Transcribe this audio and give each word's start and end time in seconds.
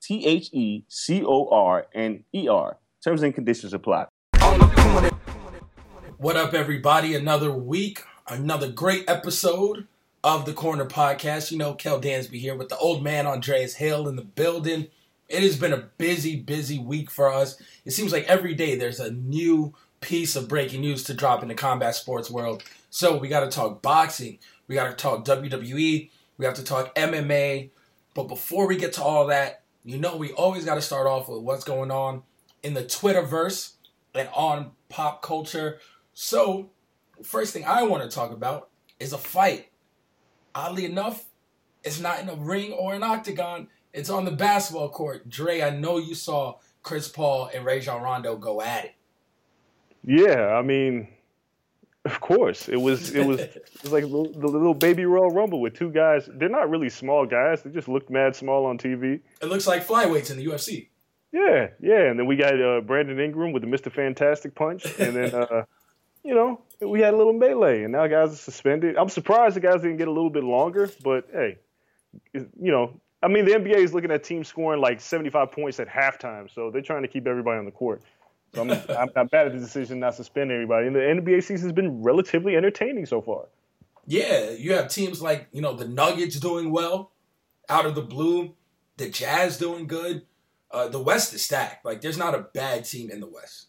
T 0.00 0.24
H 0.24 0.48
E 0.52 0.84
C 0.88 1.22
O 1.24 1.46
R 1.48 1.86
N 1.94 2.24
E 2.32 2.48
R. 2.48 2.78
Terms 3.04 3.22
and 3.22 3.34
conditions 3.34 3.74
apply. 3.74 4.06
What 6.16 6.36
up, 6.36 6.54
everybody? 6.54 7.14
Another 7.14 7.50
week, 7.50 8.02
another 8.26 8.70
great 8.70 9.04
episode 9.08 9.86
of 10.24 10.46
the 10.46 10.52
Corner 10.52 10.86
Podcast. 10.86 11.50
You 11.50 11.58
know, 11.58 11.74
Kel 11.74 12.00
Dansby 12.00 12.40
here 12.40 12.54
with 12.54 12.70
the 12.70 12.78
old 12.78 13.02
man 13.02 13.26
Andreas 13.26 13.74
Hale 13.74 14.08
in 14.08 14.16
the 14.16 14.22
building. 14.22 14.88
It 15.28 15.42
has 15.42 15.56
been 15.56 15.72
a 15.72 15.88
busy, 15.98 16.36
busy 16.36 16.78
week 16.78 17.10
for 17.10 17.30
us. 17.30 17.60
It 17.84 17.92
seems 17.92 18.12
like 18.12 18.24
every 18.24 18.54
day 18.54 18.76
there's 18.76 19.00
a 19.00 19.12
new 19.12 19.74
piece 20.00 20.34
of 20.34 20.48
breaking 20.48 20.80
news 20.80 21.04
to 21.04 21.14
drop 21.14 21.42
in 21.42 21.48
the 21.48 21.54
combat 21.54 21.94
sports 21.94 22.30
world. 22.30 22.64
So 22.88 23.16
we 23.16 23.28
got 23.28 23.40
to 23.40 23.50
talk 23.50 23.82
boxing, 23.82 24.38
we 24.66 24.74
got 24.74 24.90
to 24.90 24.96
talk 24.96 25.24
WWE, 25.24 26.10
we 26.38 26.44
have 26.44 26.54
to 26.54 26.64
talk 26.64 26.94
MMA. 26.94 27.70
But 28.14 28.24
before 28.24 28.66
we 28.66 28.76
get 28.76 28.94
to 28.94 29.02
all 29.02 29.26
that, 29.28 29.60
you 29.90 29.98
know 29.98 30.16
we 30.16 30.32
always 30.32 30.64
got 30.64 30.76
to 30.76 30.82
start 30.82 31.06
off 31.06 31.28
with 31.28 31.42
what's 31.42 31.64
going 31.64 31.90
on 31.90 32.22
in 32.62 32.74
the 32.74 32.84
Twitterverse 32.84 33.72
and 34.14 34.28
on 34.34 34.72
pop 34.88 35.22
culture. 35.22 35.78
So, 36.14 36.70
first 37.22 37.52
thing 37.52 37.64
I 37.64 37.82
want 37.82 38.02
to 38.02 38.14
talk 38.14 38.30
about 38.30 38.70
is 38.98 39.12
a 39.12 39.18
fight. 39.18 39.68
Oddly 40.54 40.84
enough, 40.84 41.24
it's 41.82 42.00
not 42.00 42.20
in 42.20 42.28
a 42.28 42.34
ring 42.34 42.72
or 42.72 42.94
an 42.94 43.02
octagon. 43.02 43.68
It's 43.92 44.10
on 44.10 44.24
the 44.24 44.30
basketball 44.30 44.90
court. 44.90 45.28
Dre, 45.28 45.62
I 45.62 45.70
know 45.70 45.98
you 45.98 46.14
saw 46.14 46.58
Chris 46.82 47.08
Paul 47.08 47.50
and 47.52 47.64
Rajon 47.64 48.02
Rondo 48.02 48.36
go 48.36 48.60
at 48.60 48.84
it. 48.84 48.94
Yeah, 50.04 50.54
I 50.54 50.62
mean, 50.62 51.08
of 52.04 52.20
course, 52.20 52.68
it 52.68 52.80
was 52.80 53.10
it 53.10 53.26
was 53.26 53.40
it 53.40 53.82
was 53.82 53.92
like 53.92 54.04
the 54.04 54.08
little 54.08 54.74
baby 54.74 55.04
Royal 55.04 55.30
Rumble 55.30 55.60
with 55.60 55.74
two 55.74 55.90
guys. 55.90 56.28
They're 56.32 56.48
not 56.48 56.70
really 56.70 56.88
small 56.88 57.26
guys. 57.26 57.62
They 57.62 57.70
just 57.70 57.88
look 57.88 58.08
mad 58.10 58.34
small 58.34 58.66
on 58.66 58.78
TV. 58.78 59.20
It 59.42 59.46
looks 59.46 59.66
like 59.66 59.86
flyweights 59.86 60.30
in 60.30 60.38
the 60.38 60.46
UFC. 60.46 60.88
Yeah, 61.32 61.68
yeah, 61.80 62.10
and 62.10 62.18
then 62.18 62.26
we 62.26 62.36
got 62.36 62.60
uh, 62.60 62.80
Brandon 62.80 63.20
Ingram 63.20 63.52
with 63.52 63.62
the 63.62 63.68
Mister 63.68 63.90
Fantastic 63.90 64.54
punch, 64.54 64.84
and 64.98 65.14
then 65.14 65.34
uh, 65.34 65.64
you 66.24 66.34
know 66.34 66.62
we 66.80 67.00
had 67.00 67.14
a 67.14 67.16
little 67.16 67.34
melee, 67.34 67.82
and 67.82 67.92
now 67.92 68.06
guys 68.06 68.32
are 68.32 68.36
suspended. 68.36 68.96
I'm 68.96 69.10
surprised 69.10 69.56
the 69.56 69.60
guys 69.60 69.82
didn't 69.82 69.98
get 69.98 70.08
a 70.08 70.12
little 70.12 70.30
bit 70.30 70.42
longer, 70.42 70.90
but 71.04 71.28
hey, 71.32 71.58
you 72.32 72.72
know, 72.72 72.98
I 73.22 73.28
mean 73.28 73.44
the 73.44 73.52
NBA 73.52 73.76
is 73.76 73.92
looking 73.92 74.10
at 74.10 74.24
teams 74.24 74.48
scoring 74.48 74.80
like 74.80 75.00
75 75.00 75.52
points 75.52 75.78
at 75.78 75.88
halftime, 75.88 76.52
so 76.52 76.70
they're 76.70 76.82
trying 76.82 77.02
to 77.02 77.08
keep 77.08 77.26
everybody 77.26 77.58
on 77.58 77.66
the 77.66 77.70
court. 77.70 78.02
So 78.54 78.62
I'm, 78.62 78.70
I'm 78.70 79.10
not 79.14 79.30
bad 79.30 79.46
at 79.46 79.52
the 79.52 79.58
decision 79.58 80.00
not 80.00 80.10
to 80.10 80.16
suspend 80.16 80.50
everybody. 80.50 80.86
And 80.86 80.96
the 80.96 81.00
NBA 81.00 81.42
season 81.42 81.68
has 81.68 81.72
been 81.72 82.02
relatively 82.02 82.56
entertaining 82.56 83.06
so 83.06 83.20
far. 83.20 83.46
Yeah, 84.06 84.50
you 84.50 84.74
have 84.74 84.88
teams 84.88 85.22
like 85.22 85.48
you 85.52 85.62
know 85.62 85.74
the 85.74 85.86
Nuggets 85.86 86.40
doing 86.40 86.70
well 86.70 87.12
out 87.68 87.86
of 87.86 87.94
the 87.94 88.02
blue, 88.02 88.54
the 88.96 89.08
Jazz 89.08 89.58
doing 89.58 89.86
good. 89.86 90.26
Uh, 90.70 90.88
the 90.88 91.00
West 91.00 91.32
is 91.34 91.44
stacked. 91.44 91.84
Like 91.84 92.00
there's 92.00 92.18
not 92.18 92.34
a 92.34 92.46
bad 92.54 92.84
team 92.84 93.10
in 93.10 93.20
the 93.20 93.28
West. 93.28 93.68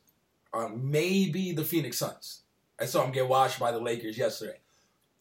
Um, 0.54 0.92
maybe 0.92 1.51
the 1.51 1.63
Phoenix 1.63 1.98
Suns. 1.98 2.42
I 2.80 2.86
saw 2.86 3.04
them 3.04 3.12
get 3.12 3.27
washed 3.27 3.60
by 3.60 3.72
the 3.72 3.80
Lakers 3.80 4.18
yesterday. 4.18 4.57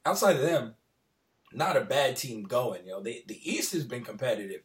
Outside 0.04 0.36
of 0.36 0.42
them, 0.42 0.74
not 1.52 1.76
a 1.76 1.82
bad 1.82 2.16
team 2.16 2.44
going. 2.44 2.86
You 2.86 2.92
know, 2.92 3.02
they, 3.02 3.22
the 3.26 3.38
East 3.44 3.72
has 3.72 3.84
been 3.84 4.04
competitive. 4.04 4.62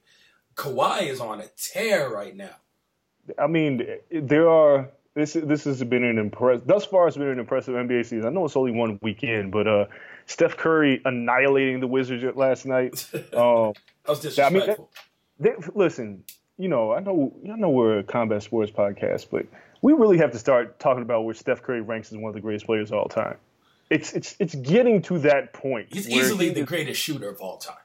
Kawhi 0.56 1.08
is 1.08 1.20
on 1.20 1.42
a 1.42 1.48
tear 1.58 2.10
right 2.10 2.36
now. 2.36 2.56
I 3.40 3.48
mean, 3.48 3.86
there 4.12 4.50
are 4.50 4.90
this 5.16 5.34
this 5.34 5.64
has 5.64 5.84
been 5.84 6.04
an 6.04 6.18
impress. 6.18 6.62
Thus 6.66 6.86
far, 6.86 7.08
it's 7.08 7.18
been 7.18 7.30
an 7.30 7.40
impressive 7.40 7.74
NBA 7.74 8.06
season. 8.06 8.26
I 8.26 8.30
know 8.30 8.46
it's 8.46 8.56
only 8.56 8.72
one 8.72 9.00
weekend, 9.02 9.52
but 9.52 9.68
uh, 9.68 9.86
Steph 10.26 10.58
Curry 10.58 11.02
annihilating 11.06 11.80
the 11.80 11.88
Wizards 11.88 12.24
last 12.36 12.66
night. 12.66 13.10
Um, 13.36 13.74
that 14.04 14.12
was 14.12 14.20
disrespectful. 14.20 14.90
I 15.40 15.44
mean, 15.44 15.56
they, 15.60 15.70
listen, 15.74 16.24
you 16.58 16.68
know, 16.68 16.94
I 16.94 17.00
know, 17.00 17.34
I 17.52 17.56
know 17.56 17.70
we're 17.70 18.00
a 18.00 18.04
combat 18.04 18.44
sports 18.44 18.72
podcast, 18.72 19.28
but 19.32 19.46
we 19.82 19.94
really 19.94 20.18
have 20.20 20.32
to 20.32 20.40
start 20.40 20.80
talking 20.80 21.02
about 21.02 21.26
where 21.26 21.34
Steph 21.34 21.62
Curry 21.62 21.82
ranks 21.82 22.12
as 22.12 22.18
one 22.18 22.30
of 22.30 22.36
the 22.36 22.40
greatest 22.40 22.66
players 22.66 22.92
of 22.92 23.00
all 23.00 23.10
time. 23.10 23.38
It's 23.90 24.14
it's 24.14 24.36
it's 24.40 24.56
getting 24.56 25.02
to 25.04 25.20
that 25.20 25.54
point. 25.54 25.88
He's 25.92 26.10
easily 26.10 26.48
he 26.48 26.54
the 26.54 26.64
greatest 26.64 27.02
shooter 27.02 27.30
of 27.30 27.40
all 27.40 27.58
time. 27.58 27.76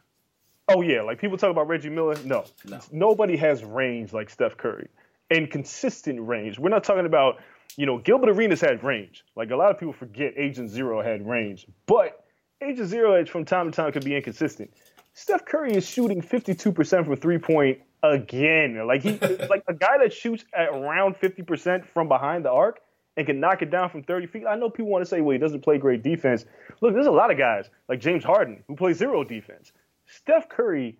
Oh 0.69 0.83
yeah, 0.83 1.03
like 1.03 1.21
people 1.21 1.37
talk 1.37 1.51
about 1.51 1.69
Reggie 1.69 1.91
Miller. 1.91 2.17
No, 2.25 2.45
no. 2.65 2.81
nobody 2.93 3.37
has 3.37 3.65
range 3.65 4.13
like 4.13 4.31
Steph 4.31 4.57
Curry 4.57 4.89
and 5.31 5.51
consistent 5.51 6.21
range. 6.27 6.59
We're 6.59 6.71
not 6.71 6.85
talking 6.85 7.07
about 7.07 7.37
you 7.77 7.87
know 7.87 7.99
Gilbert 7.99 8.31
Arenas 8.31 8.61
had 8.61 8.83
range. 8.83 9.25
Like 9.37 9.51
a 9.51 9.57
lot 9.57 9.71
of 9.71 9.79
people 9.79 9.93
forget 9.93 10.35
Agent 10.37 10.71
Zero 10.71 11.03
had 11.03 11.27
range, 11.27 11.67
but 11.87 12.25
Agent 12.63 12.89
Zero 12.89 13.25
from 13.27 13.45
time 13.45 13.71
to 13.71 13.75
time 13.75 13.93
could 13.93 14.05
be 14.05 14.17
inconsistent. 14.17 14.73
Steph 15.13 15.45
Curry 15.45 15.75
is 15.75 15.87
shooting 15.89 16.23
52% 16.23 17.05
from 17.05 17.17
three 17.17 17.39
point 17.39 17.81
again. 18.03 18.87
Like 18.87 19.03
he 19.03 19.19
like 19.51 19.65
a 19.67 19.75
guy 19.75 19.99
that 19.99 20.13
shoots 20.13 20.45
at 20.55 20.69
around 20.69 21.17
50% 21.17 21.87
from 21.87 22.09
behind 22.09 22.45
the 22.45 22.51
arc 22.51 22.81
and 23.17 23.27
can 23.27 23.41
knock 23.41 23.63
it 23.63 23.71
down 23.71 23.91
from 23.91 24.03
30 24.03 24.27
feet. 24.29 24.45
I 24.49 24.57
know 24.57 24.71
people 24.71 24.91
want 24.91 25.03
to 25.03 25.09
say, 25.09 25.21
well, 25.21 25.33
he 25.33 25.39
doesn't 25.39 25.63
play 25.63 25.79
great 25.79 26.03
defense. 26.03 26.45
Look, 26.81 26.95
there's 26.95 27.07
a 27.07 27.11
lot 27.11 27.31
of 27.31 27.39
guys 27.39 27.69
like 27.89 28.01
James 28.01 28.25
Harden 28.25 28.63
who 28.67 28.77
play 28.77 28.93
zero 28.93 29.25
defense. 29.25 29.73
Steph 30.07 30.49
Curry 30.49 30.99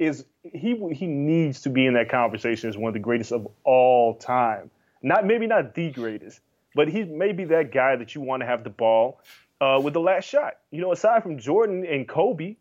is 0.00 0.24
he 0.42 0.74
he 0.92 1.06
needs 1.06 1.60
to 1.60 1.70
be 1.70 1.86
in 1.86 1.94
that 1.94 2.08
conversation 2.08 2.70
as 2.70 2.76
one 2.76 2.88
of 2.88 2.94
the 2.94 3.00
greatest 3.00 3.32
of 3.32 3.46
all 3.64 4.14
time. 4.14 4.70
Not 5.02 5.26
maybe 5.26 5.46
not 5.46 5.74
the 5.74 5.90
greatest, 5.90 6.40
but 6.74 6.88
he 6.88 7.04
may 7.04 7.32
be 7.32 7.44
that 7.44 7.70
guy 7.70 7.96
that 7.96 8.14
you 8.14 8.22
want 8.22 8.40
to 8.40 8.46
have 8.46 8.64
the 8.64 8.70
ball 8.70 9.20
uh, 9.60 9.78
with 9.82 9.92
the 9.92 10.00
last 10.00 10.24
shot. 10.24 10.54
You 10.70 10.80
know, 10.80 10.92
aside 10.92 11.22
from 11.22 11.38
Jordan 11.38 11.84
and 11.86 12.08
Kobe, 12.08 12.56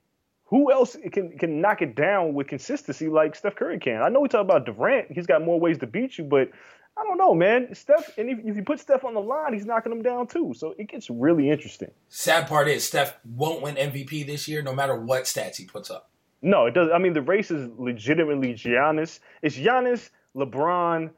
who 0.45 0.71
else 0.71 0.97
can 1.11 1.37
can 1.37 1.61
knock 1.61 1.81
it 1.81 1.95
down 1.95 2.33
with 2.33 2.47
consistency 2.47 3.07
like 3.07 3.35
Steph 3.35 3.55
Curry 3.55 3.79
can? 3.79 4.01
I 4.01 4.09
know 4.09 4.19
we 4.19 4.27
talk 4.27 4.41
about 4.41 4.65
Durant; 4.65 5.09
he's 5.09 5.25
got 5.25 5.41
more 5.41 5.59
ways 5.59 5.77
to 5.77 5.87
beat 5.87 6.17
you, 6.17 6.25
but 6.25 6.51
I 6.97 7.03
don't 7.05 7.17
know, 7.17 7.33
man. 7.33 7.73
Steph, 7.73 8.17
and 8.17 8.29
if, 8.29 8.39
if 8.39 8.57
you 8.57 8.63
put 8.63 8.81
Steph 8.81 9.05
on 9.05 9.13
the 9.13 9.21
line, 9.21 9.53
he's 9.53 9.65
knocking 9.65 9.91
them 9.91 10.01
down 10.01 10.27
too. 10.27 10.53
So 10.57 10.75
it 10.77 10.89
gets 10.89 11.09
really 11.09 11.49
interesting. 11.49 11.91
Sad 12.09 12.47
part 12.47 12.67
is 12.67 12.83
Steph 12.83 13.15
won't 13.23 13.61
win 13.61 13.75
MVP 13.75 14.27
this 14.27 14.49
year, 14.49 14.61
no 14.61 14.73
matter 14.73 14.99
what 14.99 15.23
stats 15.23 15.55
he 15.55 15.63
puts 15.63 15.89
up. 15.89 16.08
No, 16.41 16.65
it 16.65 16.73
does. 16.73 16.89
I 16.93 16.97
mean, 16.97 17.13
the 17.13 17.21
race 17.21 17.51
is 17.51 17.69
legitimately 17.77 18.53
Giannis. 18.53 19.19
It's 19.41 19.57
Giannis, 19.57 20.09
LeBron, 20.35 21.09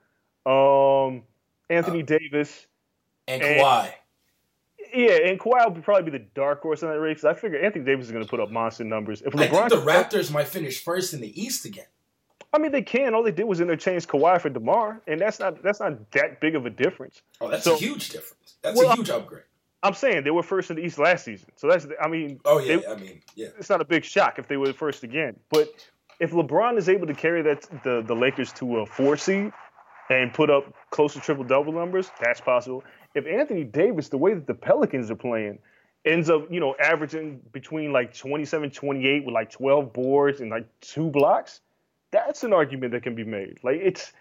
um, 0.46 1.24
Anthony 1.70 2.02
uh, 2.02 2.06
Davis, 2.06 2.68
and 3.28 3.42
Kawhi. 3.42 3.92
Yeah, 4.94 5.12
and 5.26 5.40
Kawhi 5.40 5.74
will 5.74 5.82
probably 5.82 6.12
be 6.12 6.18
the 6.18 6.26
dark 6.34 6.62
horse 6.62 6.82
in 6.82 6.90
that 6.90 7.00
race. 7.00 7.24
I 7.24 7.34
figure 7.34 7.60
Anthony 7.60 7.86
Davis 7.86 8.08
is 8.08 8.12
going 8.12 8.24
to 8.24 8.30
put 8.30 8.40
up 8.40 8.52
monster 8.52 8.84
numbers. 8.84 9.22
If 9.22 9.34
LeBron, 9.34 9.42
I 9.42 9.70
think 9.70 9.70
the 9.70 9.92
Raptors 9.92 10.32
might 10.32 10.48
finish 10.48 10.84
first 10.84 11.14
in 11.14 11.22
the 11.22 11.42
East 11.42 11.66
again. 11.66 11.86
I 12.54 12.58
mean, 12.58 12.72
they 12.72 12.82
can. 12.82 13.14
All 13.14 13.24
they 13.24 13.32
did 13.32 13.46
was 13.46 13.62
interchange 13.62 14.08
Kawhi 14.08 14.42
for 14.42 14.50
Demar, 14.50 15.02
and 15.08 15.22
that's 15.22 15.40
not 15.40 15.62
that's 15.64 15.80
not 15.80 16.12
that 16.12 16.42
big 16.42 16.56
of 16.56 16.66
a 16.66 16.70
difference. 16.70 17.22
Oh, 17.40 17.50
that's 17.50 17.64
so, 17.64 17.76
a 17.76 17.78
huge 17.78 18.10
difference. 18.10 18.56
That's 18.62 18.78
well, 18.78 18.92
a 18.92 18.96
huge 18.96 19.10
upgrade. 19.10 19.44
I'm 19.84 19.94
saying 19.94 20.24
they 20.24 20.32
were 20.32 20.44
first 20.44 20.70
in 20.70 20.76
the 20.76 20.84
East 20.84 21.00
last 21.00 21.26
season, 21.26 21.50
so 21.56 21.68
that's. 21.68 21.88
I 22.02 22.08
mean, 22.08 22.40
oh 22.46 22.60
yeah, 22.60 22.78
they, 22.78 22.88
I 22.88 22.96
mean, 22.96 23.22
yeah. 23.36 23.48
It's 23.58 23.70
not 23.70 23.82
a 23.82 23.86
big 23.86 24.04
shock 24.04 24.38
if 24.38 24.48
they 24.48 24.58
were 24.58 24.74
first 24.74 25.04
again. 25.04 25.40
But 25.50 25.70
if 26.20 26.32
LeBron 26.32 26.78
is 26.78 26.88
able 26.88 27.08
to 27.08 27.16
carry 27.16 27.42
that 27.42 27.62
the 27.84 28.04
the 28.06 28.16
Lakers 28.16 28.52
to 28.54 28.80
a 28.80 28.86
four 28.86 29.18
seed 29.18 29.52
and 30.10 30.34
put 30.34 30.50
up 30.50 30.74
close 30.92 31.14
to 31.14 31.20
triple 31.20 31.44
double 31.44 31.74
numbers, 31.74 32.12
that's 32.20 32.42
possible 32.42 32.84
if 33.14 33.26
Anthony 33.28 33.64
Davis, 33.64 34.10
the 34.10 34.18
way 34.18 34.34
that 34.34 34.48
the 34.48 34.54
Pelicans 34.54 35.12
are 35.12 35.16
playing, 35.16 35.60
ends 36.06 36.30
up, 36.30 36.48
you 36.50 36.60
know, 36.60 36.76
averaging 36.80 37.42
between 37.52 37.92
like 37.92 38.14
27, 38.16 38.72
28 38.72 39.26
with 39.26 39.34
like 39.34 39.52
12 39.52 39.94
boards 39.94 40.42
and 40.42 40.50
like 40.50 40.68
two 40.80 41.10
blocks, 41.10 41.62
that's 42.12 42.44
an 42.44 42.54
argument 42.54 42.94
that 42.94 43.04
can 43.04 43.16
be 43.16 43.24
made. 43.24 43.60
Like 43.64 43.80
it's, 43.82 44.12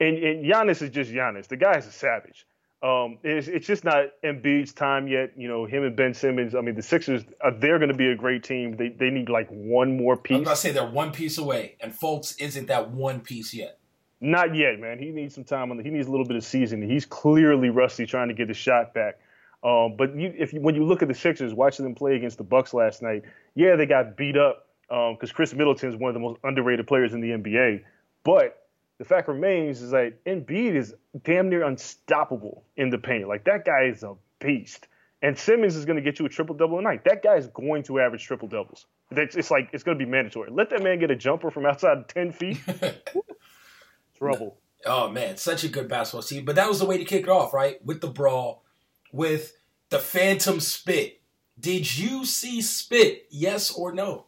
and, 0.00 0.16
and 0.18 0.44
Giannis 0.44 0.82
is 0.82 0.90
just 0.90 1.10
Giannis. 1.10 1.48
The 1.48 1.56
guy 1.56 1.78
is 1.78 1.86
a 1.86 1.92
savage. 1.92 2.46
Um, 2.84 3.16
it's, 3.22 3.48
it's 3.48 3.66
just 3.66 3.82
not 3.82 4.08
Embiid's 4.22 4.74
time 4.74 5.08
yet. 5.08 5.32
You 5.38 5.48
know, 5.48 5.64
him 5.64 5.84
and 5.84 5.96
Ben 5.96 6.12
Simmons. 6.12 6.54
I 6.54 6.60
mean, 6.60 6.74
the 6.74 6.82
Sixers, 6.82 7.22
uh, 7.42 7.50
they're 7.58 7.78
going 7.78 7.90
to 7.90 7.96
be 7.96 8.08
a 8.08 8.14
great 8.14 8.44
team. 8.44 8.76
They 8.76 8.90
they 8.90 9.08
need 9.08 9.30
like 9.30 9.48
one 9.48 9.96
more 9.96 10.18
piece. 10.18 10.34
I 10.34 10.38
was 10.40 10.46
about 10.46 10.54
to 10.56 10.60
say 10.60 10.72
they're 10.72 10.86
one 10.86 11.10
piece 11.10 11.38
away, 11.38 11.76
and 11.80 11.98
Fultz 11.98 12.38
isn't 12.38 12.66
that 12.66 12.90
one 12.90 13.20
piece 13.20 13.54
yet. 13.54 13.78
Not 14.20 14.54
yet, 14.54 14.78
man. 14.78 14.98
He 14.98 15.10
needs 15.12 15.34
some 15.34 15.44
time 15.44 15.70
on 15.70 15.78
the. 15.78 15.82
He 15.82 15.88
needs 15.88 16.08
a 16.08 16.10
little 16.10 16.26
bit 16.26 16.36
of 16.36 16.44
seasoning. 16.44 16.90
He's 16.90 17.06
clearly 17.06 17.70
rusty, 17.70 18.04
trying 18.04 18.28
to 18.28 18.34
get 18.34 18.48
his 18.48 18.58
shot 18.58 18.92
back. 18.92 19.18
Um, 19.62 19.96
but 19.96 20.14
you, 20.14 20.34
if 20.36 20.52
you, 20.52 20.60
when 20.60 20.74
you 20.74 20.84
look 20.84 21.00
at 21.00 21.08
the 21.08 21.14
Sixers, 21.14 21.54
watching 21.54 21.86
them 21.86 21.94
play 21.94 22.16
against 22.16 22.36
the 22.36 22.44
Bucks 22.44 22.74
last 22.74 23.00
night, 23.00 23.22
yeah, 23.54 23.76
they 23.76 23.86
got 23.86 24.14
beat 24.14 24.36
up 24.36 24.66
because 24.88 25.30
um, 25.30 25.34
Khris 25.34 25.54
Middleton 25.54 25.88
is 25.88 25.96
one 25.96 26.10
of 26.10 26.14
the 26.14 26.20
most 26.20 26.38
underrated 26.44 26.86
players 26.86 27.14
in 27.14 27.22
the 27.22 27.30
NBA. 27.30 27.82
But 28.24 28.63
the 28.98 29.04
fact 29.04 29.28
remains 29.28 29.82
is 29.82 29.90
that 29.90 30.24
Embiid 30.24 30.76
is 30.76 30.94
damn 31.24 31.48
near 31.48 31.64
unstoppable 31.64 32.64
in 32.76 32.90
the 32.90 32.98
paint. 32.98 33.28
Like 33.28 33.44
that 33.44 33.64
guy 33.64 33.84
is 33.84 34.02
a 34.02 34.14
beast. 34.38 34.86
And 35.22 35.38
Simmons 35.38 35.74
is 35.74 35.86
going 35.86 35.96
to 35.96 36.02
get 36.02 36.18
you 36.18 36.26
a 36.26 36.28
triple 36.28 36.54
double 36.54 36.78
a 36.78 36.82
night. 36.82 37.04
That 37.04 37.22
guy 37.22 37.36
is 37.36 37.46
going 37.46 37.82
to 37.84 37.98
average 37.98 38.24
triple 38.24 38.46
doubles. 38.46 38.86
It's, 39.10 39.36
it's 39.36 39.50
like 39.50 39.70
it's 39.72 39.82
going 39.82 39.98
to 39.98 40.04
be 40.04 40.10
mandatory. 40.10 40.50
Let 40.50 40.70
that 40.70 40.82
man 40.82 40.98
get 40.98 41.10
a 41.10 41.16
jumper 41.16 41.50
from 41.50 41.64
outside 41.64 42.08
ten 42.08 42.30
feet. 42.30 42.58
Trouble. 44.18 44.58
Oh 44.84 45.08
man, 45.10 45.38
such 45.38 45.64
a 45.64 45.68
good 45.68 45.88
basketball 45.88 46.22
team. 46.22 46.44
But 46.44 46.56
that 46.56 46.68
was 46.68 46.78
the 46.78 46.84
way 46.84 46.98
to 46.98 47.04
kick 47.04 47.22
it 47.22 47.28
off, 47.28 47.54
right? 47.54 47.84
With 47.84 48.00
the 48.00 48.08
brawl, 48.08 48.64
with 49.12 49.56
the 49.88 49.98
phantom 49.98 50.60
spit. 50.60 51.20
Did 51.58 51.96
you 51.96 52.26
see 52.26 52.60
spit? 52.60 53.26
Yes 53.30 53.70
or 53.70 53.92
no? 53.92 54.26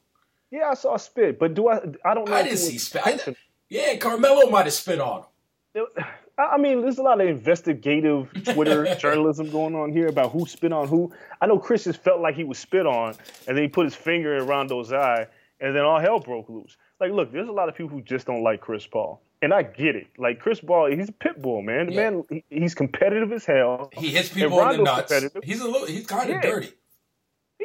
Yeah, 0.50 0.70
I 0.70 0.74
saw 0.74 0.96
spit, 0.96 1.38
but 1.38 1.54
do 1.54 1.68
I? 1.68 1.80
I 2.04 2.14
don't 2.14 2.28
know. 2.28 2.34
I 2.34 2.42
didn't 2.42 2.58
see 2.58 2.78
spit. 2.78 3.02
I, 3.04 3.36
yeah, 3.68 3.96
Carmelo 3.96 4.50
might 4.50 4.66
have 4.66 4.74
spit 4.74 5.00
on 5.00 5.24
him. 5.74 5.86
I 6.38 6.58
mean, 6.58 6.82
there's 6.82 6.98
a 6.98 7.02
lot 7.02 7.20
of 7.20 7.28
investigative 7.28 8.28
Twitter 8.44 8.94
journalism 8.98 9.50
going 9.50 9.74
on 9.74 9.90
here 9.92 10.08
about 10.08 10.32
who 10.32 10.46
spit 10.46 10.72
on 10.72 10.86
who. 10.88 11.12
I 11.40 11.46
know 11.46 11.58
Chris 11.58 11.84
just 11.84 12.02
felt 12.02 12.20
like 12.20 12.34
he 12.34 12.44
was 12.44 12.58
spit 12.58 12.86
on, 12.86 13.14
and 13.46 13.56
then 13.56 13.64
he 13.64 13.68
put 13.68 13.84
his 13.84 13.94
finger 13.94 14.36
in 14.36 14.46
Rondo's 14.46 14.92
eye, 14.92 15.26
and 15.60 15.74
then 15.74 15.84
all 15.84 15.98
hell 15.98 16.20
broke 16.20 16.48
loose. 16.48 16.76
Like, 17.00 17.12
look, 17.12 17.32
there's 17.32 17.48
a 17.48 17.52
lot 17.52 17.68
of 17.68 17.74
people 17.74 17.90
who 17.90 18.02
just 18.02 18.26
don't 18.26 18.42
like 18.42 18.60
Chris 18.60 18.86
Paul 18.86 19.22
and 19.42 19.52
I 19.52 19.62
get 19.62 19.96
it. 19.96 20.08
Like 20.18 20.40
Chris 20.40 20.60
Paul, 20.60 20.90
he's 20.90 21.08
a 21.08 21.12
pit 21.12 21.40
bull, 21.40 21.62
man. 21.62 21.86
The 21.86 21.92
yeah. 21.92 22.10
man, 22.10 22.24
he, 22.30 22.44
he's 22.50 22.74
competitive 22.74 23.32
as 23.32 23.44
hell. 23.44 23.90
He 23.92 24.10
hits 24.10 24.28
people 24.30 24.60
in 24.68 24.78
the 24.78 24.82
nuts. 24.82 25.12
He's 25.44 25.60
a 25.60 25.68
little, 25.68 25.86
he's 25.86 26.06
kind 26.06 26.30
of 26.30 26.36
yeah. 26.36 26.40
dirty. 26.40 26.72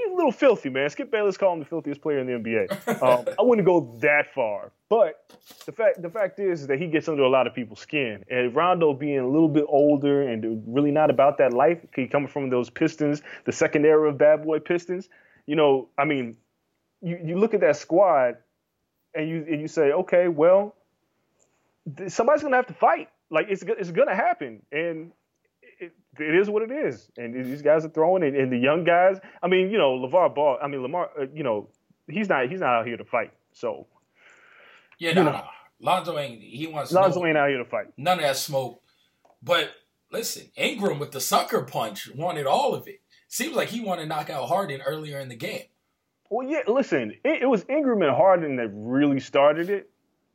He's 0.04 0.14
a 0.14 0.16
little 0.16 0.32
filthy, 0.32 0.70
man. 0.70 0.90
Skip 0.90 1.12
Bayless 1.12 1.38
called 1.38 1.54
him 1.58 1.60
the 1.60 1.66
filthiest 1.66 2.02
player 2.02 2.20
in 2.20 2.28
the 2.28 2.34
NBA. 2.34 3.02
um, 3.04 3.26
I 3.38 3.42
wouldn't 3.42 3.66
go 3.66 3.96
that 4.00 4.34
far, 4.34 4.72
but 4.90 5.38
the 5.66 5.72
fact 5.72 6.02
the 6.02 6.10
fact 6.10 6.40
is, 6.40 6.62
is 6.62 6.68
that 6.68 6.80
he 6.80 6.88
gets 6.88 7.08
under 7.08 7.24
a 7.24 7.30
lot 7.30 7.48
of 7.48 7.54
people's 7.54 7.80
skin. 7.80 8.24
And 8.30 8.56
Rondo 8.56 8.94
being 8.94 9.20
a 9.20 9.28
little 9.28 9.50
bit 9.50 9.66
older 9.68 10.28
and 10.28 10.64
really 10.68 10.92
not 10.92 11.10
about 11.10 11.38
that 11.38 11.54
life, 11.54 11.80
he 11.96 12.08
coming 12.08 12.28
from 12.28 12.50
those 12.50 12.70
Pistons, 12.70 13.22
the 13.46 13.52
second 13.52 13.86
era 13.86 14.10
of 14.10 14.18
bad 14.18 14.44
boy 14.44 14.60
Pistons. 14.60 15.10
You 15.46 15.56
know, 15.56 15.90
I 15.98 16.06
mean, 16.06 16.38
you, 17.02 17.20
you 17.24 17.38
look 17.38 17.54
at 17.54 17.62
that 17.62 17.76
squad, 17.76 18.38
and 19.14 19.28
you 19.28 19.46
and 19.50 19.62
you 19.62 19.68
say, 19.68 19.92
okay, 19.92 20.28
well, 20.28 20.76
somebody's 22.08 22.44
gonna 22.44 22.56
have 22.56 22.68
to 22.68 22.74
fight. 22.74 23.10
Like 23.30 23.48
it's 23.50 23.64
it's 23.64 23.92
gonna 23.92 24.16
happen, 24.16 24.62
and 24.72 25.12
it, 25.82 25.94
it 26.20 26.36
is 26.36 26.50
what 26.50 26.64
it 26.64 26.72
is. 26.72 27.10
And 27.18 27.34
these 27.34 27.62
guys 27.62 27.84
are 27.84 27.90
throwing, 27.90 28.24
and, 28.24 28.36
and 28.36 28.52
the 28.52 28.58
young 28.58 28.84
guys. 28.84 29.20
I 29.42 29.48
mean, 29.48 29.70
you 29.72 29.78
know, 29.78 29.98
LaVar 29.98 30.36
Ball. 30.36 30.58
I 30.62 30.68
mean, 30.68 30.82
Lamar. 30.82 31.10
Uh, 31.20 31.26
you 31.34 31.44
know, 31.44 31.70
he's 32.08 32.30
not 32.30 32.50
he's 32.50 32.60
not 32.60 32.70
out 32.70 32.88
here 32.88 32.98
to 32.98 33.06
fight. 33.06 33.34
So 33.52 33.88
yeah, 35.00 35.14
no, 35.14 35.24
no. 35.24 35.44
Lonzo 35.80 36.18
ain't. 36.18 36.42
He 36.42 36.68
wants. 36.68 36.92
Lonzo 36.92 37.22
no, 37.22 37.28
ain't 37.28 37.38
out 37.38 37.50
here 37.50 37.58
to 37.58 37.66
fight. 37.66 37.88
None 37.98 38.20
of 38.20 38.24
that 38.24 38.38
smoke. 38.38 38.82
But 39.42 39.72
listen, 40.12 40.52
Ingram 40.56 41.00
with 41.00 41.12
the 41.12 41.22
sucker 41.22 41.64
punch 41.64 42.10
wanted 42.14 42.46
all 42.46 42.74
of 42.74 42.88
it. 42.88 43.02
Seems 43.28 43.56
like 43.56 43.70
he 43.70 43.82
wanted 43.82 44.04
to 44.04 44.08
knock 44.08 44.30
out 44.30 44.48
Harden 44.48 44.82
earlier 44.82 45.20
in 45.20 45.30
the 45.30 45.36
game. 45.36 45.64
Well, 46.30 46.48
yeah. 46.48 46.62
Listen, 46.68 47.14
it, 47.24 47.44
it 47.44 47.48
was 47.48 47.66
Ingram 47.70 48.02
and 48.02 48.16
Harden 48.16 48.56
that 48.58 48.70
really 48.74 49.20
started 49.20 49.70
it. 49.70 49.91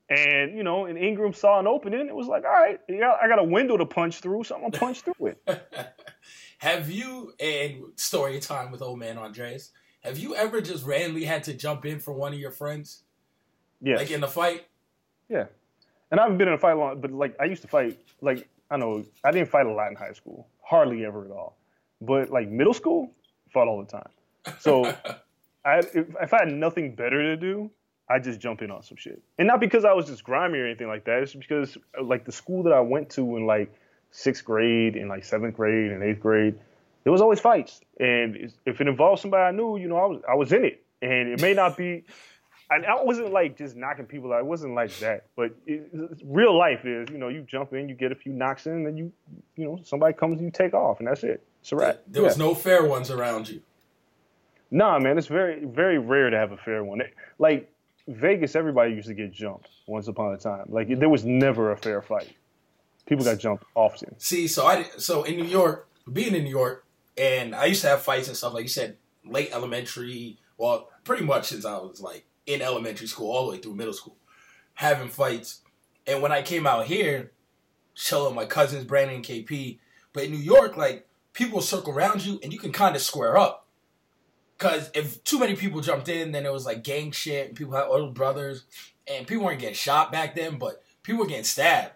And 0.09 0.57
you 0.57 0.63
know, 0.63 0.87
and 0.87 0.97
Ingram 0.97 1.33
saw 1.33 1.59
an 1.59 1.67
opening. 1.67 2.07
It 2.09 2.15
was 2.15 2.29
like, 2.29 2.45
all 2.45 2.53
right, 2.53 2.79
I 2.89 3.29
got 3.29 3.41
a 3.41 3.45
window 3.45 3.77
to 3.77 3.87
punch 3.87 4.21
through, 4.21 4.45
so 4.45 4.55
I'm 4.55 4.61
gonna 4.61 4.79
punch 4.79 5.01
through 5.01 5.27
it. 5.27 5.43
have 6.59 6.91
you 6.91 7.33
and 7.41 7.83
story 7.97 8.39
time 8.39 8.71
with 8.71 8.83
old 8.83 8.99
man 8.99 9.19
Andreas? 9.19 9.73
Have 10.01 10.19
you 10.19 10.37
ever 10.37 10.61
just 10.61 10.87
randomly 10.87 11.25
had 11.25 11.43
to 11.45 11.55
jump 11.55 11.85
in 11.85 11.99
for 11.99 12.13
one 12.13 12.33
of 12.33 12.39
your 12.39 12.53
friends? 12.53 13.03
Yeah, 13.81 13.97
like 13.97 14.13
in 14.13 14.21
the 14.21 14.29
fight. 14.29 14.67
Yeah, 15.29 15.47
and 16.11 16.21
I 16.21 16.23
haven't 16.23 16.39
been 16.39 16.49
in 16.49 16.55
a 16.55 16.59
fight 16.59 16.75
long, 16.75 17.01
but 17.01 17.11
like 17.11 17.35
I 17.41 17.45
used 17.47 17.63
to 17.63 17.69
fight. 17.69 17.99
Like 18.21 18.49
I 18.71 18.77
know 18.77 19.05
I 19.25 19.33
didn't 19.33 19.49
fight 19.49 19.67
a 19.67 19.73
lot 19.73 19.91
in 19.91 19.97
high 19.97 20.13
school, 20.13 20.47
hardly 20.63 21.05
ever 21.05 21.25
at 21.25 21.33
all. 21.33 21.57
But 22.01 22.31
like 22.31 22.49
middle 22.49 22.75
school, 22.75 23.13
fought 23.53 23.67
all 23.67 23.83
the 23.83 23.91
time. 23.91 24.57
So 24.61 24.85
I, 25.65 25.79
if, 25.79 25.97
if 26.21 26.33
I 26.33 26.45
had 26.45 26.53
nothing 26.53 26.95
better 26.95 27.23
to 27.23 27.37
do, 27.37 27.71
I 28.09 28.19
just 28.21 28.41
jump 28.41 28.63
in 28.63 28.71
on 28.71 28.83
some 28.83 28.97
shit. 28.97 29.21
And 29.39 29.49
not 29.49 29.61
because 29.61 29.85
I 29.85 29.93
was 29.93 30.07
just 30.07 30.23
grimy 30.23 30.59
or 30.59 30.67
anything 30.67 30.87
like 30.87 31.05
that. 31.05 31.23
It's 31.23 31.35
because 31.35 31.77
like 32.01 32.25
the 32.25 32.33
school 32.33 32.63
that 32.65 32.73
I 32.73 32.81
went 32.81 33.11
to 33.11 33.37
in 33.37 33.47
like 33.47 33.75
sixth 34.11 34.45
grade 34.45 34.97
and 34.97 35.09
like 35.09 35.25
seventh 35.25 35.57
grade 35.57 35.91
and 35.91 36.03
eighth 36.03 36.21
grade, 36.21 36.59
there 37.05 37.13
was 37.13 37.21
always 37.21 37.41
fights. 37.41 37.81
And 37.99 38.53
if 38.65 38.81
it 38.81 38.89
involved 38.89 39.23
somebody 39.23 39.43
I 39.43 39.51
knew, 39.51 39.77
you 39.77 39.89
know, 39.89 39.97
I 39.97 40.07
was 40.07 40.23
I 40.29 40.35
was 40.35 40.53
in 40.53 40.65
it. 40.65 40.85
And 41.03 41.29
it 41.29 41.41
may 41.43 41.55
not 41.55 41.77
be. 41.77 42.05
I, 42.69 42.77
I 42.77 43.03
wasn't 43.05 43.33
like 43.33 43.57
just 43.57 43.77
knocking 43.77 44.07
people 44.07 44.33
out. 44.33 44.41
It 44.41 44.47
wasn't 44.47 44.75
like 44.75 44.97
that. 44.99 45.27
But 45.37 45.55
it, 45.67 45.89
real 46.25 46.57
life 46.57 46.85
is, 46.85 47.09
you 47.11 47.19
know, 47.19 47.29
you 47.29 47.43
jump 47.43 47.73
in, 47.73 47.89
you 47.89 47.95
get 47.95 48.11
a 48.11 48.17
few 48.17 48.33
knocks 48.33 48.67
in, 48.67 48.87
and 48.87 48.99
you, 48.99 49.13
you 49.55 49.65
know, 49.65 49.79
somebody 49.85 50.15
comes 50.15 50.39
and 50.39 50.47
you 50.47 50.51
take 50.51 50.75
off, 50.75 50.99
and 50.99 51.07
that's 51.07 51.23
it. 51.23 51.47
It's 51.61 51.71
a 51.71 51.77
wrap. 51.77 51.95
There, 51.95 52.03
there 52.15 52.23
was 52.23 52.39
no 52.39 52.55
fair 52.55 52.85
ones 52.85 53.11
around 53.11 53.49
you. 53.49 53.63
Nah, 54.71 54.99
man, 54.99 55.17
it's 55.17 55.29
very 55.29 55.65
very 55.65 55.99
rare 55.99 56.31
to 56.31 56.37
have 56.37 56.51
a 56.51 56.57
fair 56.57 56.83
one. 56.83 57.03
Like 57.39 57.71
Vegas, 58.09 58.55
everybody 58.55 58.93
used 58.93 59.09
to 59.09 59.15
get 59.15 59.33
jumped 59.33 59.69
once 59.87 60.09
upon 60.09 60.33
a 60.35 60.37
time. 60.37 60.67
Like 60.69 60.89
there 60.99 61.09
was 61.09 61.25
never 61.25 61.73
a 61.73 61.77
fair 61.77 62.03
fight. 62.03 62.35
People 63.07 63.25
got 63.25 63.39
jumped 63.39 63.65
often. 63.75 64.19
See, 64.19 64.49
so 64.49 64.67
I 64.67 64.85
so 64.97 65.23
in 65.25 65.37
New 65.37 65.45
York, 65.45 65.89
being 66.13 66.35
in 66.35 66.45
New 66.45 66.51
York, 66.51 66.85
and 67.17 67.55
I 67.55 67.67
used 67.67 67.83
to 67.83 67.89
have 67.89 68.03
fights 68.03 68.29
and 68.29 68.37
stuff 68.37 68.55
like 68.55 68.63
you 68.63 68.69
said, 68.69 68.97
late 69.25 69.51
elementary. 69.53 70.39
Well, 70.59 70.89
pretty 71.05 71.25
much 71.25 71.49
since 71.49 71.65
I 71.65 71.77
was 71.79 72.01
like 72.01 72.27
in 72.47 72.63
elementary 72.63 73.07
school 73.07 73.31
all 73.31 73.47
the 73.47 73.53
way 73.53 73.59
through 73.59 73.75
middle 73.75 73.93
school, 73.93 74.17
having 74.75 75.09
fights. 75.09 75.63
And 76.07 76.23
when 76.23 76.33
I 76.33 76.43
came 76.43 76.67
out 76.67 76.87
here, 76.87 77.33
chilling 77.95 78.35
my 78.35 78.45
cousins 78.45 78.85
Brandon 78.85 79.17
and 79.17 79.25
KP, 79.25 79.79
but 80.13 80.25
in 80.25 80.31
New 80.31 80.39
York, 80.39 80.77
like 80.77 81.07
people 81.33 81.61
circle 81.61 81.93
around 81.93 82.25
you 82.25 82.39
and 82.43 82.53
you 82.53 82.59
can 82.59 82.73
kind 82.73 82.95
of 82.95 83.03
square 83.03 83.37
up. 83.37 83.66
Cause 84.59 84.91
if 84.95 85.23
too 85.25 85.39
many 85.39 85.55
people 85.55 85.83
jumped 85.83 86.09
in, 86.09 86.33
then 86.33 86.47
it 86.47 86.53
was 86.53 86.65
like 86.65 86.83
gang 86.83 87.11
shit, 87.11 87.49
and 87.49 87.57
people 87.57 87.75
had 87.75 87.85
older 87.85 88.13
brothers, 88.13 88.65
and 89.07 89.27
people 89.27 89.45
weren't 89.45 89.61
getting 89.61 89.75
shot 89.75 90.11
back 90.11 90.35
then, 90.35 90.57
but 90.57 90.83
people 91.03 91.21
were 91.21 91.29
getting 91.29 91.45
stabbed. 91.45 91.93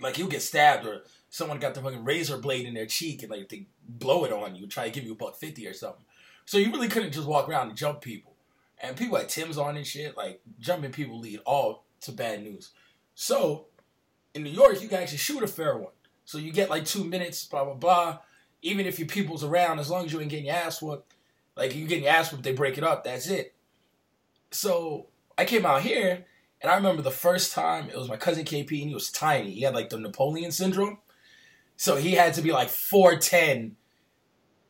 Like 0.00 0.18
you 0.18 0.26
get 0.26 0.42
stabbed, 0.42 0.86
or 0.86 1.02
someone 1.28 1.58
got 1.58 1.74
the 1.74 1.82
fucking 1.82 2.04
razor 2.04 2.38
blade 2.38 2.66
in 2.66 2.74
their 2.74 2.86
cheek, 2.86 3.22
and 3.22 3.30
like 3.30 3.50
they 3.50 3.66
blow 3.86 4.24
it 4.24 4.32
on 4.32 4.56
you, 4.56 4.66
try 4.66 4.84
to 4.84 4.90
give 4.90 5.04
you 5.04 5.12
a 5.12 5.16
buck 5.16 5.36
fifty 5.36 5.66
or 5.66 5.74
something. 5.74 6.04
So 6.46 6.58
you 6.58 6.70
really 6.70 6.88
couldn't 6.88 7.12
just 7.12 7.28
walk 7.28 7.48
around 7.48 7.68
and 7.68 7.76
jump 7.76 8.00
people. 8.00 8.34
And 8.78 8.96
people 8.96 9.18
had 9.18 9.28
Tim's 9.28 9.58
on 9.58 9.76
and 9.76 9.86
shit, 9.86 10.16
like 10.16 10.40
jumping 10.58 10.92
people 10.92 11.18
lead 11.18 11.40
all 11.44 11.84
to 12.02 12.12
bad 12.12 12.42
news. 12.42 12.70
So 13.14 13.66
in 14.34 14.44
New 14.44 14.50
York, 14.50 14.80
you 14.80 14.88
can 14.88 15.02
actually 15.02 15.18
shoot 15.18 15.42
a 15.42 15.46
fair 15.46 15.76
one. 15.76 15.92
So 16.24 16.38
you 16.38 16.52
get 16.52 16.70
like 16.70 16.84
two 16.84 17.04
minutes, 17.04 17.44
blah 17.44 17.64
blah 17.64 17.74
blah. 17.74 18.18
Even 18.62 18.86
if 18.86 18.98
your 18.98 19.08
people's 19.08 19.44
around, 19.44 19.78
as 19.78 19.90
long 19.90 20.06
as 20.06 20.12
you 20.12 20.20
ain't 20.20 20.30
getting 20.30 20.46
your 20.46 20.54
ass 20.54 20.80
whooped, 20.80 21.14
like 21.56 21.74
you 21.74 21.86
getting 21.86 22.04
your 22.04 22.12
ass 22.12 22.30
whooped, 22.30 22.44
they 22.44 22.52
break 22.52 22.78
it 22.78 22.84
up. 22.84 23.04
That's 23.04 23.28
it. 23.28 23.54
So 24.50 25.06
I 25.36 25.44
came 25.44 25.66
out 25.66 25.82
here, 25.82 26.24
and 26.60 26.70
I 26.70 26.76
remember 26.76 27.02
the 27.02 27.10
first 27.10 27.52
time 27.52 27.88
it 27.88 27.96
was 27.96 28.08
my 28.08 28.16
cousin 28.16 28.44
KP, 28.44 28.80
and 28.80 28.88
he 28.88 28.94
was 28.94 29.10
tiny. 29.10 29.50
He 29.50 29.62
had 29.62 29.74
like 29.74 29.88
the 29.88 29.98
Napoleon 29.98 30.52
syndrome, 30.52 30.98
so 31.76 31.96
he 31.96 32.12
had 32.12 32.34
to 32.34 32.42
be 32.42 32.52
like 32.52 32.68
four 32.68 33.16
ten 33.16 33.76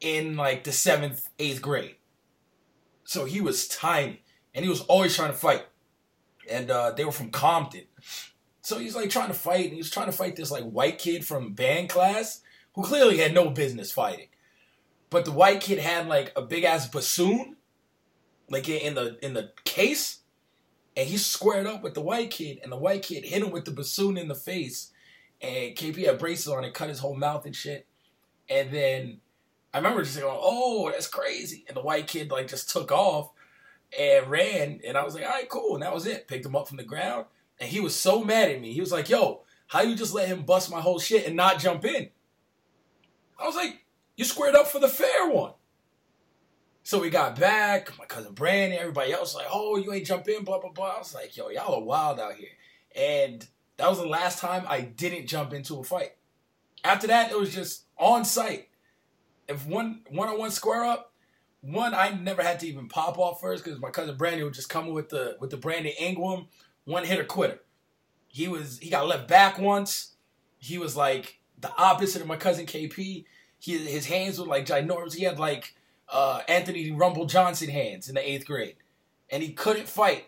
in 0.01 0.37
like 0.37 0.65
the 0.65 0.73
seventh, 0.73 1.29
eighth 1.39 1.63
grade. 1.63 1.97
So 3.05 3.25
he 3.25 3.41
was 3.41 3.69
tiny, 3.69 4.23
and 4.55 4.65
he 4.65 4.69
was 4.69 4.83
always 4.83 5.15
trying 5.15 5.33
to 5.33 5.37
fight. 5.37 5.67
And 6.51 6.71
uh, 6.71 6.93
they 6.93 7.05
were 7.05 7.13
from 7.13 7.31
Compton, 7.31 7.87
so 8.63 8.79
he's 8.79 8.97
like 8.97 9.11
trying 9.11 9.29
to 9.29 9.35
fight, 9.35 9.65
and 9.65 9.73
he 9.73 9.79
was 9.79 9.91
trying 9.91 10.07
to 10.07 10.13
fight 10.13 10.37
this 10.37 10.51
like 10.51 10.65
white 10.65 10.99
kid 10.99 11.25
from 11.25 11.55
band 11.55 11.89
class 11.89 12.43
who 12.75 12.83
clearly 12.83 13.19
had 13.19 13.35
no 13.35 13.51
business 13.51 13.93
fighting. 13.93 14.29
But 15.17 15.25
the 15.25 15.33
white 15.33 15.63
kid 15.63 15.79
had 15.79 16.09
like 16.09 16.31
a 16.37 16.43
big 16.43 16.65
ass 16.65 16.87
bassoon, 16.87 17.57
like 18.51 18.69
in 18.69 18.97
the 18.97 19.17
in 19.25 19.33
the 19.33 19.51
case, 19.65 20.19
and 20.95 21.09
he 21.09 21.17
squared 21.17 21.67
up 21.67 21.83
with 21.83 21.95
the 21.95 22.03
white 22.03 22.31
kid, 22.31 22.61
and 22.63 22.71
the 22.71 22.77
white 22.77 23.03
kid 23.03 23.25
hit 23.25 23.43
him 23.43 23.51
with 23.51 23.65
the 23.65 23.71
bassoon 23.71 24.19
in 24.19 24.29
the 24.29 24.35
face, 24.35 24.93
and 25.41 25.75
KP 25.75 26.05
had 26.05 26.19
braces 26.19 26.49
on 26.49 26.65
and 26.65 26.75
cut 26.75 26.91
his 26.91 26.99
whole 26.99 27.17
mouth 27.17 27.47
and 27.47 27.57
shit. 27.57 27.87
And 28.51 28.71
then 28.71 29.23
I 29.73 29.79
remember 29.79 30.03
just 30.03 30.21
going, 30.21 30.39
"Oh, 30.39 30.91
that's 30.91 31.07
crazy!" 31.07 31.65
And 31.67 31.79
the 31.79 31.81
white 31.81 32.09
kid 32.09 32.31
like 32.31 32.49
just 32.49 32.69
took 32.69 32.93
off 32.93 33.31
and 33.99 34.27
ran, 34.27 34.83
and 34.87 34.99
I 34.99 35.03
was 35.03 35.15
like, 35.15 35.25
"All 35.25 35.31
right, 35.31 35.49
cool." 35.49 35.77
And 35.77 35.83
that 35.83 35.95
was 35.95 36.07
it. 36.07 36.29
Picked 36.29 36.45
him 36.45 36.57
up 36.57 36.69
from 36.69 36.77
the 36.77 36.85
ground, 36.85 37.25
and 37.59 37.71
he 37.71 37.81
was 37.81 37.97
so 37.97 38.23
mad 38.23 38.51
at 38.51 38.61
me. 38.61 38.75
He 38.75 38.81
was 38.81 38.93
like, 38.93 39.09
"Yo, 39.09 39.45
how 39.69 39.81
you 39.81 39.97
just 39.97 40.13
let 40.13 40.29
him 40.29 40.43
bust 40.43 40.71
my 40.71 40.83
whole 40.83 40.99
shit 40.99 41.27
and 41.27 41.37
not 41.37 41.59
jump 41.59 41.87
in?" 41.87 42.11
I 43.39 43.47
was 43.47 43.57
like, 43.57 43.86
you 44.17 44.25
squared 44.25 44.55
up 44.55 44.67
for 44.67 44.79
the 44.79 44.89
fair 44.89 45.29
one. 45.29 45.53
So 46.83 47.01
we 47.01 47.11
got 47.11 47.39
back, 47.39 47.97
my 47.99 48.05
cousin 48.05 48.33
Brandon, 48.33 48.79
everybody 48.79 49.13
else 49.13 49.35
like, 49.35 49.47
oh, 49.51 49.77
you 49.77 49.93
ain't 49.93 50.07
jump 50.07 50.29
in, 50.29 50.45
blah, 50.45 50.61
blah, 50.61 50.71
blah. 50.71 50.95
I 50.95 50.99
was 50.99 51.15
like, 51.15 51.37
yo, 51.37 51.49
y'all 51.49 51.75
are 51.75 51.83
wild 51.83 52.21
out 52.21 52.35
here. 52.35 52.51
And 52.95 53.47
that 53.77 53.89
was 53.89 53.99
the 53.99 54.07
last 54.07 54.39
time 54.39 54.65
I 54.69 54.83
didn't 54.83 55.27
jump 55.27 55.53
into 55.53 55.81
a 55.81 55.85
fight. 55.85 56.13
After 56.85 57.09
that, 57.09 57.33
it 57.33 57.39
was 57.39 57.53
just 57.53 57.85
on 57.99 58.25
site. 58.25 58.69
If 59.49 59.67
one 59.67 60.03
one 60.11 60.29
on 60.29 60.39
one 60.39 60.51
square 60.51 60.85
up, 60.85 61.13
one 61.61 61.95
I 61.95 62.11
never 62.11 62.43
had 62.43 62.61
to 62.61 62.69
even 62.69 62.89
pop 62.89 63.19
off 63.19 63.41
first 63.41 63.65
because 63.65 63.81
my 63.81 63.91
cousin 63.91 64.17
Brandon 64.17 64.45
would 64.45 64.55
just 64.55 64.69
come 64.69 64.89
with 64.89 65.09
the 65.09 65.37
with 65.41 65.51
the 65.51 65.57
Brandon 65.57 65.93
Ingram 65.99 66.47
one 66.85 67.05
hitter 67.05 67.25
quitter. 67.25 67.61
He 68.29 68.49
was 68.49 68.79
he 68.79 68.91
got 68.91 69.07
left 69.07 69.29
back 69.29 69.59
once. 69.59 70.17
He 70.59 70.79
was 70.79 70.97
like 70.97 71.41
the 71.61 71.73
opposite 71.77 72.23
of 72.23 72.29
my 72.29 72.37
cousin 72.37 72.67
KP. 72.67 73.25
He, 73.59 73.79
his 73.79 74.07
hands 74.07 74.39
were 74.39 74.47
like 74.47 74.67
ginormous. 74.67 75.15
He 75.15 75.25
had 75.25 75.39
like 75.39 75.75
uh, 76.09 76.43
Anthony 76.49 76.91
Rumble 76.91 77.27
Johnson 77.27 77.69
hands 77.69 78.09
in 78.09 78.15
the 78.15 78.29
eighth 78.29 78.47
grade, 78.47 78.77
and 79.31 79.43
he 79.43 79.53
couldn't 79.53 79.89
fight, 79.89 80.27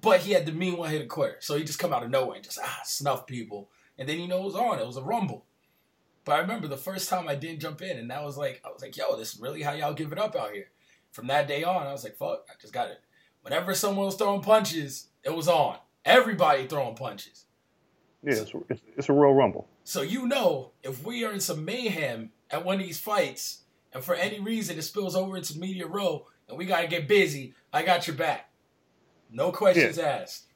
but 0.00 0.20
he 0.20 0.32
had 0.32 0.46
the 0.46 0.52
mean 0.52 0.76
one 0.76 0.90
hit 0.90 1.08
quitter. 1.08 1.36
So 1.40 1.56
he 1.56 1.64
just 1.64 1.78
come 1.78 1.92
out 1.92 2.02
of 2.02 2.10
nowhere 2.10 2.36
and 2.36 2.44
just 2.44 2.58
ah 2.62 2.80
snuff 2.84 3.26
people, 3.26 3.68
and 3.98 4.08
then 4.08 4.20
you 4.20 4.28
know 4.28 4.42
it 4.42 4.46
was 4.46 4.54
on. 4.54 4.78
It 4.78 4.86
was 4.86 4.96
a 4.96 5.02
rumble. 5.02 5.44
But 6.24 6.32
I 6.32 6.38
remember 6.38 6.68
the 6.68 6.76
first 6.76 7.08
time 7.08 7.28
I 7.28 7.34
didn't 7.34 7.60
jump 7.60 7.82
in, 7.82 7.98
and 7.98 8.10
that 8.10 8.24
was 8.24 8.36
like 8.36 8.60
I 8.64 8.68
was 8.68 8.82
like, 8.82 8.96
yo, 8.96 9.16
this 9.16 9.34
is 9.34 9.40
really 9.40 9.62
how 9.62 9.72
y'all 9.72 9.94
give 9.94 10.12
it 10.12 10.18
up 10.18 10.36
out 10.36 10.52
here. 10.52 10.68
From 11.10 11.26
that 11.26 11.48
day 11.48 11.62
on, 11.62 11.86
I 11.86 11.92
was 11.92 12.04
like, 12.04 12.16
fuck, 12.16 12.46
I 12.48 12.54
just 12.60 12.72
got 12.72 12.88
it. 12.88 13.00
Whenever 13.42 13.74
someone 13.74 14.06
was 14.06 14.14
throwing 14.14 14.40
punches, 14.40 15.08
it 15.24 15.34
was 15.34 15.48
on. 15.48 15.76
Everybody 16.04 16.66
throwing 16.66 16.94
punches. 16.94 17.44
Yeah, 18.22 18.34
it's, 18.34 18.52
it's, 18.68 18.82
it's 18.96 19.08
a 19.08 19.12
real 19.12 19.32
rumble. 19.32 19.68
So 19.84 20.02
you 20.02 20.26
know, 20.26 20.70
if 20.82 21.04
we 21.04 21.24
are 21.24 21.32
in 21.32 21.40
some 21.40 21.64
mayhem 21.64 22.30
at 22.52 22.64
one 22.64 22.76
of 22.76 22.86
these 22.86 23.00
fights, 23.00 23.62
and 23.92 24.04
for 24.04 24.14
any 24.14 24.38
reason 24.38 24.78
it 24.78 24.82
spills 24.82 25.16
over 25.16 25.36
into 25.36 25.58
media 25.58 25.86
row, 25.86 26.26
and 26.48 26.58
we 26.58 26.66
gotta 26.66 26.86
get 26.86 27.08
busy, 27.08 27.54
I 27.72 27.82
got 27.82 28.06
your 28.06 28.16
back. 28.16 28.50
No 29.30 29.50
questions 29.50 29.96
yeah. 29.96 30.20
asked. 30.22 30.46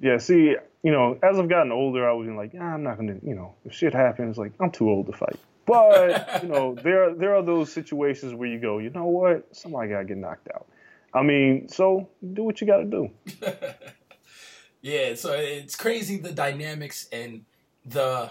Yeah, 0.00 0.18
see, 0.18 0.54
you 0.82 0.92
know, 0.92 1.18
as 1.22 1.38
I've 1.38 1.48
gotten 1.48 1.72
older, 1.72 2.08
I 2.08 2.12
was 2.12 2.28
like, 2.28 2.52
ah, 2.60 2.74
I'm 2.74 2.82
not 2.82 2.98
gonna, 2.98 3.16
you 3.22 3.34
know, 3.34 3.54
if 3.64 3.74
shit 3.74 3.94
happens, 3.94 4.38
like 4.38 4.52
I'm 4.60 4.70
too 4.70 4.88
old 4.88 5.06
to 5.06 5.12
fight. 5.12 5.38
But 5.66 6.42
you 6.42 6.48
know, 6.48 6.74
there 6.74 7.14
there 7.14 7.34
are 7.34 7.42
those 7.42 7.72
situations 7.72 8.34
where 8.34 8.48
you 8.48 8.60
go, 8.60 8.78
you 8.78 8.90
know 8.90 9.06
what, 9.06 9.56
somebody 9.56 9.90
gotta 9.90 10.04
get 10.04 10.18
knocked 10.18 10.48
out. 10.54 10.66
I 11.14 11.22
mean, 11.22 11.68
so 11.68 12.08
do 12.34 12.44
what 12.44 12.60
you 12.60 12.66
gotta 12.66 12.84
do. 12.84 13.10
yeah, 14.82 15.14
so 15.14 15.32
it's 15.32 15.74
crazy 15.74 16.18
the 16.18 16.32
dynamics 16.32 17.08
and 17.10 17.44
the 17.84 18.30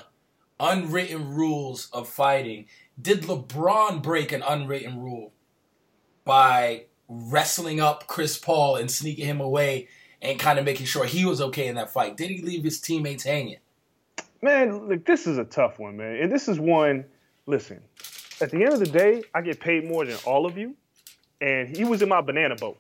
unwritten 0.60 1.34
rules 1.34 1.90
of 1.94 2.08
fighting. 2.08 2.66
Did 3.02 3.24
LeBron 3.24 4.02
break 4.02 4.32
an 4.32 4.44
unwritten 4.48 5.00
rule 5.00 5.34
by 6.26 6.86
wrestling 7.08 7.80
up 7.80 8.08
Chris 8.08 8.38
Paul 8.38 8.76
and 8.76 8.90
sneaking 8.90 9.26
him 9.26 9.40
away 9.40 9.88
and 10.22 10.40
kind 10.40 10.58
of 10.60 10.66
making 10.66 10.88
sure 10.88 11.06
he 11.06 11.26
was 11.26 11.42
okay 11.42 11.68
in 11.68 11.76
that 11.76 11.92
fight? 11.92 12.18
Did 12.18 12.30
he 12.30 12.42
leave 12.42 12.64
his 12.64 12.80
teammates 12.80 13.24
hanging? 13.24 13.58
Man, 14.42 14.88
look, 14.88 15.06
this 15.06 15.28
is 15.28 15.38
a 15.38 15.46
tough 15.46 15.80
one, 15.80 15.98
man. 15.98 16.18
And 16.18 16.32
this 16.32 16.48
is 16.48 16.60
one, 16.60 17.06
listen, 17.46 17.82
at 18.42 18.52
the 18.52 18.64
end 18.64 18.74
of 18.74 18.80
the 18.80 18.86
day, 18.88 19.24
I 19.34 19.42
get 19.42 19.60
paid 19.60 19.86
more 19.86 20.06
than 20.06 20.18
all 20.26 20.46
of 20.46 20.58
you. 20.58 20.76
And 21.42 21.76
he 21.76 21.86
was 21.86 22.02
in 22.02 22.10
my 22.10 22.22
banana 22.22 22.56
boat. 22.56 22.80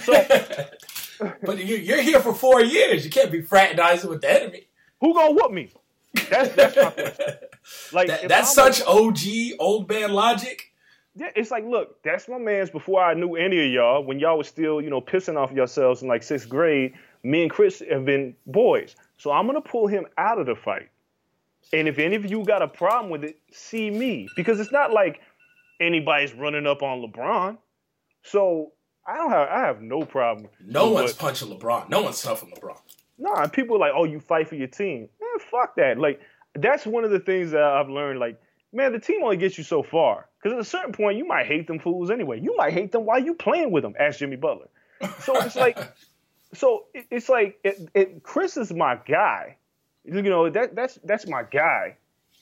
So, 0.00 0.12
but 1.42 1.64
you're 1.64 2.02
here 2.02 2.20
for 2.20 2.34
four 2.34 2.60
years. 2.62 3.04
You 3.04 3.10
can't 3.10 3.30
be 3.30 3.42
fraternizing 3.42 4.10
with 4.10 4.22
the 4.22 4.42
enemy. 4.42 4.66
Who 5.00 5.14
gonna 5.14 5.32
whoop 5.32 5.52
me? 5.52 5.72
That's 6.14 6.54
that's 6.54 6.76
my 6.76 6.90
question. 6.90 7.34
Like 7.92 8.08
that, 8.08 8.28
that's 8.28 8.58
I'm 8.58 8.72
such 8.72 8.86
OG 8.86 9.56
old 9.60 9.88
man 9.88 10.12
logic. 10.12 10.72
Yeah, 11.14 11.30
it's 11.36 11.50
like, 11.50 11.64
look, 11.64 12.02
that's 12.02 12.26
my 12.26 12.38
man's 12.38 12.70
before 12.70 13.02
I 13.02 13.14
knew 13.14 13.36
any 13.36 13.66
of 13.66 13.70
y'all. 13.70 14.02
When 14.02 14.18
y'all 14.18 14.38
was 14.38 14.48
still, 14.48 14.80
you 14.80 14.90
know, 14.90 15.00
pissing 15.00 15.36
off 15.36 15.52
yourselves 15.52 16.02
in 16.02 16.08
like 16.08 16.22
sixth 16.22 16.48
grade, 16.48 16.94
me 17.22 17.42
and 17.42 17.50
Chris 17.50 17.82
have 17.88 18.04
been 18.04 18.34
boys. 18.46 18.96
So 19.18 19.30
I'm 19.30 19.46
gonna 19.46 19.60
pull 19.60 19.86
him 19.86 20.06
out 20.18 20.38
of 20.38 20.46
the 20.46 20.56
fight. 20.56 20.88
And 21.72 21.86
if 21.86 21.98
any 21.98 22.16
of 22.16 22.28
you 22.28 22.44
got 22.44 22.62
a 22.62 22.68
problem 22.68 23.10
with 23.10 23.24
it, 23.24 23.38
see 23.52 23.90
me. 23.90 24.28
Because 24.34 24.58
it's 24.58 24.72
not 24.72 24.92
like 24.92 25.20
anybody's 25.80 26.34
running 26.34 26.66
up 26.66 26.82
on 26.82 27.00
LeBron. 27.00 27.58
So 28.22 28.72
I 29.06 29.16
don't 29.16 29.30
have 29.30 29.48
I 29.48 29.60
have 29.60 29.82
no 29.82 30.04
problem. 30.04 30.48
No 30.64 30.90
one's 30.90 31.12
what, 31.12 31.18
punching 31.18 31.48
LeBron. 31.48 31.88
No 31.88 32.02
one's 32.02 32.22
toughing 32.22 32.52
LeBron. 32.52 32.78
Nah, 33.18 33.46
people 33.48 33.76
are 33.76 33.78
like, 33.78 33.92
oh, 33.94 34.04
you 34.04 34.18
fight 34.18 34.48
for 34.48 34.56
your 34.56 34.66
team. 34.68 35.08
Fuck 35.50 35.76
that. 35.76 35.98
Like, 35.98 36.20
that's 36.54 36.86
one 36.86 37.04
of 37.04 37.10
the 37.10 37.20
things 37.20 37.52
that 37.52 37.62
I've 37.62 37.88
learned. 37.88 38.20
Like, 38.20 38.40
man, 38.72 38.92
the 38.92 38.98
team 38.98 39.22
only 39.22 39.36
gets 39.36 39.58
you 39.58 39.64
so 39.64 39.82
far. 39.82 40.28
Because 40.38 40.54
at 40.54 40.60
a 40.60 40.64
certain 40.64 40.92
point, 40.92 41.18
you 41.18 41.26
might 41.26 41.46
hate 41.46 41.66
them 41.66 41.78
fools 41.78 42.10
anyway. 42.10 42.40
You 42.40 42.56
might 42.56 42.72
hate 42.72 42.92
them 42.92 43.04
while 43.04 43.20
you 43.20 43.34
playing 43.34 43.70
with 43.70 43.82
them. 43.82 43.94
Ask 43.98 44.18
Jimmy 44.18 44.36
Butler. 44.36 44.68
So 45.20 45.36
it's 45.40 45.56
like, 45.56 45.78
so 46.54 46.86
it's 46.94 47.28
like, 47.28 47.58
it, 47.62 47.90
it, 47.94 48.22
Chris 48.22 48.56
is 48.56 48.72
my 48.72 48.98
guy. 49.06 49.56
You 50.04 50.22
know, 50.22 50.50
that 50.50 50.74
that's 50.74 50.98
that's 51.04 51.28
my 51.28 51.44
guy. 51.44 51.96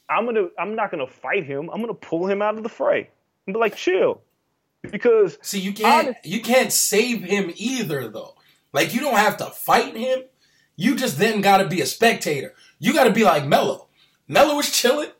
I'm 0.09 0.25
gonna 0.25 0.49
I'm 0.59 0.75
not 0.75 0.91
gonna 0.91 1.07
fight 1.07 1.45
him. 1.45 1.69
I'm 1.71 1.83
gonna 1.83 1.93
pull 1.93 2.27
him 2.27 2.41
out 2.41 2.57
of 2.57 2.63
the 2.63 2.71
fray 2.71 3.11
and 3.47 3.53
be 3.53 3.61
like, 3.61 3.77
chill. 3.77 4.23
Because 4.83 5.39
see, 5.43 5.61
you 5.61 5.75
can't 5.75 6.17
you 6.25 6.41
can't 6.41 6.73
save 6.73 7.23
him 7.23 7.53
either, 7.57 8.09
though. 8.09 8.35
Like 8.73 8.95
you 8.95 9.01
don't 9.01 9.17
have 9.17 9.37
to 9.39 9.47
fight 9.47 9.95
him. 9.95 10.21
You 10.81 10.97
just 10.97 11.19
then 11.19 11.43
got 11.43 11.59
to 11.59 11.69
be 11.69 11.83
a 11.83 11.87
spectator. 11.87 12.55
You 12.79 12.95
got 12.95 13.05
to 13.05 13.13
be 13.13 13.23
like 13.23 13.45
Melo. 13.45 13.89
Melo 14.27 14.57
was 14.57 14.71
chilling. 14.71 15.11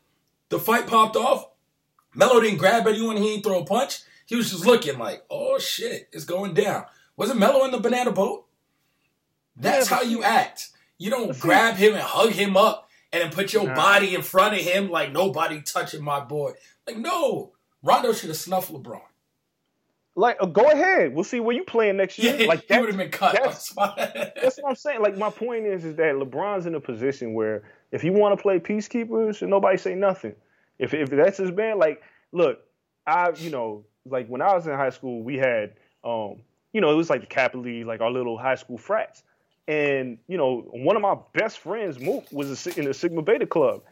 The 0.49 0.57
fight 0.57 0.87
popped 0.87 1.15
off. 1.15 1.51
Melo 2.15 2.41
didn't 2.41 2.57
grab 2.57 2.87
anyone. 2.87 3.15
He 3.15 3.29
didn't 3.29 3.43
throw 3.43 3.59
a 3.59 3.65
punch. 3.65 3.99
He 4.25 4.35
was 4.35 4.49
just 4.49 4.65
looking 4.65 4.97
like, 4.97 5.23
oh 5.29 5.59
shit, 5.59 6.09
it's 6.11 6.25
going 6.25 6.55
down. 6.55 6.85
Wasn't 7.15 7.37
Melo 7.37 7.63
in 7.63 7.69
the 7.69 7.79
banana 7.79 8.11
boat? 8.11 8.47
That's 9.55 9.91
yeah, 9.91 9.97
how 9.97 10.01
you 10.01 10.23
act. 10.23 10.69
You 10.97 11.11
don't 11.11 11.39
grab 11.39 11.75
him 11.75 11.93
and 11.93 12.01
hug 12.01 12.31
him 12.31 12.57
up 12.57 12.89
and 13.13 13.21
then 13.21 13.31
put 13.31 13.53
your 13.53 13.67
nah. 13.67 13.75
body 13.75 14.15
in 14.15 14.23
front 14.23 14.55
of 14.55 14.61
him 14.61 14.89
like 14.89 15.11
nobody 15.11 15.61
touching 15.61 16.03
my 16.03 16.21
boy. 16.21 16.53
Like, 16.87 16.97
no. 16.97 17.51
Rondo 17.83 18.13
should 18.13 18.29
have 18.29 18.37
snuffed 18.37 18.73
LeBron. 18.73 19.01
Like, 20.15 20.37
uh, 20.41 20.45
go 20.45 20.69
ahead. 20.69 21.13
We'll 21.13 21.23
see 21.23 21.39
where 21.39 21.55
you 21.55 21.63
playing 21.63 21.97
next 21.97 22.19
year. 22.19 22.35
Yeah, 22.35 22.47
like, 22.47 22.65
he 22.67 22.77
would 22.77 22.89
have 22.89 22.97
been 22.97 23.11
cut. 23.11 23.33
That's, 23.33 23.73
that's, 23.75 24.57
what 24.57 24.69
I'm 24.69 24.75
saying. 24.75 25.01
Like, 25.01 25.17
my 25.17 25.29
point 25.29 25.65
is, 25.65 25.85
is 25.85 25.95
that 25.95 26.15
LeBron's 26.15 26.65
in 26.65 26.75
a 26.75 26.79
position 26.79 27.33
where 27.33 27.63
if 27.91 28.01
he 28.01 28.09
want 28.09 28.37
to 28.37 28.41
play 28.41 28.59
peacekeepers, 28.59 29.41
and 29.41 29.49
nobody 29.49 29.77
say 29.77 29.95
nothing. 29.95 30.35
If 30.79 30.93
if 30.93 31.09
that's 31.09 31.37
his 31.37 31.51
band, 31.51 31.79
like, 31.79 32.01
look, 32.31 32.59
I, 33.05 33.31
you 33.37 33.51
know, 33.51 33.85
like 34.05 34.27
when 34.27 34.41
I 34.41 34.53
was 34.53 34.67
in 34.67 34.73
high 34.73 34.89
school, 34.89 35.21
we 35.21 35.37
had, 35.37 35.73
um, 36.03 36.41
you 36.73 36.81
know, 36.81 36.91
it 36.91 36.95
was 36.95 37.09
like 37.09 37.21
the 37.21 37.27
Kappa 37.27 37.57
League, 37.57 37.85
like 37.85 38.01
our 38.01 38.11
little 38.11 38.37
high 38.37 38.55
school 38.55 38.77
frats. 38.77 39.23
And 39.67 40.17
you 40.27 40.37
know, 40.37 40.61
one 40.71 40.95
of 40.95 41.01
my 41.01 41.15
best 41.33 41.59
friends, 41.59 41.99
Mook, 41.99 42.25
was 42.31 42.67
in 42.67 42.85
the 42.85 42.93
Sigma 42.93 43.21
Beta 43.21 43.45
Club. 43.45 43.83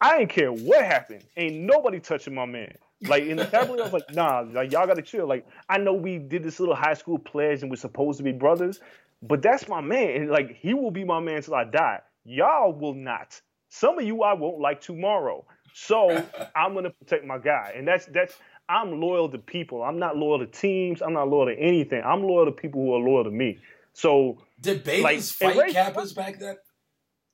I 0.00 0.18
didn't 0.18 0.30
care 0.30 0.52
what 0.52 0.84
happened. 0.84 1.24
Ain't 1.36 1.56
nobody 1.56 2.00
touching 2.00 2.34
my 2.34 2.46
man. 2.46 2.74
Like 3.02 3.24
in 3.24 3.36
the 3.36 3.44
tablet, 3.44 3.80
I 3.80 3.84
was 3.84 3.92
like, 3.92 4.14
nah, 4.14 4.40
like 4.40 4.72
y'all 4.72 4.86
gotta 4.86 5.02
chill. 5.02 5.26
Like 5.26 5.46
I 5.68 5.78
know 5.78 5.92
we 5.92 6.18
did 6.18 6.42
this 6.42 6.58
little 6.60 6.74
high 6.74 6.94
school 6.94 7.18
pledge 7.18 7.62
and 7.62 7.70
we're 7.70 7.76
supposed 7.76 8.18
to 8.18 8.24
be 8.24 8.32
brothers, 8.32 8.80
but 9.22 9.42
that's 9.42 9.68
my 9.68 9.80
man. 9.80 10.10
And 10.10 10.30
like 10.30 10.56
he 10.56 10.74
will 10.74 10.90
be 10.90 11.04
my 11.04 11.20
man 11.20 11.42
till 11.42 11.54
I 11.54 11.64
die. 11.64 12.00
Y'all 12.24 12.72
will 12.72 12.94
not. 12.94 13.40
Some 13.68 13.98
of 13.98 14.04
you 14.04 14.22
I 14.22 14.32
won't 14.32 14.60
like 14.60 14.80
tomorrow. 14.80 15.44
So 15.74 16.10
I'm 16.56 16.74
gonna 16.74 16.90
protect 16.90 17.24
my 17.24 17.38
guy. 17.38 17.72
And 17.76 17.86
that's 17.86 18.06
that's 18.06 18.34
I'm 18.68 19.00
loyal 19.00 19.28
to 19.30 19.38
people. 19.38 19.82
I'm 19.82 19.98
not 19.98 20.16
loyal 20.16 20.38
to 20.38 20.46
teams. 20.46 21.02
I'm 21.02 21.12
not 21.12 21.28
loyal 21.28 21.46
to 21.46 21.58
anything. 21.58 22.02
I'm 22.04 22.22
loyal 22.22 22.46
to 22.46 22.52
people 22.52 22.80
who 22.80 22.94
are 22.94 22.98
loyal 22.98 23.24
to 23.24 23.30
me. 23.30 23.58
So 23.92 24.38
did 24.60 24.84
betas 24.84 25.02
like, 25.02 25.20
fight 25.20 25.74
kappas 25.74 26.14
back 26.14 26.38
then? 26.38 26.56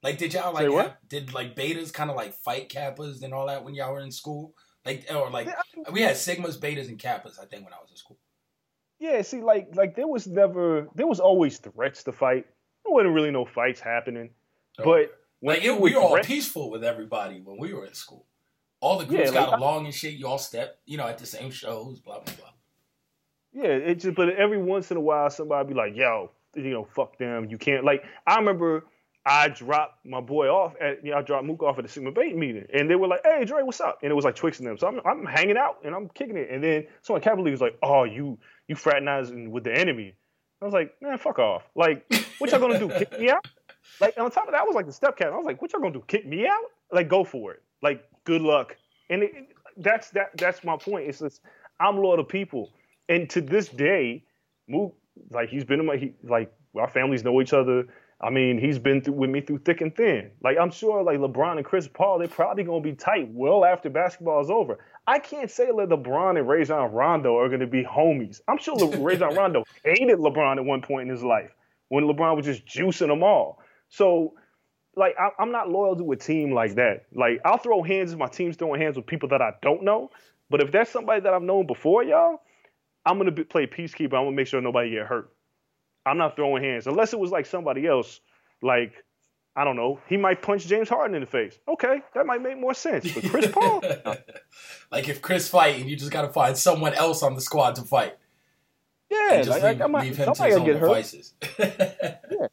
Like 0.03 0.19
did 0.19 0.35
y'all 0.35 0.53
like 0.53 0.71
have, 0.71 0.97
did 1.09 1.33
like 1.33 1.55
betas 1.55 1.93
kind 1.93 2.11
of 2.11 2.17
like 2.17 2.35
fight 2.35 2.69
kappas 2.69 3.23
and 3.23 3.33
all 3.33 3.47
that 3.47 3.65
when 3.65 3.75
y'all 3.75 3.93
were 3.93 4.01
in 4.01 4.11
school? 4.11 4.55
Like 4.85 5.07
or 5.15 5.31
like 5.31 5.49
we 5.93 6.03
had 6.03 6.17
sigmas, 6.17 6.59
betas, 6.59 6.89
and 6.89 6.99
kappas. 6.99 7.41
I 7.41 7.47
think 7.47 7.65
when 7.65 7.73
I 7.73 7.81
was 7.81 7.91
in 7.91 7.97
school. 7.97 8.19
Yeah, 8.99 9.23
see, 9.23 9.41
like 9.41 9.75
like 9.75 9.95
there 9.95 10.09
was 10.09 10.27
never 10.27 10.89
there 10.95 11.07
was 11.07 11.21
always 11.21 11.59
threats 11.59 12.03
to 12.05 12.13
fight. 12.13 12.47
There 12.85 12.93
wasn't 12.93 13.15
really 13.15 13.31
no 13.31 13.45
fights 13.45 13.81
happening, 13.81 14.31
oh. 14.79 14.85
but 14.85 15.19
like 15.41 15.65
it, 15.65 15.81
we 15.81 15.95
were 15.95 16.01
all 16.01 16.19
peaceful 16.19 16.71
with 16.71 16.83
everybody 16.85 17.41
when 17.41 17.59
we 17.59 17.73
were 17.73 17.87
in 17.87 17.95
school. 17.95 18.27
All 18.81 18.99
the 18.99 19.05
groups 19.05 19.27
yeah, 19.27 19.35
got 19.35 19.51
like, 19.51 19.61
along 19.61 19.85
and 19.85 19.95
shit. 19.95 20.15
You 20.15 20.27
all 20.27 20.39
stepped, 20.39 20.79
you 20.87 20.97
know, 20.97 21.07
at 21.07 21.19
the 21.19 21.27
same 21.27 21.53
shows. 21.53 22.01
Blah 22.01 22.21
blah 22.21 22.35
blah. 22.35 22.49
Yeah, 23.53 23.71
it 23.71 23.97
just 23.97 24.17
but 24.17 24.31
every 24.31 24.61
once 24.61 24.91
in 24.91 24.97
a 24.97 25.01
while 25.01 25.31
somebody 25.31 25.69
be 25.69 25.75
like, 25.75 25.95
"Yo, 25.95 26.31
you 26.57 26.71
know, 26.71 26.85
fuck 26.85 27.19
them. 27.19 27.47
You 27.51 27.59
can't." 27.59 27.85
Like 27.85 28.05
I 28.27 28.37
remember 28.37 28.87
I 29.25 29.49
dropped 29.49 30.05
my 30.05 30.21
boy 30.21 30.49
off 30.49 30.75
at, 30.81 31.05
you 31.05 31.13
know, 31.13 31.19
I 31.19 31.23
dropped 31.23 31.47
Mook 31.47 31.63
off 31.63 31.79
at 31.79 31.85
the 31.85 31.91
Sigma 31.91 32.11
Beta 32.11 32.37
meeting, 32.37 32.67
and 32.75 32.91
they 32.91 32.97
were 32.97 33.07
like, 33.07 33.21
"Hey, 33.25 33.45
Dre, 33.45 33.63
what's 33.63 33.81
up?" 33.81 34.01
And 34.03 34.11
it 34.11 34.15
was 34.15 34.25
like 34.25 34.35
Twix 34.35 34.59
and 34.59 34.67
them. 34.67 34.77
So 34.77 34.89
I'm, 34.89 35.01
I'm 35.05 35.25
hanging 35.25 35.57
out 35.57 35.79
and 35.85 35.95
I'm 35.95 36.09
kicking 36.09 36.37
it, 36.37 36.49
and 36.51 36.63
then 36.63 36.87
someone 37.03 37.23
League 37.45 37.53
was 37.53 37.61
like, 37.61 37.79
"Oh, 37.83 38.03
you 38.05 38.39
you 38.67 38.75
fraternizing 38.75 39.53
with 39.53 39.65
the 39.65 39.73
enemy?" 39.73 40.15
I 40.61 40.65
was 40.65 40.75
like, 40.75 40.95
"Man, 41.01 41.17
fuck 41.19 41.39
off! 41.39 41.63
Like, 41.77 42.05
what 42.39 42.51
y'all 42.51 42.59
gonna 42.59 42.81
do? 42.81 42.89
Kick 42.89 43.19
me 43.19 43.31
out?" 43.31 43.47
Like, 44.01 44.19
on 44.19 44.31
top 44.31 44.47
of 44.47 44.53
that, 44.53 44.61
I 44.61 44.65
was 44.65 44.75
like 44.75 44.87
the 44.87 44.93
step 44.93 45.17
cat. 45.17 45.33
I 45.33 45.37
was 45.37 45.47
like, 45.47 45.63
"What 45.63 45.73
y'all 45.73 45.81
gonna 45.81 45.95
do? 45.95 46.05
Kick 46.09 46.27
me 46.27 46.47
out? 46.47 46.65
Like, 46.91 47.09
go 47.09 47.23
for 47.23 47.53
it! 47.53 47.63
Like, 47.81 48.05
good 48.25 48.43
luck." 48.43 48.77
And 49.09 49.23
it, 49.23 49.33
that's 49.77 50.11
that. 50.11 50.37
That's 50.37 50.65
my 50.65 50.77
point. 50.77 51.09
It's 51.09 51.21
just 51.21 51.43
I'm 51.79 51.97
loyal 51.97 52.17
to 52.17 52.25
people, 52.25 52.71
and 53.09 53.31
to 53.31 53.41
this 53.41 53.69
day, 53.69 54.25
Mook 54.69 54.97
like 55.31 55.49
he's 55.49 55.65
been 55.65 55.79
in 55.79 55.87
my 55.87 55.97
he, 55.97 56.15
like 56.25 56.53
our 56.77 56.89
families 56.89 57.23
know 57.23 57.41
each 57.41 57.53
other 57.53 57.87
I 58.23 58.31
mean, 58.31 58.59
he's 58.59 58.79
been 58.79 59.03
through 59.03 59.15
with 59.15 59.31
me 59.31 59.41
through 59.41 59.59
thick 59.59 59.81
and 59.81 59.95
thin. 59.95 60.31
Like 60.43 60.57
I'm 60.61 60.71
sure, 60.71 61.03
like 61.03 61.19
LeBron 61.19 61.57
and 61.57 61.67
Chris 61.67 61.89
Paul, 61.89 62.19
they're 62.19 62.29
probably 62.29 62.63
gonna 62.63 62.81
be 62.81 62.93
tight 62.93 63.29
well 63.33 63.65
after 63.65 63.91
basketball 63.91 64.41
is 64.41 64.51
over. 64.51 64.79
I 65.07 65.19
can't 65.19 65.51
say 65.51 65.67
that 65.67 65.75
LeBron 65.75 66.39
and 66.39 66.49
Rajon 66.49 66.93
Rondo 66.93 67.37
are 67.37 67.49
gonna 67.49 67.67
be 67.67 67.83
homies. 67.83 68.41
I'm 68.47 68.59
sure 68.59 68.77
Le- 68.77 68.99
Rajon 69.03 69.35
Rondo 69.35 69.65
hated 69.85 70.19
LeBron 70.19 70.59
at 70.59 70.65
one 70.65 70.83
point 70.83 71.09
in 71.09 71.15
his 71.15 71.25
life 71.25 71.51
when 71.89 72.05
LeBron 72.05 72.37
was 72.37 72.47
just 72.47 72.65
juicing 72.65 73.09
them 73.09 73.23
all. 73.23 73.59
So, 73.89 74.35
like, 74.97 75.15
I, 75.19 75.43
am 75.43 75.53
not 75.53 75.69
loyal 75.69 75.97
to 75.97 76.13
a 76.13 76.17
team 76.17 76.53
like 76.53 76.77
that. 76.77 77.05
Like, 77.15 77.41
I'll 77.45 77.59
throw 77.59 77.83
hands 77.83 78.13
if 78.13 78.19
my 78.19 78.29
team's 78.29 78.57
throwing 78.57 78.81
hands 78.81 78.97
with 78.97 79.07
people 79.07 79.29
that 79.31 79.43
I 79.43 79.53
don't 79.61 79.83
know. 79.83 80.11
But 80.49 80.63
if 80.63 80.71
that's 80.73 80.91
somebody 80.91 81.21
that 81.23 81.35
I've 81.35 81.43
known 81.43 81.67
before, 81.67 82.05
y'all, 82.05 82.41
I'm 83.05 83.19
gonna 83.19 83.33
be, 83.33 83.45
play 83.45 83.67
peacekeeper. 83.67 84.15
I'm 84.15 84.25
gonna 84.25 84.33
make 84.33 84.47
sure 84.47 84.61
nobody 84.61 84.91
get 84.91 85.07
hurt. 85.07 85.31
I'm 86.05 86.19
not 86.19 86.37
throwing 86.37 86.63
hands 86.63 86.87
unless 86.87 87.13
it 87.13 87.19
was 87.19 87.31
like 87.31 87.47
somebody 87.47 87.87
else, 87.87 88.21
like 88.61 88.93
I 89.55 89.65
don't 89.65 89.77
know, 89.77 90.01
he 90.09 90.17
might 90.17 90.41
punch 90.41 90.67
James 90.67 90.89
Harden 90.89 91.15
in 91.15 91.21
the 91.21 91.27
face. 91.27 91.59
Okay, 91.69 92.01
that 92.15 92.25
might 92.25 92.41
make 92.41 92.59
more 92.59 92.75
sense. 92.75 93.13
But 93.13 93.25
Chris 93.25 93.51
Paul, 93.53 93.83
like 94.91 95.09
if 95.09 95.21
Chris 95.21 95.49
fighting, 95.49 95.89
you 95.89 95.97
just 95.97 96.11
got 96.11 96.23
to 96.23 96.33
find 96.33 96.57
someone 96.57 96.95
else 96.95 97.23
on 97.23 97.35
the 97.35 97.41
squad 97.41 97.75
to 97.77 97.83
fight. 97.83 98.17
Yeah, 99.11 99.45
like, 99.47 99.63
leave, 99.63 99.83
I, 99.83 99.87
might, 99.89 100.03
leave 100.05 100.17
him 100.17 100.33
to 100.33 100.45
his 100.45 100.57
own 100.57 100.65
get 100.65 100.81
devices. 100.81 101.35
hurt. 101.59 101.75
yeah, 102.31 102.47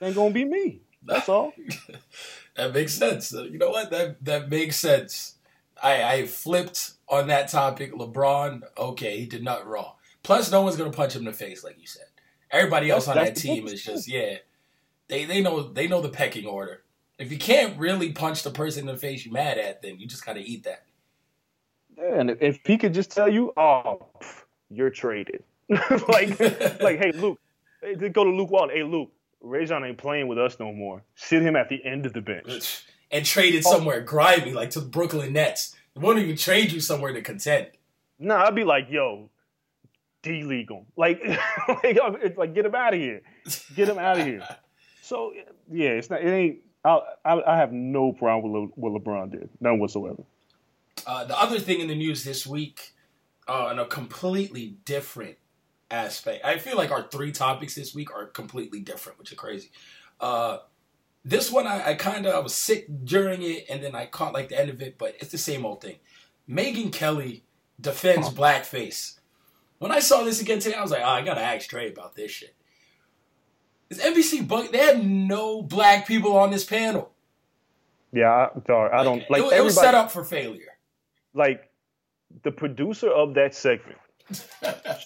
ain't 0.00 0.14
gonna 0.14 0.30
be 0.30 0.44
me. 0.44 0.80
That's 1.02 1.28
all. 1.28 1.52
that 2.56 2.72
makes 2.72 2.94
sense. 2.94 3.32
You 3.32 3.58
know 3.58 3.70
what? 3.70 3.90
That 3.90 4.24
that 4.24 4.48
makes 4.48 4.76
sense. 4.76 5.34
I, 5.82 6.04
I 6.04 6.26
flipped 6.26 6.92
on 7.08 7.26
that 7.26 7.48
topic. 7.48 7.92
LeBron, 7.92 8.62
okay, 8.78 9.18
he 9.18 9.26
did 9.26 9.42
not 9.42 9.66
wrong. 9.66 9.94
Plus, 10.22 10.52
no 10.52 10.62
one's 10.62 10.76
gonna 10.76 10.92
punch 10.92 11.16
him 11.16 11.22
in 11.22 11.26
the 11.26 11.32
face, 11.32 11.64
like 11.64 11.80
you 11.80 11.88
said. 11.88 12.06
Everybody 12.54 12.90
else 12.90 13.06
that's, 13.06 13.18
on 13.18 13.24
that 13.24 13.36
team 13.36 13.66
is 13.66 13.82
just 13.82 14.08
yeah. 14.08 14.36
They 15.08 15.24
they 15.24 15.42
know 15.42 15.62
they 15.72 15.88
know 15.88 16.00
the 16.00 16.08
pecking 16.08 16.46
order. 16.46 16.82
If 17.18 17.30
you 17.30 17.38
can't 17.38 17.78
really 17.78 18.12
punch 18.12 18.42
the 18.42 18.50
person 18.50 18.88
in 18.88 18.94
the 18.94 18.98
face 18.98 19.24
you're 19.24 19.34
mad 19.34 19.58
at, 19.58 19.82
then 19.82 19.98
you 19.98 20.06
just 20.06 20.24
gotta 20.24 20.40
eat 20.40 20.64
that. 20.64 20.84
Yeah, 21.96 22.20
and 22.20 22.30
if 22.40 22.60
he 22.64 22.78
could 22.78 22.94
just 22.94 23.10
tell 23.10 23.28
you, 23.28 23.52
"Oh, 23.56 24.06
you're 24.70 24.90
traded," 24.90 25.42
like 25.68 26.40
like, 26.80 26.98
hey 26.98 27.12
Luke, 27.12 27.40
go 28.12 28.24
to 28.24 28.30
Luke 28.30 28.50
Walton. 28.50 28.76
Hey 28.76 28.82
Luke, 28.82 29.10
Rajon 29.40 29.84
ain't 29.84 29.98
playing 29.98 30.28
with 30.28 30.38
us 30.38 30.58
no 30.58 30.72
more. 30.72 31.02
Sit 31.14 31.42
him 31.42 31.56
at 31.56 31.68
the 31.68 31.84
end 31.84 32.06
of 32.06 32.12
the 32.12 32.20
bench. 32.20 32.84
And 33.10 33.24
trade 33.24 33.54
it 33.54 33.62
oh. 33.64 33.70
somewhere 33.70 34.00
oh. 34.00 34.04
grimy, 34.04 34.52
like 34.54 34.70
to 34.70 34.80
the 34.80 34.86
Brooklyn 34.86 35.34
Nets. 35.34 35.76
They 35.94 36.00
won't 36.00 36.18
even 36.18 36.36
trade 36.36 36.72
you 36.72 36.80
somewhere 36.80 37.12
to 37.12 37.22
contend. 37.22 37.68
No, 38.18 38.36
nah, 38.36 38.44
I'd 38.44 38.56
be 38.56 38.64
like, 38.64 38.90
yo, 38.90 39.30
D 40.24 40.42
legal. 40.42 40.86
Like, 40.96 41.22
like, 41.68 41.98
it's 42.22 42.36
like 42.36 42.54
get 42.54 42.66
him 42.66 42.74
out 42.74 42.94
of 42.94 43.00
here. 43.00 43.20
Get 43.76 43.88
him 43.88 43.98
out 43.98 44.18
of 44.18 44.26
here. 44.26 44.46
So 45.02 45.34
yeah, 45.70 45.90
it's 45.90 46.08
not. 46.08 46.22
It 46.22 46.30
ain't. 46.30 46.60
I, 46.82 46.98
I, 47.26 47.52
I 47.52 47.56
have 47.58 47.72
no 47.72 48.14
problem 48.14 48.50
with 48.50 48.62
Le, 48.62 48.68
what 48.74 49.04
LeBron 49.04 49.32
did, 49.32 49.50
none 49.60 49.78
whatsoever. 49.78 50.22
Uh, 51.06 51.24
the 51.24 51.38
other 51.38 51.58
thing 51.58 51.80
in 51.80 51.88
the 51.88 51.94
news 51.94 52.24
this 52.24 52.46
week, 52.46 52.94
uh, 53.46 53.68
in 53.70 53.78
a 53.78 53.84
completely 53.84 54.78
different 54.86 55.36
aspect, 55.90 56.42
I 56.42 56.56
feel 56.56 56.78
like 56.78 56.90
our 56.90 57.02
three 57.02 57.32
topics 57.32 57.74
this 57.74 57.94
week 57.94 58.14
are 58.14 58.24
completely 58.24 58.80
different, 58.80 59.18
which 59.18 59.30
is 59.30 59.36
crazy. 59.36 59.70
Uh, 60.18 60.60
this 61.22 61.52
one, 61.52 61.66
I, 61.66 61.90
I 61.90 61.94
kind 61.96 62.24
of 62.24 62.34
I 62.34 62.38
was 62.38 62.54
sick 62.54 62.86
during 63.04 63.42
it, 63.42 63.66
and 63.68 63.84
then 63.84 63.94
I 63.94 64.06
caught 64.06 64.32
like 64.32 64.48
the 64.48 64.58
end 64.58 64.70
of 64.70 64.80
it, 64.80 64.96
but 64.96 65.16
it's 65.20 65.32
the 65.32 65.36
same 65.36 65.66
old 65.66 65.82
thing. 65.82 65.96
Megyn 66.48 66.90
Kelly 66.90 67.44
defends 67.78 68.30
blackface 68.30 69.18
when 69.84 69.92
I 69.92 69.98
saw 69.98 70.22
this 70.22 70.40
again 70.40 70.60
today, 70.60 70.76
I 70.76 70.80
was 70.80 70.90
like, 70.90 71.02
oh, 71.02 71.10
I 71.10 71.20
gotta 71.20 71.42
ask 71.42 71.68
Trey 71.68 71.90
about 71.90 72.16
this 72.16 72.30
shit. 72.30 72.54
Is 73.90 73.98
NBC 73.98 74.48
Buck? 74.48 74.72
They 74.72 74.78
had 74.78 75.04
no 75.04 75.60
black 75.60 76.08
people 76.08 76.38
on 76.38 76.50
this 76.50 76.64
panel. 76.64 77.12
Yeah, 78.10 78.30
I 78.30 78.48
sorry, 78.66 78.90
I 78.92 79.04
don't 79.04 79.28
like. 79.28 79.42
It, 79.42 79.52
it 79.52 79.62
was 79.62 79.74
set 79.74 79.94
up 79.94 80.10
for 80.10 80.24
failure. 80.24 80.78
Like 81.34 81.70
the 82.44 82.50
producer 82.50 83.10
of 83.10 83.34
that 83.34 83.54
segment 83.54 83.98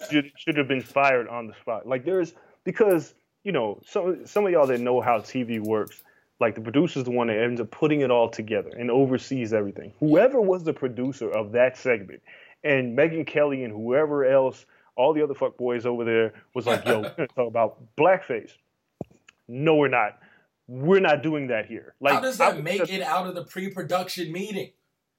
should 0.08 0.30
should 0.36 0.56
have 0.56 0.68
been 0.68 0.82
fired 0.82 1.26
on 1.26 1.48
the 1.48 1.54
spot. 1.60 1.88
Like 1.88 2.04
there's 2.04 2.34
because 2.62 3.14
you 3.42 3.50
know 3.50 3.80
some 3.84 4.26
some 4.26 4.46
of 4.46 4.52
y'all 4.52 4.68
that 4.68 4.80
know 4.80 5.00
how 5.00 5.18
TV 5.18 5.58
works. 5.58 6.04
Like 6.38 6.54
the 6.54 6.60
producer's 6.60 7.02
the 7.02 7.10
one 7.10 7.26
that 7.26 7.36
ends 7.36 7.60
up 7.60 7.72
putting 7.72 8.02
it 8.02 8.12
all 8.12 8.28
together 8.28 8.70
and 8.78 8.92
oversees 8.92 9.52
everything. 9.52 9.92
Whoever 9.98 10.40
was 10.40 10.62
the 10.62 10.72
producer 10.72 11.28
of 11.28 11.50
that 11.50 11.76
segment 11.76 12.22
and 12.64 12.96
Megyn 12.96 13.26
Kelly 13.26 13.64
and 13.64 13.72
whoever 13.72 14.24
else, 14.24 14.66
all 14.96 15.14
the 15.14 15.22
other 15.22 15.34
fuck 15.34 15.56
boys 15.56 15.86
over 15.86 16.04
there 16.04 16.32
was 16.54 16.66
like, 16.66 16.84
yo, 16.84 17.00
we're 17.00 17.10
gonna 17.10 17.26
talk 17.36 17.48
about 17.48 17.78
blackface. 17.96 18.52
No, 19.46 19.76
we're 19.76 19.88
not. 19.88 20.18
We're 20.66 21.00
not 21.00 21.22
doing 21.22 21.46
that 21.48 21.66
here. 21.66 21.94
Like, 22.00 22.14
how 22.14 22.20
does 22.20 22.38
that 22.38 22.54
I, 22.54 22.60
make 22.60 22.90
it 22.90 23.00
out 23.00 23.26
of 23.26 23.34
the 23.34 23.44
pre-production 23.44 24.30
meeting? 24.30 24.72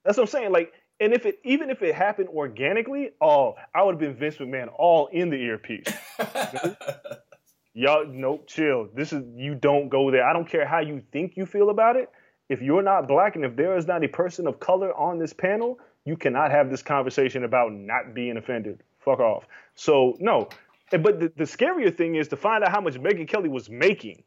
That's 0.04 0.16
what 0.16 0.24
I'm 0.24 0.30
saying. 0.30 0.52
Like, 0.52 0.72
and 1.00 1.12
if 1.12 1.26
it 1.26 1.40
even 1.44 1.70
if 1.70 1.82
it 1.82 1.94
happened 1.94 2.28
organically, 2.28 3.10
oh, 3.20 3.54
I 3.74 3.82
would 3.82 3.92
have 3.92 4.00
been 4.00 4.14
Vince 4.14 4.36
McMahon 4.36 4.68
all 4.76 5.08
in 5.08 5.30
the 5.30 5.36
earpiece. 5.36 5.86
Y'all, 7.74 8.04
nope, 8.06 8.46
chill. 8.46 8.88
This 8.94 9.12
is 9.12 9.24
you 9.34 9.54
don't 9.54 9.88
go 9.88 10.10
there. 10.10 10.28
I 10.28 10.32
don't 10.32 10.48
care 10.48 10.66
how 10.66 10.80
you 10.80 11.02
think 11.12 11.36
you 11.36 11.46
feel 11.46 11.70
about 11.70 11.96
it. 11.96 12.10
If 12.48 12.60
you're 12.60 12.82
not 12.82 13.08
black 13.08 13.36
and 13.36 13.44
if 13.44 13.56
there 13.56 13.76
is 13.76 13.86
not 13.86 14.04
a 14.04 14.08
person 14.08 14.46
of 14.46 14.60
color 14.60 14.92
on 14.94 15.18
this 15.18 15.32
panel, 15.32 15.78
you 16.04 16.16
cannot 16.16 16.50
have 16.50 16.70
this 16.70 16.82
conversation 16.82 17.44
about 17.44 17.72
not 17.72 18.14
being 18.14 18.36
offended. 18.36 18.82
Fuck 18.98 19.20
off. 19.20 19.44
So 19.74 20.16
no. 20.20 20.48
But 20.90 21.20
the, 21.20 21.32
the 21.36 21.44
scarier 21.44 21.96
thing 21.96 22.16
is 22.16 22.28
to 22.28 22.36
find 22.36 22.64
out 22.64 22.72
how 22.72 22.80
much 22.80 22.94
Megyn 22.94 23.28
Kelly 23.28 23.48
was 23.48 23.70
making. 23.70 24.24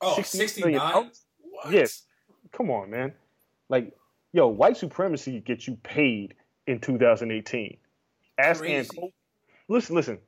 Oh, 0.00 0.14
69? 0.14 1.10
Yes. 1.70 2.02
Come 2.52 2.70
on, 2.70 2.90
man. 2.90 3.12
Like, 3.68 3.92
yo, 4.32 4.48
white 4.48 4.76
supremacy 4.76 5.40
gets 5.40 5.66
you 5.66 5.76
paid 5.82 6.34
in 6.66 6.78
2018. 6.78 7.78
Ask 8.38 8.64
Ann 8.64 8.84
Cole. 8.84 9.12
Listen, 9.68 9.96
listen. 9.96 10.18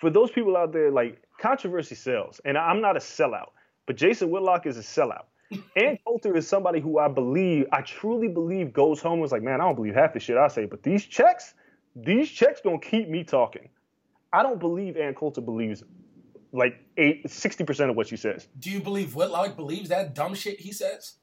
For 0.00 0.10
those 0.10 0.30
people 0.30 0.56
out 0.56 0.72
there, 0.72 0.90
like, 0.90 1.22
controversy 1.40 1.94
sells. 1.94 2.40
And 2.44 2.56
I'm 2.56 2.80
not 2.80 2.96
a 2.96 3.00
sellout, 3.00 3.50
but 3.86 3.96
Jason 3.96 4.30
Whitlock 4.30 4.66
is 4.66 4.76
a 4.76 4.82
sellout. 4.82 5.24
Ann 5.76 5.98
Coulter 6.04 6.36
is 6.36 6.48
somebody 6.48 6.80
who 6.80 6.98
I 6.98 7.08
believe, 7.08 7.66
I 7.72 7.82
truly 7.82 8.28
believe 8.28 8.72
goes 8.72 9.00
home 9.00 9.14
and 9.14 9.24
is 9.24 9.32
like, 9.32 9.42
man, 9.42 9.60
I 9.60 9.64
don't 9.64 9.76
believe 9.76 9.94
half 9.94 10.12
the 10.12 10.20
shit 10.20 10.36
I 10.36 10.48
say, 10.48 10.66
but 10.66 10.82
these 10.82 11.04
checks, 11.04 11.54
these 11.94 12.30
checks 12.30 12.60
gonna 12.62 12.78
keep 12.78 13.08
me 13.08 13.24
talking. 13.24 13.68
I 14.32 14.42
don't 14.42 14.58
believe 14.58 14.96
Ann 14.96 15.14
Coulter 15.14 15.40
believes 15.40 15.82
like 16.52 16.80
eight, 16.96 17.26
60% 17.26 17.90
of 17.90 17.96
what 17.96 18.08
she 18.08 18.16
says. 18.16 18.48
Do 18.58 18.70
you 18.70 18.80
believe 18.80 19.14
Whitlock 19.14 19.56
believes 19.56 19.88
that 19.90 20.14
dumb 20.14 20.34
shit 20.34 20.60
he 20.60 20.72
says? 20.72 21.14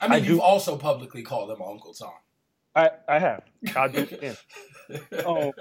I 0.00 0.08
mean, 0.08 0.24
I 0.24 0.26
you've 0.26 0.40
also 0.40 0.76
publicly 0.76 1.22
called 1.22 1.50
him 1.50 1.62
Uncle 1.62 1.94
Tom. 1.94 2.12
I, 2.74 2.90
I 3.08 3.18
have. 3.18 3.44
I 3.76 3.88
do. 3.88 4.06
um, 5.26 5.52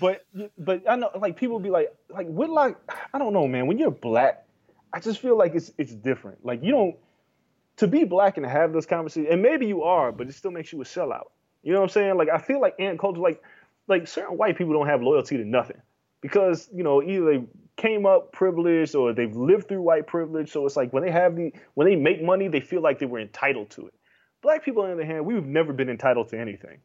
but 0.00 0.24
but 0.58 0.82
I 0.88 0.96
know 0.96 1.10
like 1.20 1.36
people 1.36 1.58
be 1.58 1.70
like 1.70 1.92
like 2.08 2.26
Whitlock. 2.26 2.80
I 3.12 3.18
don't 3.18 3.32
know, 3.32 3.46
man. 3.46 3.66
When 3.66 3.78
you're 3.78 3.90
black, 3.90 4.46
I 4.92 5.00
just 5.00 5.20
feel 5.20 5.36
like 5.36 5.54
it's 5.54 5.72
it's 5.78 5.94
different. 5.94 6.44
Like 6.44 6.62
you 6.62 6.72
don't 6.72 6.96
to 7.76 7.86
be 7.86 8.04
black 8.04 8.36
and 8.36 8.46
have 8.46 8.72
this 8.72 8.86
conversation, 8.86 9.32
and 9.32 9.42
maybe 9.42 9.66
you 9.66 9.82
are, 9.82 10.12
but 10.12 10.28
it 10.28 10.34
still 10.34 10.50
makes 10.50 10.72
you 10.72 10.80
a 10.82 10.84
sellout. 10.84 11.30
You 11.62 11.72
know 11.72 11.80
what 11.80 11.84
I'm 11.84 11.90
saying? 11.90 12.16
Like 12.16 12.28
I 12.28 12.38
feel 12.38 12.60
like 12.60 12.74
Ann 12.78 12.98
Coulter, 12.98 13.20
like 13.20 13.42
like 13.88 14.06
certain 14.06 14.36
white 14.36 14.58
people 14.58 14.72
don't 14.72 14.86
have 14.86 15.02
loyalty 15.02 15.36
to 15.36 15.44
nothing 15.44 15.80
because 16.20 16.68
you 16.72 16.82
know 16.82 17.02
either 17.02 17.24
they 17.24 17.44
came 17.76 18.06
up 18.06 18.32
privileged 18.32 18.94
or 18.94 19.12
they've 19.12 19.34
lived 19.34 19.68
through 19.68 19.82
white 19.82 20.06
privilege. 20.06 20.50
So 20.50 20.66
it's 20.66 20.76
like 20.76 20.92
when 20.92 21.02
they 21.02 21.10
have 21.10 21.36
the 21.36 21.52
when 21.74 21.86
they 21.86 21.96
make 21.96 22.22
money, 22.22 22.48
they 22.48 22.60
feel 22.60 22.82
like 22.82 22.98
they 22.98 23.06
were 23.06 23.20
entitled 23.20 23.70
to 23.70 23.86
it. 23.86 23.94
Black 24.42 24.64
people, 24.64 24.82
on 24.82 24.88
the 24.88 24.94
other 24.94 25.04
hand, 25.04 25.24
we've 25.24 25.44
never 25.46 25.72
been 25.72 25.88
entitled 25.88 26.28
to 26.30 26.38
anything 26.38 26.78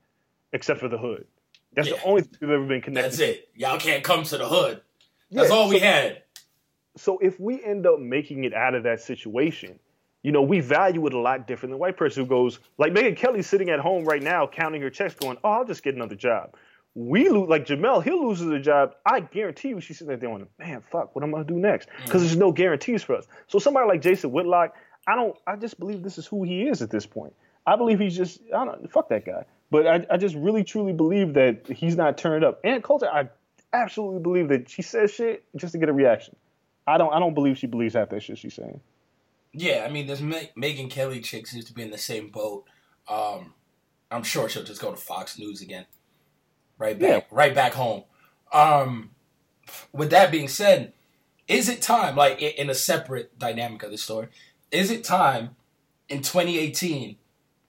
except 0.54 0.80
for 0.80 0.88
the 0.88 0.98
hood. 0.98 1.26
That's 1.74 1.90
yeah. 1.90 1.96
the 1.96 2.04
only 2.04 2.22
thing 2.22 2.38
we've 2.42 2.50
ever 2.52 2.66
been 2.66 2.82
connected. 2.82 3.12
That's 3.12 3.20
it. 3.20 3.50
Y'all 3.56 3.80
can't 3.80 4.04
come 4.04 4.24
to 4.24 4.38
the 4.38 4.48
hood. 4.48 4.82
That's 5.32 5.50
yeah, 5.50 5.56
all 5.56 5.70
we 5.70 5.80
had. 5.80 6.24
So 6.98 7.18
if 7.20 7.40
we 7.40 7.64
end 7.64 7.86
up 7.86 8.00
making 8.00 8.44
it 8.44 8.54
out 8.54 8.76
of 8.76 8.84
that 8.84 9.02
situation, 9.02 9.80
you 10.24 10.32
know, 10.32 10.42
we 10.42 10.60
value 10.60 11.06
it 11.08 11.14
a 11.14 11.20
lot 11.20 11.48
different 11.48 11.72
than 11.72 11.76
a 11.76 11.78
white 11.78 11.96
person 11.96 12.24
who 12.24 12.30
goes 12.30 12.60
like 12.78 12.92
Megyn 12.92 13.16
Kelly 13.16 13.42
sitting 13.42 13.70
at 13.70 13.80
home 13.80 14.04
right 14.04 14.22
now 14.22 14.48
counting 14.48 14.82
her 14.82 14.90
checks, 14.90 15.16
going, 15.16 15.38
"Oh, 15.44 15.52
I'll 15.52 15.66
just 15.66 15.84
get 15.84 15.96
another 15.96 16.16
job." 16.16 16.56
we 16.98 17.30
lose 17.30 17.48
like 17.48 17.68
Jamel, 17.68 18.04
he 18.04 18.10
loses 18.10 18.48
lose 18.48 18.56
his 18.58 18.66
job. 18.66 18.96
I 19.06 19.20
guarantee 19.20 19.70
you, 19.70 19.80
she's 19.80 20.00
sitting 20.00 20.08
there 20.08 20.18
going, 20.18 20.48
"Man, 20.58 20.82
fuck, 20.82 21.16
what 21.16 21.24
am 21.24 21.30
I 21.30 21.38
gonna 21.38 21.46
do 21.46 21.60
next?" 21.60 21.90
Because 22.04 22.22
mm. 22.22 22.26
there's 22.26 22.38
no 22.38 22.52
guarantees 22.52 23.04
for 23.04 23.16
us. 23.16 23.28
So 23.48 23.60
somebody 23.60 23.88
like 23.88 24.02
Jason 24.02 24.32
Whitlock, 24.32 24.74
I 25.06 25.16
don't, 25.16 25.38
I 25.46 25.58
just 25.58 25.80
believe 25.80 26.02
this 26.02 26.18
is 26.18 26.26
who 26.26 26.44
he 26.44 26.64
is 26.64 26.82
at 26.82 26.90
this 26.90 27.06
point. 27.06 27.34
I 27.68 27.76
believe 27.76 28.00
he's 28.00 28.18
just, 28.18 28.42
I 28.56 28.66
don't, 28.66 28.92
fuck 28.92 29.10
that 29.10 29.26
guy. 29.26 29.46
But 29.70 29.86
I, 29.86 30.06
I 30.10 30.18
just 30.18 30.36
really 30.36 30.64
truly 30.64 30.94
believe 30.94 31.36
that 31.36 31.68
he's 31.68 31.96
not 31.96 32.18
turned 32.18 32.44
up. 32.44 32.62
Ann 32.64 32.82
Coulter, 32.82 33.08
I 33.08 33.30
absolutely 33.74 34.22
believe 34.22 34.48
that 34.50 34.70
she 34.70 34.82
says 34.82 35.14
shit 35.14 35.44
just 35.56 35.74
to 35.74 35.78
get 35.78 35.90
a 35.90 35.94
reaction. 35.94 36.36
I 36.88 36.98
don't, 36.98 37.14
I 37.14 37.20
don't 37.20 37.34
believe 37.34 37.58
she 37.58 37.68
believes 37.68 37.94
half 37.94 38.10
that 38.10 38.24
shit 38.24 38.38
she's 38.38 38.54
saying. 38.54 38.80
Yeah, 39.54 39.86
I 39.88 39.92
mean, 39.92 40.08
this 40.08 40.22
Megyn 40.22 40.90
Kelly 40.90 41.20
chick 41.20 41.48
seems 41.48 41.66
to 41.66 41.74
be 41.74 41.82
in 41.82 41.92
the 41.92 41.98
same 41.98 42.30
boat. 42.30 42.66
Um, 43.08 43.54
I'm 44.10 44.24
sure 44.24 44.48
she'll 44.48 44.64
just 44.64 44.82
go 44.82 44.92
to 44.92 44.98
Fox 44.98 45.38
News 45.38 45.62
again 45.62 45.86
right 46.78 46.98
back, 46.98 47.10
yeah. 47.10 47.38
right 47.38 47.54
back 47.54 47.74
home. 47.74 48.04
Um, 48.54 49.12
with 49.92 50.12
that 50.12 50.32
being 50.32 50.48
said, 50.48 50.94
is 51.48 51.70
it 51.70 51.82
time, 51.82 52.16
like 52.16 52.42
in 52.42 52.70
a 52.70 52.76
separate 52.76 53.38
dynamic 53.40 53.84
of 53.84 53.92
the 53.92 53.98
story, 53.98 54.28
is 54.72 54.92
it 54.92 55.04
time 55.04 55.56
in 56.10 56.22
2018 56.22 57.18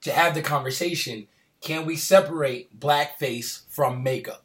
to 0.01 0.11
have 0.11 0.33
the 0.33 0.41
conversation? 0.41 1.27
Can 1.61 1.85
we 1.85 1.95
separate 1.95 2.79
blackface 2.79 3.63
from 3.69 4.03
makeup? 4.03 4.43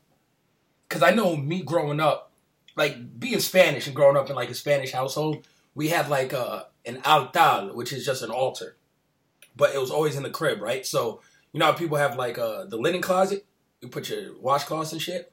Because 0.88 1.02
I 1.02 1.10
know 1.10 1.36
me 1.36 1.62
growing 1.62 2.00
up, 2.00 2.30
like 2.76 3.18
being 3.18 3.40
Spanish 3.40 3.86
and 3.86 3.96
growing 3.96 4.16
up 4.16 4.30
in 4.30 4.36
like 4.36 4.50
a 4.50 4.54
Spanish 4.54 4.92
household, 4.92 5.46
we 5.74 5.88
had 5.88 6.08
like 6.08 6.32
a 6.32 6.66
an 6.84 7.00
altar, 7.04 7.70
which 7.72 7.92
is 7.92 8.04
just 8.04 8.22
an 8.22 8.30
altar, 8.30 8.76
but 9.56 9.74
it 9.74 9.80
was 9.80 9.90
always 9.90 10.16
in 10.16 10.22
the 10.22 10.30
crib, 10.30 10.60
right? 10.60 10.84
So 10.84 11.20
you 11.52 11.60
know 11.60 11.66
how 11.66 11.72
people 11.72 11.96
have 11.96 12.16
like 12.16 12.38
uh, 12.38 12.64
the 12.64 12.76
linen 12.76 13.00
closet 13.00 13.46
you 13.84 13.90
put 13.90 14.08
your 14.08 14.32
washcloths 14.34 14.92
and 14.92 15.00
shit. 15.00 15.32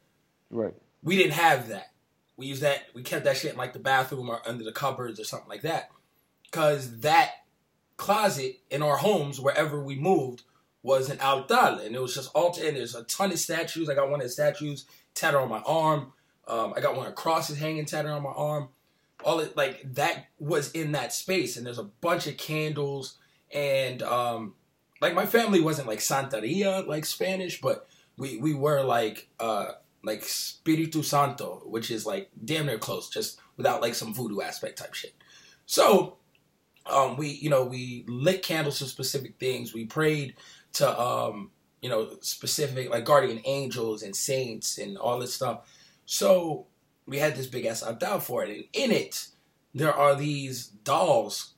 Right. 0.50 0.74
We 1.02 1.16
didn't 1.16 1.34
have 1.34 1.70
that. 1.70 1.92
We 2.38 2.48
used 2.48 2.62
that. 2.62 2.84
We 2.94 3.02
kept 3.02 3.24
that 3.26 3.38
shit 3.38 3.54
in 3.54 3.58
like 3.58 3.74
the 3.74 3.80
bathroom 3.80 4.30
or 4.30 4.42
under 4.46 4.64
the 4.64 4.72
cupboards 4.72 5.20
or 5.20 5.24
something 5.24 5.50
like 5.50 5.62
that. 5.62 5.90
Cause 6.52 7.00
that 7.00 7.32
closet 7.96 8.60
in 8.70 8.84
our 8.84 8.98
homes, 8.98 9.40
wherever 9.40 9.82
we 9.82 9.96
moved, 9.96 10.44
was 10.84 11.10
an 11.10 11.20
altar, 11.22 11.80
and 11.84 11.96
it 11.96 12.02
was 12.02 12.14
just 12.14 12.32
altar. 12.36 12.68
And 12.68 12.76
there's 12.76 12.96
a 12.96 13.04
ton 13.04 13.32
of 13.32 13.40
statues. 13.40 13.90
I 13.90 13.96
got 13.96 14.10
one 14.10 14.20
of 14.20 14.26
the 14.26 14.32
statues 14.32 14.86
tatted 15.14 15.40
on 15.40 15.50
my 15.50 15.62
arm. 15.62 16.12
Um, 16.52 16.74
I 16.76 16.82
got 16.82 16.96
one 16.96 17.08
of 17.08 17.16
crosses 17.16 17.58
hanging 17.58 17.86
tatted 17.86 18.12
on 18.12 18.22
my 18.22 18.30
arm. 18.30 18.70
All 19.24 19.40
it 19.40 19.56
like 19.58 19.94
that 19.94 20.28
was 20.40 20.72
in 20.72 20.92
that 20.92 21.14
space, 21.14 21.58
and 21.58 21.66
there's 21.66 21.80
a 21.80 21.84
bunch 21.84 22.28
of 22.28 22.38
candles 22.38 23.18
and 23.54 24.02
um, 24.02 24.54
like 25.02 25.14
my 25.14 25.26
family 25.26 25.62
wasn't 25.62 25.88
like 25.88 26.00
Santeria 26.00 26.86
like 26.88 27.06
Spanish, 27.06 27.60
but 27.60 27.88
we 28.18 28.38
we 28.38 28.54
were 28.54 28.84
like 28.84 29.28
uh 29.40 29.72
like 30.04 30.24
Spiritu 30.24 31.02
Santo, 31.04 31.64
which 31.66 31.92
is 31.92 32.06
like 32.06 32.30
damn 32.44 32.68
near 32.68 32.78
close, 32.78 33.10
just 33.10 33.40
without 33.58 33.82
like 33.82 33.96
some 33.96 34.14
voodoo 34.14 34.42
aspect 34.42 34.78
type 34.78 34.94
shit. 34.94 35.14
So 35.66 36.18
um 36.86 37.18
we 37.18 37.30
you 37.30 37.50
know 37.50 37.66
we 37.66 38.06
lit 38.08 38.44
candles 38.44 38.80
for 38.80 38.86
specific 38.86 39.40
things. 39.40 39.74
We 39.74 39.86
prayed 39.86 40.36
to 40.74 41.00
um 41.00 41.52
you 41.82 41.90
know 41.90 42.10
specific 42.22 42.90
like 42.90 43.06
guardian 43.06 43.42
angels 43.46 44.04
and 44.04 44.16
saints 44.16 44.78
and 44.78 44.98
all 44.98 45.20
this 45.20 45.34
stuff. 45.34 45.62
So 46.12 46.68
we 47.06 47.20
had 47.20 47.38
this 47.38 47.48
big 47.48 47.66
ass 47.66 47.82
altar 47.82 48.20
for 48.20 48.44
it, 48.44 48.50
and 48.50 48.66
in 48.74 48.92
it 48.92 49.28
there 49.74 49.94
are 49.94 50.14
these 50.14 50.68
dolls 50.68 51.54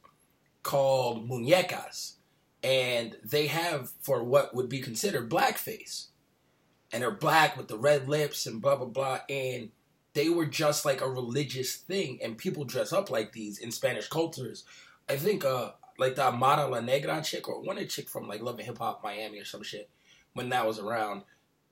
called 0.62 1.28
muñecas, 1.28 2.18
and 2.62 3.18
they 3.24 3.48
have 3.48 3.89
for 4.00 4.24
what 4.24 4.54
would 4.54 4.70
be 4.70 4.80
considered 4.80 5.28
blackface 5.28 6.10
and 6.92 7.02
they're 7.02 7.10
black 7.10 7.58
with 7.58 7.68
the 7.68 7.80
red 7.80 8.08
lips 8.08 8.46
and 8.46 8.62
blah 8.62 8.76
blah 8.76 8.86
blah 8.86 9.22
and 9.28 9.72
they 10.13 10.30
were 10.30 10.46
just 10.46 10.86
like 10.86 11.02
a 11.02 11.10
religious 11.10 11.78
thing 11.78 12.20
and 12.22 12.38
people 12.38 12.63
dress 12.63 12.94
up 12.94 13.10
like 13.10 13.32
these 13.32 13.58
in 13.58 13.72
Spanish 13.72 14.08
cultures. 14.08 14.66
I 15.10 15.16
think 15.16 15.44
uh 15.44 15.72
like 15.98 16.13
the 16.13 16.26
Amara 16.28 16.68
La 16.68 16.80
Negra 16.80 17.24
chick 17.24 17.50
or 17.50 17.60
one 17.60 17.88
chick 17.88 18.08
from 18.08 18.28
like 18.28 18.44
Love 18.44 18.60
and 18.60 18.68
Hip 18.68 18.78
Hop 18.78 19.04
Miami 19.04 19.39
or 19.39 19.46
some 19.46 19.63
shit 19.63 19.89
when 20.34 20.50
that 20.50 20.68
was 20.68 20.78
around 20.78 21.24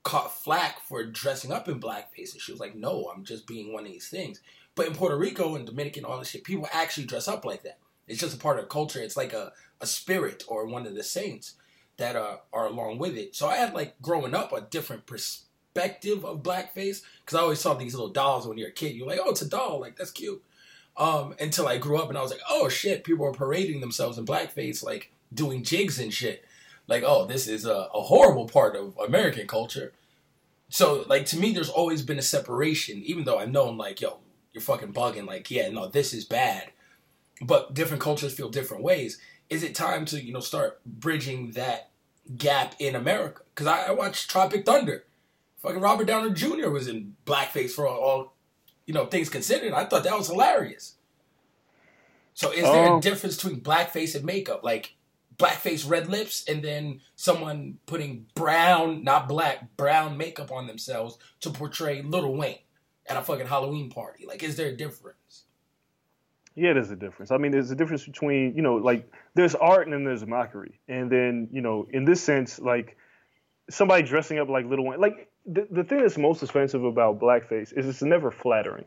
caught 0.04 0.34
flack 0.34 0.80
for 0.82 1.04
dressing 1.06 1.52
up 1.52 1.68
in 1.68 1.80
blackface 1.80 2.34
and 2.34 2.42
she 2.42 2.52
was 2.52 2.60
like, 2.60 2.76
No, 2.76 3.12
I'm 3.14 3.24
just 3.24 3.48
being 3.48 3.74
one 3.74 3.86
of 3.86 3.92
these 3.92 4.10
things. 4.10 4.42
But 4.76 4.88
in 4.88 4.94
Puerto 4.94 5.18
Rico 5.18 5.56
and 5.56 5.66
Dominican, 5.66 6.06
all 6.06 6.20
this 6.20 6.30
shit, 6.30 6.44
people 6.44 6.68
actually 6.72 7.06
dress 7.06 7.28
up 7.28 7.46
like 7.46 7.64
that. 7.64 7.80
It's 8.08 8.20
just 8.20 8.36
a 8.36 8.40
part 8.40 8.60
of 8.60 8.70
culture. 8.70 9.00
It's 9.00 9.18
like 9.18 9.34
a, 9.34 9.52
a 9.80 9.86
spirit 9.86 10.44
or 10.48 10.66
one 10.66 10.88
of 10.88 10.96
the 10.96 11.04
saints 11.04 11.56
that 11.98 12.16
uh, 12.16 12.38
are 12.54 12.68
along 12.68 12.98
with 12.98 13.18
it. 13.18 13.36
So 13.36 13.48
I 13.48 13.58
had 13.58 13.74
like 13.74 14.02
growing 14.02 14.34
up 14.34 14.54
a 14.54 14.62
different 14.62 15.06
perspective 15.06 16.26
of 16.26 16.44
blackface 16.44 17.02
because 17.24 17.36
I 17.36 17.40
always 17.40 17.60
saw 17.60 17.74
these 17.74 17.94
little 17.94 18.10
dolls 18.10 18.48
when 18.48 18.58
you're 18.58 18.70
a 18.70 18.74
kid. 18.74 18.96
You're 18.96 19.08
like, 19.08 19.20
oh, 19.24 19.30
it's 19.30 19.42
a 19.42 19.50
doll, 19.50 19.80
like 19.80 19.98
that's 19.98 20.12
cute. 20.12 20.44
Um, 20.98 21.36
until 21.40 21.68
I 21.68 21.78
grew 21.78 22.02
up 22.02 22.10
and 22.10 22.18
I 22.18 22.22
was 22.22 22.32
like, 22.32 22.42
oh 22.50 22.70
shit, 22.70 23.04
people 23.04 23.26
are 23.26 23.34
parading 23.34 23.82
themselves 23.82 24.18
in 24.18 24.26
blackface, 24.26 24.84
like 24.84 25.12
doing 25.34 25.64
jigs 25.64 26.00
and 26.00 26.14
shit. 26.14 26.44
Like, 26.92 27.04
oh, 27.04 27.26
this 27.26 27.48
is 27.48 27.66
a, 27.66 27.88
a 27.94 28.02
horrible 28.02 28.48
part 28.48 28.76
of 28.76 28.98
American 29.04 29.48
culture. 29.48 29.94
So, 30.70 31.06
like 31.08 31.26
to 31.28 31.40
me, 31.40 31.52
there's 31.52 31.70
always 31.70 32.02
been 32.02 32.20
a 32.20 32.24
separation, 32.24 33.02
even 33.04 33.24
though 33.24 33.40
I 33.40 33.46
know 33.46 33.68
I'm 33.68 33.78
like, 33.78 34.00
yo, 34.00 34.20
you're 34.54 34.62
fucking 34.62 34.94
bugging. 34.94 35.26
Like, 35.26 35.50
yeah, 35.50 35.70
no, 35.70 35.88
this 35.88 36.14
is 36.14 36.26
bad. 36.26 36.72
But 37.42 37.74
different 37.74 38.04
cultures 38.04 38.34
feel 38.34 38.50
different 38.50 38.84
ways. 38.84 39.20
Is 39.50 39.64
it 39.64 39.74
time 39.74 40.06
to 40.06 40.24
you 40.24 40.32
know 40.32 40.40
start 40.40 40.80
bridging 40.86 41.52
that 41.52 41.92
gap 42.38 42.76
in 42.80 42.96
America. 42.96 43.42
Because 43.54 43.68
I, 43.68 43.88
I, 43.88 43.92
watched 43.92 44.30
Tropic 44.30 44.66
Thunder. 44.66 45.06
Fucking 45.62 45.80
Robert 45.80 46.08
Downey 46.08 46.34
Jr. 46.34 46.70
was 46.70 46.88
in 46.88 47.16
blackface 47.26 47.72
for 47.72 47.88
all, 47.88 48.00
all, 48.00 48.34
you 48.86 48.94
know, 48.94 49.06
things 49.06 49.30
considered. 49.30 49.74
I 49.74 49.86
thought 49.86 50.04
that 50.04 50.18
was 50.18 50.28
hilarious. 50.28 50.96
So 52.34 52.52
is 52.52 52.64
there 52.64 52.90
um, 52.90 52.98
a 52.98 53.02
difference 53.02 53.36
between 53.36 53.62
blackface 53.62 54.16
and 54.16 54.26
makeup? 54.26 54.64
Like, 54.64 54.96
blackface 55.38 55.90
red 55.90 56.08
lips 56.08 56.48
and 56.48 56.64
then 56.64 57.02
someone 57.16 57.78
putting 57.86 58.26
brown, 58.36 59.04
not 59.04 59.28
black, 59.28 59.76
brown 59.78 60.18
makeup 60.18 60.52
on 60.52 60.68
themselves 60.68 61.18
to 61.42 61.50
portray 61.50 62.02
Lil 62.02 62.36
Wayne 62.36 62.60
at 63.08 63.18
a 63.18 63.22
fucking 63.22 63.48
Halloween 63.48 63.90
party? 63.90 64.26
Like, 64.26 64.44
is 64.44 64.56
there 64.56 64.70
a 64.70 64.76
difference? 64.76 65.46
Yeah, 66.56 66.74
there's 66.74 66.92
a 66.92 66.96
difference. 66.96 67.32
I 67.32 67.38
mean, 67.38 67.52
there's 67.52 67.72
a 67.72 67.76
difference 67.76 68.06
between, 68.06 68.56
you 68.56 68.62
know, 68.62 68.76
like 68.76 69.10
there's 69.34 69.56
art 69.56 69.88
and 69.88 69.94
then 69.94 70.04
there's 70.04 70.26
mockery. 70.26 70.80
And 70.88 71.10
then, 71.10 71.48
you 71.52 71.62
know, 71.62 71.88
in 71.92 72.06
this 72.06 72.22
sense, 72.22 72.60
like 72.60 72.98
somebody 73.70 74.04
dressing 74.04 74.38
up 74.38 74.50
like 74.50 74.66
Lil 74.66 74.84
Wayne, 74.84 75.00
like 75.00 75.30
the, 75.46 75.68
the 75.72 75.84
thing 75.84 76.00
that's 76.00 76.18
most 76.18 76.44
offensive 76.44 76.84
about 76.84 77.20
blackface 77.20 77.76
is 77.76 77.88
it's 77.88 78.02
never 78.02 78.32
flattering. 78.32 78.86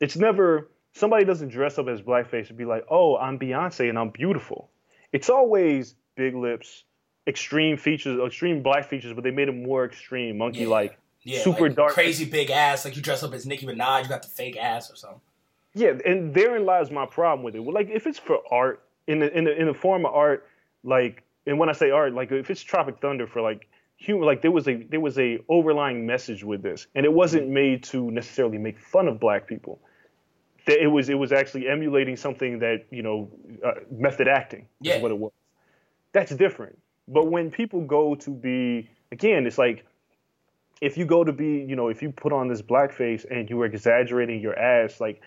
It's 0.00 0.16
never, 0.16 0.70
somebody 0.92 1.24
doesn't 1.24 1.48
dress 1.48 1.78
up 1.78 1.88
as 1.88 2.02
blackface 2.02 2.50
and 2.50 2.58
be 2.58 2.66
like, 2.66 2.84
oh, 2.90 3.16
I'm 3.16 3.38
Beyonce 3.38 3.88
and 3.88 3.98
I'm 3.98 4.10
beautiful. 4.10 4.68
It's 5.12 5.28
always 5.30 5.94
big 6.16 6.34
lips, 6.34 6.84
extreme 7.26 7.76
features, 7.76 8.18
extreme 8.24 8.62
black 8.62 8.88
features, 8.88 9.12
but 9.14 9.24
they 9.24 9.30
made 9.30 9.48
them 9.48 9.62
more 9.62 9.84
extreme, 9.84 10.38
monkey 10.38 10.66
like, 10.66 10.98
Yeah, 11.22 11.36
yeah, 11.38 11.42
super 11.44 11.68
like 11.68 11.76
dark. 11.76 11.92
crazy 11.92 12.24
big 12.24 12.50
ass. 12.50 12.84
Like 12.84 12.96
you 12.96 13.02
dress 13.02 13.22
up 13.22 13.32
as 13.32 13.46
Nicki 13.46 13.66
Minaj, 13.66 14.02
you 14.04 14.08
got 14.08 14.22
the 14.22 14.28
fake 14.28 14.56
ass 14.56 14.90
or 14.90 14.96
something. 14.96 15.20
Yeah, 15.74 15.92
and 16.04 16.34
therein 16.34 16.66
lies 16.66 16.90
my 16.90 17.06
problem 17.06 17.44
with 17.44 17.54
it. 17.54 17.60
Like 17.62 17.88
if 17.90 18.06
it's 18.06 18.18
for 18.18 18.40
art, 18.50 18.82
in 19.06 19.18
the 19.18 19.36
in 19.36 19.44
the 19.44 19.58
in 19.58 19.66
the 19.66 19.74
form 19.74 20.04
of 20.06 20.14
art, 20.14 20.46
like 20.84 21.22
and 21.46 21.58
when 21.58 21.68
I 21.68 21.72
say 21.72 21.90
art, 21.90 22.12
like 22.14 22.30
if 22.30 22.50
it's 22.50 22.62
Tropic 22.62 22.98
Thunder 23.00 23.26
for 23.26 23.40
like 23.40 23.68
human, 23.96 24.26
like 24.26 24.42
there 24.42 24.50
was 24.50 24.68
a 24.68 24.74
there 24.74 25.00
was 25.00 25.18
a 25.18 25.38
overlying 25.48 26.06
message 26.06 26.44
with 26.44 26.62
this, 26.62 26.86
and 26.94 27.04
it 27.06 27.12
wasn't 27.12 27.48
made 27.48 27.84
to 27.84 28.10
necessarily 28.10 28.58
make 28.58 28.78
fun 28.78 29.08
of 29.08 29.18
black 29.18 29.46
people. 29.46 29.80
That 30.66 30.80
it 30.80 30.86
was 30.86 31.08
it 31.08 31.18
was 31.18 31.32
actually 31.32 31.68
emulating 31.68 32.16
something 32.16 32.60
that 32.60 32.86
you 32.90 33.02
know 33.02 33.30
uh, 33.64 33.72
method 33.90 34.28
acting 34.28 34.68
Yeah. 34.80 34.96
is 34.96 35.02
what 35.02 35.10
it 35.10 35.18
was. 35.18 35.32
That's 36.12 36.34
different. 36.34 36.78
But 37.08 37.30
when 37.30 37.50
people 37.50 37.80
go 37.82 38.14
to 38.16 38.30
be 38.30 38.88
again, 39.10 39.46
it's 39.46 39.58
like 39.58 39.84
if 40.80 40.96
you 40.96 41.04
go 41.04 41.22
to 41.24 41.32
be, 41.32 41.64
you 41.68 41.76
know, 41.76 41.88
if 41.88 42.02
you 42.02 42.10
put 42.10 42.32
on 42.32 42.48
this 42.48 42.60
blackface 42.60 43.24
and 43.30 43.48
you 43.48 43.60
are 43.62 43.66
exaggerating 43.66 44.40
your 44.40 44.58
ass, 44.58 45.00
like 45.00 45.20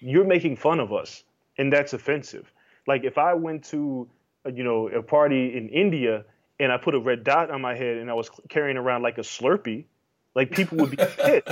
you're 0.00 0.24
making 0.24 0.56
fun 0.56 0.80
of 0.80 0.92
us, 0.92 1.22
and 1.58 1.72
that's 1.72 1.92
offensive. 1.92 2.50
Like 2.86 3.04
if 3.04 3.18
I 3.18 3.34
went 3.34 3.64
to, 3.66 4.08
uh, 4.46 4.50
you 4.50 4.64
know, 4.64 4.88
a 4.88 5.02
party 5.02 5.56
in 5.56 5.68
India 5.68 6.24
and 6.58 6.72
I 6.72 6.78
put 6.78 6.94
a 6.94 6.98
red 6.98 7.24
dot 7.24 7.50
on 7.50 7.60
my 7.60 7.74
head 7.74 7.98
and 7.98 8.10
I 8.10 8.14
was 8.14 8.30
carrying 8.48 8.76
around 8.76 9.02
like 9.02 9.18
a 9.18 9.22
Slurpee, 9.22 9.84
like 10.34 10.50
people 10.50 10.78
would 10.78 10.90
be 10.90 10.96
pissed. 11.16 11.44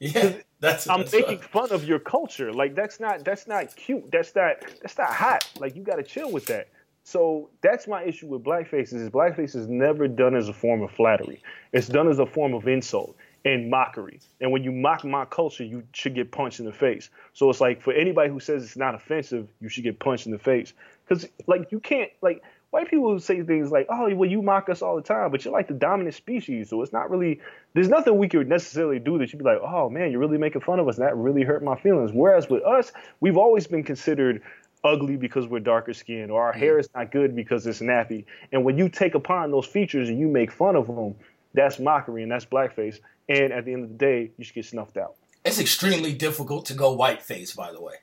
yeah, 0.00 0.32
that's. 0.64 0.88
I'm 0.88 1.00
that's 1.00 1.12
making 1.12 1.38
fun 1.38 1.70
of 1.72 1.84
your 1.84 1.98
culture. 1.98 2.52
Like 2.52 2.74
that's 2.74 3.00
not 3.00 3.24
that's 3.24 3.46
not 3.46 3.74
cute. 3.76 4.10
That's 4.10 4.34
not 4.34 4.56
that's 4.82 4.98
not 4.98 5.10
hot. 5.10 5.50
Like 5.58 5.76
you 5.76 5.82
got 5.82 5.96
to 5.96 6.02
chill 6.02 6.30
with 6.30 6.46
that. 6.46 6.68
So 7.04 7.50
that's 7.60 7.86
my 7.86 8.02
issue 8.02 8.26
with 8.28 8.42
blackface 8.42 8.94
is 8.94 9.10
blackface 9.10 9.54
is 9.54 9.68
never 9.68 10.08
done 10.08 10.34
as 10.34 10.48
a 10.48 10.54
form 10.54 10.82
of 10.82 10.90
flattery. 10.90 11.42
It's 11.72 11.86
done 11.86 12.08
as 12.08 12.18
a 12.18 12.26
form 12.26 12.54
of 12.54 12.66
insult 12.66 13.14
and 13.44 13.68
mockery. 13.68 14.20
And 14.40 14.50
when 14.50 14.64
you 14.64 14.72
mock 14.72 15.04
my 15.04 15.26
culture, 15.26 15.64
you 15.64 15.82
should 15.92 16.14
get 16.14 16.32
punched 16.32 16.60
in 16.60 16.66
the 16.66 16.72
face. 16.72 17.10
So 17.34 17.50
it's 17.50 17.60
like 17.60 17.82
for 17.82 17.92
anybody 17.92 18.30
who 18.30 18.40
says 18.40 18.64
it's 18.64 18.76
not 18.76 18.94
offensive, 18.94 19.48
you 19.60 19.68
should 19.68 19.84
get 19.84 19.98
punched 19.98 20.24
in 20.24 20.32
the 20.32 20.38
face. 20.38 20.72
Because 21.06 21.28
like 21.46 21.70
you 21.70 21.78
can't 21.78 22.10
like 22.22 22.42
white 22.74 22.90
people 22.90 23.20
say 23.20 23.40
things 23.42 23.70
like, 23.70 23.86
"Oh, 23.88 24.12
well, 24.16 24.28
you 24.28 24.42
mock 24.42 24.68
us 24.68 24.82
all 24.82 24.96
the 24.96 25.02
time, 25.02 25.30
but 25.30 25.44
you're 25.44 25.54
like 25.54 25.68
the 25.68 25.74
dominant 25.74 26.16
species." 26.16 26.70
So 26.70 26.82
it's 26.82 26.92
not 26.92 27.08
really. 27.08 27.40
There's 27.72 27.88
nothing 27.88 28.18
we 28.18 28.28
could 28.28 28.48
necessarily 28.48 28.98
do 28.98 29.16
that 29.18 29.32
you'd 29.32 29.38
be 29.38 29.44
like, 29.44 29.60
"Oh 29.62 29.88
man, 29.88 30.10
you're 30.10 30.20
really 30.20 30.38
making 30.38 30.62
fun 30.62 30.80
of 30.80 30.88
us." 30.88 30.98
And 30.98 31.06
that 31.06 31.16
really 31.16 31.44
hurt 31.44 31.62
my 31.62 31.76
feelings. 31.76 32.10
Whereas 32.12 32.50
with 32.50 32.64
us, 32.64 32.92
we've 33.20 33.36
always 33.36 33.68
been 33.68 33.84
considered 33.84 34.42
ugly 34.82 35.16
because 35.16 35.46
we're 35.46 35.60
darker 35.60 35.94
skinned 35.94 36.32
or 36.32 36.42
our 36.42 36.50
mm-hmm. 36.50 36.60
hair 36.60 36.78
is 36.80 36.88
not 36.96 37.12
good 37.12 37.36
because 37.36 37.64
it's 37.64 37.78
nappy. 37.78 38.24
And 38.52 38.64
when 38.64 38.76
you 38.76 38.88
take 38.88 39.14
upon 39.14 39.52
those 39.52 39.66
features 39.66 40.08
and 40.08 40.18
you 40.18 40.26
make 40.26 40.50
fun 40.50 40.74
of 40.74 40.88
them, 40.88 41.14
that's 41.54 41.78
mockery 41.78 42.24
and 42.24 42.32
that's 42.32 42.44
blackface. 42.44 42.98
And 43.28 43.52
at 43.52 43.64
the 43.64 43.72
end 43.72 43.84
of 43.84 43.88
the 43.90 43.96
day, 43.96 44.32
you 44.36 44.44
should 44.44 44.56
get 44.56 44.66
snuffed 44.66 44.96
out. 44.96 45.14
It's 45.44 45.60
extremely 45.60 46.12
difficult 46.12 46.66
to 46.66 46.74
go 46.74 46.96
whiteface, 46.96 47.54
by 47.54 47.70
the 47.70 47.80
way. 47.80 47.94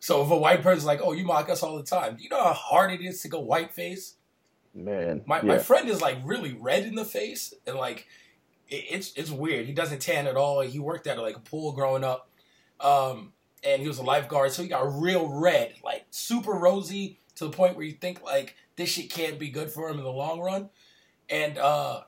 So 0.00 0.22
if 0.22 0.30
a 0.30 0.36
white 0.36 0.62
person's 0.62 0.86
like, 0.86 1.00
"Oh, 1.02 1.12
you 1.12 1.24
mock 1.24 1.48
us 1.50 1.62
all 1.62 1.76
the 1.76 1.82
time," 1.82 2.16
do 2.16 2.22
you 2.22 2.30
know 2.30 2.42
how 2.42 2.52
hard 2.54 2.90
it 2.90 3.02
is 3.02 3.20
to 3.22 3.28
go 3.28 3.40
whiteface? 3.40 4.14
Man, 4.74 5.22
My 5.26 5.42
my 5.42 5.58
friend 5.58 5.88
is 5.88 6.00
like 6.00 6.18
really 6.24 6.52
red 6.52 6.84
in 6.84 6.94
the 6.94 7.04
face, 7.04 7.52
and 7.66 7.76
like 7.76 8.06
it, 8.68 8.84
it's 8.88 9.12
it's 9.14 9.30
weird. 9.30 9.66
He 9.66 9.72
doesn't 9.72 10.00
tan 10.00 10.26
at 10.26 10.36
all. 10.36 10.60
He 10.60 10.78
worked 10.78 11.06
at 11.06 11.18
like 11.18 11.36
a 11.36 11.40
pool 11.40 11.72
growing 11.72 12.04
up, 12.04 12.28
um, 12.80 13.32
and 13.62 13.82
he 13.82 13.88
was 13.88 13.98
a 13.98 14.02
lifeguard, 14.02 14.52
so 14.52 14.62
he 14.62 14.68
got 14.68 15.00
real 15.00 15.28
red, 15.28 15.74
like 15.84 16.06
super 16.10 16.52
rosy 16.52 17.18
to 17.36 17.44
the 17.44 17.50
point 17.50 17.76
where 17.76 17.84
you 17.84 17.92
think 17.92 18.22
like 18.22 18.54
this 18.76 18.90
shit 18.90 19.10
can't 19.10 19.38
be 19.38 19.50
good 19.50 19.70
for 19.70 19.88
him 19.88 19.98
in 19.98 20.04
the 20.04 20.10
long 20.10 20.40
run. 20.40 20.70
And 21.28 21.58
uh, 21.58 22.02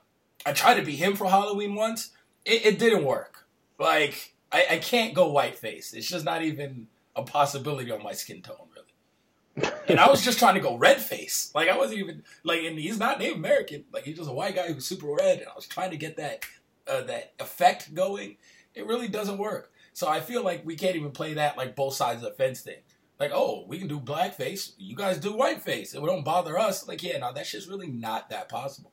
I 0.45 0.53
tried 0.53 0.75
to 0.75 0.83
be 0.83 0.95
him 0.95 1.15
for 1.15 1.29
Halloween 1.29 1.75
once. 1.75 2.11
It, 2.45 2.65
it 2.65 2.79
didn't 2.79 3.05
work. 3.05 3.47
Like 3.77 4.33
I, 4.51 4.65
I 4.71 4.77
can't 4.77 5.13
go 5.13 5.29
white 5.29 5.57
face. 5.57 5.93
It's 5.93 6.07
just 6.07 6.25
not 6.25 6.43
even 6.43 6.87
a 7.15 7.23
possibility 7.23 7.91
on 7.91 8.03
my 8.03 8.13
skin 8.13 8.41
tone, 8.41 8.67
really. 8.75 9.71
And 9.87 9.99
I 9.99 10.09
was 10.09 10.23
just 10.23 10.39
trying 10.39 10.55
to 10.55 10.59
go 10.59 10.77
red 10.77 10.99
face. 10.99 11.51
Like 11.53 11.69
I 11.69 11.77
wasn't 11.77 11.99
even 11.99 12.23
like, 12.43 12.63
and 12.63 12.77
he's 12.79 12.97
not 12.97 13.19
Native 13.19 13.37
American. 13.37 13.85
Like 13.91 14.03
he's 14.03 14.17
just 14.17 14.29
a 14.29 14.33
white 14.33 14.55
guy 14.55 14.71
who's 14.71 14.85
super 14.85 15.07
red. 15.07 15.39
And 15.39 15.47
I 15.47 15.55
was 15.55 15.67
trying 15.67 15.91
to 15.91 15.97
get 15.97 16.17
that 16.17 16.45
uh, 16.87 17.01
that 17.03 17.33
effect 17.39 17.93
going. 17.93 18.37
It 18.73 18.87
really 18.87 19.07
doesn't 19.07 19.37
work. 19.37 19.71
So 19.93 20.07
I 20.07 20.21
feel 20.21 20.43
like 20.43 20.65
we 20.65 20.75
can't 20.75 20.95
even 20.95 21.11
play 21.11 21.35
that 21.35 21.57
like 21.57 21.75
both 21.75 21.93
sides 21.93 22.23
of 22.23 22.29
the 22.29 22.35
fence 22.35 22.61
thing. 22.61 22.79
Like, 23.19 23.31
oh, 23.33 23.65
we 23.67 23.77
can 23.77 23.87
do 23.87 23.99
blackface. 23.99 24.73
You 24.77 24.95
guys 24.95 25.17
do 25.19 25.33
whiteface. 25.33 25.93
It 25.93 26.03
don't 26.03 26.25
bother 26.25 26.57
us. 26.57 26.87
Like, 26.87 27.03
yeah, 27.03 27.19
no, 27.19 27.31
that 27.31 27.45
shit's 27.45 27.67
really 27.67 27.87
not 27.87 28.29
that 28.31 28.49
possible. 28.49 28.91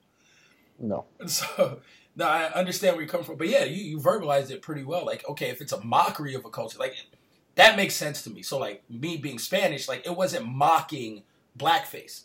No. 0.79 1.07
And 1.19 1.31
so 1.31 1.81
now 2.17 2.29
I 2.29 2.53
understand 2.53 2.97
where 2.97 3.03
you 3.03 3.09
come 3.09 3.25
from, 3.25 3.37
but 3.37 3.49
yeah, 3.49 3.65
you, 3.65 3.83
you 3.83 3.99
verbalized 3.99 4.51
it 4.51 4.63
pretty 4.63 4.85
well. 4.85 5.07
Like, 5.07 5.29
okay, 5.29 5.49
if 5.51 5.61
it's 5.61 5.73
a 5.73 5.83
mockery 5.83 6.35
of 6.35 6.45
a 6.45 6.51
culture, 6.51 6.79
like 6.79 6.95
that 7.61 7.77
makes 7.77 7.95
sense 7.95 8.23
to 8.23 8.31
me. 8.31 8.43
So 8.43 8.59
like 8.59 8.83
me 8.89 9.19
being 9.19 9.39
Spanish, 9.39 9.87
like 9.87 10.07
it 10.07 10.17
wasn't 10.17 10.47
mocking 10.47 11.25
blackface. 11.59 12.23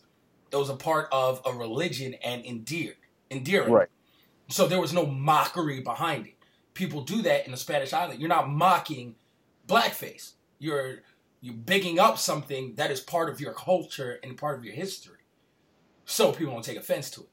It 0.52 0.56
was 0.56 0.70
a 0.70 0.76
part 0.76 1.10
of 1.12 1.42
a 1.46 1.52
religion 1.52 2.14
and 2.24 2.46
endeared, 2.46 2.96
endearing. 3.30 3.72
Right. 3.72 3.90
So 4.48 4.66
there 4.66 4.80
was 4.80 4.94
no 4.94 5.06
mockery 5.06 5.82
behind 5.82 6.28
it. 6.28 6.36
People 6.74 7.02
do 7.02 7.22
that 7.24 7.46
in 7.46 7.52
the 7.52 7.58
Spanish 7.58 7.92
island. 7.92 8.22
You're 8.22 8.30
not 8.30 8.50
mocking 8.50 9.16
blackface. 9.68 10.34
You're 10.60 11.00
you're 11.42 11.54
bigging 11.54 12.00
up 12.00 12.18
something 12.18 12.74
that 12.76 12.90
is 12.90 13.02
part 13.02 13.30
of 13.30 13.42
your 13.42 13.54
culture 13.54 14.20
and 14.24 14.38
part 14.38 14.58
of 14.58 14.64
your 14.64 14.74
history. 14.74 15.18
So 16.06 16.32
people 16.32 16.54
won't 16.54 16.66
take 16.66 16.78
offense 16.78 17.10
to 17.12 17.22
it, 17.22 17.30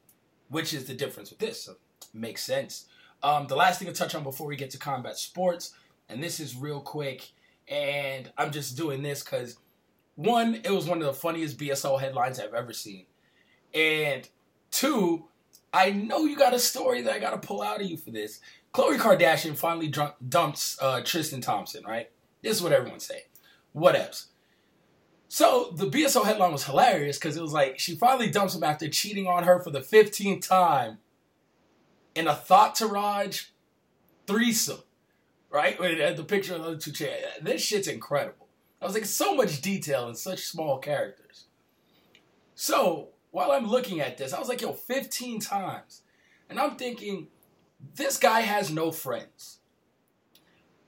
which 0.49 0.73
is 0.73 0.85
the 0.85 0.93
difference 0.93 1.29
with 1.29 1.39
this. 1.39 1.63
So 1.63 1.75
makes 2.13 2.43
sense. 2.43 2.85
Um, 3.23 3.47
the 3.47 3.55
last 3.55 3.79
thing 3.79 3.87
to 3.87 3.93
touch 3.93 4.13
on 4.13 4.23
before 4.23 4.47
we 4.47 4.57
get 4.57 4.71
to 4.71 4.77
combat 4.77 5.17
sports, 5.17 5.73
and 6.09 6.21
this 6.21 6.41
is 6.41 6.55
real 6.55 6.81
quick, 6.81 7.31
and 7.67 8.31
I'm 8.37 8.51
just 8.51 8.77
doing 8.77 9.01
this 9.01 9.23
because 9.23 9.57
one, 10.15 10.61
it 10.63 10.71
was 10.71 10.85
one 10.85 10.99
of 10.99 11.05
the 11.05 11.13
funniest 11.13 11.57
BSO 11.57 11.99
headlines 11.99 12.39
I've 12.39 12.53
ever 12.53 12.73
seen, 12.73 13.05
and 13.73 14.27
two, 14.71 15.25
I 15.73 15.91
know 15.91 16.25
you 16.25 16.37
got 16.37 16.53
a 16.53 16.59
story 16.59 17.01
that 17.01 17.13
I 17.13 17.19
got 17.19 17.39
to 17.39 17.47
pull 17.47 17.61
out 17.61 17.81
of 17.81 17.87
you 17.87 17.97
for 17.97 18.11
this. 18.11 18.39
Khloe 18.73 18.97
Kardashian 18.97 19.55
finally 19.55 19.91
dumps 20.27 20.77
uh, 20.81 21.01
Tristan 21.01 21.41
Thompson, 21.41 21.83
right? 21.83 22.09
This 22.41 22.57
is 22.57 22.63
what 22.63 22.71
everyone's 22.71 23.05
saying. 23.05 23.23
What 23.71 23.95
else? 23.95 24.27
So 25.27 25.71
the 25.73 25.89
BSO 25.89 26.25
headline 26.25 26.51
was 26.51 26.65
hilarious 26.65 27.17
because 27.17 27.35
it 27.35 27.41
was 27.41 27.53
like 27.53 27.79
she 27.79 27.95
finally 27.95 28.29
dumps 28.29 28.53
him 28.53 28.63
after 28.63 28.87
cheating 28.87 29.25
on 29.25 29.43
her 29.45 29.59
for 29.59 29.71
the 29.71 29.79
15th 29.79 30.47
time 30.47 30.99
in 32.13 32.27
a 32.27 32.35
thought 32.35 32.75
to 32.75 32.85
Raj 32.85 33.51
threesome, 34.27 34.83
right? 35.53 35.77
The 35.77 36.25
picture 36.25 36.55
of 36.55 36.63
the 36.63 36.77
two 36.77 36.91
chairs. 36.91 37.23
This 37.41 37.61
shit's 37.61 37.87
incredible. 37.87 38.47
I 38.81 38.85
was 38.85 38.95
like, 38.95 39.05
so 39.05 39.35
much 39.35 39.61
detail 39.61 40.09
in 40.09 40.15
such 40.15 40.45
small 40.47 40.79
characters. 40.79 41.45
So 42.55 43.09
while 43.31 43.51
I'm 43.51 43.67
looking 43.67 44.01
at 44.01 44.17
this, 44.17 44.33
I 44.33 44.39
was 44.39 44.49
like, 44.49 44.61
yo, 44.61 44.73
15 44.73 45.39
times. 45.39 46.01
And 46.49 46.59
I'm 46.59 46.75
thinking, 46.75 47.27
this 47.95 48.17
guy 48.17 48.41
has 48.41 48.71
no 48.71 48.91
friends. 48.91 49.59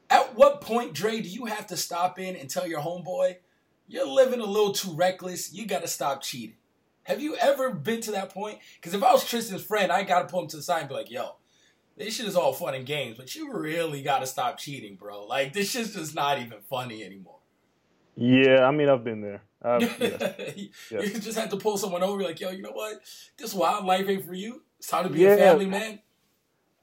At 0.10 0.36
what 0.36 0.62
point, 0.62 0.94
Dre, 0.94 1.22
do 1.22 1.30
you 1.30 1.46
have 1.46 1.68
to 1.68 1.78
stop 1.78 2.20
in 2.20 2.36
and 2.36 2.50
tell 2.50 2.68
your 2.68 2.82
homeboy, 2.82 3.38
you're 3.88 4.08
living 4.08 4.40
a 4.40 4.46
little 4.46 4.74
too 4.74 4.94
reckless, 4.94 5.54
you 5.54 5.66
gotta 5.66 5.88
stop 5.88 6.22
cheating? 6.22 6.58
Have 7.04 7.22
you 7.22 7.36
ever 7.38 7.72
been 7.72 8.02
to 8.02 8.12
that 8.12 8.30
point? 8.30 8.60
Because 8.76 8.94
if 8.94 9.04
I 9.04 9.12
was 9.12 9.24
Tristan's 9.24 9.64
friend, 9.64 9.92
I 9.92 10.04
gotta 10.04 10.28
pull 10.28 10.42
him 10.42 10.48
to 10.50 10.58
the 10.58 10.64
side 10.64 10.82
and 10.82 10.90
be 10.90 10.96
like, 10.96 11.10
yo, 11.12 11.36
this 11.98 12.16
shit 12.16 12.26
is 12.26 12.36
all 12.36 12.54
fun 12.54 12.74
and 12.76 12.86
games, 12.86 13.18
but 13.18 13.36
you 13.36 13.54
really 13.54 14.02
gotta 14.02 14.28
stop 14.28 14.58
cheating, 14.58 14.96
bro. 14.96 15.26
Like, 15.26 15.54
this 15.54 15.72
shit's 15.72 15.94
just 15.94 16.16
not 16.16 16.40
even 16.40 16.60
funny 16.70 17.04
anymore. 17.04 17.40
Yeah, 18.16 18.66
I 18.66 18.72
mean, 18.72 18.90
I've 18.90 19.04
been 19.04 19.22
there. 19.22 19.42
I've, 19.62 19.82
yes. 20.00 20.90
you 20.90 21.20
just 21.20 21.38
have 21.38 21.50
to 21.50 21.58
pull 21.58 21.78
someone 21.78 22.04
over, 22.04 22.24
like, 22.24 22.40
yo, 22.40 22.52
you 22.52 22.62
know 22.62 22.72
what? 22.72 23.02
This 23.38 23.54
wild 23.54 23.86
life 23.86 24.08
ain't 24.08 24.26
for 24.26 24.34
you. 24.34 24.62
It's 24.80 24.88
time 24.88 25.04
to 25.06 25.10
be 25.10 25.20
Yeah. 25.22 25.34
a 25.34 25.38
family 25.38 25.66
man. 25.66 26.00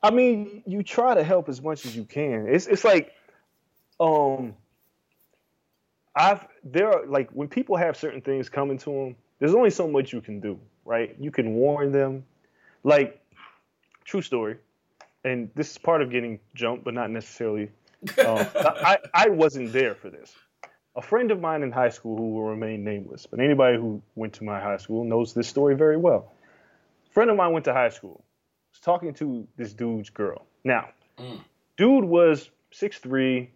I 0.03 0.11
mean, 0.11 0.63
you 0.67 0.83
try 0.83 1.15
to 1.15 1.23
help 1.23 1.49
as 1.49 1.63
much 1.63 1.87
as 1.87 1.95
you 1.97 2.05
can. 2.05 2.49
It's 2.49 2.67
it's 2.67 2.85
like, 2.85 3.13
um, 4.01 4.57
I've 6.17 6.45
there 6.65 6.93
are 6.93 7.07
like 7.07 7.31
when 7.31 7.47
people 7.49 7.77
have 7.77 7.97
certain 7.97 8.21
things 8.21 8.49
coming 8.49 8.79
to 8.79 8.91
them, 8.91 9.17
there's 9.39 9.55
only 9.55 9.71
so 9.71 9.87
much 9.87 10.13
you 10.13 10.21
can 10.21 10.41
do, 10.41 10.59
right? 10.85 11.15
You 11.21 11.31
can 11.31 11.55
warn 11.55 11.93
them. 11.93 12.25
Like, 12.83 13.21
true 14.05 14.23
story, 14.23 14.57
and 15.25 15.51
this 15.55 15.71
is 15.73 15.79
part 15.79 16.03
of 16.03 16.11
getting 16.11 16.41
jumped, 16.55 16.85
but 16.85 16.95
not 16.95 17.11
necessarily. 17.11 17.71
Um, 18.19 18.45
I, 18.57 18.99
I 19.15 19.29
wasn't 19.29 19.73
there 19.73 19.95
for 19.95 20.11
this. 20.11 20.35
A 20.97 21.01
friend 21.01 21.31
of 21.31 21.41
mine 21.41 21.63
in 21.63 21.71
high 21.71 21.91
school 21.91 22.17
who 22.17 22.33
will 22.33 22.43
remain 22.43 22.83
nameless, 22.83 23.27
but 23.27 23.39
anybody 23.39 23.77
who 23.77 24.03
went 24.17 24.33
to 24.35 24.45
my 24.45 24.59
high 24.59 24.79
school 24.79 25.05
knows 25.05 25.33
this 25.35 25.47
story 25.47 25.77
very 25.77 25.97
well. 25.97 26.33
A 27.07 27.13
friend 27.13 27.31
of 27.31 27.37
mine 27.37 27.53
went 27.53 27.65
to 27.67 27.73
high 27.73 27.91
school, 27.91 28.25
was 28.73 28.81
talking 28.81 29.15
to 29.15 29.47
this 29.57 29.73
dude's 29.73 30.11
girl. 30.11 30.45
Now, 30.65 30.89
mm. 31.17 31.39
dude 31.77 32.03
was 32.03 32.51
6'3, 32.73 33.47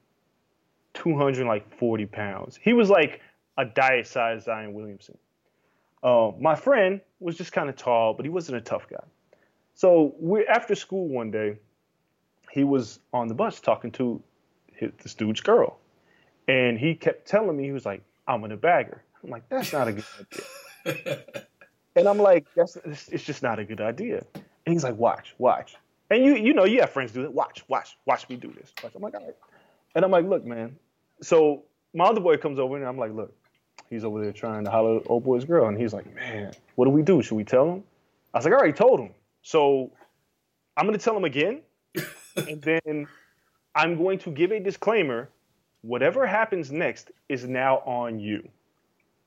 240 0.94 2.06
pounds. 2.06 2.56
He 2.62 2.72
was 2.72 2.88
like 2.88 3.20
a 3.58 3.64
diet 3.64 4.06
sized 4.06 4.44
Zion 4.44 4.74
Williamson. 4.74 5.18
Uh, 6.04 6.30
my 6.38 6.54
friend 6.54 7.00
was 7.18 7.36
just 7.36 7.52
kind 7.52 7.68
of 7.68 7.74
tall, 7.74 8.14
but 8.14 8.24
he 8.24 8.30
wasn't 8.30 8.58
a 8.58 8.60
tough 8.60 8.88
guy. 8.88 9.02
So 9.76 10.14
we 10.18 10.46
after 10.46 10.74
school 10.74 11.06
one 11.06 11.30
day, 11.30 11.58
he 12.50 12.64
was 12.64 12.98
on 13.12 13.28
the 13.28 13.34
bus 13.34 13.60
talking 13.60 13.92
to 13.92 14.22
his, 14.72 14.90
this 15.02 15.12
dude's 15.14 15.42
girl, 15.42 15.78
and 16.48 16.78
he 16.78 16.94
kept 16.94 17.28
telling 17.28 17.56
me 17.56 17.64
he 17.64 17.72
was 17.72 17.84
like, 17.84 18.02
"I'm 18.26 18.40
gonna 18.40 18.56
bag 18.56 18.86
her." 18.86 19.04
I'm 19.22 19.28
like, 19.30 19.46
"That's 19.50 19.74
not 19.74 19.86
a 19.86 19.92
good 19.92 20.04
idea." 20.86 21.22
and 21.94 22.08
I'm 22.08 22.18
like, 22.18 22.46
"That's 22.56 22.76
it's 22.86 23.22
just 23.22 23.42
not 23.42 23.58
a 23.58 23.64
good 23.64 23.82
idea." 23.82 24.24
And 24.34 24.72
he's 24.72 24.82
like, 24.82 24.96
"Watch, 24.96 25.34
watch." 25.36 25.76
And 26.08 26.24
you 26.24 26.36
you 26.36 26.54
know 26.54 26.64
you 26.64 26.80
have 26.80 26.90
friends 26.90 27.12
do 27.12 27.20
that. 27.22 27.34
Watch, 27.34 27.62
watch, 27.68 27.98
watch 28.06 28.26
me 28.30 28.36
do 28.36 28.50
this. 28.52 28.72
Watch. 28.82 28.94
I'm 28.94 29.02
like, 29.02 29.14
all 29.14 29.24
right. 29.24 29.36
And 29.94 30.04
I'm 30.06 30.10
like, 30.10 30.24
look, 30.24 30.44
man. 30.44 30.76
So 31.20 31.64
my 31.92 32.04
other 32.04 32.20
boy 32.20 32.38
comes 32.38 32.58
over 32.58 32.76
and 32.76 32.86
I'm 32.86 32.96
like, 32.96 33.12
look, 33.12 33.34
he's 33.90 34.04
over 34.04 34.22
there 34.22 34.32
trying 34.32 34.64
to 34.64 34.70
holler 34.70 34.98
at 34.98 35.02
old 35.10 35.24
boy's 35.24 35.44
girl, 35.44 35.68
and 35.68 35.78
he's 35.78 35.92
like, 35.92 36.14
man, 36.14 36.54
what 36.76 36.86
do 36.86 36.90
we 36.90 37.02
do? 37.02 37.20
Should 37.20 37.34
we 37.34 37.44
tell 37.44 37.70
him? 37.70 37.84
I 38.32 38.38
was 38.38 38.46
like, 38.46 38.54
I 38.54 38.56
already 38.56 38.72
told 38.72 39.00
him. 39.00 39.10
So 39.46 39.92
I'm 40.76 40.86
gonna 40.86 40.98
tell 40.98 41.16
him 41.16 41.22
again, 41.22 41.60
and 42.36 42.60
then 42.60 43.06
I'm 43.76 43.96
going 43.96 44.18
to 44.20 44.32
give 44.32 44.50
a 44.50 44.58
disclaimer. 44.58 45.28
Whatever 45.82 46.26
happens 46.26 46.72
next 46.72 47.12
is 47.28 47.44
now 47.44 47.76
on 47.86 48.18
you, 48.18 48.48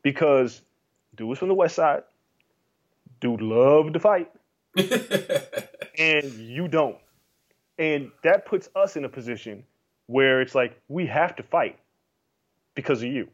because 0.03 0.61
dude 1.15 1.29
was 1.29 1.39
from 1.39 1.47
the 1.47 1.53
west 1.53 1.75
side. 1.75 2.03
Dude 3.21 3.39
loved 3.41 3.93
to 3.93 4.01
fight, 4.01 4.29
and 5.97 6.33
you 6.33 6.67
don't, 6.67 6.97
and 7.77 8.11
that 8.23 8.45
puts 8.45 8.67
us 8.75 8.97
in 8.97 9.05
a 9.05 9.09
position 9.09 9.63
where 10.07 10.41
it's 10.41 10.53
like 10.53 10.77
we 10.89 11.05
have 11.05 11.37
to 11.37 11.43
fight 11.43 11.79
because 12.75 13.01
of 13.01 13.07
you, 13.07 13.29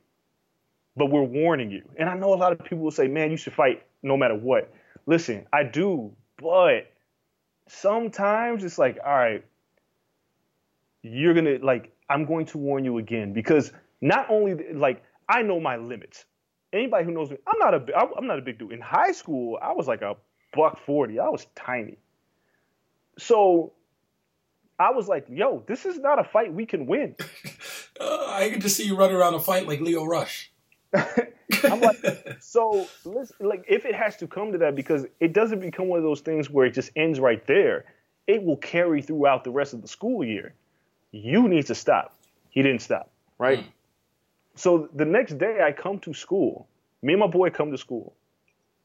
but 0.95 1.07
we're 1.07 1.23
warning 1.23 1.71
you. 1.71 1.81
And 1.97 2.07
I 2.07 2.15
know 2.15 2.31
a 2.31 2.35
lot 2.35 2.51
of 2.51 2.59
people 2.59 2.77
will 2.83 2.91
say, 2.91 3.07
"Man, 3.07 3.31
you 3.31 3.37
should 3.37 3.53
fight 3.53 3.81
no 4.03 4.15
matter 4.15 4.35
what." 4.35 4.71
Listen, 5.07 5.47
I 5.51 5.63
do 5.63 6.15
but 6.37 6.91
sometimes 7.67 8.63
it's 8.63 8.77
like, 8.77 8.97
all 9.05 9.13
right, 9.13 9.45
you're 11.01 11.33
gonna 11.33 11.57
like, 11.61 11.91
I'm 12.09 12.25
going 12.25 12.45
to 12.47 12.57
warn 12.57 12.85
you 12.85 12.97
again 12.97 13.33
because 13.33 13.71
not 14.01 14.27
only 14.29 14.73
like 14.73 15.03
I 15.27 15.41
know 15.41 15.59
my 15.59 15.77
limits. 15.77 16.25
Anybody 16.73 17.05
who 17.05 17.11
knows 17.11 17.29
me, 17.29 17.37
I'm 17.47 17.57
not 17.59 17.73
a 17.73 17.97
I'm 18.17 18.27
not 18.27 18.39
a 18.39 18.41
big 18.41 18.59
dude. 18.59 18.71
In 18.71 18.81
high 18.81 19.11
school, 19.11 19.57
I 19.61 19.71
was 19.71 19.87
like 19.87 20.01
a 20.01 20.15
buck 20.53 20.79
forty. 20.85 21.19
I 21.19 21.29
was 21.29 21.47
tiny. 21.55 21.97
So 23.17 23.73
I 24.77 24.91
was 24.91 25.07
like, 25.07 25.25
yo, 25.29 25.63
this 25.67 25.85
is 25.85 25.99
not 25.99 26.19
a 26.19 26.23
fight 26.23 26.53
we 26.53 26.65
can 26.65 26.85
win. 26.85 27.15
uh, 27.99 28.25
I 28.27 28.49
can 28.49 28.59
just 28.59 28.75
see 28.75 28.85
you 28.85 28.97
run 28.97 29.11
around 29.11 29.35
a 29.35 29.39
fight 29.39 29.67
like 29.67 29.79
Leo 29.79 30.03
Rush. 30.03 30.51
I'm 31.63 31.81
like, 31.81 31.97
so 32.39 32.87
listen, 33.03 33.35
like 33.39 33.65
if 33.67 33.85
it 33.85 33.95
has 33.95 34.17
to 34.17 34.27
come 34.27 34.51
to 34.51 34.57
that, 34.59 34.75
because 34.75 35.05
it 35.19 35.33
doesn't 35.33 35.59
become 35.59 35.87
one 35.87 35.97
of 35.97 36.03
those 36.03 36.21
things 36.21 36.49
where 36.49 36.65
it 36.65 36.73
just 36.73 36.91
ends 36.95 37.19
right 37.19 37.45
there. 37.47 37.85
It 38.27 38.43
will 38.43 38.57
carry 38.57 39.01
throughout 39.03 39.43
the 39.43 39.51
rest 39.51 39.73
of 39.73 39.81
the 39.81 39.87
school 39.87 40.23
year. 40.23 40.55
You 41.11 41.47
need 41.47 41.67
to 41.67 41.75
stop. 41.75 42.17
He 42.49 42.63
didn't 42.63 42.81
stop, 42.81 43.11
right? 43.37 43.59
Mm. 43.59 43.67
So 44.55 44.89
the 44.93 45.05
next 45.05 45.37
day 45.37 45.61
I 45.61 45.71
come 45.71 45.99
to 45.99 46.13
school. 46.13 46.67
Me 47.03 47.13
and 47.13 47.19
my 47.19 47.27
boy 47.27 47.51
come 47.51 47.71
to 47.71 47.77
school. 47.77 48.15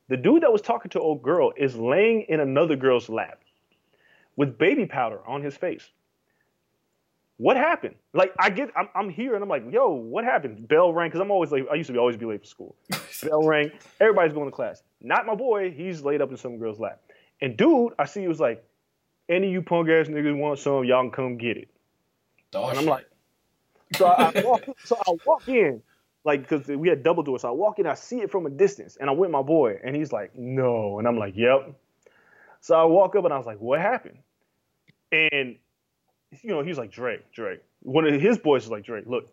The 0.09 0.17
dude 0.17 0.43
that 0.43 0.53
was 0.53 0.61
talking 0.61 0.91
to 0.91 1.01
old 1.01 1.23
girl 1.23 1.53
is 1.57 1.77
laying 1.77 2.23
in 2.23 2.41
another 2.41 2.77
girl's 2.77 3.09
lap 3.09 3.41
with 4.37 4.59
baby 4.59 4.85
powder 4.85 5.21
on 5.27 5.43
his 5.43 5.57
face 5.57 5.89
what 7.41 7.57
happened? 7.57 7.95
Like 8.13 8.35
I 8.39 8.51
get, 8.51 8.69
I'm, 8.77 8.91
I'm 8.95 9.09
here 9.09 9.35
and 9.35 9.43
I'm 9.43 9.49
like, 9.49 9.65
yo, 9.73 9.93
what 9.93 10.25
happened? 10.25 10.69
Bell 10.69 10.93
rang 10.93 11.09
because 11.09 11.23
I'm 11.23 11.31
always 11.31 11.51
late. 11.51 11.65
I 11.73 11.75
used 11.75 11.87
to 11.87 11.95
be 11.95 11.99
always 11.99 12.19
be 12.19 12.27
late 12.27 12.43
for 12.43 12.47
school. 12.47 12.77
Bell 13.23 13.43
rang. 13.43 13.73
Everybody's 13.99 14.35
going 14.35 14.45
to 14.45 14.55
class. 14.55 14.83
Not 15.01 15.25
my 15.25 15.35
boy. 15.35 15.71
He's 15.71 16.03
laid 16.03 16.21
up 16.21 16.31
in 16.31 16.37
some 16.37 16.59
girl's 16.59 16.79
lap. 16.79 17.01
And 17.41 17.57
dude, 17.57 17.95
I 17.99 18.05
see 18.05 18.21
he 18.21 18.29
was 18.29 18.41
like, 18.41 18.63
any 19.31 19.47
of 19.47 19.53
you 19.55 19.63
punk 19.63 19.89
ass 19.89 20.09
niggas 20.09 20.37
want 20.37 20.59
some, 20.59 20.85
y'all 20.85 21.03
can 21.03 21.13
come 21.13 21.39
get 21.39 21.57
it. 21.57 21.69
Oh, 22.55 22.69
and 22.69 22.79
I'm 22.79 22.85
like, 22.85 23.07
so 23.95 24.07
I, 24.07 24.33
I 24.35 24.43
walk, 24.45 24.65
so 24.85 24.97
I 24.97 25.13
walk 25.25 25.49
in, 25.49 25.81
like, 26.25 26.47
because 26.47 26.69
we 26.69 26.91
had 26.91 27.03
double 27.03 27.23
doors. 27.23 27.43
So 27.43 27.49
I 27.49 27.53
walk 27.53 27.79
in, 27.79 27.87
I 27.87 27.95
see 27.95 28.21
it 28.21 28.31
from 28.31 28.45
a 28.45 28.51
distance, 28.51 28.99
and 29.01 29.09
I'm 29.09 29.17
with 29.17 29.31
my 29.31 29.41
boy, 29.41 29.79
and 29.83 29.97
he's 29.97 30.13
like, 30.13 30.37
no, 30.37 30.99
and 30.99 31.09
I'm 31.09 31.17
like, 31.17 31.35
yep. 31.37 31.75
So 32.61 32.75
I 32.75 32.85
walk 32.85 33.17
up 33.17 33.25
and 33.25 33.33
I 33.33 33.39
was 33.39 33.47
like, 33.47 33.61
what 33.61 33.81
happened? 33.81 34.19
And 35.11 35.57
you 36.43 36.51
know, 36.51 36.63
he 36.63 36.69
was 36.69 36.79
like, 36.79 36.93
Drake, 36.93 37.33
Drake. 37.33 37.63
One 37.83 38.07
of 38.07 38.21
his 38.21 38.39
boys 38.39 38.65
was 38.65 38.71
like, 38.71 38.85
Drake, 38.85 39.05
look, 39.07 39.29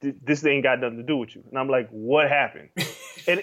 th- 0.00 0.14
this 0.22 0.44
ain't 0.46 0.62
got 0.62 0.80
nothing 0.80 0.98
to 0.98 1.02
do 1.02 1.16
with 1.16 1.34
you. 1.34 1.42
And 1.48 1.58
I'm 1.58 1.68
like, 1.68 1.88
what 1.90 2.28
happened? 2.28 2.68
and 3.26 3.42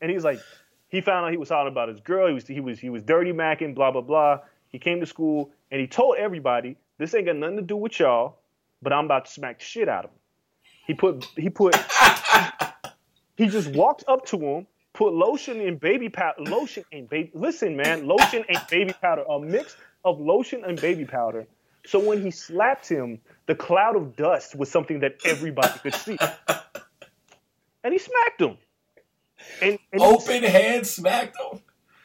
and 0.00 0.10
he's 0.10 0.24
like, 0.24 0.40
he 0.88 1.00
found 1.00 1.26
out 1.26 1.32
he 1.32 1.38
was 1.38 1.48
talking 1.48 1.72
about 1.72 1.88
his 1.88 2.00
girl. 2.00 2.28
He 2.28 2.34
was 2.34 2.46
he 2.46 2.60
was 2.60 2.78
he 2.78 2.90
was 2.90 3.02
dirty 3.02 3.32
macking, 3.32 3.74
blah 3.74 3.90
blah 3.90 4.02
blah. 4.02 4.40
He 4.68 4.78
came 4.78 5.00
to 5.00 5.06
school 5.06 5.50
and 5.70 5.80
he 5.80 5.86
told 5.86 6.16
everybody, 6.16 6.76
this 6.98 7.14
ain't 7.14 7.26
got 7.26 7.36
nothing 7.36 7.56
to 7.56 7.62
do 7.62 7.76
with 7.76 7.98
y'all, 7.98 8.38
but 8.82 8.92
I'm 8.92 9.06
about 9.06 9.26
to 9.26 9.30
smack 9.30 9.58
the 9.58 9.64
shit 9.64 9.88
out 9.88 10.04
of 10.04 10.10
him. 10.10 10.16
He 10.86 10.94
put 10.94 11.26
he 11.36 11.48
put 11.48 11.76
he 13.36 13.46
just 13.46 13.70
walked 13.70 14.04
up 14.06 14.26
to 14.26 14.38
him, 14.38 14.66
put 14.92 15.12
lotion 15.14 15.60
and 15.60 15.80
baby 15.80 16.08
powder, 16.08 16.42
lotion 16.42 16.84
and 16.92 17.08
baby. 17.08 17.30
Listen, 17.34 17.76
man, 17.76 18.06
lotion 18.06 18.44
and 18.48 18.58
baby 18.70 18.92
powder, 19.00 19.24
a 19.28 19.40
mix 19.40 19.76
of 20.04 20.20
lotion 20.20 20.62
and 20.64 20.80
baby 20.80 21.04
powder 21.04 21.46
so 21.86 21.98
when 21.98 22.22
he 22.22 22.30
slapped 22.30 22.88
him, 22.88 23.20
the 23.46 23.54
cloud 23.54 23.96
of 23.96 24.16
dust 24.16 24.56
was 24.56 24.70
something 24.70 25.00
that 25.00 25.16
everybody 25.24 25.78
could 25.80 25.94
see. 25.94 26.18
And 27.82 27.92
he 27.92 27.98
smacked 27.98 28.40
him. 28.40 28.56
And, 29.60 29.78
and 29.92 30.00
open 30.00 30.42
hand 30.42 30.86
smacked 30.86 31.36
him. 31.38 31.60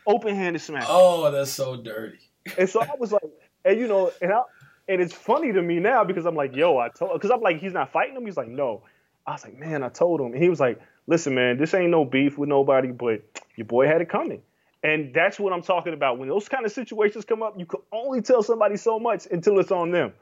Open 0.06 0.36
handed 0.36 0.60
smacked. 0.60 0.88
Oh, 0.89 1.32
that's 1.32 1.52
so 1.52 1.78
dirty. 1.78 2.20
And 2.58 2.70
so 2.70 2.82
I 2.82 2.96
was 3.00 3.12
like, 3.12 3.24
and 3.63 3.80
you 3.80 3.88
know, 3.88 4.12
and 4.22 4.34
I, 4.34 4.42
and 4.88 5.02
it's 5.02 5.13
funny 5.13 5.54
to 5.54 5.62
me 5.62 5.80
now 5.80 6.04
because 6.04 6.26
I'm 6.26 6.36
like, 6.36 6.56
yo, 6.56 6.78
I 6.78 6.89
told, 6.89 7.13
because 7.13 7.32
I'm 7.32 7.42
like, 7.42 7.60
he's 7.60 7.74
not 7.74 7.92
fighting 7.92 8.15
him. 8.15 8.26
He's 8.26 8.38
like, 8.38 8.48
no. 8.48 8.84
I 9.28 9.34
was 9.34 9.44
like, 9.44 9.58
man, 9.58 9.84
I 9.84 9.89
told 9.89 10.20
him, 10.20 10.34
and 10.34 10.42
he 10.42 10.50
was 10.50 10.60
like, 10.60 10.82
listen, 11.06 11.36
man, 11.36 11.58
this 11.58 11.74
ain't 11.74 11.92
no 11.92 12.04
beef 12.04 12.38
with 12.38 12.50
nobody, 12.50 12.92
but 12.92 13.22
your 13.56 13.65
boy 13.65 13.86
had 13.86 14.02
it 14.02 14.10
coming. 14.10 14.42
And 14.84 15.13
that's 15.13 15.39
what 15.39 15.52
I'm 15.52 15.62
talking 15.62 15.94
about. 15.94 16.20
When 16.20 16.30
those 16.30 16.48
kind 16.48 16.65
of 16.65 16.72
situations 16.72 17.26
come 17.26 17.44
up, 17.44 17.56
you 17.58 17.65
can 17.65 17.82
only 17.92 18.22
tell 18.22 18.42
somebody 18.42 18.78
so 18.78 19.00
much 19.00 19.28
until 19.30 19.60
it's 19.60 19.72
on 19.72 19.92
them. 19.92 20.13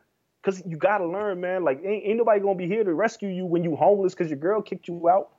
Cause 0.43 0.63
you 0.65 0.77
gotta 0.77 1.05
learn, 1.05 1.41
man. 1.41 1.63
Like 1.63 1.81
ain't, 1.83 2.05
ain't 2.05 2.17
nobody 2.17 2.39
gonna 2.39 2.55
be 2.55 2.67
here 2.67 2.83
to 2.83 2.93
rescue 2.93 3.27
you 3.27 3.45
when 3.45 3.63
you 3.63 3.75
homeless 3.75 4.13
because 4.13 4.29
your 4.29 4.39
girl 4.39 4.61
kicked 4.61 4.87
you 4.87 5.09
out. 5.09 5.29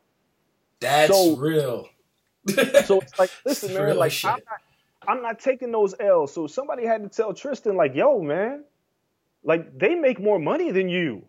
That's 0.81 1.13
so, 1.13 1.37
real. 1.37 1.89
so 2.85 3.01
it's 3.01 3.19
like, 3.19 3.31
listen, 3.45 3.75
man. 3.75 3.97
Like 3.97 4.13
I'm 4.25 4.31
not, 4.31 4.61
I'm 5.07 5.23
not 5.23 5.41
taking 5.41 5.73
those 5.73 5.95
L's. 5.99 6.33
So 6.33 6.47
somebody 6.47 6.85
had 6.85 7.03
to 7.03 7.09
tell 7.09 7.33
Tristan, 7.33 7.77
like, 7.77 7.95
yo, 7.95 8.21
man, 8.21 8.65
like 9.43 9.79
they 9.79 9.95
make 9.95 10.21
more 10.21 10.39
money 10.39 10.73
than 10.73 10.89
you. 10.89 11.25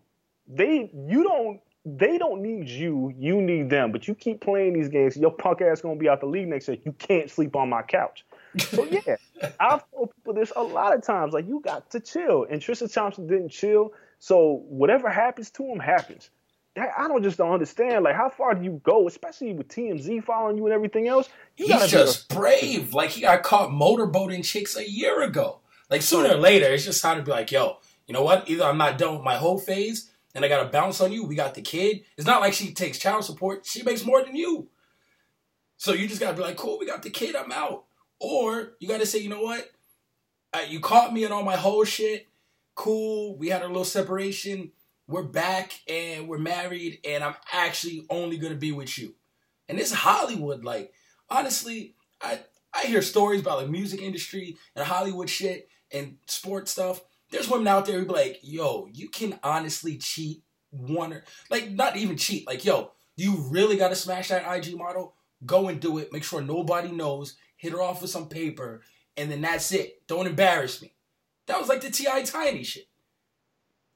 They, 0.46 0.90
you 0.92 1.22
don't 1.22 1.60
they 1.84 2.18
don't 2.18 2.42
need 2.42 2.68
you, 2.68 3.12
you 3.18 3.40
need 3.40 3.70
them. 3.70 3.92
But 3.92 4.06
you 4.06 4.14
keep 4.14 4.40
playing 4.40 4.74
these 4.74 4.88
games, 4.88 5.16
your 5.16 5.30
punk 5.30 5.62
ass 5.62 5.80
gonna 5.80 5.96
be 5.96 6.08
out 6.08 6.20
the 6.20 6.26
league 6.26 6.48
next 6.48 6.68
year. 6.68 6.76
You 6.84 6.92
can't 6.92 7.30
sleep 7.30 7.56
on 7.56 7.68
my 7.68 7.82
couch. 7.82 8.24
So 8.58 8.84
yeah, 8.90 9.16
I've 9.58 9.88
told 9.90 10.14
people 10.14 10.34
this 10.34 10.52
a 10.56 10.62
lot 10.62 10.94
of 10.94 11.02
times. 11.02 11.32
Like 11.32 11.46
you 11.46 11.60
got 11.64 11.90
to 11.90 12.00
chill, 12.00 12.46
and 12.50 12.60
Tristan 12.60 12.88
Thompson 12.88 13.26
didn't 13.26 13.50
chill. 13.50 13.92
So 14.18 14.62
whatever 14.68 15.08
happens 15.08 15.50
to 15.52 15.64
him 15.64 15.78
happens. 15.78 16.30
I 16.76 17.08
don't 17.08 17.22
just 17.22 17.36
don't 17.36 17.52
understand. 17.52 18.04
Like, 18.04 18.14
how 18.14 18.28
far 18.28 18.54
do 18.54 18.62
you 18.62 18.80
go, 18.84 19.08
especially 19.08 19.52
with 19.52 19.68
TMZ 19.68 20.22
following 20.22 20.56
you 20.56 20.66
and 20.66 20.72
everything 20.72 21.08
else? 21.08 21.28
You 21.56 21.66
He's 21.66 21.90
just 21.90 22.30
a- 22.30 22.34
brave. 22.34 22.94
Like 22.94 23.10
he 23.10 23.22
got 23.22 23.42
caught 23.42 23.70
motorboating 23.70 24.44
chicks 24.44 24.76
a 24.76 24.88
year 24.88 25.22
ago. 25.22 25.58
Like 25.90 26.02
sooner 26.02 26.30
or 26.34 26.36
later, 26.38 26.66
it's 26.66 26.84
just 26.84 27.02
time 27.02 27.16
to 27.16 27.22
be 27.24 27.32
like, 27.32 27.50
yo, 27.50 27.78
you 28.06 28.14
know 28.14 28.22
what? 28.22 28.48
Either 28.48 28.64
I'm 28.64 28.78
not 28.78 28.98
done 28.98 29.14
with 29.16 29.24
my 29.24 29.36
whole 29.36 29.58
phase, 29.58 30.09
and 30.34 30.44
I 30.44 30.48
got 30.48 30.62
to 30.62 30.68
bounce 30.68 31.00
on 31.00 31.12
you. 31.12 31.24
We 31.24 31.34
got 31.34 31.54
the 31.54 31.62
kid. 31.62 32.02
It's 32.16 32.26
not 32.26 32.40
like 32.40 32.52
she 32.52 32.72
takes 32.72 32.98
child 32.98 33.24
support. 33.24 33.66
She 33.66 33.82
makes 33.82 34.04
more 34.04 34.22
than 34.24 34.36
you. 34.36 34.68
So 35.76 35.92
you 35.92 36.08
just 36.08 36.20
got 36.20 36.30
to 36.30 36.36
be 36.36 36.42
like, 36.42 36.56
cool, 36.56 36.78
we 36.78 36.86
got 36.86 37.02
the 37.02 37.10
kid. 37.10 37.34
I'm 37.34 37.52
out. 37.52 37.84
Or 38.20 38.74
you 38.80 38.88
got 38.88 39.00
to 39.00 39.06
say, 39.06 39.18
you 39.18 39.28
know 39.28 39.42
what? 39.42 39.70
Uh, 40.52 40.60
you 40.68 40.80
caught 40.80 41.12
me 41.12 41.24
in 41.24 41.32
all 41.32 41.42
my 41.42 41.56
whole 41.56 41.84
shit. 41.84 42.26
Cool. 42.74 43.36
We 43.36 43.48
had 43.48 43.62
a 43.62 43.66
little 43.66 43.84
separation. 43.84 44.72
We're 45.06 45.22
back 45.24 45.72
and 45.88 46.28
we're 46.28 46.38
married, 46.38 47.00
and 47.04 47.24
I'm 47.24 47.34
actually 47.52 48.06
only 48.10 48.36
going 48.36 48.52
to 48.52 48.58
be 48.58 48.70
with 48.70 48.96
you. 48.96 49.14
And 49.68 49.76
this 49.76 49.92
Hollywood, 49.92 50.62
like, 50.62 50.92
honestly, 51.28 51.96
I 52.20 52.40
I 52.72 52.82
hear 52.86 53.02
stories 53.02 53.40
about 53.40 53.60
the 53.60 53.66
music 53.66 54.00
industry 54.00 54.56
and 54.76 54.84
Hollywood 54.84 55.28
shit 55.28 55.68
and 55.90 56.18
sports 56.26 56.70
stuff. 56.70 57.00
There's 57.30 57.48
women 57.48 57.68
out 57.68 57.86
there 57.86 57.98
who 57.98 58.06
be 58.06 58.12
like, 58.12 58.40
yo, 58.42 58.88
you 58.92 59.08
can 59.08 59.38
honestly 59.42 59.98
cheat 59.98 60.42
one 60.70 61.12
or 61.12 61.24
like 61.50 61.70
not 61.70 61.96
even 61.96 62.16
cheat. 62.16 62.46
Like, 62.46 62.64
yo, 62.64 62.92
you 63.16 63.36
really 63.50 63.76
gotta 63.76 63.96
smash 63.96 64.28
that 64.28 64.50
IG 64.50 64.76
model? 64.76 65.14
Go 65.46 65.68
and 65.68 65.80
do 65.80 65.98
it. 65.98 66.12
Make 66.12 66.24
sure 66.24 66.40
nobody 66.40 66.90
knows. 66.90 67.36
Hit 67.56 67.72
her 67.72 67.82
off 67.82 68.02
with 68.02 68.10
some 68.10 68.28
paper, 68.28 68.82
and 69.16 69.30
then 69.30 69.42
that's 69.42 69.70
it. 69.72 70.06
Don't 70.06 70.26
embarrass 70.26 70.80
me. 70.80 70.94
That 71.46 71.58
was 71.58 71.68
like 71.68 71.80
the 71.80 71.90
T.I. 71.90 72.22
Tiny 72.22 72.62
shit. 72.62 72.86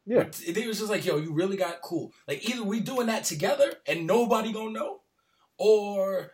Yeah. 0.07 0.25
They 0.49 0.67
was 0.67 0.79
just 0.79 0.91
like, 0.91 1.05
yo, 1.05 1.17
you 1.17 1.33
really 1.33 1.57
got 1.57 1.81
cool. 1.81 2.13
Like 2.29 2.49
either 2.49 2.63
we 2.63 2.81
doing 2.81 3.07
that 3.07 3.25
together 3.25 3.73
and 3.87 4.07
nobody 4.07 4.53
gonna 4.53 4.71
know, 4.71 5.01
or 5.59 6.33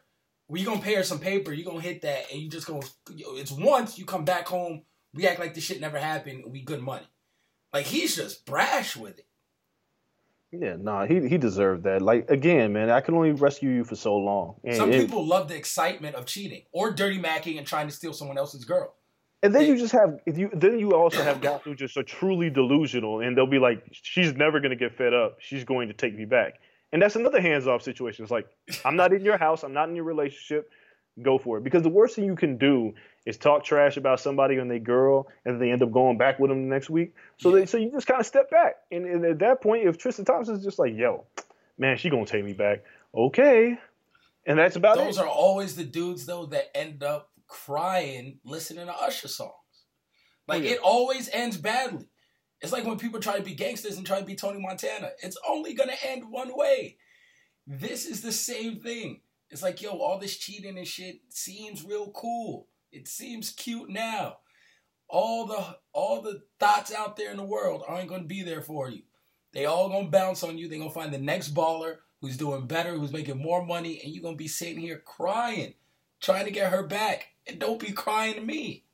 we 0.48 0.64
gonna 0.64 0.80
pay 0.80 0.94
her 0.94 1.04
some 1.04 1.20
paper, 1.20 1.52
you 1.52 1.64
gonna 1.64 1.80
hit 1.80 2.02
that, 2.02 2.32
and 2.32 2.40
you 2.40 2.48
just 2.48 2.66
gonna 2.66 2.80
it's 3.10 3.52
once 3.52 3.98
you 3.98 4.04
come 4.04 4.24
back 4.24 4.48
home, 4.48 4.82
we 5.14 5.26
act 5.26 5.40
like 5.40 5.54
this 5.54 5.64
shit 5.64 5.80
never 5.80 5.98
happened, 5.98 6.44
we 6.46 6.62
good 6.62 6.82
money. 6.82 7.06
Like 7.72 7.86
he's 7.86 8.16
just 8.16 8.44
brash 8.46 8.96
with 8.96 9.18
it. 9.18 9.26
Yeah, 10.52 10.76
nah, 10.80 11.06
he 11.06 11.28
he 11.28 11.38
deserved 11.38 11.84
that. 11.84 12.02
Like 12.02 12.28
again, 12.28 12.72
man, 12.72 12.90
I 12.90 13.00
can 13.00 13.14
only 13.14 13.32
rescue 13.32 13.70
you 13.70 13.84
for 13.84 13.94
so 13.94 14.16
long. 14.16 14.56
And, 14.64 14.76
Some 14.76 14.90
people 14.90 15.24
love 15.24 15.48
the 15.48 15.56
excitement 15.56 16.16
of 16.16 16.26
cheating 16.26 16.62
or 16.72 16.90
dirty 16.90 17.20
macking 17.20 17.58
and 17.58 17.66
trying 17.66 17.86
to 17.86 17.94
steal 17.94 18.12
someone 18.12 18.36
else's 18.36 18.64
girl. 18.64 18.94
And 19.42 19.54
then 19.54 19.62
they, 19.62 19.68
you 19.68 19.78
just 19.78 19.92
have 19.92 20.18
if 20.26 20.36
you 20.36 20.50
then 20.52 20.78
you 20.78 20.92
also 20.94 21.22
have 21.22 21.40
guys 21.40 21.60
who 21.62 21.76
just 21.76 21.96
are 21.96 22.02
truly 22.02 22.50
delusional 22.50 23.20
and 23.20 23.36
they'll 23.36 23.46
be 23.46 23.60
like, 23.60 23.84
She's 23.92 24.34
never 24.34 24.58
gonna 24.58 24.76
get 24.76 24.96
fed 24.96 25.14
up, 25.14 25.36
she's 25.38 25.64
going 25.64 25.86
to 25.88 25.94
take 25.94 26.16
me 26.16 26.24
back. 26.24 26.54
And 26.92 27.00
that's 27.00 27.14
another 27.14 27.40
hands 27.40 27.68
off 27.68 27.82
situation. 27.82 28.24
It's 28.24 28.32
like, 28.32 28.48
I'm 28.84 28.96
not 28.96 29.12
in 29.12 29.24
your 29.24 29.38
house, 29.38 29.62
I'm 29.62 29.72
not 29.72 29.88
in 29.88 29.94
your 29.94 30.04
relationship, 30.04 30.68
go 31.22 31.38
for 31.38 31.58
it. 31.58 31.64
Because 31.64 31.84
the 31.84 31.88
worst 31.88 32.16
thing 32.16 32.24
you 32.24 32.34
can 32.34 32.58
do 32.58 32.92
is 33.26 33.36
talk 33.36 33.64
trash 33.64 33.96
about 33.96 34.20
somebody 34.20 34.56
and 34.56 34.70
their 34.70 34.78
girl, 34.78 35.28
and 35.44 35.60
they 35.60 35.70
end 35.70 35.82
up 35.82 35.92
going 35.92 36.16
back 36.16 36.38
with 36.38 36.50
them 36.50 36.68
the 36.68 36.74
next 36.74 36.88
week. 36.88 37.14
So 37.38 37.50
they, 37.50 37.66
so 37.66 37.76
you 37.76 37.90
just 37.90 38.06
kind 38.06 38.20
of 38.20 38.26
step 38.26 38.50
back. 38.50 38.76
And, 38.90 39.04
and, 39.04 39.24
at 39.24 39.38
that 39.40 39.60
point, 39.60 39.86
if 39.86 39.98
Tristan 39.98 40.24
Thompson's 40.24 40.64
just 40.64 40.78
like, 40.78 40.94
yo, 40.96 41.26
man, 41.78 41.96
she 41.96 42.10
gonna 42.10 42.26
take 42.26 42.44
me 42.44 42.52
back, 42.52 42.82
okay. 43.14 43.78
And 44.46 44.58
that's 44.58 44.76
about 44.76 44.96
Those 44.96 45.02
it. 45.02 45.06
Those 45.06 45.18
are 45.18 45.28
always 45.28 45.76
the 45.76 45.84
dudes 45.84 46.26
though 46.26 46.46
that 46.46 46.74
end 46.76 47.02
up 47.02 47.30
crying 47.46 48.38
listening 48.44 48.86
to 48.86 48.94
Usher 48.94 49.28
songs. 49.28 49.54
Like 50.48 50.62
oh, 50.62 50.64
yeah. 50.64 50.70
it 50.72 50.78
always 50.82 51.28
ends 51.30 51.56
badly. 51.56 52.08
It's 52.60 52.72
like 52.72 52.84
when 52.84 52.98
people 52.98 53.20
try 53.20 53.36
to 53.36 53.42
be 53.42 53.54
gangsters 53.54 53.96
and 53.96 54.06
try 54.06 54.18
to 54.18 54.26
be 54.26 54.34
Tony 54.34 54.60
Montana. 54.60 55.10
It's 55.22 55.36
only 55.48 55.74
gonna 55.74 55.94
end 56.02 56.24
one 56.28 56.56
way. 56.56 56.96
This 57.66 58.06
is 58.06 58.22
the 58.22 58.32
same 58.32 58.80
thing. 58.80 59.20
It's 59.50 59.62
like, 59.62 59.82
yo, 59.82 59.90
all 59.90 60.18
this 60.18 60.36
cheating 60.36 60.78
and 60.78 60.86
shit 60.86 61.20
seems 61.28 61.84
real 61.84 62.10
cool. 62.10 62.66
It 62.92 63.08
seems 63.08 63.50
cute 63.50 63.88
now. 63.88 64.38
All 65.08 65.46
the 65.46 65.78
all 65.92 66.22
the 66.22 66.42
thoughts 66.58 66.92
out 66.92 67.16
there 67.16 67.30
in 67.30 67.36
the 67.36 67.44
world 67.44 67.82
aren't 67.86 68.08
gonna 68.08 68.24
be 68.24 68.42
there 68.42 68.62
for 68.62 68.88
you. 68.88 69.02
They 69.52 69.66
all 69.66 69.88
gonna 69.88 70.08
bounce 70.08 70.42
on 70.42 70.58
you. 70.58 70.68
They 70.68 70.78
gonna 70.78 70.90
find 70.90 71.12
the 71.12 71.18
next 71.18 71.54
baller 71.54 71.98
who's 72.20 72.36
doing 72.36 72.66
better, 72.66 72.92
who's 72.92 73.12
making 73.12 73.38
more 73.38 73.64
money, 73.64 74.00
and 74.02 74.12
you 74.12 74.22
gonna 74.22 74.36
be 74.36 74.48
sitting 74.48 74.80
here 74.80 75.02
crying, 75.04 75.74
trying 76.20 76.44
to 76.44 76.50
get 76.50 76.70
her 76.72 76.82
back. 76.82 77.28
And 77.46 77.58
don't 77.58 77.80
be 77.80 77.92
crying 77.92 78.34
to 78.34 78.40
me. 78.40 78.84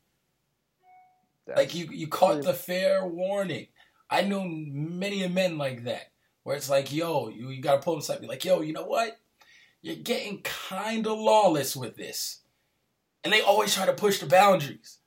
That's 1.46 1.58
like 1.58 1.74
you, 1.74 1.88
you 1.90 2.08
caught 2.08 2.42
the 2.42 2.54
fair 2.54 3.06
warning. 3.06 3.66
I 4.08 4.22
know 4.22 4.44
many 4.46 5.26
men 5.28 5.58
like 5.58 5.84
that, 5.84 6.12
where 6.44 6.56
it's 6.56 6.70
like, 6.70 6.92
yo, 6.92 7.28
you, 7.28 7.50
you 7.50 7.60
gotta 7.60 7.82
pull 7.82 7.94
them 7.94 8.00
aside, 8.00 8.20
be 8.20 8.26
like, 8.26 8.44
yo, 8.44 8.60
you 8.60 8.72
know 8.72 8.86
what? 8.86 9.18
You're 9.82 9.96
getting 9.96 10.42
kind 10.42 11.06
of 11.06 11.18
lawless 11.18 11.76
with 11.76 11.96
this, 11.96 12.40
and 13.26 13.32
they 13.32 13.40
always 13.40 13.74
try 13.74 13.84
to 13.84 13.92
push 13.92 14.20
the 14.20 14.26
boundaries. 14.26 15.00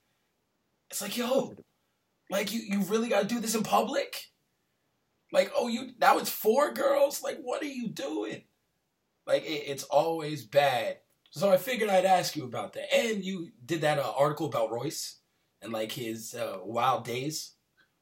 It's 0.91 1.01
like, 1.01 1.15
yo, 1.15 1.55
like 2.29 2.51
you, 2.51 2.59
you 2.59 2.81
really 2.81 3.07
gotta 3.07 3.25
do 3.25 3.39
this 3.39 3.55
in 3.55 3.63
public. 3.63 4.25
Like, 5.31 5.53
oh, 5.55 5.69
you 5.69 5.91
now 6.01 6.17
it's 6.17 6.29
four 6.29 6.73
girls. 6.73 7.23
Like, 7.23 7.39
what 7.41 7.61
are 7.61 7.65
you 7.65 7.87
doing? 7.87 8.43
Like, 9.25 9.43
it, 9.45 9.63
it's 9.67 9.85
always 9.85 10.43
bad. 10.43 10.97
So 11.29 11.49
I 11.49 11.55
figured 11.55 11.89
I'd 11.89 12.03
ask 12.03 12.35
you 12.35 12.43
about 12.43 12.73
that. 12.73 12.93
And 12.93 13.23
you 13.23 13.51
did 13.65 13.81
that 13.81 13.99
uh, 13.99 14.11
article 14.17 14.47
about 14.47 14.69
Royce 14.69 15.19
and 15.61 15.71
like 15.71 15.93
his 15.93 16.35
uh, 16.35 16.57
wild 16.61 17.05
days 17.05 17.53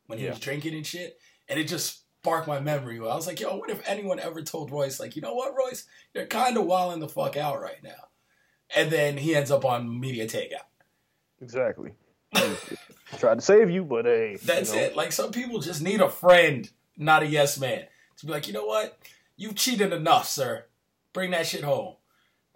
when 0.07 0.17
he 0.17 0.25
yeah. 0.25 0.31
was 0.31 0.39
drinking 0.39 0.73
and 0.73 0.87
shit, 0.87 1.19
and 1.47 1.59
it 1.59 1.67
just 1.67 2.05
sparked 2.21 2.47
my 2.47 2.59
memory. 2.59 2.97
I 2.97 3.13
was 3.13 3.27
like, 3.27 3.39
yo, 3.39 3.55
what 3.55 3.69
if 3.69 3.87
anyone 3.87 4.19
ever 4.19 4.41
told 4.41 4.71
Royce, 4.71 4.99
like, 4.99 5.15
you 5.15 5.21
know 5.21 5.35
what, 5.35 5.53
Royce, 5.55 5.85
you're 6.15 6.25
kind 6.25 6.57
of 6.57 6.65
wilding 6.65 7.01
the 7.01 7.07
fuck 7.07 7.37
out 7.37 7.61
right 7.61 7.83
now, 7.83 8.06
and 8.75 8.91
then 8.91 9.17
he 9.17 9.35
ends 9.35 9.51
up 9.51 9.65
on 9.65 9.99
media 9.99 10.27
takeout. 10.27 10.65
Exactly. 11.41 11.91
Tried 13.17 13.35
to 13.35 13.41
save 13.41 13.69
you, 13.69 13.83
but 13.83 14.05
hey, 14.05 14.37
that's 14.43 14.73
you 14.73 14.79
know. 14.79 14.85
it. 14.87 14.95
Like 14.95 15.11
some 15.11 15.31
people 15.31 15.59
just 15.59 15.81
need 15.81 16.01
a 16.01 16.09
friend, 16.09 16.69
not 16.97 17.23
a 17.23 17.27
yes 17.27 17.59
man, 17.59 17.85
to 18.17 18.25
be 18.25 18.31
like, 18.31 18.47
you 18.47 18.53
know 18.53 18.65
what, 18.65 18.97
you've 19.37 19.55
cheated 19.55 19.93
enough, 19.93 20.27
sir. 20.27 20.65
Bring 21.13 21.31
that 21.31 21.47
shit 21.47 21.63
home. 21.63 21.95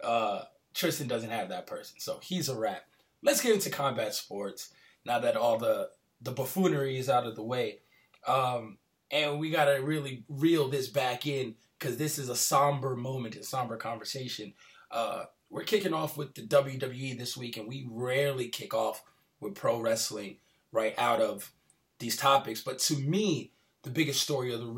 Uh, 0.02 0.42
Tristan 0.74 1.08
doesn't 1.08 1.30
have 1.30 1.48
that 1.48 1.66
person, 1.66 2.00
so 2.00 2.18
he's 2.22 2.48
a 2.48 2.56
rat. 2.56 2.84
Let's 3.22 3.40
get 3.40 3.54
into 3.54 3.70
combat 3.70 4.14
sports 4.14 4.72
now 5.04 5.20
that 5.20 5.36
all 5.36 5.58
the 5.58 5.90
the 6.20 6.32
buffoonery 6.32 6.98
is 6.98 7.08
out 7.08 7.26
of 7.26 7.34
the 7.34 7.42
way. 7.42 7.80
Um, 8.26 8.78
and 9.10 9.38
we 9.38 9.50
got 9.50 9.66
to 9.66 9.80
really 9.82 10.24
reel 10.28 10.68
this 10.68 10.88
back 10.88 11.26
in 11.26 11.56
because 11.78 11.96
this 11.96 12.18
is 12.18 12.28
a 12.28 12.36
somber 12.36 12.94
moment, 12.96 13.36
a 13.36 13.42
somber 13.42 13.76
conversation. 13.76 14.54
Uh, 14.90 15.24
we're 15.52 15.64
kicking 15.64 15.92
off 15.92 16.16
with 16.16 16.34
the 16.34 16.42
WWE 16.42 17.16
this 17.18 17.36
week, 17.36 17.58
and 17.58 17.68
we 17.68 17.86
rarely 17.88 18.48
kick 18.48 18.72
off 18.72 19.04
with 19.38 19.54
pro 19.54 19.78
wrestling 19.78 20.38
right 20.72 20.94
out 20.98 21.20
of 21.20 21.52
these 21.98 22.16
topics. 22.16 22.62
But 22.62 22.78
to 22.80 22.96
me, 22.96 23.52
the 23.82 23.90
biggest 23.90 24.22
story 24.22 24.52
of 24.52 24.60
the 24.60 24.68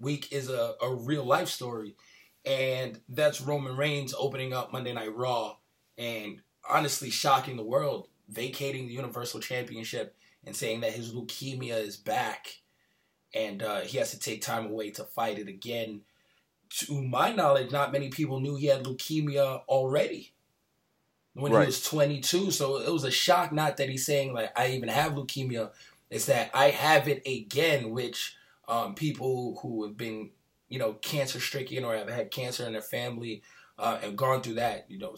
week, 0.00 0.32
is 0.32 0.48
a, 0.48 0.74
a 0.80 0.94
real 0.94 1.24
life 1.24 1.48
story, 1.48 1.96
and 2.46 3.00
that's 3.08 3.40
Roman 3.40 3.76
Reigns 3.76 4.14
opening 4.16 4.52
up 4.52 4.72
Monday 4.72 4.92
Night 4.92 5.14
Raw 5.14 5.56
and 5.98 6.40
honestly 6.68 7.10
shocking 7.10 7.56
the 7.56 7.64
world 7.64 8.08
vacating 8.28 8.86
the 8.86 8.94
Universal 8.94 9.40
Championship 9.40 10.16
and 10.46 10.54
saying 10.54 10.80
that 10.80 10.92
his 10.92 11.12
leukemia 11.12 11.82
is 11.82 11.96
back 11.96 12.60
and 13.34 13.62
uh, 13.62 13.80
he 13.80 13.98
has 13.98 14.10
to 14.12 14.18
take 14.18 14.42
time 14.42 14.66
away 14.66 14.90
to 14.90 15.04
fight 15.04 15.38
it 15.38 15.48
again. 15.48 16.02
To 16.78 17.02
my 17.02 17.32
knowledge, 17.32 17.70
not 17.70 17.92
many 17.92 18.08
people 18.08 18.40
knew 18.40 18.56
he 18.56 18.66
had 18.66 18.84
leukemia 18.84 19.62
already 19.68 20.32
when 21.34 21.52
right. 21.52 21.62
he 21.62 21.66
was 21.66 21.82
22. 21.84 22.50
So 22.50 22.80
it 22.80 22.92
was 22.92 23.04
a 23.04 23.10
shock, 23.10 23.52
not 23.52 23.76
that 23.76 23.88
he's 23.88 24.06
saying, 24.06 24.32
like, 24.32 24.58
I 24.58 24.68
even 24.68 24.88
have 24.88 25.12
leukemia. 25.12 25.70
It's 26.10 26.26
that 26.26 26.50
I 26.54 26.70
have 26.70 27.08
it 27.08 27.26
again, 27.26 27.90
which 27.90 28.36
um, 28.66 28.94
people 28.94 29.58
who 29.62 29.84
have 29.84 29.96
been, 29.96 30.30
you 30.68 30.78
know, 30.78 30.94
cancer 30.94 31.40
stricken 31.40 31.84
or 31.84 31.94
have 31.94 32.08
had 32.08 32.30
cancer 32.30 32.66
in 32.66 32.72
their 32.72 32.82
family 32.82 33.42
uh, 33.78 33.98
and 34.02 34.16
gone 34.16 34.42
through 34.42 34.54
that, 34.54 34.86
you 34.88 34.98
know, 34.98 35.16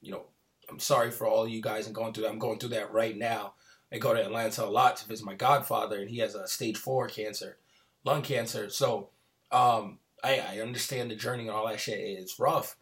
you 0.00 0.10
know, 0.10 0.24
I'm 0.68 0.78
sorry 0.78 1.10
for 1.10 1.26
all 1.26 1.46
you 1.46 1.60
guys 1.60 1.86
and 1.86 1.94
going 1.94 2.12
through 2.12 2.24
that. 2.24 2.30
I'm 2.30 2.38
going 2.38 2.58
through 2.58 2.70
that 2.70 2.92
right 2.92 3.16
now. 3.16 3.54
I 3.92 3.98
go 3.98 4.14
to 4.14 4.24
Atlanta 4.24 4.64
a 4.64 4.66
lot 4.66 4.96
to 4.96 5.08
visit 5.08 5.24
my 5.24 5.34
godfather, 5.34 6.00
and 6.00 6.10
he 6.10 6.18
has 6.18 6.34
a 6.34 6.48
stage 6.48 6.76
four 6.76 7.06
cancer, 7.06 7.58
lung 8.04 8.22
cancer. 8.22 8.68
So 8.68 9.10
um, 9.52 9.98
I, 10.24 10.42
I 10.54 10.60
understand 10.60 11.10
the 11.10 11.16
journey 11.16 11.42
and 11.42 11.50
all 11.50 11.68
that 11.68 11.80
shit 11.80 12.00
is 12.00 12.38
rough. 12.38 12.76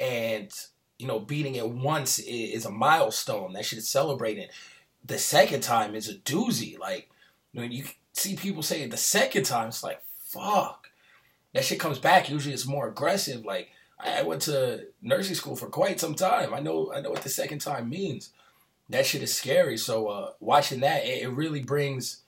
And, 0.00 0.50
you 0.98 1.06
know, 1.06 1.20
beating 1.20 1.54
it 1.54 1.68
once 1.68 2.18
is 2.18 2.64
a 2.64 2.70
milestone. 2.70 3.52
That 3.52 3.64
shit 3.64 3.78
is 3.78 3.88
celebrated. 3.88 4.50
The 5.04 5.18
second 5.18 5.62
time 5.62 5.94
is 5.94 6.08
a 6.08 6.14
doozy. 6.14 6.78
Like, 6.78 7.10
when 7.52 7.72
you 7.72 7.84
see 8.12 8.36
people 8.36 8.62
say 8.62 8.84
the 8.86 8.96
second 8.96 9.44
time, 9.44 9.68
it's 9.68 9.84
like, 9.84 10.02
fuck. 10.24 10.88
That 11.54 11.64
shit 11.64 11.80
comes 11.80 11.98
back. 11.98 12.28
Usually 12.28 12.52
it's 12.52 12.66
more 12.66 12.88
aggressive. 12.88 13.44
Like, 13.44 13.70
I 13.98 14.22
went 14.22 14.42
to 14.42 14.86
nursing 15.02 15.34
school 15.34 15.56
for 15.56 15.66
quite 15.66 15.98
some 15.98 16.14
time. 16.14 16.54
I 16.54 16.60
know 16.60 16.92
I 16.94 17.00
know 17.00 17.10
what 17.10 17.22
the 17.22 17.28
second 17.28 17.60
time 17.60 17.88
means. 17.88 18.30
That 18.90 19.06
shit 19.06 19.22
is 19.22 19.34
scary. 19.34 19.76
So 19.76 20.08
uh, 20.08 20.32
watching 20.40 20.80
that, 20.80 21.04
it, 21.04 21.22
it, 21.22 21.28
really 21.28 21.62
brings 21.62 22.22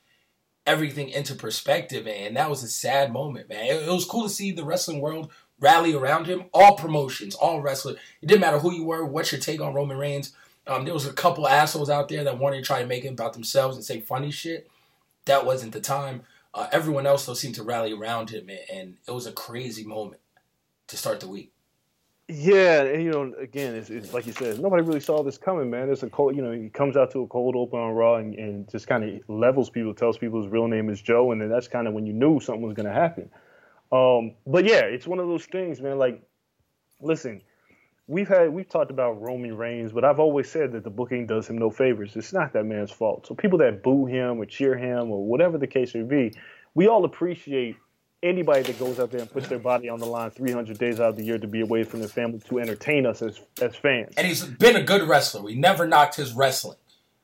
everything 0.67 1.09
into 1.09 1.35
perspective, 1.35 2.07
and 2.07 2.37
that 2.37 2.51
was 2.51 2.63
a 2.63 2.69
sad 2.69 3.13
moment, 3.13 3.49
man. 3.49 3.65
It, 3.67 3.89
it, 3.89 3.91
was 3.91 4.05
cool 4.05 4.25
to 4.25 4.29
see 4.29 4.53
the 4.53 4.65
wrestling 4.65 5.01
world 5.01 5.31
rally 5.59 5.95
around 5.95 6.27
him. 6.27 6.45
All 6.53 6.77
promotions, 6.77 7.35
all 7.35 7.61
wrestlers. 7.61 7.97
It 8.23 8.27
didn't 8.27 8.41
matter 8.41 8.59
who 8.59 8.73
you 8.73 8.85
were. 8.85 9.05
What's 9.05 9.33
your 9.33 9.41
take 9.41 9.61
on 9.61 9.75
Roman 9.75 9.99
Reigns? 9.99 10.33
Um, 10.67 10.85
there 10.85 10.95
was 10.95 11.07
a 11.07 11.13
couple 11.13 11.49
assholes 11.49 11.91
out 11.91 12.09
there 12.09 12.25
that 12.25 12.39
wanted 12.39 12.59
to 12.59 12.63
try 12.63 12.81
to 12.81 12.87
make 12.87 13.05
it 13.05 13.09
about 13.09 13.33
themselves 13.33 13.77
and 13.77 13.85
say 13.85 14.01
funny 14.01 14.31
shit. 14.31 14.71
That 15.25 15.45
wasn't 15.45 15.73
the 15.73 15.81
time. 15.81 16.23
Uh, 16.53 16.69
everyone 16.73 17.07
else 17.07 17.27
though 17.27 17.35
seemed 17.35 17.55
to 17.57 17.63
rally 17.63 17.93
around 17.93 18.31
him, 18.31 18.49
and, 18.49 18.61
and 18.73 18.97
it 19.07 19.13
was 19.13 19.27
a 19.27 19.33
crazy 19.33 19.85
moment 19.85 20.21
to 20.89 20.97
start 20.97 21.21
the 21.21 21.29
week. 21.29 21.53
Yeah, 22.33 22.83
and 22.83 23.03
you 23.03 23.11
know, 23.11 23.35
again, 23.41 23.75
it's, 23.75 23.91
it's, 23.91 24.15
like 24.15 24.25
you 24.25 24.33
said, 24.33 24.61
nobody 24.61 24.85
really 24.85 25.01
saw 25.01 25.25
this 25.25 25.37
coming, 25.37 25.69
man. 25.69 25.91
It's 25.91 26.05
a 26.05 26.09
cold, 26.09 26.37
you 26.37 26.43
know, 26.43 26.53
he 26.53 26.69
comes 26.69 26.97
out 26.97 27.11
to 27.11 27.23
a 27.23 27.27
cold 27.27 27.57
open 27.57 27.81
on 27.81 27.91
Raw 27.93 28.17
and, 28.17 28.37
and 28.37 28.71
just 28.71 28.87
kind 28.87 29.03
of 29.03 29.29
levels 29.29 29.69
people, 29.69 29.93
tells 29.95 30.17
people 30.17 30.41
his 30.41 30.49
real 30.49 30.69
name 30.69 30.91
is 30.91 31.03
Joe, 31.03 31.33
and 31.33 31.41
then 31.41 31.49
that's 31.49 31.67
kind 31.67 31.89
of 31.89 31.93
when 31.93 32.07
you 32.07 32.13
knew 32.13 32.39
something 32.39 32.63
was 32.63 32.75
going 32.75 32.87
to 32.87 32.93
happen. 32.93 33.31
Um, 33.91 34.37
but 34.47 34.65
yeah, 34.65 34.83
it's 34.83 35.09
one 35.09 35.19
of 35.19 35.27
those 35.27 35.45
things, 35.47 35.81
man. 35.81 35.99
Like, 35.99 36.23
listen, 37.01 37.43
we've 38.07 38.29
had 38.29 38.53
we've 38.53 38.69
talked 38.69 38.93
about 38.93 39.21
Roman 39.21 39.57
Reigns, 39.57 39.91
but 39.91 40.05
I've 40.05 40.21
always 40.21 40.49
said 40.49 40.71
that 40.73 40.85
the 40.85 40.91
booking 40.91 41.27
does 41.27 41.49
him 41.49 41.59
no 41.59 41.69
favors. 41.69 42.15
It's 42.15 42.33
not 42.33 42.53
that 42.53 42.65
man's 42.65 42.93
fault. 42.93 43.27
So 43.27 43.35
people 43.35 43.59
that 43.59 43.83
boo 43.83 44.07
him 44.07 44.41
or 44.41 44.45
cheer 44.45 44.79
him 44.79 45.11
or 45.11 45.27
whatever 45.27 45.59
the 45.59 45.67
case 45.67 45.97
may 45.97 46.03
be, 46.03 46.33
we 46.75 46.87
all 46.87 47.05
appreciate 47.05 47.75
anybody 48.23 48.63
that 48.63 48.79
goes 48.79 49.01
out 49.01 49.11
there 49.11 49.21
and 49.21 49.31
puts 49.31 49.49
their 49.49 49.59
body 49.59 49.89
on 49.89 49.99
the 49.99 50.07
line 50.07 50.31
300 50.31 50.79
days 50.79 51.01
out 51.01 51.11
of 51.11 51.17
the 51.17 51.25
year 51.25 51.39
to 51.39 51.47
be 51.47 51.61
away 51.61 51.85
from 51.85 52.01
their 52.01 52.09
family 52.09 52.39
to 52.41 52.59
entertain 52.59 53.07
us 53.07 53.23
as 53.23 53.41
as 53.61 53.75
fans. 53.77 54.15
And 54.17 54.27
he's 54.27 54.45
been 54.45 54.77
a 54.77 54.83
good 54.83 55.09
wrestler. 55.09 55.43
We 55.43 55.55
never 55.55 55.87
knocked 55.87 56.17
his 56.17 56.33
wrestling. 56.33 56.79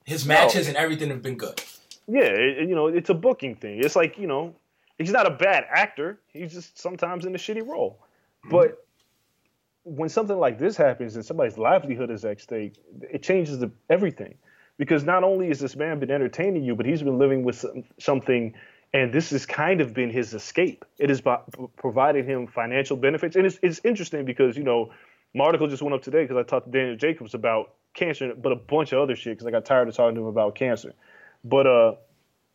His 0.05 0.25
matches 0.25 0.67
no. 0.67 0.69
and 0.69 0.77
everything 0.77 1.11
have 1.11 1.23
been 1.23 1.37
good. 1.37 1.61
Yeah, 2.07 2.23
it, 2.23 2.69
you 2.69 2.75
know, 2.75 2.87
it's 2.87 3.11
a 3.11 3.15
booking 3.15 3.57
thing. 3.57 3.83
It's 3.83 3.97
like 3.97 4.19
you 4.19 4.27
know, 4.27 4.55
he's 4.99 5.11
not 5.11 5.27
a 5.27 5.31
bad 5.31 5.65
actor. 5.69 6.19
He's 6.33 6.53
just 6.53 6.79
sometimes 6.79 7.27
in 7.27 7.35
a 7.35 7.39
shitty 7.39 7.67
role. 7.67 7.99
Mm-hmm. 8.45 8.51
But 8.51 8.87
when 9.85 10.09
something 10.09 10.39
like 10.39 10.59
this 10.59 10.77
happens 10.77 11.15
and 11.15 11.25
somebody's 11.25 11.59
livelihood 11.59 12.11
is 12.11 12.25
at 12.25 12.41
stake, 12.41 12.75
it 13.03 13.23
changes 13.23 13.59
the, 13.59 13.71
everything. 13.89 14.37
Because 14.79 15.05
not 15.05 15.25
only 15.25 15.49
has 15.49 15.59
this 15.59 15.77
man 15.77 16.01
been 16.01 16.11
entertaining 16.11 16.65
you, 16.65 16.75
but 16.75 16.85
he's 16.85 17.03
been 17.03 17.19
living 17.19 17.45
with 17.45 17.57
some, 17.57 17.85
something 17.99 18.53
and 18.97 19.13
this 19.13 19.29
has 19.29 19.45
kind 19.45 19.83
of 19.83 19.93
been 19.93 20.09
his 20.09 20.33
escape. 20.33 20.83
It 20.99 21.11
has 21.11 21.21
provided 21.77 22.25
him 22.25 22.47
financial 22.47 22.97
benefits, 22.97 23.37
and 23.37 23.45
it's, 23.45 23.59
it's 23.63 23.79
interesting 23.85 24.25
because 24.25 24.57
you 24.57 24.63
know, 24.63 24.91
my 25.35 25.45
article 25.45 25.69
just 25.69 25.83
went 25.83 25.95
up 25.95 26.03
today 26.03 26.23
because 26.23 26.39
I 26.39 26.45
talked 26.45 26.73
to 26.73 26.73
Daniel 26.73 26.97
Jacobs 26.97 27.35
about 27.35 27.75
cancer, 27.93 28.33
but 28.35 28.53
a 28.53 28.57
bunch 28.57 28.93
of 28.93 29.01
other 29.01 29.15
shit 29.15 29.35
because 29.35 29.47
I 29.47 29.51
got 29.51 29.67
tired 29.67 29.87
of 29.89 29.95
talking 29.95 30.15
to 30.15 30.23
him 30.23 30.29
about 30.29 30.55
cancer. 30.55 30.95
But 31.45 31.67
uh, 31.67 31.93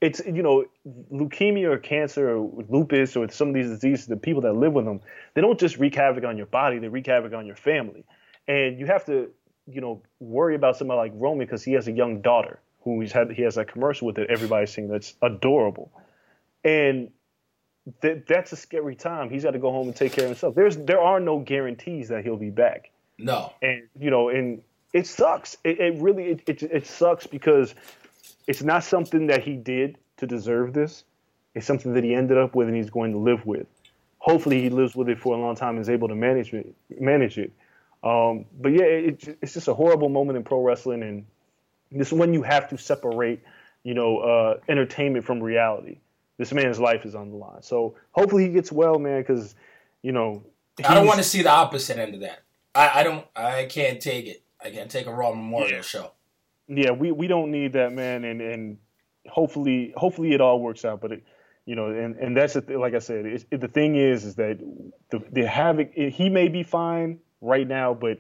it's 0.02 0.20
you 0.26 0.42
know, 0.42 0.66
leukemia 1.14 1.66
or 1.74 1.78
cancer 1.78 2.36
or 2.36 2.66
lupus 2.70 3.16
or 3.16 3.30
some 3.30 3.50
of 3.50 3.54
these 3.54 3.68
diseases, 3.68 4.08
the 4.08 4.18
people 4.18 4.42
that 4.42 4.54
live 4.54 4.74
with 4.74 4.86
them, 4.86 5.00
they 5.36 5.42
don't 5.42 5.60
just 5.60 5.78
wreak 5.78 5.94
havoc 5.94 6.24
on 6.24 6.38
your 6.38 6.48
body; 6.48 6.80
they 6.80 6.88
wreak 6.88 7.06
havoc 7.06 7.34
on 7.34 7.46
your 7.46 7.56
family, 7.56 8.04
and 8.48 8.80
you 8.80 8.88
have 8.88 9.06
to 9.06 9.30
you 9.68 9.80
know 9.80 10.02
worry 10.20 10.56
about 10.56 10.76
somebody 10.76 10.98
like 10.98 11.12
Roman 11.14 11.46
because 11.46 11.64
he 11.64 11.74
has 11.74 11.88
a 11.88 11.92
young 11.92 12.22
daughter 12.22 12.60
who 12.84 13.00
he's 13.00 13.12
had 13.12 13.32
he 13.32 13.44
has 13.44 13.58
a 13.58 13.64
commercial 13.64 14.08
with 14.08 14.16
that 14.16 14.32
everybody's 14.32 14.72
seeing 14.72 14.88
that's 14.88 15.14
adorable 15.22 15.92
and 16.64 17.12
th- 18.02 18.24
that's 18.28 18.52
a 18.52 18.56
scary 18.56 18.96
time. 18.96 19.30
He's 19.30 19.44
got 19.44 19.52
to 19.52 19.60
go 19.60 19.72
home 19.72 19.88
and 19.88 19.96
take 19.96 20.14
care 20.14 20.26
of 20.26 20.30
himself. 20.30 20.56
There's 20.56 20.78
there 20.78 21.02
are 21.02 21.20
no 21.20 21.40
guarantees 21.40 22.10
that 22.10 22.24
he'll 22.24 22.38
be 22.38 22.50
back. 22.50 22.92
No, 23.18 23.54
and 23.62 23.84
you 24.00 24.10
know, 24.10 24.30
and 24.30 24.62
it 24.94 25.08
sucks. 25.08 25.58
It, 25.64 25.80
it 25.80 26.02
really 26.02 26.26
it, 26.26 26.42
it 26.48 26.64
it 26.64 26.88
sucks 26.88 27.28
because 27.28 27.76
it's 28.48 28.64
not 28.64 28.84
something 28.84 29.28
that 29.28 29.44
he 29.44 29.56
did 29.56 29.98
to 30.18 30.28
deserve 30.28 30.74
this. 30.74 31.04
It's 31.54 31.66
something 31.66 31.94
that 31.94 32.04
he 32.04 32.14
ended 32.14 32.38
up 32.38 32.56
with 32.56 32.68
and 32.68 32.78
he's 32.78 32.90
going 32.90 33.12
to 33.12 33.18
live 33.18 33.46
with. 33.46 33.68
Hopefully, 34.20 34.62
he 34.62 34.70
lives 34.70 34.96
with 34.96 35.10
it 35.10 35.20
for 35.20 35.36
a 35.36 35.40
long 35.40 35.56
time 35.56 35.76
and 35.76 35.82
is 35.82 35.90
able 35.90 36.08
to 36.08 36.16
manage 36.16 36.54
it. 36.54 36.74
Manage 37.00 37.38
it. 37.38 37.52
Um, 38.04 38.46
but 38.60 38.70
yeah, 38.70 38.84
it, 38.84 39.38
it's 39.42 39.54
just 39.54 39.68
a 39.68 39.74
horrible 39.74 40.10
moment 40.10 40.38
in 40.38 40.44
pro 40.44 40.62
wrestling, 40.62 41.04
and 41.04 41.26
this 41.92 42.08
is 42.08 42.14
when 42.14 42.34
you 42.34 42.42
have 42.42 42.70
to 42.70 42.78
separate, 42.78 43.42
you 43.84 43.94
know, 43.94 44.20
uh, 44.20 44.60
entertainment 44.68 45.26
from 45.26 45.42
reality 45.42 45.98
this 46.42 46.52
man's 46.52 46.80
life 46.80 47.06
is 47.06 47.14
on 47.14 47.30
the 47.30 47.36
line. 47.36 47.62
So 47.62 47.96
hopefully 48.14 48.48
he 48.48 48.50
gets 48.50 48.72
well, 48.72 48.98
man, 48.98 49.22
because 49.22 49.54
you 50.02 50.12
know. 50.12 50.44
I 50.84 50.96
don't 50.96 51.06
want 51.06 51.20
to 51.20 51.24
see 51.24 51.44
the 51.44 51.52
opposite 51.52 52.00
end 52.00 52.16
of 52.16 52.22
that. 52.22 52.40
I, 52.74 53.02
I 53.02 53.04
don't. 53.04 53.26
I 53.36 53.66
can't 53.66 54.02
take 54.02 54.26
it. 54.26 54.42
I 54.60 54.72
can't 54.72 54.90
take 54.90 55.06
a 55.06 55.14
Raw 55.14 55.34
Memorial 55.34 55.72
yeah. 55.72 55.82
show. 55.82 56.12
Yeah, 56.68 56.92
we, 56.92 57.12
we 57.12 57.28
don't 57.28 57.52
need 57.52 57.74
that, 57.74 57.94
man, 57.94 58.24
and 58.24 58.42
and 58.42 58.78
hopefully 59.30 59.94
hopefully 59.96 60.34
it 60.34 60.42
all 60.42 60.60
works 60.60 60.84
out. 60.84 61.00
But 61.00 61.12
it, 61.12 61.24
you 61.66 61.76
know, 61.76 61.90
and 61.90 62.16
and 62.16 62.36
that's 62.36 62.56
the 62.56 62.62
th- 62.62 62.80
like 62.80 62.96
I 62.96 63.00
said, 63.00 63.28
it, 63.28 63.46
it, 63.52 63.62
the 63.62 63.68
thing 63.68 63.96
is 63.96 64.26
is 64.26 64.36
that 64.36 64.58
the 65.12 65.22
the 65.32 65.46
havoc 65.46 65.94
he 65.94 66.28
may 66.28 66.48
be 66.48 66.64
fine 66.64 67.20
right 67.40 67.68
now, 67.68 67.94
but 67.94 68.18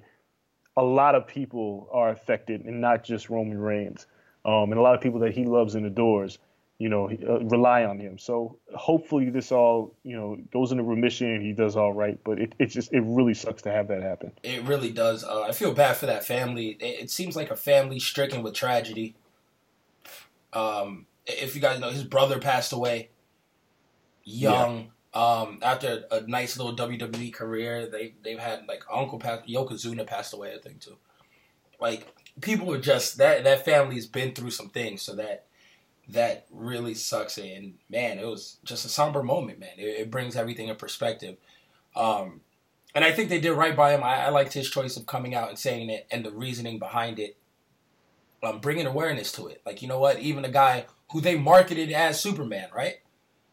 a 0.78 0.84
lot 0.84 1.15
of 1.15 1.26
people 1.26 1.89
are 1.91 2.09
affected, 2.09 2.65
and 2.65 2.82
not 2.82 3.03
just 3.03 3.32
Roman 3.32 3.57
Reigns, 3.57 4.05
um, 4.45 4.72
and 4.72 4.78
a 4.78 4.82
lot 4.82 4.93
of 4.93 5.01
people 5.01 5.22
that 5.22 5.34
he 5.34 5.45
loves 5.45 5.74
and 5.74 5.88
adores 5.88 6.38
you 6.82 6.90
know, 6.90 7.12
uh, 7.12 7.40
rely 7.42 7.84
on 7.86 8.00
him. 8.00 8.18
So 8.18 8.58
hopefully 8.76 9.30
this 9.30 9.52
all, 9.52 9.94
you 10.02 10.16
know, 10.16 10.36
goes 10.52 10.72
into 10.72 10.84
remission 10.84 11.30
and 11.30 11.44
he 11.44 11.54
does 11.54 11.78
all 11.78 11.94
right. 11.94 12.18
But 12.24 12.40
it, 12.40 12.56
it 12.58 12.66
just, 12.68 12.92
it 12.92 13.02
really 13.02 13.36
sucks 13.36 13.62
to 13.62 13.72
have 13.72 13.88
that 13.90 14.02
happen. 14.02 14.32
It 14.42 14.64
really 14.64 14.90
does. 14.90 15.24
Uh, 15.24 15.44
I 15.44 15.52
feel 15.52 15.76
bad 15.76 15.98
for 15.98 16.08
that 16.08 16.26
family. 16.26 16.70
It, 16.70 17.04
it, 17.04 17.12
seems 17.12 17.36
like 17.36 17.52
a 17.52 17.56
family 17.56 18.00
stricken 18.00 18.42
with 18.42 18.56
tragedy. 18.56 19.14
Um, 20.54 21.06
if 21.28 21.54
you 21.54 21.62
guys 21.62 21.80
know, 21.80 21.92
his 21.92 22.04
brother 22.04 22.40
passed 22.40 22.74
away 22.74 23.10
young. 24.24 24.78
Yeah. 24.78 24.88
Um, 25.14 25.60
after 25.62 26.06
a 26.10 26.22
nice 26.22 26.58
little 26.58 26.76
WWE 26.76 27.32
career, 27.32 27.86
they 27.86 28.14
they've 28.24 28.40
had 28.40 28.66
like 28.68 28.84
Uncle 28.92 29.20
passed, 29.20 29.46
Yokozuna 29.46 30.08
passed 30.08 30.34
away, 30.34 30.56
I 30.56 30.58
think 30.58 30.80
too. 30.80 30.96
Like 31.80 32.08
people 32.40 32.74
are 32.74 32.80
just 32.80 33.18
that 33.18 33.44
that 33.44 33.66
family's 33.66 34.08
been 34.08 34.34
through 34.34 34.52
some 34.52 34.70
things, 34.70 35.02
so 35.02 35.14
that 35.18 35.46
that 36.10 36.45
really 36.52 36.93
sucks. 36.93 37.38
And 37.38 37.76
man, 37.89 38.20
it 38.20 38.26
was 38.26 38.58
just 38.64 38.86
a 38.86 38.89
somber 38.89 39.24
moment, 39.24 39.60
man. 39.60 39.70
It, 39.78 40.02
it 40.02 40.12
brings 40.12 40.36
everything 40.36 40.68
in 40.68 40.76
perspective. 40.76 41.38
Um, 41.95 42.41
and 42.93 43.06
I 43.06 43.12
think 43.12 43.30
they 43.30 43.39
did 43.39 43.54
right 43.54 43.76
by 43.76 43.93
him. 43.93 44.04
I, 44.04 44.26
I, 44.26 44.30
liked 44.30 44.54
his 44.54 44.70
choice 44.70 44.97
of 44.97 45.06
coming 45.06 45.34
out 45.34 45.49
and 45.49 45.58
saying 45.58 45.89
it 45.89 46.08
and 46.12 46.26
the 46.26 46.32
reasoning 46.32 46.80
behind 46.80 47.20
it. 47.20 47.38
Um, 48.43 48.60
bringing 48.60 48.88
awareness 48.88 49.32
to 49.34 49.47
it. 49.47 49.62
Like, 49.66 49.82
you 49.82 49.88
know 49.88 49.99
what? 49.99 50.20
Even 50.20 50.45
a 50.45 50.49
guy 50.49 50.86
who 51.12 51.22
they 51.22 51.38
marketed 51.38 51.91
as 51.91 52.20
Superman, 52.20 52.70
right? 52.76 52.95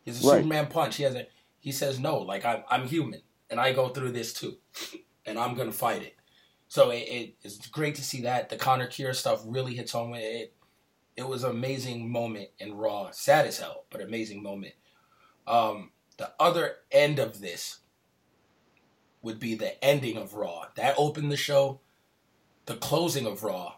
He's 0.03 0.25
a 0.25 0.29
right. 0.29 0.37
Superman 0.37 0.69
punch. 0.69 0.97
He 0.97 1.03
has 1.03 1.15
a. 1.15 1.27
He 1.61 1.73
says 1.73 2.01
no. 2.01 2.19
Like 2.19 2.47
I'm, 2.47 2.63
I'm 2.71 2.87
human, 2.87 3.21
and 3.51 3.61
I 3.61 3.75
go 3.75 3.91
through 3.91 4.13
this 4.13 4.33
too, 4.33 4.57
and 5.27 5.39
I'm 5.39 5.55
gonna 5.55 5.73
fight 5.73 6.03
it. 6.03 6.17
So 6.69 6.89
it, 6.91 7.01
it, 7.01 7.35
it's 7.43 7.67
great 7.67 7.97
to 7.97 8.03
see 8.03 8.23
that 8.23 8.49
the 8.49 8.57
Connor's 8.57 8.95
Cure 8.95 9.13
stuff 9.13 9.43
really 9.45 9.75
hits 9.75 9.93
home. 9.93 10.13
With 10.13 10.23
it 10.23 10.55
it 11.19 11.27
was 11.27 11.43
an 11.43 11.51
amazing 11.51 12.13
moment 12.13 12.49
in 12.61 12.77
Raw. 12.77 13.11
Sad 13.11 13.45
as 13.45 13.59
hell, 13.59 13.87
but 13.91 14.01
amazing 14.01 14.41
moment. 14.41 14.75
Um, 15.49 15.91
the 16.17 16.31
other 16.39 16.77
end 16.93 17.19
of 17.19 17.41
this 17.41 17.81
would 19.21 19.41
be 19.41 19.57
the 19.57 19.83
ending 19.85 20.17
of 20.17 20.35
Raw. 20.35 20.67
That 20.77 20.95
opened 20.97 21.33
the 21.33 21.37
show. 21.37 21.81
The 22.67 22.77
closing 22.77 23.27
of 23.27 23.43
Raw 23.43 23.75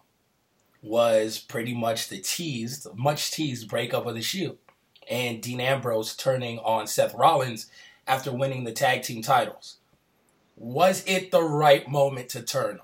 was 0.83 1.39
pretty 1.39 1.73
much 1.73 2.09
the 2.09 2.19
teased, 2.19 2.87
much 2.95 3.31
teased 3.31 3.69
breakup 3.69 4.05
of 4.05 4.15
the 4.15 4.23
Shield, 4.23 4.59
and 5.11 5.41
Dean 5.41 5.63
Ambrose 5.63 6.15
turning 6.15 6.59
on 6.59 6.87
Seth 6.87 7.15
Rollins 7.15 7.69
after 8.07 8.31
winning 8.31 8.65
the 8.65 8.73
tag 8.73 9.03
team 9.03 9.23
titles. 9.23 9.79
Was 10.57 11.03
it 11.07 11.31
the 11.31 11.43
right 11.43 11.89
moment 11.89 12.29
to 12.31 12.43
turn 12.43 12.81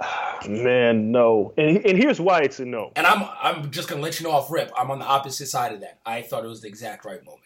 Man, 0.48 1.10
no. 1.10 1.52
And 1.56 1.84
and 1.84 1.98
here's 1.98 2.20
why 2.20 2.40
it's 2.40 2.60
a 2.60 2.64
no. 2.64 2.92
And 2.96 3.06
I'm 3.06 3.28
I'm 3.40 3.70
just 3.70 3.88
gonna 3.88 4.02
let 4.02 4.20
you 4.20 4.26
know 4.26 4.32
off 4.32 4.50
rip. 4.50 4.70
I'm 4.76 4.90
on 4.90 4.98
the 4.98 5.06
opposite 5.06 5.46
side 5.46 5.72
of 5.72 5.80
that. 5.80 5.98
I 6.04 6.22
thought 6.22 6.44
it 6.44 6.48
was 6.48 6.60
the 6.60 6.68
exact 6.68 7.04
right 7.04 7.24
moment. 7.24 7.42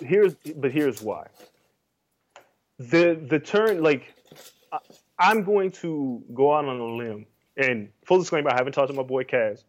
Here's 0.00 0.34
but 0.34 0.72
here's 0.72 1.02
why. 1.02 1.26
The 2.78 3.20
the 3.28 3.38
turn 3.38 3.82
like 3.82 4.14
I'm 5.18 5.44
going 5.44 5.70
to 5.72 6.22
go 6.34 6.54
out 6.54 6.66
on 6.66 6.78
a 6.78 6.84
limb 6.84 7.26
and 7.56 7.88
full 8.04 8.18
disclaimer, 8.18 8.50
I 8.50 8.56
haven't 8.56 8.74
talked 8.74 8.88
to 8.88 8.94
my 8.94 9.02
boy 9.02 9.24
Kaz. 9.24 9.64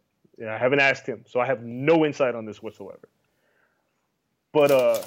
I 0.46 0.58
haven't 0.58 0.80
asked 0.80 1.06
him, 1.06 1.24
so 1.26 1.40
I 1.40 1.46
have 1.46 1.62
no 1.62 2.04
insight 2.04 2.34
on 2.34 2.44
this 2.44 2.62
whatsoever. 2.62 3.08
But 4.52 4.70
uh 4.70 5.02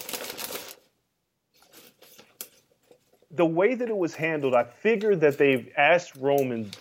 the 3.33 3.45
way 3.45 3.75
that 3.75 3.89
it 3.89 3.97
was 3.97 4.13
handled, 4.15 4.53
I 4.53 4.63
figured 4.63 5.21
that 5.21 5.37
they've 5.37 5.69
asked 5.77 6.15
Roman 6.15 6.71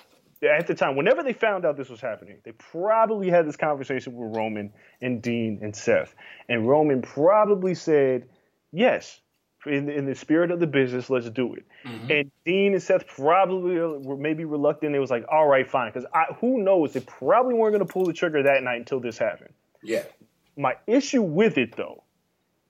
at 0.42 0.66
the 0.66 0.74
time, 0.74 0.96
whenever 0.96 1.22
they 1.22 1.34
found 1.34 1.66
out 1.66 1.76
this 1.76 1.90
was 1.90 2.00
happening, 2.00 2.38
they 2.44 2.52
probably 2.52 3.28
had 3.28 3.46
this 3.46 3.56
conversation 3.56 4.14
with 4.14 4.34
Roman 4.34 4.72
and 5.02 5.20
Dean 5.20 5.58
and 5.62 5.76
Seth. 5.76 6.14
And 6.48 6.66
Roman 6.66 7.02
probably 7.02 7.74
said, 7.74 8.26
yes, 8.72 9.20
in, 9.66 9.90
in 9.90 10.06
the 10.06 10.14
spirit 10.14 10.50
of 10.50 10.58
the 10.58 10.66
business, 10.66 11.10
let's 11.10 11.28
do 11.28 11.54
it. 11.54 11.66
Mm-hmm. 11.84 12.10
And 12.10 12.30
Dean 12.46 12.72
and 12.72 12.82
Seth 12.82 13.06
probably 13.06 13.76
were 13.76 14.16
maybe 14.16 14.46
reluctant. 14.46 14.94
It 14.94 14.98
was 14.98 15.10
like, 15.10 15.26
all 15.30 15.46
right, 15.46 15.70
fine. 15.70 15.92
Because 15.92 16.08
who 16.40 16.62
knows? 16.62 16.94
They 16.94 17.00
probably 17.00 17.54
weren't 17.54 17.74
going 17.74 17.86
to 17.86 17.92
pull 17.92 18.06
the 18.06 18.14
trigger 18.14 18.42
that 18.44 18.62
night 18.62 18.78
until 18.78 19.00
this 19.00 19.18
happened. 19.18 19.52
Yeah. 19.82 20.04
My 20.56 20.76
issue 20.86 21.22
with 21.22 21.58
it, 21.58 21.76
though, 21.76 22.04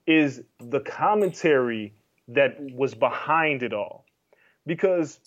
is 0.05 0.41
the 0.59 0.81
commentary 0.81 1.93
that 2.33 2.57
was 2.59 2.93
behind 2.93 3.63
it 3.63 3.73
all. 3.73 4.05
Because 4.65 5.19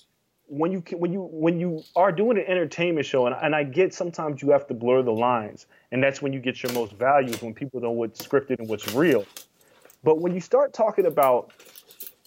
when 0.46 0.72
you 0.72 0.82
when 0.92 1.12
you 1.12 1.28
when 1.32 1.58
you 1.58 1.82
are 1.96 2.12
doing 2.12 2.38
an 2.38 2.44
entertainment 2.46 3.06
show, 3.06 3.26
and, 3.26 3.34
and 3.40 3.54
I 3.54 3.64
get 3.64 3.94
sometimes 3.94 4.42
you 4.42 4.50
have 4.50 4.66
to 4.68 4.74
blur 4.74 5.02
the 5.02 5.12
lines, 5.12 5.66
and 5.90 6.02
that's 6.02 6.20
when 6.20 6.32
you 6.32 6.40
get 6.40 6.62
your 6.62 6.72
most 6.72 6.92
values 6.92 7.42
when 7.42 7.54
people 7.54 7.80
know 7.80 7.90
what's 7.90 8.24
scripted 8.24 8.58
and 8.58 8.68
what's 8.68 8.92
real. 8.94 9.24
But 10.02 10.20
when 10.20 10.34
you 10.34 10.40
start 10.40 10.74
talking 10.74 11.06
about 11.06 11.52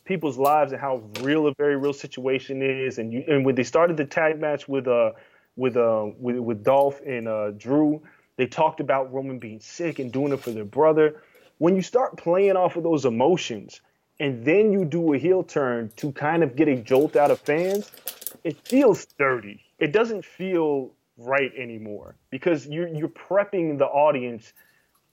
people's 0.04 0.38
lives 0.38 0.72
and 0.72 0.82
how 0.82 1.04
real 1.22 1.48
a 1.48 1.54
very 1.58 1.78
real 1.78 1.94
situation 1.94 2.62
is, 2.62 2.98
and 2.98 3.14
you 3.14 3.24
and 3.28 3.46
when 3.46 3.56
they 3.56 3.64
started 3.64 3.98
the 3.98 4.06
tag 4.06 4.40
match 4.40 4.68
with 4.68 4.88
uh 4.88 5.12
with 5.56 5.78
uh 5.78 6.08
with, 6.18 6.38
with 6.38 6.64
Dolph 6.64 7.02
and 7.06 7.28
uh, 7.28 7.52
Drew, 7.52 8.02
they 8.38 8.48
talked 8.48 8.80
about 8.80 9.14
Roman 9.14 9.38
being 9.38 9.60
sick 9.60 10.00
and 10.00 10.12
doing 10.12 10.34
it 10.34 10.40
for 10.40 10.52
their 10.52 10.66
brother. 10.66 11.22
When 11.60 11.76
you 11.76 11.82
start 11.82 12.18
playing 12.18 12.56
off 12.56 12.76
of 12.76 12.84
those 12.84 13.06
emotions 13.06 13.82
and 14.20 14.44
then 14.46 14.72
you 14.72 14.86
do 14.86 15.14
a 15.14 15.18
heel 15.18 15.44
turn 15.44 15.92
to 15.98 16.12
kind 16.12 16.44
of 16.44 16.56
get 16.56 16.68
a 16.68 16.76
jolt 16.76 17.16
out 17.16 17.32
of 17.32 17.40
fans, 17.40 17.92
it 18.44 18.58
feels 18.68 19.06
dirty. 19.18 19.62
It 19.80 19.92
doesn't 19.92 20.26
feel 20.26 20.92
right 21.18 21.52
anymore 21.58 22.16
because 22.30 22.68
you're 22.68 22.88
you're 22.88 23.10
prepping 23.10 23.78
the 23.78 23.86
audience 23.86 24.54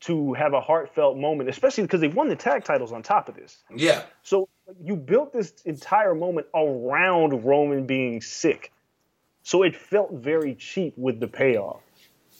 to 0.00 0.34
have 0.34 0.52
a 0.52 0.60
heartfelt 0.60 1.16
moment, 1.16 1.48
especially 1.48 1.84
because 1.84 2.00
they've 2.00 2.14
won 2.14 2.28
the 2.28 2.36
tag 2.36 2.64
titles 2.64 2.92
on 2.92 3.02
top 3.02 3.28
of 3.28 3.34
this. 3.34 3.62
Yeah. 3.74 4.02
So 4.22 4.48
you 4.82 4.96
built 4.96 5.32
this 5.32 5.52
entire 5.64 6.14
moment 6.14 6.46
around 6.54 7.44
Roman 7.44 7.86
being 7.86 8.20
sick. 8.20 8.70
So 9.42 9.62
it 9.62 9.74
felt 9.74 10.12
very 10.12 10.54
cheap 10.54 10.94
with 10.96 11.20
the 11.20 11.28
payoff. 11.28 11.80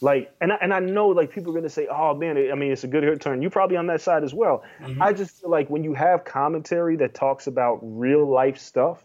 Like, 0.01 0.33
and 0.41 0.51
I, 0.51 0.57
and 0.61 0.73
I 0.73 0.79
know 0.79 1.07
like 1.07 1.31
people 1.31 1.51
are 1.51 1.55
gonna 1.55 1.69
say, 1.69 1.87
oh 1.87 2.13
man, 2.13 2.37
I 2.37 2.55
mean 2.55 2.71
it's 2.71 2.83
a 2.83 2.87
good 2.87 3.21
turn. 3.21 3.41
You're 3.41 3.51
probably 3.51 3.77
on 3.77 3.87
that 3.87 4.01
side 4.01 4.23
as 4.23 4.33
well. 4.33 4.63
Mm-hmm. 4.81 5.01
I 5.01 5.13
just 5.13 5.41
feel 5.41 5.49
like 5.49 5.69
when 5.69 5.83
you 5.83 5.93
have 5.93 6.25
commentary 6.25 6.97
that 6.97 7.13
talks 7.13 7.47
about 7.47 7.79
real 7.81 8.27
life 8.27 8.57
stuff, 8.57 9.03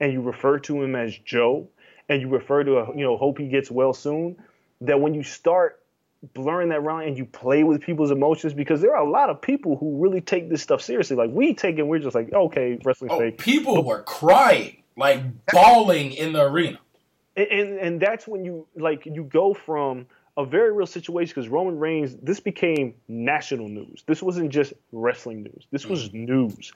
and 0.00 0.12
you 0.12 0.20
refer 0.20 0.58
to 0.60 0.82
him 0.82 0.96
as 0.96 1.16
Joe, 1.16 1.68
and 2.08 2.20
you 2.20 2.28
refer 2.28 2.64
to 2.64 2.78
a, 2.78 2.96
you 2.96 3.04
know 3.04 3.16
hope 3.16 3.38
he 3.38 3.48
gets 3.48 3.70
well 3.70 3.92
soon, 3.92 4.36
that 4.80 5.00
when 5.00 5.14
you 5.14 5.22
start 5.22 5.78
blurring 6.34 6.68
that 6.68 6.78
around 6.78 7.02
and 7.02 7.18
you 7.18 7.24
play 7.24 7.64
with 7.64 7.80
people's 7.80 8.10
emotions 8.10 8.54
because 8.54 8.80
there 8.80 8.94
are 8.94 9.04
a 9.04 9.10
lot 9.10 9.28
of 9.28 9.40
people 9.40 9.76
who 9.76 9.98
really 9.98 10.20
take 10.20 10.48
this 10.48 10.62
stuff 10.62 10.80
seriously. 10.80 11.16
Like 11.16 11.30
we 11.30 11.54
take 11.54 11.78
it, 11.78 11.82
we're 11.82 11.98
just 11.98 12.14
like, 12.14 12.32
okay, 12.32 12.78
wrestling 12.84 13.10
oh, 13.10 13.18
fake. 13.18 13.38
People 13.38 13.82
were 13.84 14.02
crying, 14.02 14.82
like 14.96 15.20
bawling 15.52 16.12
in 16.12 16.32
the 16.32 16.44
arena. 16.44 16.78
And, 17.36 17.48
and, 17.48 17.78
and 17.78 18.00
that's 18.00 18.28
when 18.28 18.44
you 18.44 18.66
like 18.76 19.06
you 19.06 19.24
go 19.24 19.54
from 19.54 20.06
a 20.36 20.44
very 20.44 20.72
real 20.72 20.86
situation 20.86 21.32
because 21.34 21.48
Roman 21.48 21.78
Reigns, 21.78 22.16
this 22.16 22.40
became 22.40 22.94
national 23.08 23.68
news. 23.68 24.02
This 24.06 24.22
wasn't 24.22 24.50
just 24.50 24.72
wrestling 24.90 25.42
news. 25.42 25.66
This 25.70 25.86
was 25.86 26.08
mm. 26.08 26.26
news. 26.26 26.72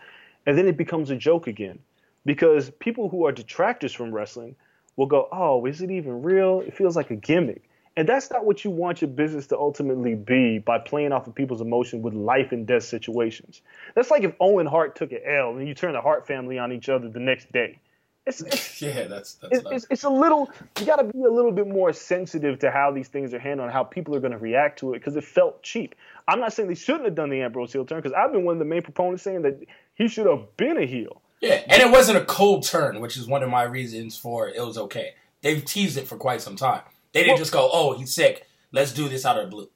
And 0.46 0.57
then 0.59 0.68
it 0.68 0.76
becomes 0.76 1.11
a 1.11 1.16
joke 1.16 1.46
again 1.46 1.78
because 2.24 2.70
people 2.78 3.09
who 3.09 3.26
are 3.26 3.32
detractors 3.32 3.92
from 3.92 4.12
wrestling 4.12 4.57
will 4.96 5.07
go, 5.07 5.28
oh, 5.32 5.64
is 5.66 5.80
it 5.80 5.90
even 5.90 6.22
real? 6.22 6.61
It 6.61 6.74
feels 6.74 6.96
like 6.96 7.11
a 7.11 7.16
gimmick. 7.16 7.62
And 7.98 8.07
that's 8.07 8.30
not 8.30 8.44
what 8.44 8.62
you 8.62 8.70
want 8.70 9.00
your 9.00 9.09
business 9.09 9.46
to 9.46 9.59
ultimately 9.59 10.14
be 10.14 10.59
by 10.59 10.78
playing 10.78 11.12
off 11.12 11.26
of 11.26 11.34
people's 11.34 11.62
emotion 11.62 12.02
with 12.02 12.12
life 12.12 12.52
and 12.52 12.66
death 12.66 12.84
situations. 12.84 13.62
That's 13.94 14.11
like 14.11 14.22
if 14.22 14.34
Owen 14.38 14.66
Hart 14.66 14.96
took 14.96 15.12
an 15.12 15.20
L 15.24 15.57
and 15.57 15.66
you 15.66 15.74
turn 15.74 15.94
the 15.94 16.02
Hart 16.02 16.26
family 16.26 16.59
on 16.59 16.72
each 16.72 16.90
other 16.90 17.09
the 17.09 17.20
next 17.20 17.50
day. 17.52 17.78
It's, 18.27 18.41
it's 18.41 18.83
yeah, 18.83 19.07
that's 19.07 19.35
that's 19.35 19.59
it's, 19.59 19.70
it's, 19.70 19.87
it's, 19.91 20.05
a 20.05 20.11
little. 20.11 20.51
You 20.81 20.87
got 20.87 20.97
to 20.97 21.05
be 21.05 21.22
a 21.22 21.31
little 21.31 21.53
bit 21.53 21.68
more 21.68 21.93
sensitive 21.93 22.59
to 22.61 22.70
how 22.70 22.91
these 22.91 23.09
things 23.09 23.33
are 23.33 23.39
handled 23.39 23.66
and 23.66 23.72
how 23.72 23.85
people 23.85 24.14
are 24.16 24.20
going 24.20 24.33
to 24.33 24.39
react 24.39 24.81
to 24.81 24.95
it 24.95 24.99
because 24.99 25.16
it 25.16 25.24
felt 25.24 25.62
cheap. 25.62 25.95
I'm 26.27 26.41
not 26.41 26.53
saying 26.53 26.68
they 26.68 26.74
shouldn't 26.74 27.05
have 27.05 27.14
done 27.14 27.31
the 27.31 27.43
Ambrose 27.43 27.72
heel 27.72 27.85
turn 27.85 27.99
because 27.99 28.12
I've 28.12 28.33
been 28.33 28.45
one 28.45 28.55
of 28.55 28.59
the 28.59 28.64
main 28.64 28.83
proponents 28.83 29.22
saying 29.22 29.43
that 29.43 29.64
he 29.95 30.09
should 30.09 30.27
have 30.27 30.57
been 30.57 30.77
a 30.77 30.87
heel. 30.87 31.22
Yeah, 31.41 31.62
and 31.68 31.83
it 31.83 31.91
wasn't 31.91 32.18
a 32.18 32.24
cold 32.24 32.64
turn, 32.64 33.01
which 33.01 33.16
is 33.16 33.29
one 33.29 33.43
of 33.43 33.51
my 33.51 33.62
reasons 33.62 34.16
for 34.16 34.49
it 34.49 34.61
was 34.61 34.79
okay. 34.79 35.14
They've 35.43 35.64
teased 35.64 35.97
it 35.97 36.09
for 36.09 36.16
quite 36.16 36.41
some 36.41 36.57
time. 36.57 36.83
They 37.12 37.20
didn't 37.20 37.35
well, 37.35 37.39
just 37.39 37.53
go, 37.53 37.70
"Oh, 37.72 37.97
he's 37.97 38.12
sick. 38.12 38.47
Let's 38.72 38.93
do 38.93 39.09
this 39.09 39.24
out 39.24 39.39
of 39.39 39.45
the 39.45 39.51
blue." 39.51 39.68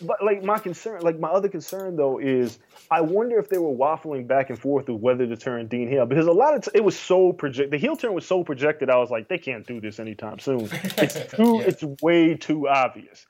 But 0.00 0.24
like 0.24 0.42
my 0.42 0.58
concern, 0.58 1.02
like 1.02 1.18
my 1.18 1.28
other 1.28 1.48
concern 1.48 1.96
though 1.96 2.18
is 2.18 2.58
I 2.90 3.02
wonder 3.02 3.38
if 3.38 3.50
they 3.50 3.58
were 3.58 3.74
waffling 3.74 4.26
back 4.26 4.48
and 4.48 4.58
forth 4.58 4.88
with 4.88 5.00
whether 5.00 5.26
to 5.26 5.36
turn 5.36 5.68
Dean 5.68 5.88
heel 5.88 6.06
because 6.06 6.26
a 6.26 6.32
lot 6.32 6.54
of 6.54 6.62
t- 6.62 6.70
it 6.74 6.82
was 6.82 6.98
so 6.98 7.32
project 7.32 7.70
the 7.70 7.76
heel 7.76 7.94
turn 7.94 8.14
was 8.14 8.26
so 8.26 8.42
projected. 8.42 8.88
I 8.88 8.96
was 8.96 9.10
like, 9.10 9.28
they 9.28 9.38
can't 9.38 9.66
do 9.66 9.80
this 9.80 9.98
anytime 9.98 10.38
soon. 10.38 10.68
It's 10.98 11.34
too, 11.34 11.58
yeah. 11.58 11.66
it's 11.66 11.84
way 12.02 12.34
too 12.36 12.68
obvious. 12.68 13.26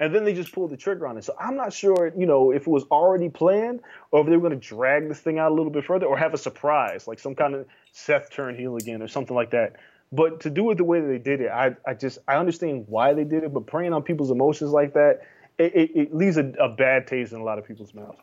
And 0.00 0.14
then 0.14 0.24
they 0.24 0.32
just 0.32 0.52
pulled 0.52 0.70
the 0.70 0.76
trigger 0.76 1.06
on 1.06 1.18
it. 1.18 1.24
So 1.24 1.34
I'm 1.38 1.56
not 1.56 1.72
sure, 1.72 2.12
you 2.16 2.26
know, 2.26 2.50
if 2.50 2.62
it 2.62 2.68
was 2.68 2.84
already 2.84 3.28
planned 3.28 3.80
or 4.10 4.22
if 4.22 4.26
they 4.26 4.36
were 4.36 4.48
going 4.48 4.58
to 4.58 4.68
drag 4.68 5.08
this 5.08 5.20
thing 5.20 5.38
out 5.38 5.52
a 5.52 5.54
little 5.54 5.70
bit 5.70 5.84
further 5.84 6.06
or 6.06 6.16
have 6.16 6.34
a 6.34 6.38
surprise, 6.38 7.06
like 7.06 7.18
some 7.18 7.34
kind 7.34 7.54
of 7.54 7.66
Seth 7.92 8.30
turn 8.30 8.56
heel 8.56 8.76
again 8.76 9.02
or 9.02 9.08
something 9.08 9.36
like 9.36 9.50
that. 9.50 9.74
But 10.10 10.40
to 10.40 10.50
do 10.50 10.70
it 10.70 10.76
the 10.76 10.84
way 10.84 11.00
that 11.00 11.06
they 11.06 11.18
did 11.18 11.40
it, 11.40 11.50
I, 11.50 11.76
I 11.86 11.94
just 11.94 12.18
I 12.26 12.36
understand 12.36 12.86
why 12.88 13.14
they 13.14 13.24
did 13.24 13.44
it, 13.44 13.52
but 13.52 13.66
preying 13.66 13.92
on 13.92 14.02
people's 14.02 14.30
emotions 14.30 14.70
like 14.70 14.94
that, 14.94 15.20
it, 15.58 15.74
it, 15.74 15.90
it 15.94 16.14
leaves 16.14 16.36
a, 16.36 16.52
a, 16.60 16.68
bad 16.68 17.06
taste 17.06 17.32
in 17.32 17.40
a 17.40 17.44
lot 17.44 17.58
of 17.58 17.66
people's 17.66 17.94
mouths. 17.94 18.18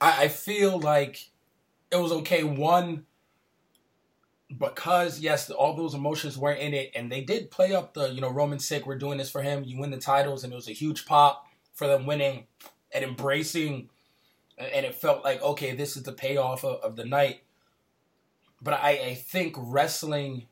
I, 0.00 0.24
I 0.24 0.28
feel 0.28 0.78
like 0.78 1.30
it 1.90 1.96
was 1.96 2.12
okay. 2.12 2.44
One, 2.44 3.04
because 4.58 5.20
yes, 5.20 5.50
all 5.50 5.74
those 5.74 5.94
emotions 5.94 6.38
were 6.38 6.52
in 6.52 6.74
it, 6.74 6.92
and 6.94 7.10
they 7.10 7.20
did 7.20 7.50
play 7.50 7.74
up 7.74 7.94
the 7.94 8.10
you 8.10 8.20
know 8.20 8.30
Roman 8.30 8.58
sick. 8.58 8.86
We're 8.86 8.98
doing 8.98 9.18
this 9.18 9.30
for 9.30 9.42
him. 9.42 9.64
You 9.64 9.78
win 9.78 9.90
the 9.90 9.98
titles, 9.98 10.44
and 10.44 10.52
it 10.52 10.56
was 10.56 10.68
a 10.68 10.72
huge 10.72 11.06
pop 11.06 11.46
for 11.72 11.86
them 11.86 12.06
winning 12.06 12.46
and 12.92 13.04
embracing, 13.04 13.88
and 14.58 14.86
it 14.86 14.94
felt 14.94 15.24
like 15.24 15.42
okay, 15.42 15.74
this 15.74 15.96
is 15.96 16.02
the 16.02 16.12
payoff 16.12 16.64
of, 16.64 16.80
of 16.80 16.96
the 16.96 17.04
night. 17.04 17.42
But 18.62 18.74
I, 18.74 18.90
I 18.90 19.14
think 19.14 19.56
wrestling 19.58 20.46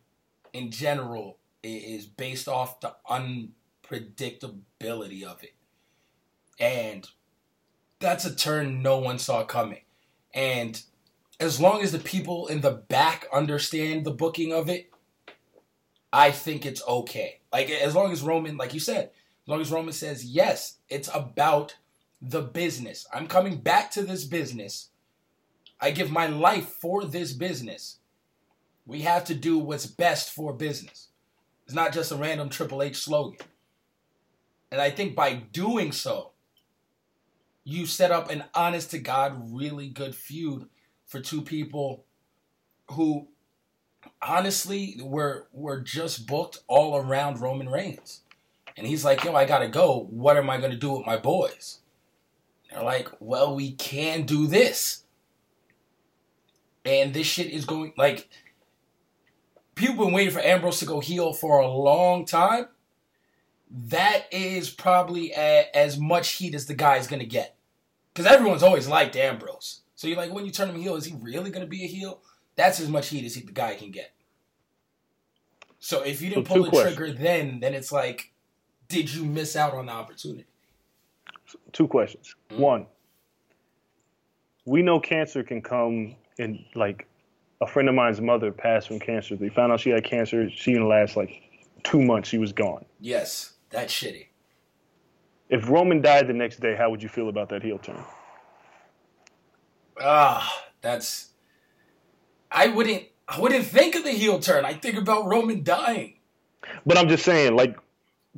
in 0.52 0.70
general 0.70 1.38
is 1.62 2.06
based 2.06 2.48
off 2.48 2.80
the 2.80 2.94
unpredictability 3.08 5.22
of 5.22 5.42
it, 5.42 5.54
and 6.62 7.10
that's 7.98 8.24
a 8.24 8.34
turn 8.34 8.82
no 8.82 8.98
one 8.98 9.18
saw 9.18 9.44
coming. 9.44 9.82
And 10.32 10.80
as 11.40 11.60
long 11.60 11.82
as 11.82 11.90
the 11.90 11.98
people 11.98 12.46
in 12.46 12.60
the 12.60 12.70
back 12.70 13.26
understand 13.32 14.04
the 14.04 14.12
booking 14.12 14.52
of 14.52 14.68
it, 14.70 14.90
I 16.12 16.30
think 16.30 16.64
it's 16.64 16.86
okay. 16.86 17.40
Like 17.52 17.68
as 17.68 17.96
long 17.96 18.12
as 18.12 18.22
Roman, 18.22 18.56
like 18.56 18.74
you 18.74 18.80
said, 18.80 19.06
as 19.06 19.48
long 19.48 19.60
as 19.60 19.72
Roman 19.72 19.92
says 19.92 20.24
yes, 20.24 20.78
it's 20.88 21.10
about 21.12 21.76
the 22.20 22.42
business. 22.42 23.06
I'm 23.12 23.26
coming 23.26 23.56
back 23.56 23.90
to 23.92 24.02
this 24.02 24.24
business. 24.24 24.90
I 25.80 25.90
give 25.90 26.12
my 26.12 26.26
life 26.26 26.68
for 26.68 27.04
this 27.04 27.32
business. 27.32 27.98
We 28.86 29.00
have 29.00 29.24
to 29.24 29.34
do 29.34 29.58
what's 29.58 29.86
best 29.86 30.30
for 30.30 30.52
business. 30.52 31.08
It's 31.66 31.74
not 31.74 31.92
just 31.92 32.12
a 32.12 32.16
random 32.16 32.50
Triple 32.50 32.82
H 32.84 32.98
slogan. 32.98 33.40
And 34.70 34.80
I 34.80 34.90
think 34.90 35.16
by 35.16 35.34
doing 35.34 35.90
so, 35.90 36.31
you 37.64 37.86
set 37.86 38.10
up 38.10 38.30
an 38.30 38.44
honest 38.54 38.90
to 38.90 38.98
God, 38.98 39.54
really 39.54 39.88
good 39.88 40.14
feud 40.14 40.68
for 41.06 41.20
two 41.20 41.42
people 41.42 42.04
who 42.90 43.28
honestly 44.20 44.98
were 45.02 45.46
were 45.52 45.80
just 45.80 46.26
booked 46.26 46.58
all 46.66 46.96
around 46.96 47.40
Roman 47.40 47.68
Reigns. 47.68 48.20
And 48.76 48.86
he's 48.86 49.04
like, 49.04 49.22
yo, 49.24 49.34
I 49.34 49.44
gotta 49.44 49.68
go. 49.68 50.06
What 50.10 50.36
am 50.36 50.50
I 50.50 50.58
gonna 50.58 50.76
do 50.76 50.92
with 50.92 51.06
my 51.06 51.16
boys? 51.16 51.80
They're 52.70 52.82
like, 52.82 53.08
well, 53.20 53.54
we 53.54 53.72
can 53.72 54.24
do 54.24 54.46
this. 54.46 55.04
And 56.84 57.14
this 57.14 57.26
shit 57.26 57.48
is 57.48 57.64
going 57.64 57.92
like 57.96 58.28
people 59.74 60.04
been 60.04 60.14
waiting 60.14 60.32
for 60.34 60.40
Ambrose 60.40 60.80
to 60.80 60.86
go 60.86 61.00
heel 61.00 61.32
for 61.32 61.60
a 61.60 61.68
long 61.68 62.24
time 62.24 62.68
that 63.72 64.26
is 64.30 64.70
probably 64.70 65.32
a, 65.32 65.66
as 65.74 65.98
much 65.98 66.32
heat 66.32 66.54
as 66.54 66.66
the 66.66 66.74
guy 66.74 66.98
is 66.98 67.06
going 67.06 67.20
to 67.20 67.26
get. 67.26 67.56
Because 68.12 68.30
everyone's 68.30 68.62
always 68.62 68.86
liked 68.86 69.16
Ambrose. 69.16 69.80
So 69.96 70.06
you're 70.06 70.16
like, 70.16 70.32
when 70.32 70.44
you 70.44 70.50
turn 70.50 70.68
him 70.68 70.76
heel, 70.76 70.96
is 70.96 71.06
he 71.06 71.16
really 71.20 71.50
going 71.50 71.64
to 71.64 71.70
be 71.70 71.84
a 71.84 71.86
heel? 71.86 72.20
That's 72.56 72.80
as 72.80 72.88
much 72.88 73.08
heat 73.08 73.24
as 73.24 73.34
he, 73.34 73.42
the 73.42 73.52
guy 73.52 73.74
can 73.74 73.90
get. 73.90 74.12
So 75.78 76.02
if 76.02 76.20
you 76.20 76.28
didn't 76.28 76.46
so 76.46 76.54
pull 76.54 76.64
the 76.64 76.70
questions. 76.70 76.96
trigger 76.96 77.12
then, 77.12 77.60
then 77.60 77.72
it's 77.72 77.90
like, 77.90 78.32
did 78.88 79.12
you 79.12 79.24
miss 79.24 79.56
out 79.56 79.74
on 79.74 79.86
the 79.86 79.92
opportunity? 79.92 80.46
Two 81.72 81.88
questions. 81.88 82.34
Mm-hmm. 82.50 82.62
One, 82.62 82.86
we 84.66 84.82
know 84.82 85.00
cancer 85.00 85.42
can 85.42 85.62
come 85.62 86.14
in 86.38 86.64
like 86.74 87.08
a 87.62 87.66
friend 87.66 87.88
of 87.88 87.94
mine's 87.94 88.20
mother 88.20 88.52
passed 88.52 88.88
from 88.88 89.00
cancer. 89.00 89.34
They 89.34 89.48
found 89.48 89.72
out 89.72 89.80
she 89.80 89.90
had 89.90 90.04
cancer. 90.04 90.50
She 90.50 90.72
didn't 90.72 90.88
last 90.88 91.16
like 91.16 91.42
two 91.84 92.02
months. 92.02 92.28
She 92.28 92.38
was 92.38 92.52
gone. 92.52 92.84
Yes. 93.00 93.51
That's 93.72 93.92
shitty. 93.92 94.26
If 95.48 95.68
Roman 95.68 96.00
died 96.00 96.28
the 96.28 96.32
next 96.32 96.60
day, 96.60 96.76
how 96.76 96.90
would 96.90 97.02
you 97.02 97.08
feel 97.08 97.28
about 97.28 97.48
that 97.50 97.62
heel 97.62 97.78
turn? 97.78 98.02
Ah, 100.00 100.64
that's. 100.80 101.30
I 102.50 102.68
wouldn't. 102.68 103.04
I 103.28 103.40
wouldn't 103.40 103.64
think 103.64 103.94
of 103.94 104.04
the 104.04 104.12
heel 104.12 104.38
turn. 104.40 104.64
I 104.64 104.74
think 104.74 104.96
about 104.96 105.26
Roman 105.26 105.62
dying. 105.62 106.18
But 106.86 106.96
I'm 106.96 107.08
just 107.08 107.24
saying, 107.24 107.56
like, 107.56 107.76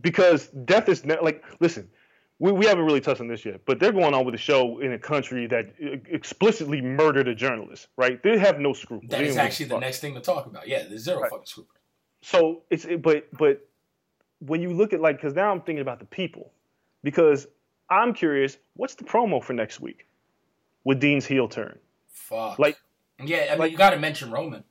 because 0.01 0.49
death 0.49 0.89
is 0.89 1.05
ne- 1.05 1.21
like. 1.21 1.45
Listen, 1.61 1.89
we, 2.39 2.53
we 2.53 2.67
haven't 2.67 2.85
really 2.85 3.01
touched 3.01 3.21
on 3.21 3.29
this 3.29 3.45
yet, 3.45 3.61
but 3.65 3.79
they're 3.79 3.93
going 3.93 4.15
on 4.15 4.25
with 4.25 4.35
a 4.35 4.39
show 4.39 4.81
in 4.81 4.93
a 4.93 4.99
country 4.99 5.47
that 5.47 5.75
explicitly 6.09 6.81
murdered 6.81 7.29
a 7.29 7.35
journalist, 7.35 7.89
right? 7.97 8.23
They 8.23 8.39
have 8.39 8.59
no 8.59 8.73
scruples. 8.73 9.11
That 9.11 9.23
is 9.23 9.37
actually 9.37 9.67
the 9.67 9.79
next 9.79 10.01
thing 10.01 10.15
to 10.15 10.21
talk 10.21 10.47
about. 10.47 10.67
Yeah, 10.67 10.83
there's 10.89 11.03
zero 11.03 11.21
right. 11.21 11.31
fucking 11.31 11.47
scruples. 11.47 11.77
So 12.23 12.63
it's 12.71 12.87
but 13.01 13.29
but 13.37 13.67
when 14.41 14.63
you 14.63 14.73
look 14.73 14.93
at 14.93 15.01
like, 15.01 15.17
because 15.17 15.35
now 15.35 15.51
I'm 15.51 15.61
thinking 15.61 15.83
about 15.83 15.99
the 15.99 16.07
people, 16.07 16.53
because 17.03 17.47
I'm 17.91 18.15
curious, 18.15 18.57
what's 18.75 18.95
the 18.95 19.05
promo 19.05 19.43
for 19.43 19.53
next 19.53 19.81
week 19.81 20.07
with 20.85 21.01
Dean's 21.01 21.27
heel 21.27 21.49
turn? 21.49 21.79
Fuck. 22.09 22.59
Like, 22.59 22.79
yeah, 23.23 23.47
I 23.49 23.51
mean, 23.51 23.59
like, 23.59 23.73
you 23.73 23.79
got 23.79 23.91
to 23.91 23.99
mention 23.99 24.31
Roman. 24.31 24.65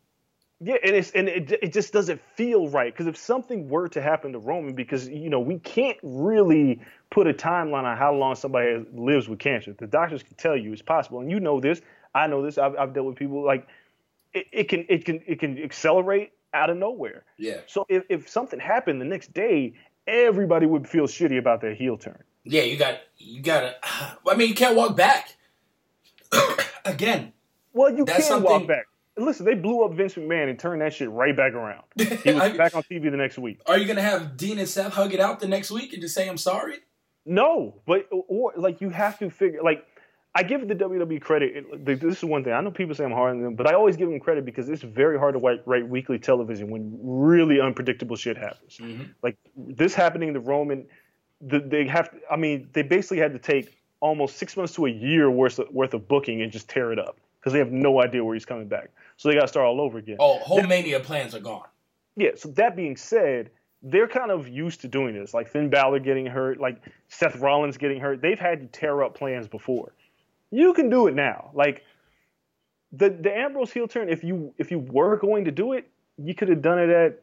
Yeah, 0.65 0.75
and 0.81 0.95
it's 0.95 1.11
and 1.11 1.27
it 1.27 1.51
it 1.61 1.73
just 1.73 1.91
doesn't 1.91 2.21
feel 2.35 2.69
right 2.69 2.93
because 2.93 3.07
if 3.07 3.17
something 3.17 3.67
were 3.67 3.89
to 3.89 4.01
happen 4.01 4.31
to 4.31 4.39
Roman, 4.39 4.73
because 4.73 5.09
you 5.09 5.29
know 5.29 5.41
we 5.41 5.59
can't 5.59 5.97
really 6.03 6.79
put 7.09 7.27
a 7.27 7.33
timeline 7.33 7.83
on 7.83 7.97
how 7.97 8.13
long 8.13 8.35
somebody 8.35 8.85
lives 8.93 9.27
with 9.27 9.39
cancer. 9.39 9.75
The 9.77 9.87
doctors 9.87 10.23
can 10.23 10.37
tell 10.37 10.55
you 10.55 10.71
it's 10.71 10.81
possible, 10.81 11.19
and 11.19 11.29
you 11.29 11.41
know 11.41 11.59
this. 11.59 11.81
I 12.15 12.27
know 12.27 12.41
this. 12.41 12.57
I've, 12.57 12.77
I've 12.77 12.93
dealt 12.93 13.07
with 13.07 13.17
people 13.17 13.43
like 13.43 13.67
it, 14.33 14.47
it 14.53 14.69
can 14.69 14.85
it 14.87 15.03
can 15.03 15.21
it 15.27 15.39
can 15.39 15.61
accelerate 15.61 16.31
out 16.53 16.69
of 16.69 16.77
nowhere. 16.77 17.23
Yeah. 17.37 17.61
So 17.67 17.85
if, 17.89 18.03
if 18.09 18.29
something 18.29 18.59
happened 18.59 19.01
the 19.01 19.05
next 19.05 19.33
day, 19.33 19.73
everybody 20.07 20.65
would 20.65 20.87
feel 20.87 21.05
shitty 21.07 21.37
about 21.37 21.61
their 21.61 21.73
heel 21.73 21.97
turn. 21.97 22.23
Yeah, 22.43 22.63
you 22.63 22.77
got 22.77 22.99
you 23.17 23.41
gotta. 23.41 23.75
I 24.27 24.35
mean, 24.35 24.49
you 24.49 24.55
can't 24.55 24.75
walk 24.75 24.95
back. 24.97 25.35
Again, 26.85 27.33
Well, 27.73 27.89
you 27.91 28.05
can 28.05 28.15
walk 28.15 28.23
something- 28.23 28.67
back. 28.67 28.85
Listen, 29.15 29.45
they 29.45 29.53
blew 29.53 29.83
up 29.83 29.93
Vince 29.93 30.15
McMahon 30.15 30.49
and 30.49 30.57
turned 30.57 30.81
that 30.81 30.91
shit 30.91 31.07
right 31.09 31.37
back 31.37 31.53
around. 31.53 31.83
He 31.97 32.33
was 32.33 32.41
I- 32.41 32.57
back 32.57 32.75
on 32.75 32.81
TV 32.83 33.03
the 33.11 33.17
next 33.17 33.37
week. 33.37 33.59
are 33.67 33.77
you 33.77 33.85
gonna 33.85 34.01
have 34.01 34.35
Dean 34.37 34.57
and 34.59 34.67
Seth 34.67 34.93
hug 34.93 35.13
it 35.13 35.19
out 35.19 35.39
the 35.39 35.47
next 35.47 35.69
week 35.69 35.93
and 35.93 36.01
just 36.01 36.15
say 36.15 36.27
I'm 36.27 36.37
sorry? 36.37 36.77
No, 37.25 37.79
but 37.85 38.07
or 38.11 38.53
like 38.57 38.81
you 38.81 38.89
have 38.89 39.19
to 39.19 39.29
figure 39.29 39.61
like 39.63 39.85
I 40.35 40.43
give 40.43 40.67
the 40.67 40.75
WWE 40.75 41.21
credit. 41.21 41.65
It, 41.71 41.85
this 41.85 42.17
is 42.17 42.23
one 42.23 42.43
thing 42.43 42.53
I 42.53 42.61
know 42.61 42.71
people 42.71 42.95
say 42.95 43.03
I'm 43.03 43.11
hard 43.11 43.35
on 43.35 43.43
them, 43.43 43.55
but 43.55 43.67
I 43.67 43.73
always 43.73 43.95
give 43.95 44.09
them 44.09 44.19
credit 44.19 44.45
because 44.45 44.67
it's 44.67 44.81
very 44.81 45.19
hard 45.19 45.35
to 45.35 45.39
write, 45.39 45.61
write 45.67 45.87
weekly 45.87 46.17
television 46.17 46.71
when 46.71 46.97
really 47.03 47.61
unpredictable 47.61 48.15
shit 48.15 48.37
happens. 48.37 48.77
Mm-hmm. 48.77 49.03
Like 49.21 49.37
this 49.55 49.93
happening 49.93 50.33
to 50.33 50.39
Roman, 50.39 50.87
the, 51.39 51.59
they 51.59 51.85
have. 51.87 52.09
To, 52.11 52.17
I 52.31 52.35
mean, 52.35 52.69
they 52.73 52.81
basically 52.81 53.19
had 53.19 53.33
to 53.33 53.39
take 53.39 53.77
almost 53.99 54.37
six 54.37 54.57
months 54.57 54.73
to 54.73 54.87
a 54.87 54.89
year 54.89 55.29
worth 55.29 55.59
of, 55.59 55.69
worth 55.69 55.93
of 55.93 56.07
booking 56.07 56.41
and 56.41 56.51
just 56.51 56.67
tear 56.67 56.91
it 56.91 56.99
up 56.99 57.17
because 57.39 57.53
they 57.53 57.59
have 57.59 57.71
no 57.71 58.01
idea 58.01 58.23
where 58.23 58.33
he's 58.33 58.45
coming 58.45 58.67
back. 58.67 58.89
So 59.17 59.29
they 59.29 59.35
got 59.35 59.41
to 59.41 59.47
start 59.47 59.67
all 59.67 59.79
over 59.79 59.99
again. 59.99 60.17
Oh, 60.19 60.39
whole 60.39 60.63
mania 60.63 60.99
plans 60.99 61.35
are 61.35 61.39
gone. 61.39 61.67
Yeah, 62.15 62.31
so 62.35 62.49
that 62.49 62.75
being 62.75 62.97
said, 62.97 63.51
they're 63.83 64.07
kind 64.07 64.31
of 64.31 64.47
used 64.47 64.81
to 64.81 64.87
doing 64.87 65.13
this. 65.13 65.33
Like 65.33 65.47
Finn 65.47 65.69
Balor 65.69 65.99
getting 65.99 66.25
hurt, 66.25 66.59
like 66.59 66.81
Seth 67.09 67.35
Rollins 67.35 67.77
getting 67.77 67.99
hurt. 67.99 68.21
They've 68.21 68.39
had 68.39 68.61
to 68.61 68.67
tear 68.67 69.03
up 69.03 69.15
plans 69.15 69.47
before. 69.47 69.93
You 70.53 70.73
can 70.73 70.89
do 70.89 71.07
it 71.07 71.15
now. 71.15 71.49
Like 71.53 71.83
the 72.91 73.09
the 73.09 73.35
Ambrose 73.35 73.71
heel 73.71 73.87
turn, 73.87 74.07
if 74.09 74.23
you 74.23 74.53
if 74.57 74.69
you 74.71 74.79
were 74.79 75.17
going 75.17 75.45
to 75.45 75.51
do 75.51 75.73
it, 75.73 75.89
you 76.17 76.35
could 76.35 76.49
have 76.49 76.61
done 76.61 76.77
it 76.79 76.89
at 76.89 77.21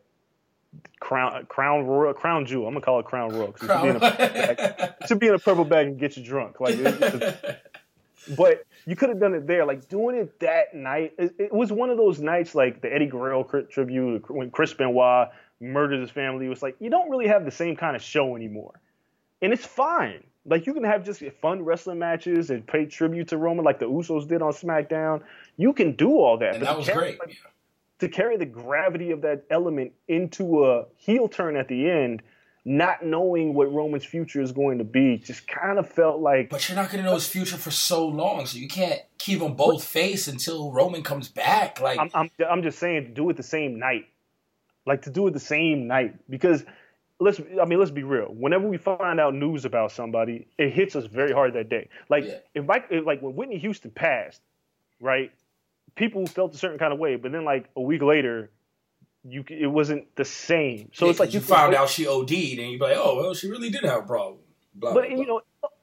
Crown 0.99 1.47
Crown 1.47 1.87
Royal 1.87 2.12
Crown 2.12 2.45
Jewel. 2.45 2.66
I'm 2.66 2.74
gonna 2.74 2.85
call 2.85 2.99
it 2.99 3.07
Crown 3.07 3.31
Royal. 3.31 3.53
'cause 3.53 3.68
it 3.70 3.70
should 3.70 3.81
be 3.81 3.89
in 3.89 3.97
a 3.97 4.01
purple 4.01 4.14
bag. 4.55 4.59
It 5.01 5.07
should 5.07 5.20
be 5.20 5.28
in 5.28 5.35
a 5.35 5.39
purple 5.39 5.64
bag 5.64 5.87
and 5.87 5.99
get 5.99 6.16
you 6.16 6.24
drunk. 6.24 6.61
Like, 6.61 6.74
it- 6.76 7.61
but 8.37 8.64
you 8.87 8.97
could 8.97 9.09
have 9.11 9.20
done 9.20 9.35
it 9.35 9.47
there. 9.47 9.64
Like 9.64 9.89
doing 9.89 10.16
it 10.16 10.41
that 10.41 10.74
night, 10.74 11.12
it, 11.18 11.35
it 11.39 11.53
was 11.53 11.70
one 11.72 11.91
of 11.91 11.97
those 11.99 12.18
nights 12.20 12.55
like 12.55 12.83
the 12.83 12.93
Eddie 12.93 13.07
Guerrero 13.07 13.45
tribute 13.70 14.28
when 14.31 14.51
Chris 14.51 14.74
Benoit 14.74 15.28
murdered 15.61 16.01
his 16.01 16.11
family. 16.11 16.47
It 16.47 16.51
was 16.51 16.62
like 16.62 16.76
you 16.81 16.91
don't 16.91 17.11
really 17.11 17.28
have 17.28 17.45
the 17.45 17.51
same 17.51 17.76
kind 17.76 17.95
of 17.95 18.03
show 18.03 18.35
anymore, 18.35 18.81
and 19.41 19.53
it's 19.53 19.64
fine. 19.66 20.24
Like 20.47 20.66
you 20.66 20.74
can 20.74 20.84
have 20.84 21.05
just 21.05 21.22
fun 21.43 21.62
wrestling 21.64 21.99
matches 21.99 22.51
and 22.51 22.66
pay 22.66 22.86
tribute 22.86 23.28
to 23.28 23.36
Roman, 23.36 23.64
like 23.64 23.78
the 23.78 23.86
Usos 23.86 24.26
did 24.26 24.41
on 24.43 24.53
SmackDown. 24.53 25.22
You 25.57 25.72
can 25.72 25.93
do 25.97 26.12
all 26.18 26.38
that. 26.38 26.55
and 26.55 26.61
but 26.61 26.66
that 26.66 26.72
to 26.72 26.78
was 26.78 26.86
carry, 26.86 26.99
great. 27.12 27.20
like, 27.20 27.36
to 27.99 28.09
carry 28.09 28.36
the 28.38 28.47
gravity 28.47 29.11
of 29.11 29.20
that 29.22 29.45
element 29.51 29.93
into 30.09 30.64
a 30.64 30.86
heel 30.97 31.28
turn 31.28 31.57
at 31.57 31.68
the 31.68 31.91
end, 31.91 32.22
not 32.64 33.05
knowing 33.05 33.53
what 33.53 33.72
Roman's 33.72 34.05
future 34.05 34.41
is 34.41 34.53
going 34.53 34.78
to 34.78 34.84
be, 34.84 35.18
just 35.18 35.47
kind 35.47 35.78
of 35.78 35.88
felt 35.88 36.20
like 36.20 36.49
But 36.51 36.66
you're 36.68 36.76
not 36.76 36.91
gonna 36.91 37.03
know 37.03 37.14
his 37.14 37.26
future 37.28 37.57
for 37.57 37.70
so 37.70 38.07
long, 38.07 38.47
so 38.47 38.59
you 38.59 38.68
can't 38.68 39.01
keep 39.18 39.41
them 39.41 39.55
both 39.55 39.84
face 39.84 40.26
until 40.28 40.72
Roman 40.72 41.03
comes 41.03 41.28
back. 41.28 41.80
Like, 41.80 41.99
I'm, 41.99 42.11
I'm, 42.14 42.30
I'm 42.49 42.62
just 42.62 42.78
saying 42.78 43.12
do 43.14 43.28
it 43.28 43.36
the 43.36 43.43
same 43.43 43.78
night, 43.78 44.07
like 44.86 45.03
to 45.03 45.11
do 45.11 45.26
it 45.26 45.32
the 45.32 45.41
same 45.41 45.86
night 45.86 46.16
because 46.28 46.64
let's 47.21 47.41
I 47.61 47.64
mean 47.66 47.79
let's 47.79 47.91
be 47.91 48.03
real. 48.03 48.35
Whenever 48.37 48.66
we 48.66 48.77
find 48.79 49.21
out 49.21 49.35
news 49.35 49.64
about 49.64 49.93
somebody, 49.93 50.47
it 50.59 50.71
hits 50.73 50.97
us 50.97 51.05
very 51.07 51.33
hard 51.33 51.53
that 51.55 51.68
day. 51.68 51.89
Like 52.09 52.25
Yeah. 52.25 52.39
if 52.55 52.64
Mike, 52.66 52.87
if, 52.91 53.07
like 53.07 53.21
when 53.21 53.37
Whitney 53.37 53.59
Houston 53.59 53.91
passed, 53.91 54.41
right? 55.01 55.31
People 55.95 56.27
felt 56.27 56.55
a 56.55 56.59
certain 56.59 56.79
kind 56.79 56.93
of 56.93 56.99
way, 56.99 57.16
but 57.16 57.31
then 57.33 57.45
like 57.45 57.68
a 57.77 57.81
week 57.81 58.03
later, 58.03 58.51
you 59.25 59.45
it 59.49 59.66
wasn't 59.66 60.14
the 60.16 60.25
same. 60.25 60.91
So 60.95 61.05
yeah, 61.05 61.11
it's 61.11 61.21
like 61.21 61.35
you 61.35 61.41
can 61.41 61.49
found 61.49 61.75
out 61.75 61.91
she 61.91 62.07
OD'd, 62.07 62.31
and 62.33 62.71
you're 62.73 62.79
like, 62.81 62.97
oh 62.97 63.16
well, 63.16 63.35
she 63.35 63.49
really 63.49 63.71
did 63.71 63.85
have 63.85 64.05
a 64.05 64.07
problem. 64.07 64.39
Blah, 64.75 64.95
But 64.95 65.09
blah, 65.09 65.16
you 65.18 65.27
know, 65.27 65.41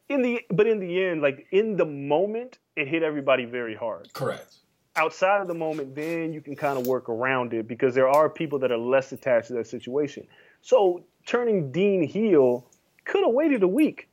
in 0.10 0.22
the 0.24 0.42
but 0.50 0.66
in 0.66 0.80
the 0.80 1.04
end, 1.04 1.22
like 1.22 1.46
in 1.52 1.76
the 1.78 1.86
moment, 1.86 2.58
it 2.76 2.88
hit 2.88 3.04
everybody 3.04 3.46
very 3.46 3.76
hard. 3.76 4.12
correct. 4.14 4.56
Outside 4.98 5.42
of 5.42 5.48
the 5.48 5.54
moment, 5.54 5.96
then 5.96 6.34
you 6.34 6.42
can 6.42 6.56
kind 6.56 6.78
of 6.78 6.88
work 6.88 7.10
around 7.10 7.54
it 7.54 7.68
because 7.68 7.96
there 7.96 8.10
are 8.10 8.30
people 8.30 8.60
that 8.60 8.72
are 8.72 8.78
less 8.78 9.12
attached 9.12 9.48
to 9.48 9.54
that 9.54 9.68
situation. 9.68 10.28
So 10.62 11.04
turning 11.26 11.72
Dean 11.72 12.04
heel 12.04 12.66
could 13.06 13.24
have 13.24 13.34
waited 13.34 13.64
a 13.64 13.68
week. 13.68 14.10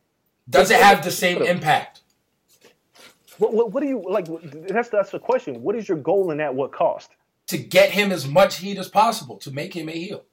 Does 0.49 0.71
it 0.71 0.81
have 0.81 1.03
the 1.03 1.11
same 1.11 1.43
impact? 1.43 2.03
What, 3.39 3.55
what, 3.55 3.73
what 3.73 3.83
do 3.83 3.89
you 3.89 4.05
like? 4.09 4.27
That's 4.69 4.91
that's 4.91 5.11
the 5.11 5.19
question. 5.19 5.63
What 5.63 5.75
is 5.75 5.89
your 5.89 5.99
goal 5.99 6.31
and 6.31 6.41
at 6.41 6.55
what 6.55 6.71
cost? 6.73 7.11
To 7.49 7.59
get 7.59 7.91
him 7.91 8.13
as 8.13 8.29
much 8.29 8.59
heat 8.59 8.79
as 8.79 8.89
possible 8.89 9.37
to 9.39 9.51
make 9.51 9.75
him 9.75 9.89
a 9.89 9.93
heel. 9.93 10.25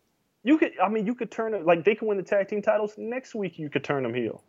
You 0.43 0.57
could, 0.57 0.71
I 0.83 0.89
mean, 0.89 1.05
you 1.05 1.15
could 1.15 1.31
turn 1.31 1.53
it 1.53 1.65
like 1.65 1.83
they 1.83 1.95
can 1.95 2.07
win 2.07 2.17
the 2.17 2.23
tag 2.23 2.47
team 2.47 2.61
titles 2.61 2.95
next 2.97 3.35
week. 3.35 3.59
You 3.59 3.69
could 3.69 3.83
turn 3.83 4.03
them 4.03 4.13
heel. 4.13 4.43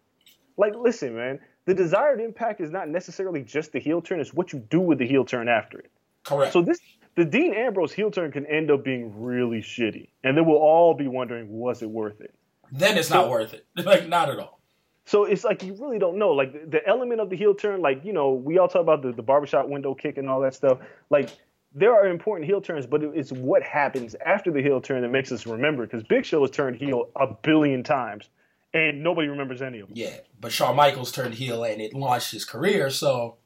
Like, 0.56 0.74
listen, 0.74 1.14
man, 1.14 1.40
the 1.64 1.74
desired 1.74 2.20
impact 2.20 2.60
is 2.60 2.70
not 2.70 2.88
necessarily 2.88 3.42
just 3.42 3.72
the 3.72 3.78
heel 3.78 4.00
turn; 4.00 4.20
it's 4.20 4.34
what 4.34 4.52
you 4.52 4.58
do 4.58 4.80
with 4.80 4.98
the 4.98 5.06
heel 5.06 5.24
turn 5.24 5.48
after 5.48 5.78
it. 5.78 5.90
Correct. 6.24 6.52
So 6.52 6.62
this 6.62 6.80
the 7.14 7.24
Dean 7.24 7.54
Ambrose 7.54 7.92
heel 7.92 8.10
turn 8.10 8.32
can 8.32 8.46
end 8.46 8.70
up 8.70 8.84
being 8.84 9.12
really 9.22 9.60
shitty, 9.60 10.08
and 10.24 10.36
then 10.36 10.46
we'll 10.46 10.56
all 10.56 10.94
be 10.94 11.08
wondering, 11.08 11.48
was 11.48 11.82
it 11.82 11.90
worth 11.90 12.20
it? 12.20 12.34
then 12.72 12.96
it's 12.96 13.10
not 13.10 13.28
worth 13.28 13.54
it. 13.54 13.66
Like, 13.84 14.08
not 14.08 14.30
at 14.30 14.38
all. 14.38 14.58
So 15.04 15.24
it's 15.24 15.44
like 15.44 15.62
you 15.62 15.74
really 15.74 15.98
don't 15.98 16.18
know. 16.18 16.30
Like 16.30 16.52
the, 16.52 16.78
the 16.78 16.86
element 16.86 17.20
of 17.20 17.28
the 17.28 17.36
heel 17.36 17.54
turn, 17.54 17.82
like 17.82 18.04
you 18.04 18.12
know, 18.12 18.32
we 18.32 18.58
all 18.58 18.68
talk 18.68 18.82
about 18.82 19.02
the, 19.02 19.12
the 19.12 19.22
barbershop 19.22 19.68
window 19.68 19.94
kick 19.94 20.16
and 20.16 20.28
all 20.28 20.40
that 20.40 20.54
stuff. 20.54 20.78
Like 21.10 21.30
there 21.74 21.92
are 21.92 22.06
important 22.06 22.48
heel 22.48 22.60
turns, 22.60 22.86
but 22.86 23.02
it's 23.02 23.32
what 23.32 23.62
happens 23.62 24.14
after 24.24 24.50
the 24.50 24.62
heel 24.62 24.80
turn 24.80 25.02
that 25.02 25.08
makes 25.08 25.32
us 25.32 25.46
remember. 25.46 25.84
Because 25.84 26.04
Big 26.04 26.24
Show 26.24 26.40
has 26.42 26.50
turned 26.50 26.76
heel 26.76 27.08
a 27.16 27.26
billion 27.26 27.82
times, 27.82 28.28
and 28.74 29.02
nobody 29.02 29.28
remembers 29.28 29.62
any 29.62 29.80
of 29.80 29.88
them. 29.88 29.96
Yeah, 29.96 30.16
but 30.40 30.52
Shawn 30.52 30.76
Michaels 30.76 31.12
turned 31.12 31.34
heel 31.34 31.64
and 31.64 31.80
it 31.80 31.94
launched 31.94 32.32
his 32.32 32.44
career, 32.44 32.90
so 32.90 33.36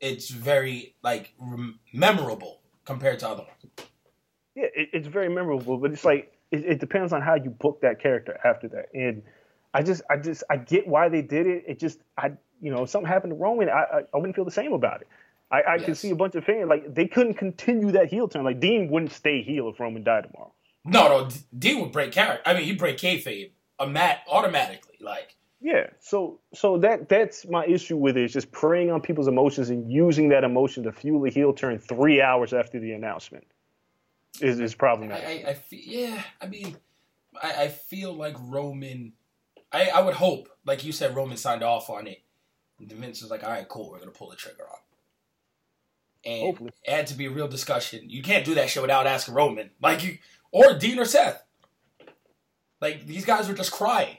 it's 0.00 0.28
very 0.30 0.94
like 1.02 1.34
rem- 1.38 1.80
memorable 1.92 2.60
compared 2.84 3.18
to 3.20 3.28
other 3.28 3.42
ones. 3.42 3.88
Yeah, 4.54 4.66
it, 4.74 4.90
it's 4.92 5.08
very 5.08 5.28
memorable, 5.28 5.78
but 5.78 5.92
it's 5.92 6.04
like 6.04 6.32
it, 6.50 6.64
it 6.64 6.80
depends 6.80 7.12
on 7.12 7.22
how 7.22 7.34
you 7.34 7.50
book 7.50 7.80
that 7.82 8.00
character 8.00 8.38
after 8.44 8.68
that. 8.68 8.86
And 8.94 9.22
I 9.74 9.82
just, 9.82 10.02
I 10.10 10.16
just, 10.16 10.44
I 10.50 10.56
get 10.56 10.86
why 10.86 11.08
they 11.08 11.22
did 11.22 11.46
it. 11.46 11.64
It 11.66 11.78
just, 11.78 12.00
I, 12.16 12.32
you 12.60 12.70
know, 12.70 12.84
if 12.84 12.90
something 12.90 13.08
happened 13.08 13.32
to 13.32 13.36
Roman, 13.36 13.68
I, 13.68 13.72
I, 13.72 14.00
I 14.14 14.16
wouldn't 14.16 14.34
feel 14.34 14.44
the 14.44 14.50
same 14.50 14.72
about 14.72 15.02
it. 15.02 15.08
I, 15.50 15.62
I 15.74 15.78
can 15.78 15.94
see 15.94 16.10
a 16.10 16.14
bunch 16.14 16.34
of 16.34 16.44
fans 16.44 16.68
like 16.68 16.94
they 16.94 17.06
couldn't 17.06 17.34
continue 17.34 17.92
that 17.92 18.08
heel 18.08 18.28
turn. 18.28 18.44
Like 18.44 18.60
Dean 18.60 18.90
wouldn't 18.90 19.12
stay 19.12 19.42
heel 19.42 19.70
if 19.70 19.80
Roman 19.80 20.04
died 20.04 20.24
tomorrow. 20.30 20.52
No, 20.84 21.08
no, 21.08 21.30
D- 21.30 21.36
Dean 21.58 21.80
would 21.80 21.92
break 21.92 22.12
character. 22.12 22.42
I 22.44 22.54
mean, 22.54 22.64
he'd 22.64 22.78
break 22.78 22.98
kayfabe 22.98 23.50
automat- 23.78 24.22
automatically. 24.30 24.96
Like, 25.00 25.36
Yeah, 25.60 25.88
so 26.00 26.40
so 26.54 26.78
that 26.78 27.08
that's 27.08 27.46
my 27.46 27.66
issue 27.66 27.96
with 27.96 28.16
it. 28.16 28.24
Is 28.24 28.32
just 28.32 28.50
preying 28.52 28.90
on 28.90 29.00
people's 29.00 29.28
emotions 29.28 29.70
and 29.70 29.90
using 29.90 30.28
that 30.30 30.44
emotion 30.44 30.84
to 30.84 30.92
fuel 30.92 31.24
a 31.26 31.30
heel 31.30 31.52
turn 31.52 31.78
three 31.78 32.20
hours 32.22 32.52
after 32.52 32.78
the 32.78 32.92
announcement 32.92 33.44
is 34.40 34.60
is 34.60 34.74
I, 34.74 34.76
problematic. 34.76 35.24
I, 35.26 35.50
I 35.50 35.54
feel, 35.54 35.80
yeah, 35.82 36.22
I 36.40 36.46
mean, 36.46 36.76
I, 37.42 37.64
I 37.64 37.68
feel 37.68 38.12
like 38.12 38.36
Roman. 38.40 39.12
I, 39.70 39.90
I 39.94 40.00
would 40.00 40.14
hope, 40.14 40.48
like 40.64 40.82
you 40.84 40.92
said, 40.92 41.14
Roman 41.14 41.36
signed 41.36 41.62
off 41.62 41.90
on 41.90 42.06
it. 42.06 42.22
And 42.78 42.90
Vince 42.90 43.20
was 43.20 43.30
like, 43.30 43.44
"All 43.44 43.50
right, 43.50 43.68
cool, 43.68 43.90
we're 43.90 43.98
gonna 43.98 44.12
pull 44.12 44.30
the 44.30 44.36
trigger 44.36 44.62
on." 44.62 44.78
And 46.24 46.42
Hopefully. 46.42 46.70
it 46.84 46.90
had 46.90 47.06
to 47.08 47.14
be 47.14 47.26
a 47.26 47.30
real 47.30 47.48
discussion. 47.48 48.08
You 48.08 48.22
can't 48.22 48.44
do 48.44 48.54
that 48.54 48.70
shit 48.70 48.82
without 48.82 49.06
asking 49.06 49.34
Roman, 49.34 49.70
like 49.82 50.04
you 50.04 50.18
or 50.52 50.74
Dean 50.78 50.98
or 50.98 51.04
Seth. 51.04 51.42
Like 52.80 53.06
these 53.06 53.24
guys 53.24 53.48
were 53.48 53.54
just 53.54 53.72
crying, 53.72 54.16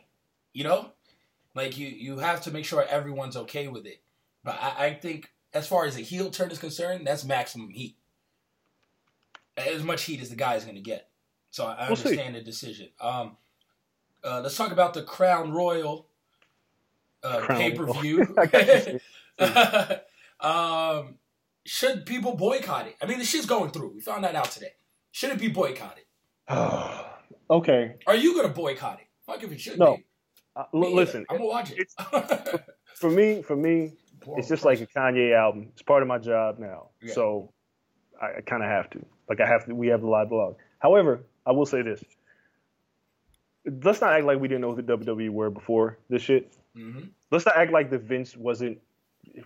you 0.53 0.63
know. 0.63 0.91
Like 1.55 1.77
you, 1.77 1.87
you 1.87 2.19
have 2.19 2.41
to 2.43 2.51
make 2.51 2.65
sure 2.65 2.85
everyone's 2.87 3.35
okay 3.35 3.67
with 3.67 3.85
it. 3.85 4.01
But 4.43 4.57
I, 4.61 4.85
I 4.87 4.93
think, 4.93 5.31
as 5.53 5.67
far 5.67 5.85
as 5.85 5.97
a 5.97 6.01
heel 6.01 6.29
turn 6.29 6.51
is 6.51 6.59
concerned, 6.59 7.05
that's 7.07 7.23
maximum 7.25 7.69
heat. 7.69 7.97
As 9.57 9.83
much 9.83 10.03
heat 10.03 10.21
as 10.21 10.29
the 10.29 10.35
guy 10.35 10.55
is 10.55 10.63
going 10.63 10.75
to 10.75 10.81
get. 10.81 11.09
So 11.51 11.65
I, 11.65 11.73
I 11.73 11.87
We'll 11.87 11.95
see. 11.97 12.09
understand 12.09 12.35
the 12.35 12.41
decision. 12.41 12.89
Um, 13.01 13.35
uh, 14.23 14.41
let's 14.41 14.55
talk 14.55 14.71
about 14.71 14.93
the 14.93 15.03
Crown 15.03 15.51
Royal 15.51 16.07
uh, 17.23 17.39
Crown 17.39 17.59
pay 17.59 17.71
per 17.71 17.85
view. 17.93 18.35
I 18.37 19.99
um, 20.99 21.15
should 21.65 22.05
people 22.05 22.35
boycott 22.35 22.87
it? 22.87 22.95
I 23.01 23.05
mean, 23.05 23.19
the 23.19 23.25
shit's 23.25 23.45
going 23.45 23.71
through. 23.71 23.93
We 23.95 24.01
found 24.01 24.23
that 24.23 24.35
out 24.35 24.51
today. 24.51 24.73
Should 25.11 25.31
it 25.31 25.39
be 25.39 25.47
boycotted? 25.49 26.03
okay, 27.49 27.95
Are 28.07 28.15
you 28.15 28.33
going 28.33 28.47
to 28.47 28.53
boycott 28.53 28.99
it? 28.99 29.07
Fuck 29.25 29.43
if 29.43 29.51
it 29.51 29.59
should 29.61 29.77
No. 29.79 29.97
be. 29.97 30.05
uh, 30.55 30.63
l- 30.73 30.93
listen. 30.95 31.25
I'm 31.29 31.37
gonna 31.37 31.49
watch 31.49 31.71
it. 31.71 31.91
For 32.95 33.09
me, 33.09 33.41
for 33.41 33.55
me, 33.55 33.93
it's 34.35 34.49
just 34.49 34.65
like 34.65 34.81
a 34.81 34.85
Kanye 34.87 35.33
album. 35.33 35.69
It's 35.73 35.81
part 35.83 36.01
of 36.01 36.07
my 36.09 36.17
job 36.17 36.59
now, 36.59 36.89
Yeah. 37.01 37.13
so 37.13 37.53
I, 38.21 38.37
I 38.37 38.41
kind 38.41 38.61
of 38.63 38.67
have 38.69 38.89
to. 38.89 39.05
Like 39.29 39.39
I 39.39 39.47
have 39.47 39.65
to. 39.67 39.73
We 39.75 39.87
have 39.87 40.01
the 40.01 40.07
live 40.07 40.27
blog. 40.29 40.55
However, 40.79 41.23
I 41.45 41.51
will 41.53 41.65
say 41.65 41.81
this: 41.81 42.03
let's 43.83 44.01
not 44.01 44.13
act 44.13 44.25
like 44.25 44.39
we 44.39 44.47
didn't 44.47 44.61
know 44.61 44.73
who 44.75 44.81
the 44.81 44.97
WWE 44.97 45.29
were 45.29 45.49
before 45.49 45.97
this 46.09 46.21
shit. 46.21 46.51
Mhm. 46.75 47.09
Let's 47.31 47.45
not 47.45 47.55
act 47.57 47.71
like 47.71 47.89
the 47.89 47.97
Vince 47.99 48.35
wasn't 48.35 48.79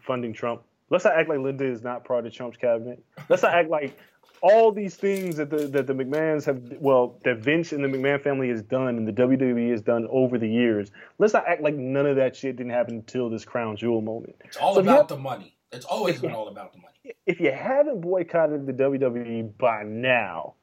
funding 0.01 0.33
Trump. 0.33 0.63
Let's 0.89 1.05
not 1.05 1.15
act 1.15 1.29
like 1.29 1.39
Linda 1.39 1.65
is 1.65 1.83
not 1.83 2.05
part 2.05 2.25
of 2.25 2.33
Trump's 2.33 2.57
cabinet. 2.57 3.03
Let's 3.29 3.43
not 3.43 3.53
act 3.53 3.69
like 3.69 3.97
all 4.43 4.73
these 4.73 4.95
things 4.95 5.37
that 5.37 5.49
the 5.49 5.67
that 5.67 5.87
the 5.87 5.93
McMahons 5.93 6.45
have 6.45 6.61
well 6.79 7.17
that 7.23 7.37
Vince 7.37 7.71
and 7.71 7.81
the 7.81 7.87
McMahon 7.87 8.21
family 8.21 8.49
has 8.49 8.61
done 8.61 8.89
and 8.97 9.07
the 9.07 9.13
WWE 9.13 9.71
has 9.71 9.81
done 9.81 10.05
over 10.11 10.37
the 10.37 10.49
years. 10.49 10.91
Let's 11.17 11.33
not 11.33 11.47
act 11.47 11.61
like 11.61 11.75
none 11.75 12.05
of 12.05 12.17
that 12.17 12.35
shit 12.35 12.57
didn't 12.57 12.73
happen 12.73 12.95
until 12.95 13.29
this 13.29 13.45
crown 13.45 13.77
jewel 13.77 14.01
moment. 14.01 14.35
It's 14.43 14.57
all 14.57 14.75
So 14.75 14.81
about 14.81 15.07
the 15.07 15.17
money. 15.17 15.55
It's 15.71 15.85
always 15.85 16.19
been 16.19 16.33
all 16.33 16.49
about 16.49 16.73
the 16.73 16.79
money. 16.79 17.15
If 17.25 17.39
you 17.39 17.53
haven't 17.53 18.01
boycotted 18.01 18.67
the 18.67 18.73
WWE 18.73 19.57
by 19.57 19.83
now, 19.83 20.55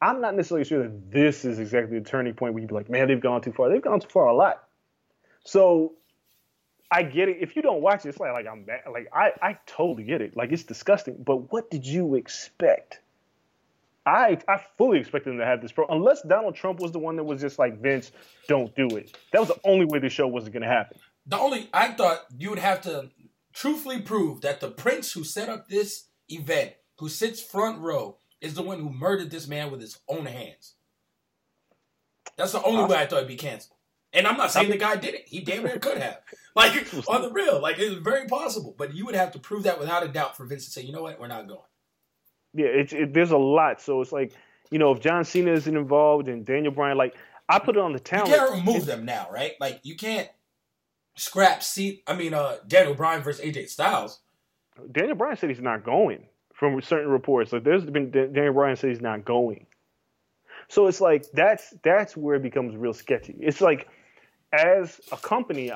I'm 0.00 0.22
not 0.22 0.34
necessarily 0.34 0.64
sure 0.64 0.82
that 0.82 1.12
this 1.12 1.44
is 1.44 1.58
exactly 1.58 1.98
the 1.98 2.04
turning 2.04 2.32
point 2.32 2.54
where 2.54 2.62
you'd 2.62 2.68
be 2.68 2.74
like, 2.74 2.88
man, 2.88 3.06
they've 3.08 3.20
gone 3.20 3.42
too 3.42 3.52
far. 3.52 3.68
They've 3.68 3.82
gone 3.82 4.00
too 4.00 4.08
far 4.08 4.26
a 4.26 4.34
lot. 4.34 4.64
So 5.44 5.92
I 6.90 7.02
get 7.02 7.28
it. 7.28 7.36
If 7.40 7.54
you 7.54 7.60
don't 7.60 7.82
watch 7.82 8.06
it, 8.06 8.08
it's 8.08 8.18
like 8.18 8.32
like 8.32 8.46
I'm 8.46 8.64
mad. 8.64 8.80
like 8.90 9.08
I 9.12 9.32
I 9.42 9.58
totally 9.66 10.04
get 10.04 10.22
it. 10.22 10.36
Like 10.36 10.52
it's 10.52 10.64
disgusting. 10.64 11.22
But 11.22 11.52
what 11.52 11.70
did 11.70 11.86
you 11.86 12.14
expect? 12.14 13.00
I 14.10 14.38
I 14.48 14.60
fully 14.76 14.98
expected 14.98 15.30
them 15.30 15.38
to 15.38 15.46
have 15.46 15.62
this 15.62 15.72
pro 15.72 15.86
unless 15.86 16.22
Donald 16.22 16.54
Trump 16.56 16.80
was 16.80 16.92
the 16.92 16.98
one 16.98 17.16
that 17.16 17.24
was 17.24 17.40
just 17.40 17.58
like 17.58 17.80
Vince, 17.80 18.12
don't 18.48 18.74
do 18.74 18.96
it. 18.96 19.16
That 19.32 19.40
was 19.40 19.48
the 19.48 19.60
only 19.64 19.86
way 19.86 20.00
the 20.00 20.08
show 20.08 20.26
wasn't 20.26 20.54
going 20.54 20.62
to 20.62 20.68
happen. 20.68 20.98
The 21.26 21.38
only 21.38 21.68
I 21.72 21.92
thought 21.92 22.26
you 22.36 22.50
would 22.50 22.58
have 22.58 22.80
to 22.82 23.10
truthfully 23.52 24.00
prove 24.00 24.40
that 24.40 24.60
the 24.60 24.70
prince 24.70 25.12
who 25.12 25.24
set 25.24 25.48
up 25.48 25.68
this 25.68 26.08
event, 26.28 26.72
who 26.98 27.08
sits 27.08 27.40
front 27.42 27.78
row, 27.78 28.18
is 28.40 28.54
the 28.54 28.62
one 28.62 28.80
who 28.80 28.90
murdered 28.90 29.30
this 29.30 29.46
man 29.46 29.70
with 29.70 29.80
his 29.80 29.98
own 30.08 30.26
hands. 30.26 30.74
That's 32.36 32.52
the 32.52 32.62
only 32.62 32.84
way 32.84 32.98
I 32.98 33.06
thought 33.06 33.18
it'd 33.18 33.28
be 33.28 33.36
canceled. 33.36 33.76
And 34.12 34.26
I'm 34.26 34.36
not 34.36 34.50
saying 34.50 34.70
the 34.70 34.76
guy 34.76 34.96
did 34.96 35.14
it. 35.14 35.28
He 35.28 35.40
damn 35.40 35.62
near 35.62 35.78
could 35.78 35.98
have. 35.98 36.20
Like 36.56 36.92
on 37.06 37.22
the 37.22 37.30
real, 37.30 37.62
like 37.62 37.78
it's 37.78 37.94
very 38.02 38.26
possible. 38.26 38.74
But 38.76 38.92
you 38.92 39.06
would 39.06 39.14
have 39.14 39.30
to 39.32 39.38
prove 39.38 39.62
that 39.62 39.78
without 39.78 40.04
a 40.04 40.08
doubt 40.08 40.36
for 40.36 40.44
Vince 40.44 40.64
to 40.64 40.70
say, 40.72 40.82
you 40.82 40.92
know 40.92 41.00
what, 41.00 41.20
we're 41.20 41.28
not 41.28 41.46
going. 41.46 41.60
Yeah, 42.54 42.66
it's 42.66 42.92
it, 42.92 43.14
there's 43.14 43.30
a 43.30 43.38
lot. 43.38 43.80
So 43.80 44.00
it's 44.00 44.12
like 44.12 44.32
you 44.70 44.78
know 44.78 44.92
if 44.92 45.00
John 45.00 45.24
Cena 45.24 45.52
isn't 45.52 45.76
involved 45.76 46.28
and 46.28 46.44
Daniel 46.44 46.72
Bryan, 46.72 46.98
like 46.98 47.14
I 47.48 47.58
put 47.58 47.76
it 47.76 47.80
on 47.80 47.92
the 47.92 48.00
talent. 48.00 48.30
You 48.30 48.36
can't 48.36 48.50
remove 48.52 48.86
them 48.86 49.04
now, 49.04 49.28
right? 49.32 49.52
Like 49.60 49.80
you 49.82 49.96
can't 49.96 50.28
scrap 51.16 51.62
seat. 51.62 52.02
I 52.06 52.14
mean, 52.14 52.34
uh, 52.34 52.56
Daniel 52.66 52.94
Bryan 52.94 53.22
versus 53.22 53.44
AJ 53.44 53.68
Styles. 53.68 54.20
Daniel 54.92 55.16
Bryan 55.16 55.36
said 55.36 55.50
he's 55.50 55.60
not 55.60 55.84
going 55.84 56.26
from 56.54 56.80
certain 56.80 57.10
reports. 57.10 57.52
Like 57.52 57.64
there's 57.64 57.84
been 57.84 58.10
Daniel 58.10 58.52
Bryan 58.52 58.76
said 58.76 58.90
he's 58.90 59.00
not 59.00 59.24
going. 59.24 59.66
So 60.68 60.86
it's 60.86 61.00
like 61.00 61.24
that's 61.32 61.74
that's 61.82 62.16
where 62.16 62.36
it 62.36 62.42
becomes 62.42 62.76
real 62.76 62.92
sketchy. 62.92 63.36
It's 63.40 63.60
like 63.60 63.88
as 64.52 65.00
a 65.12 65.16
company, 65.16 65.70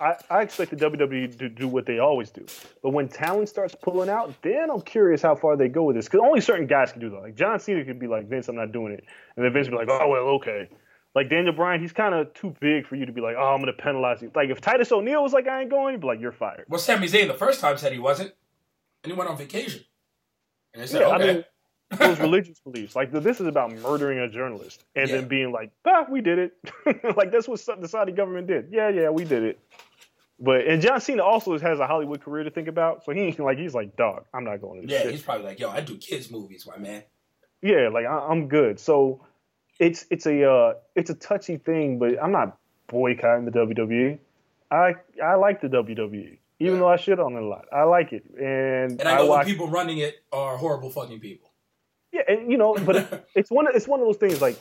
I, 0.00 0.14
I 0.30 0.42
expect 0.42 0.70
the 0.70 0.76
WWE 0.76 1.36
to 1.38 1.48
do 1.48 1.66
what 1.66 1.86
they 1.86 1.98
always 1.98 2.30
do. 2.30 2.46
But 2.82 2.90
when 2.90 3.08
talent 3.08 3.48
starts 3.48 3.74
pulling 3.74 4.08
out, 4.08 4.32
then 4.42 4.70
I'm 4.70 4.82
curious 4.82 5.22
how 5.22 5.34
far 5.34 5.56
they 5.56 5.68
go 5.68 5.84
with 5.84 5.96
this. 5.96 6.06
Because 6.06 6.20
only 6.24 6.40
certain 6.40 6.66
guys 6.66 6.92
can 6.92 7.00
do 7.00 7.10
that. 7.10 7.20
Like 7.20 7.34
John 7.34 7.58
Cena 7.58 7.84
could 7.84 7.98
be 7.98 8.06
like, 8.06 8.28
Vince, 8.28 8.48
I'm 8.48 8.56
not 8.56 8.72
doing 8.72 8.92
it. 8.92 9.04
And 9.36 9.44
then 9.44 9.52
Vince 9.52 9.66
would 9.68 9.72
be 9.72 9.84
like, 9.84 9.88
oh, 9.88 10.08
well, 10.08 10.22
okay. 10.34 10.68
Like 11.14 11.28
Daniel 11.28 11.52
Bryan, 11.52 11.80
he's 11.80 11.92
kind 11.92 12.14
of 12.14 12.32
too 12.34 12.54
big 12.60 12.86
for 12.86 12.94
you 12.94 13.04
to 13.04 13.12
be 13.12 13.20
like, 13.20 13.34
oh, 13.36 13.54
I'm 13.54 13.60
going 13.60 13.74
to 13.74 13.82
penalize 13.82 14.22
you. 14.22 14.30
Like 14.34 14.50
if 14.50 14.60
Titus 14.60 14.92
O'Neil 14.92 15.22
was 15.22 15.32
like, 15.32 15.48
I 15.48 15.62
ain't 15.62 15.70
going, 15.70 15.94
you'd 15.94 16.00
be 16.00 16.06
like, 16.06 16.20
you're 16.20 16.30
fired. 16.30 16.66
Well, 16.68 16.78
Sami 16.78 17.08
Zayn 17.08 17.26
the 17.26 17.34
first 17.34 17.60
time 17.60 17.76
said 17.78 17.92
he 17.92 17.98
wasn't, 17.98 18.32
and 19.02 19.12
he 19.12 19.18
went 19.18 19.28
on 19.28 19.36
vacation. 19.36 19.82
And 20.72 20.82
they 20.82 20.86
said, 20.86 21.00
Yeah, 21.00 21.14
okay. 21.16 21.30
I 21.30 21.32
mean, 21.32 21.44
those 21.98 22.20
religious 22.20 22.60
beliefs. 22.60 22.94
Like 22.96 23.10
this 23.12 23.40
is 23.40 23.46
about 23.46 23.72
murdering 23.72 24.18
a 24.18 24.28
journalist 24.28 24.84
and 24.94 25.08
Yeah. 25.08 25.16
then 25.16 25.28
being 25.28 25.52
like, 25.52 25.70
"Ah, 25.86 26.06
we 26.10 26.20
did 26.20 26.38
it." 26.38 26.52
like 27.16 27.30
that's 27.32 27.48
what 27.48 27.60
the 27.80 27.88
Saudi 27.88 28.12
government 28.12 28.46
did. 28.46 28.68
Yeah, 28.70 28.88
yeah, 28.88 29.10
we 29.10 29.24
did 29.24 29.42
it. 29.42 29.58
But 30.38 30.66
and 30.66 30.80
John 30.80 31.00
Cena 31.00 31.22
also 31.22 31.58
has 31.58 31.80
a 31.80 31.86
Hollywood 31.86 32.22
career 32.22 32.44
to 32.44 32.50
think 32.50 32.68
about, 32.68 33.04
so 33.04 33.12
he 33.12 33.32
like 33.32 33.58
he's 33.58 33.74
like, 33.74 33.96
"Dog, 33.96 34.24
I'm 34.32 34.44
not 34.44 34.60
going 34.60 34.86
to 34.86 34.92
yeah, 34.92 35.02
shit." 35.02 35.10
he's 35.12 35.22
probably 35.22 35.44
like, 35.46 35.58
yo, 35.60 35.68
I 35.70 35.80
do 35.80 35.96
kids 35.98 36.30
movies, 36.30 36.66
my 36.66 36.78
man. 36.78 37.02
Yeah, 37.60 37.88
like 37.92 38.06
I, 38.06 38.26
I'm 38.30 38.48
good. 38.48 38.78
So 38.80 39.24
it's 39.78 40.06
it's 40.10 40.26
a 40.26 40.50
uh, 40.50 40.74
it's 40.96 41.10
a 41.10 41.14
touchy 41.14 41.58
thing, 41.58 41.98
but 41.98 42.22
I'm 42.22 42.32
not 42.32 42.56
boycotting 42.86 43.44
the 43.44 43.50
WWE. 43.50 44.18
I 44.70 44.94
I 45.22 45.34
like 45.34 45.60
the 45.60 45.68
WWE, 45.68 46.08
even 46.10 46.38
Yeah. 46.58 46.70
though 46.78 46.88
I 46.88 46.96
shit 46.96 47.18
on 47.20 47.34
it 47.34 47.42
a 47.42 47.46
lot. 47.46 47.66
I 47.72 47.82
like 47.82 48.12
it, 48.14 48.24
and, 48.38 48.98
And 48.98 49.02
I 49.02 49.16
know 49.18 49.26
watch. 49.26 49.46
the 49.46 49.52
people 49.52 49.68
running 49.68 49.98
it 49.98 50.22
are 50.32 50.56
horrible 50.56 50.88
fucking 50.90 51.20
people. 51.20 51.49
Yeah, 52.12 52.22
and 52.28 52.50
you 52.50 52.58
know, 52.58 52.74
but 52.74 53.28
it's 53.34 53.50
one 53.50 53.68
of 53.68 53.74
it's 53.74 53.86
one 53.88 54.00
of 54.00 54.06
those 54.06 54.16
things 54.16 54.40
like 54.40 54.58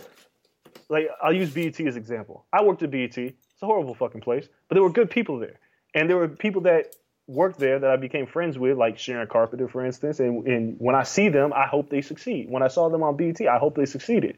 like 0.90 1.08
I'll 1.22 1.34
use 1.34 1.52
BET 1.52 1.80
as 1.82 1.96
example. 1.96 2.46
I 2.52 2.64
worked 2.64 2.84
at 2.84 2.92
BET. 2.92 3.18
It's 3.18 3.36
a 3.62 3.66
horrible 3.66 3.96
fucking 3.96 4.22
place, 4.22 4.48
but 4.68 4.76
there 4.76 4.84
were 4.84 4.92
good 4.92 5.10
people 5.10 5.40
there, 5.40 5.60
and 5.94 6.10
there 6.10 6.18
were 6.18 6.28
people 6.28 6.62
that 6.64 6.96
worked 7.28 7.60
there 7.60 7.78
that 7.78 7.90
I 7.90 7.96
became 7.96 8.26
friends 8.26 8.58
with, 8.58 8.78
like 8.78 8.98
Sharon 8.98 9.28
Carpenter, 9.28 9.68
for 9.68 9.86
instance. 9.86 10.20
And, 10.20 10.48
and 10.48 10.76
when 10.80 10.96
I 10.96 11.04
see 11.04 11.30
them, 11.30 11.54
I 11.54 11.68
hope 11.68 11.90
they 11.90 12.02
succeed. 12.02 12.50
When 12.50 12.64
I 12.64 12.70
saw 12.70 12.90
them 12.90 13.04
on 13.04 13.18
BET, 13.18 13.40
I 13.42 13.60
hope 13.60 13.76
they 13.76 13.86
succeeded, 13.86 14.38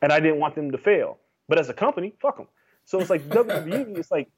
and 0.00 0.12
I 0.12 0.20
didn't 0.20 0.38
want 0.38 0.54
them 0.54 0.70
to 0.70 0.78
fail. 0.78 1.18
But 1.48 1.58
as 1.58 1.68
a 1.68 1.74
company, 1.74 2.14
fuck 2.20 2.36
them. 2.36 2.46
So 2.84 3.00
it's 3.00 3.10
like 3.10 3.28
WWE. 3.28 3.96
It's 3.98 4.10
like 4.10 4.28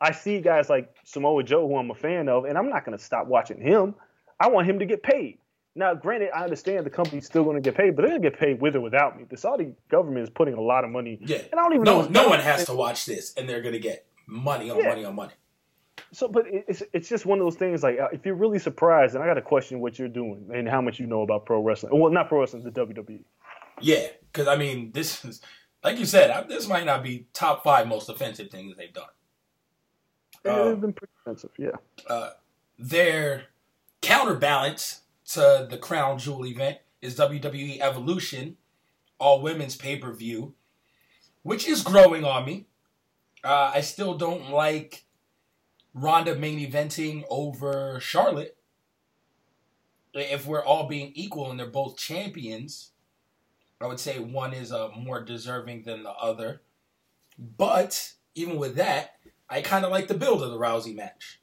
I 0.00 0.12
see 0.12 0.40
guys 0.40 0.70
like 0.70 0.94
Samoa 1.04 1.42
Joe, 1.42 1.66
who 1.66 1.76
I'm 1.76 1.90
a 1.90 1.94
fan 1.94 2.28
of, 2.28 2.44
and 2.44 2.56
I'm 2.56 2.68
not 2.68 2.84
going 2.84 2.96
to 2.96 3.02
stop 3.02 3.26
watching 3.26 3.60
him. 3.60 3.94
I 4.38 4.48
want 4.48 4.68
him 4.68 4.78
to 4.80 4.86
get 4.86 5.02
paid. 5.02 5.38
Now, 5.76 5.94
granted, 5.94 6.30
I 6.34 6.42
understand 6.42 6.84
the 6.86 6.90
company's 6.90 7.26
still 7.26 7.44
going 7.44 7.56
to 7.56 7.60
get 7.60 7.76
paid, 7.76 7.94
but 7.94 8.02
they're 8.02 8.10
going 8.12 8.22
to 8.22 8.30
get 8.30 8.40
paid 8.40 8.60
with 8.60 8.74
or 8.76 8.80
without 8.80 9.16
me. 9.18 9.24
The 9.28 9.36
Saudi 9.36 9.74
government 9.90 10.22
is 10.24 10.30
putting 10.30 10.54
a 10.54 10.60
lot 10.60 10.84
of 10.84 10.90
money. 10.90 11.18
Yeah. 11.20 11.36
And 11.52 11.60
I 11.60 11.62
don't 11.62 11.74
even 11.74 11.84
no, 11.84 12.02
know. 12.02 12.08
no 12.08 12.28
one 12.28 12.40
has 12.40 12.64
to 12.66 12.74
watch 12.74 13.04
this, 13.04 13.34
and 13.36 13.48
they're 13.48 13.60
gonna 13.62 13.78
get 13.78 14.06
money 14.26 14.70
on 14.70 14.78
Yeah. 14.78 14.88
money 14.88 15.04
on 15.04 15.14
money. 15.14 15.32
So, 16.12 16.28
but 16.28 16.44
it's 16.48 16.82
it's 16.92 17.08
just 17.08 17.26
one 17.26 17.38
of 17.40 17.44
those 17.44 17.56
things. 17.56 17.82
Like, 17.82 17.98
uh, 17.98 18.08
if 18.12 18.24
you're 18.24 18.34
really 18.34 18.58
surprised, 18.58 19.14
and 19.14 19.22
I 19.22 19.26
got 19.26 19.34
to 19.34 19.42
question 19.42 19.80
what 19.80 19.98
you're 19.98 20.08
doing 20.08 20.48
and 20.54 20.68
how 20.68 20.80
much 20.80 20.98
you 20.98 21.06
know 21.06 21.22
about 21.22 21.44
pro 21.46 21.60
wrestling. 21.62 21.98
Well, 21.98 22.10
not 22.10 22.28
pro 22.28 22.40
wrestling, 22.40 22.62
the. 22.64 22.70
WWE. 22.70 23.20
Yeah, 23.80 24.06
because 24.32 24.48
I 24.48 24.56
mean, 24.56 24.92
this 24.92 25.24
is 25.24 25.42
like 25.84 25.98
you 25.98 26.06
said. 26.06 26.30
I, 26.30 26.42
this 26.42 26.66
might 26.68 26.86
not 26.86 27.02
be 27.02 27.26
top 27.34 27.62
five 27.64 27.86
most 27.86 28.08
offensive 28.08 28.50
things 28.50 28.76
they've 28.76 28.92
done. 28.92 29.04
Uh, 30.44 30.68
They've 30.70 30.80
been 30.80 30.92
pretty 30.92 31.12
expensive. 31.18 31.50
Yeah. 31.58 31.70
uh, 32.08 32.30
their 32.78 33.44
counterbalance 34.00 35.00
to 35.30 35.66
the 35.68 35.78
Crown 35.78 36.18
Jewel 36.18 36.46
event 36.46 36.78
is 37.02 37.16
WWE 37.16 37.80
Evolution, 37.80 38.56
all 39.18 39.40
women's 39.40 39.76
pay 39.76 39.96
per 39.96 40.12
view, 40.12 40.54
which 41.42 41.68
is 41.68 41.82
growing 41.82 42.24
on 42.24 42.44
me. 42.44 42.66
Uh, 43.44 43.72
I 43.74 43.80
still 43.80 44.16
don't 44.16 44.50
like 44.50 45.04
Ronda 45.94 46.34
main 46.36 46.58
eventing 46.58 47.24
over 47.30 47.98
Charlotte. 48.00 48.56
If 50.14 50.46
we're 50.46 50.64
all 50.64 50.86
being 50.86 51.12
equal 51.14 51.50
and 51.50 51.60
they're 51.60 51.66
both 51.66 51.96
champions, 51.96 52.92
I 53.80 53.86
would 53.86 54.00
say 54.00 54.18
one 54.18 54.54
is 54.54 54.72
uh, 54.72 54.88
more 54.96 55.22
deserving 55.22 55.82
than 55.82 56.02
the 56.02 56.12
other. 56.12 56.62
But 57.38 58.12
even 58.34 58.56
with 58.56 58.76
that, 58.76 59.16
I 59.48 59.60
kind 59.60 59.84
of 59.84 59.90
like 59.90 60.08
the 60.08 60.14
build 60.14 60.42
of 60.42 60.50
the 60.50 60.58
Rousey 60.58 60.94
match. 60.94 61.40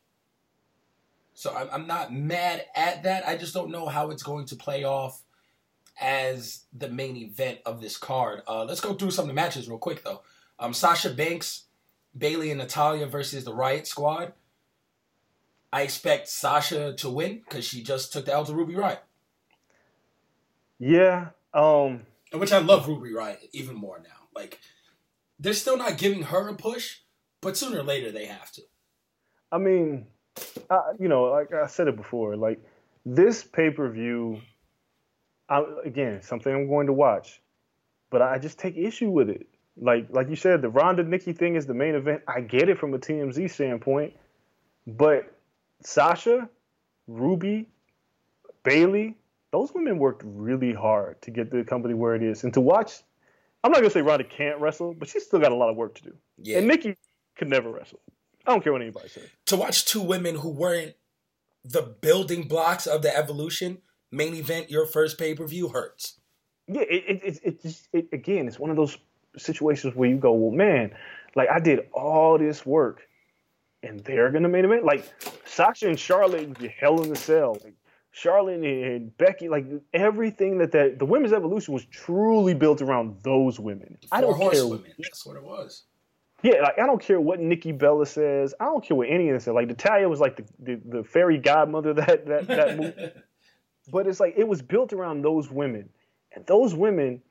So 1.44 1.54
I'm, 1.54 1.68
I'm 1.74 1.88
not 1.88 2.14
mad 2.14 2.64
at 2.74 3.04
that. 3.04 3.28
I 3.28 3.36
just 3.36 3.54
don't 3.54 3.70
know 3.70 3.88
how 3.88 4.12
it's 4.12 4.24
going 4.24 4.46
to 4.46 4.56
play 4.56 4.86
off 4.86 5.22
as 6.00 6.64
the 6.72 6.88
main 6.88 7.18
event 7.18 7.60
of 7.66 7.82
this 7.82 7.98
card. 7.98 8.44
Uh, 8.48 8.64
let's 8.64 8.80
go 8.80 8.94
through 8.94 9.12
some 9.12 9.24
of 9.24 9.28
the 9.28 9.34
matches 9.34 9.68
real 9.68 9.78
quick, 9.78 10.06
though. 10.06 10.22
Um, 10.58 10.74
Sasha 10.74 11.10
Banks, 11.10 11.64
Bayley, 12.18 12.50
and 12.50 12.60
Natalya 12.62 13.08
versus 13.08 13.44
the 13.44 13.52
Riott 13.52 13.88
Squad. 13.88 14.32
I 15.74 15.82
expect 15.82 16.30
Sasha 16.30 16.94
to 16.94 17.10
win 17.10 17.41
because 17.44 17.66
she 17.66 17.84
just 17.84 18.14
took 18.14 18.24
the 18.24 18.32
L 18.32 18.46
to 18.46 18.54
Ruby 18.54 18.76
Riott, 18.76 19.00
Yeah. 20.80 21.32
Um. 21.54 22.06
which 22.32 22.54
I 22.54 22.60
love 22.60 22.88
Ruby 22.88 23.10
Riott 23.10 23.50
even 23.52 23.76
more 23.76 24.00
now. 24.00 24.30
Like 24.34 24.62
they're 25.38 25.52
still 25.52 25.76
not 25.76 25.98
giving 25.98 26.24
her 26.24 26.48
a 26.48 26.54
push, 26.56 27.00
but 27.41 27.58
sooner 27.58 27.80
or 27.80 27.84
later 27.84 28.14
they 28.14 28.28
have 28.28 28.50
to. 28.54 28.62
I 29.52 29.58
mean, 29.58 30.08
I, 30.70 30.94
you 31.00 31.08
know, 31.08 31.24
like 31.26 31.54
I 31.54 31.68
said 31.68 31.88
it 31.88 31.96
before, 31.96 32.36
like 32.36 32.60
this 33.06 33.44
pay 33.44 33.70
per 33.70 33.90
view, 33.90 34.42
again, 35.50 36.22
something 36.22 36.54
I'm 36.54 36.68
going 36.68 36.88
to 36.88 36.94
watch, 36.94 37.42
but 38.10 38.22
I 38.22 38.38
just 38.38 38.60
take 38.60 38.78
issue 38.78 39.10
with 39.10 39.30
it. 39.30 39.48
Like, 39.76 40.08
like 40.10 40.30
you 40.30 40.36
said, 40.36 40.62
the 40.62 40.70
Ronda 40.70 41.04
Nikki 41.04 41.34
thing 41.34 41.56
is 41.56 41.66
the 41.66 41.74
main 41.74 41.96
event. 41.96 42.22
I 42.28 42.42
get 42.42 42.70
it 42.70 42.78
from 42.78 42.94
a 42.94 43.00
TMZ 43.00 43.50
standpoint, 43.50 44.14
but 44.86 45.36
Sasha, 45.82 46.48
Ruby, 47.08 47.68
Bayley, 48.64 49.16
those 49.52 49.74
women 49.74 49.98
worked 49.98 50.24
really 50.26 50.74
hard 50.74 51.22
to 51.24 51.32
get 51.32 51.52
the 51.52 51.64
company 51.64 51.94
where 51.94 52.16
it 52.16 52.24
is, 52.24 52.44
and 52.44 52.54
to 52.54 52.62
watch. 52.62 53.02
I'm 53.64 53.72
not 53.72 53.80
gonna 53.80 53.92
say 53.92 54.02
Ronda 54.02 54.26
can't 54.26 54.60
wrestle, 54.60 54.94
but 54.94 55.08
she's 55.08 55.26
still 55.26 55.40
got 55.40 55.52
a 55.52 55.56
lot 55.56 55.70
of 55.70 55.78
work 55.78 55.96
to 55.96 56.04
do. 56.04 56.14
Yeah. 56.42 56.58
And 56.58 56.68
Nikki 56.68 56.98
could 57.36 57.50
never 57.50 57.70
wrestle. 57.70 58.00
I 58.46 58.52
don't 58.52 58.64
care 58.64 58.74
what 58.74 58.82
anybody 58.82 59.10
says. 59.10 59.30
to 59.48 59.56
watch 59.56 59.86
two 59.86 60.02
women 60.02 60.36
who 60.36 60.50
weren't 60.50 60.96
the 61.64 61.82
building 61.82 62.48
blocks 62.48 62.86
of 62.86 63.02
the 63.02 63.16
evolution 63.16 63.80
main 64.12 64.34
event 64.36 64.70
your 64.70 64.86
first 64.86 65.18
pay 65.18 65.34
per 65.34 65.46
view 65.48 65.70
hurts. 65.70 66.20
yeah, 66.68 66.82
it 66.82 67.04
it 67.08 67.24
it, 67.24 67.39
it 67.44 67.62
just 67.62 67.88
it, 67.94 68.08
again, 68.12 68.48
it's 68.48 68.60
one 68.60 68.70
of 68.70 68.76
those 68.76 68.98
situations 69.38 69.96
where 69.96 70.10
you 70.10 70.18
go, 70.18 70.34
well, 70.34 70.52
man, 70.52 70.94
like 71.36 71.50
I 71.50 71.60
did 71.60 71.88
all 71.94 72.38
this 72.38 72.66
work, 72.66 73.02
and 73.82 74.00
they're 74.02 74.32
gonna 74.32 74.50
main 74.50 74.66
event. 74.66 74.86
Like 74.86 75.06
Sasha 75.46 75.88
and 75.88 76.00
Charlotte 76.00 76.58
hell 76.80 77.02
in 77.02 77.10
the 77.10 77.16
cell. 77.16 77.58
Like, 77.64 77.76
Charlotte 78.16 78.62
and 78.62 79.18
Becky, 79.18 79.50
like 79.50 79.66
everything 79.91 80.60
that, 80.60 80.72
that 80.74 81.00
the 81.00 81.06
women's 81.06 81.34
evolution 81.34 81.74
was 81.74 81.84
truly 81.86 82.54
built 82.54 82.80
around 82.80 83.18
those 83.24 83.60
women. 83.60 83.98
I 84.12 84.22
don't 84.22 84.38
Four 84.38 84.52
care. 84.52 84.62
horsewomen. 84.62 84.94
That's 85.00 85.26
what 85.26 85.36
it 85.36 85.44
was. 85.44 85.84
Yeah, 86.44 86.62
like 86.62 86.78
I 86.78 86.86
don't 86.86 87.02
care 87.02 87.20
what 87.20 87.39
Nikki 87.39 87.72
Bella 87.72 88.06
says. 88.06 88.54
I 88.60 88.66
don't 88.66 88.84
care 88.86 88.98
what 88.98 89.10
any 89.10 89.30
of 89.30 89.36
this 89.36 89.46
says. 89.46 89.54
Like 89.54 89.68
Natalya 89.68 90.10
was 90.10 90.20
like 90.20 90.36
the, 90.36 90.44
the, 90.60 90.82
the 90.98 91.04
fairy 91.04 91.38
godmother 91.38 91.94
that 91.94 92.26
that 92.28 92.48
that 92.48 92.78
movie. 92.80 93.12
But 93.91 94.08
it's 94.08 94.20
like 94.20 94.36
it 94.38 94.48
was 94.48 94.62
built 94.62 94.94
around 94.94 95.24
those 95.24 95.50
women, 95.50 95.89
and 96.36 96.46
those 96.46 96.76
women 96.76 97.22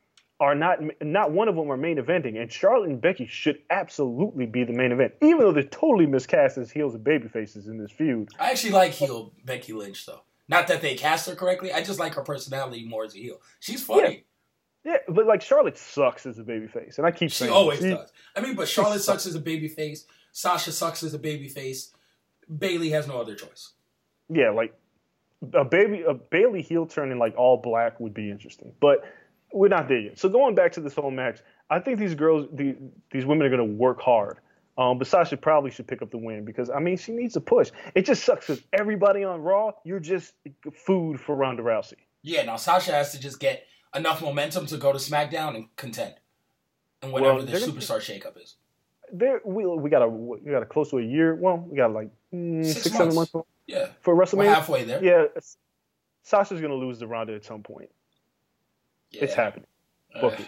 are 0.41 0.55
not 0.55 0.79
not 1.03 1.31
one 1.31 1.49
of 1.49 1.57
them 1.57 1.71
are 1.71 1.77
main 1.77 1.99
eventing. 1.99 2.41
And 2.41 2.51
Charlotte 2.51 2.89
and 2.89 3.01
Becky 3.01 3.27
should 3.27 3.59
absolutely 3.71 4.47
be 4.47 4.65
the 4.65 4.73
main 4.73 4.93
event, 4.93 5.13
even 5.21 5.41
though 5.41 5.53
they're 5.53 5.63
totally 5.63 6.07
miscast 6.07 6.57
as 6.57 6.71
heels 6.71 6.95
and 6.95 7.05
baby 7.05 7.29
faces 7.29 7.69
in 7.69 7.79
this 7.79 7.93
feud. 7.93 8.31
I 8.41 8.51
actually 8.51 8.73
like 8.73 8.93
heel 8.93 9.33
Becky 9.45 9.75
Lynch 9.75 10.07
though. 10.07 10.23
Not 10.49 10.67
that 10.69 10.83
they 10.83 10.95
cast 10.95 11.29
her 11.29 11.35
correctly. 11.35 11.73
I 11.73 11.83
just 11.83 11.99
like 11.99 12.15
her 12.15 12.23
personality 12.23 12.85
more 12.85 13.05
as 13.05 13.15
a 13.15 13.19
heel. 13.19 13.41
She's 13.61 13.85
funny. 13.85 14.15
Yeah, 14.15 14.21
but 15.09 15.27
like 15.27 15.43
Charlotte 15.43 15.79
sucks 15.79 16.27
as 16.27 16.39
a 16.39 16.43
baby 16.45 16.67
face, 16.67 16.99
and 16.99 17.07
I 17.07 17.11
keep 17.11 17.31
saying 17.31 17.31
She 17.31 17.35
saying 17.45 17.53
always 17.53 17.79
she- 17.81 17.91
does. 17.91 18.13
I 18.37 18.41
mean, 18.41 18.55
but 18.57 18.69
Charlotte 18.69 19.01
sucks 19.03 19.27
as 19.27 19.35
a 19.35 19.41
baby 19.41 19.69
face. 19.69 20.07
Sasha 20.33 20.73
sucks 20.73 21.03
as 21.03 21.13
a 21.15 21.19
baby 21.19 21.49
face. 21.49 21.93
Bayley 22.59 22.91
has 22.91 23.07
no 23.07 23.21
other 23.21 23.35
choice. 23.35 23.73
yeah, 24.29 24.51
like 24.51 24.75
a 25.55 25.65
baby, 25.65 26.03
a 26.03 26.15
Bayley 26.15 26.63
heel 26.63 26.87
turn 26.87 27.11
in 27.13 27.19
like 27.19 27.35
all 27.37 27.57
black 27.57 27.99
would 28.01 28.15
be 28.15 28.31
interesting, 28.31 28.73
but 28.81 29.05
we're 29.53 29.69
not 29.69 29.89
there 29.89 29.99
yet. 30.01 30.19
So 30.19 30.29
going 30.29 30.55
back 30.55 30.73
to 30.73 30.81
this 30.81 30.95
whole 30.95 31.11
match, 31.11 31.41
I 31.69 31.79
think 31.79 31.99
these 31.99 32.15
girls, 32.15 32.47
the, 32.53 32.77
these 33.11 33.27
women 33.27 33.47
are 33.47 33.51
going 33.55 33.69
to 33.71 33.77
work 33.77 34.01
hard. 34.01 34.39
Um, 34.79 34.97
but 34.99 35.07
Sasha 35.07 35.37
probably 35.37 35.71
should 35.71 35.87
pick 35.87 36.01
up 36.01 36.11
the 36.11 36.17
win 36.19 36.45
because 36.47 36.71
I 36.71 36.79
mean 36.81 36.97
she 36.97 37.13
needs 37.13 37.37
a 37.37 37.41
push. 37.43 37.71
It 37.95 38.07
just 38.07 38.25
sucks 38.25 38.47
because 38.47 38.63
everybody 38.73 39.23
on 39.25 39.43
Raw, 39.43 39.73
you're 39.85 40.01
just 40.01 40.33
food 40.87 41.21
for 41.21 41.37
Ronda 41.37 41.63
Rousey. 41.63 41.95
Yeah, 42.23 42.45
now 42.45 42.57
Sasha 42.57 42.93
has 42.93 43.13
to 43.13 43.21
just 43.21 43.39
get 43.39 43.67
enough 43.95 44.23
momentum 44.23 44.67
to 44.67 44.77
go 44.77 44.93
to 44.93 44.99
SmackDown 44.99 45.55
and 45.57 45.75
contend. 45.77 46.15
And 47.03 47.13
whatever 47.13 47.39
Well, 47.39 47.47
the 47.47 47.53
superstar 47.59 47.99
shakeup 47.99 48.41
is. 48.43 48.57
There, 49.13 49.41
we 49.45 49.67
we 49.67 49.91
got 49.91 50.03
a 50.03 50.09
we 50.09 50.51
got 50.51 50.63
a 50.63 50.67
close 50.67 50.91
to 50.91 50.99
a 50.99 51.03
year. 51.03 51.35
Well, 51.35 51.59
we 51.59 51.77
got 51.77 51.93
like 51.93 52.09
mm, 52.33 52.65
Six 52.65 52.83
six, 52.85 52.97
seven 52.97 53.15
months. 53.15 53.33
Yeah. 53.67 53.89
for 54.01 54.15
We're 54.15 54.25
WrestleMania. 54.25 54.55
halfway 54.55 54.85
there. 54.85 55.05
Yeah, 55.05 55.25
Sasha's 56.23 56.61
gonna 56.61 56.75
lose 56.75 56.99
the 56.99 57.07
Ronda 57.07 57.35
at 57.35 57.45
some 57.45 57.63
point. 57.63 57.91
It's 59.11 59.35
happening. 59.35 59.67
Book 60.21 60.41
it. 60.41 60.47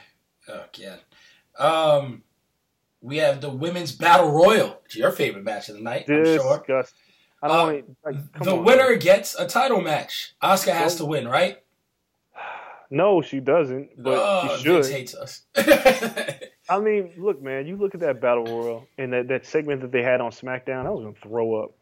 Oh, 0.49 0.65
yeah. 0.79 0.97
Um, 1.59 2.23
we 3.03 3.19
have 3.19 3.41
the 3.43 3.51
women's 3.51 3.93
battle 3.93 4.31
royal. 4.31 4.81
It's 4.87 4.97
your 4.97 5.11
favorite 5.11 5.45
match 5.45 5.69
of 5.69 5.75
the 5.77 5.83
night, 5.83 6.05
I'm 6.09 6.25
sure. 6.25 6.65
I 7.43 7.49
don't 7.49 7.57
Uh, 7.59 7.65
want. 7.65 7.97
Like, 8.05 8.43
The 8.45 8.53
on. 8.57 8.65
winner 8.65 8.97
gets 8.97 9.35
a 9.39 9.47
title 9.47 9.81
match. 9.83 10.35
Asuka 10.43 10.73
has 10.73 10.97
to 10.97 11.05
win, 11.05 11.29
right? 11.29 11.59
No, 12.91 13.22
she 13.22 13.41
doesn't, 13.41 13.91
but 14.03 14.18
oh, 14.20 14.57
she 14.59 14.64
Vince 14.68 14.87
should. 14.87 14.95
hates 14.97 15.14
us. 15.14 15.43
I 16.68 16.80
mean, 16.80 17.12
look, 17.18 17.43
man, 17.43 17.66
you 17.66 17.76
look 17.76 17.95
at 17.95 18.01
that 18.01 18.20
battle 18.20 18.45
royal 18.45 18.87
and 18.99 19.12
that, 19.12 19.28
that 19.28 19.47
segment 19.47 19.82
that 19.82 19.93
they 19.93 20.03
had 20.03 20.20
on 20.20 20.30
SmackDown. 20.30 20.87
I 20.87 20.91
was 20.91 21.05
gonna 21.05 21.14
throw 21.22 21.62
up. 21.62 21.72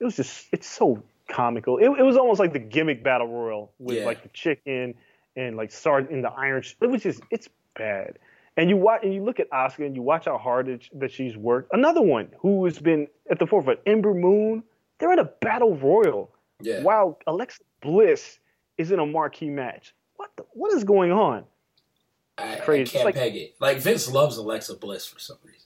It 0.00 0.04
was 0.04 0.16
just, 0.16 0.46
it's 0.52 0.66
so 0.68 1.02
comical. 1.28 1.78
It, 1.78 1.86
it 1.98 2.02
was 2.02 2.16
almost 2.16 2.38
like 2.40 2.52
the 2.52 2.58
gimmick 2.60 3.02
battle 3.02 3.26
royal 3.28 3.72
with 3.78 3.96
Yeah. 3.98 4.04
like 4.06 4.22
the 4.22 4.28
chicken 4.30 4.94
and 5.36 5.56
like 5.56 5.72
start 5.72 6.10
in 6.10 6.22
the 6.22 6.30
iron. 6.30 6.62
Sh- 6.62 6.74
it 6.80 6.86
was 6.90 7.02
just, 7.02 7.20
it's 7.30 7.48
bad. 7.76 8.18
And 8.56 8.68
you 8.70 8.76
watch 8.76 9.00
and 9.04 9.12
you 9.14 9.22
look 9.24 9.40
at 9.40 9.50
Asuka 9.50 9.86
and 9.86 9.94
you 9.96 10.02
watch 10.02 10.24
how 10.26 10.38
hard 10.38 10.68
it, 10.68 10.88
that 10.94 11.12
she's 11.12 11.36
worked. 11.36 11.70
Another 11.72 12.02
one 12.02 12.28
who 12.40 12.64
has 12.64 12.78
been 12.78 13.06
at 13.30 13.38
the 13.38 13.46
forefront, 13.46 13.80
Ember 13.86 14.14
Moon. 14.14 14.62
They're 14.98 15.12
in 15.12 15.20
a 15.20 15.24
battle 15.40 15.76
royal. 15.76 16.30
yeah. 16.60 16.82
While 16.82 17.18
Alexa 17.28 17.62
Bliss 17.80 18.38
is 18.76 18.90
in 18.90 18.98
a 18.98 19.06
marquee 19.06 19.50
match. 19.50 19.94
What 20.18 20.30
the, 20.36 20.44
what 20.52 20.74
is 20.74 20.84
going 20.84 21.10
on? 21.12 21.44
I, 22.36 22.56
I 22.56 22.56
crazy. 22.60 22.82
It's 22.82 22.92
can't 22.92 23.04
like- 23.06 23.14
peg 23.14 23.34
it. 23.36 23.54
Like 23.60 23.78
Vince 23.78 24.12
loves 24.12 24.36
Alexa 24.36 24.74
Bliss 24.76 25.06
for 25.06 25.18
some 25.18 25.38
reason. 25.44 25.62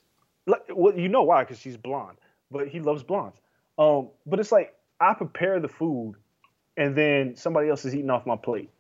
Like, 0.47 0.63
well, 0.75 0.97
you 0.97 1.09
know 1.09 1.23
why? 1.25 1.43
Because 1.43 1.59
she's 1.59 1.77
blonde, 1.77 2.19
but 2.51 2.69
he 2.69 2.79
loves 2.81 3.03
blondes. 3.03 3.39
Um, 3.79 4.09
but 4.27 4.39
it's 4.41 4.53
like 4.53 4.75
I 5.01 5.15
prepare 5.15 5.59
the 5.61 5.69
food, 5.69 6.15
and 6.77 6.95
then 6.97 7.37
somebody 7.37 7.69
else 7.69 7.85
is 7.85 7.95
eating 7.95 8.11
off 8.11 8.27
my 8.27 8.37
plate, 8.37 8.71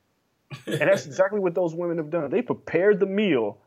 and 0.66 0.80
that's 0.80 1.06
exactly 1.06 1.40
what 1.40 1.54
those 1.54 1.74
women 1.74 1.98
have 1.98 2.10
done. 2.10 2.30
They 2.30 2.42
prepared 2.42 2.98
the 3.00 3.06
meal, 3.06 3.58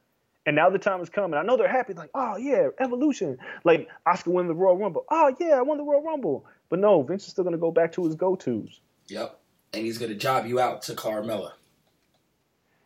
and 0.45 0.56
now 0.56 0.70
the 0.70 0.78
time 0.80 1.01
is 1.01 1.10
coming. 1.10 1.38
I 1.39 1.43
know 1.43 1.58
they're 1.58 1.68
happy, 1.68 1.93
like, 1.93 2.12
oh 2.14 2.38
yeah, 2.38 2.68
evolution. 2.80 3.38
Like 3.64 3.88
Asuka 4.08 4.28
won 4.28 4.47
the 4.47 4.53
Royal 4.53 4.78
Rumble. 4.78 5.06
Oh 5.10 5.34
yeah, 5.39 5.56
I 5.58 5.62
won 5.62 5.78
the 5.78 5.84
Royal 5.84 6.03
Rumble. 6.03 6.45
But 6.70 6.80
no, 6.80 7.01
Vince 7.01 7.26
is 7.26 7.30
still 7.32 7.43
gonna 7.43 7.58
go 7.58 7.72
back 7.72 7.91
to 7.93 8.06
his 8.06 8.16
go-tos. 8.16 8.82
Yep. 9.08 9.39
And 9.74 9.86
he's 9.86 9.97
gonna 9.97 10.16
job 10.16 10.45
you 10.47 10.60
out 10.60 10.82
to 10.84 10.93
Carmella. 10.93 11.53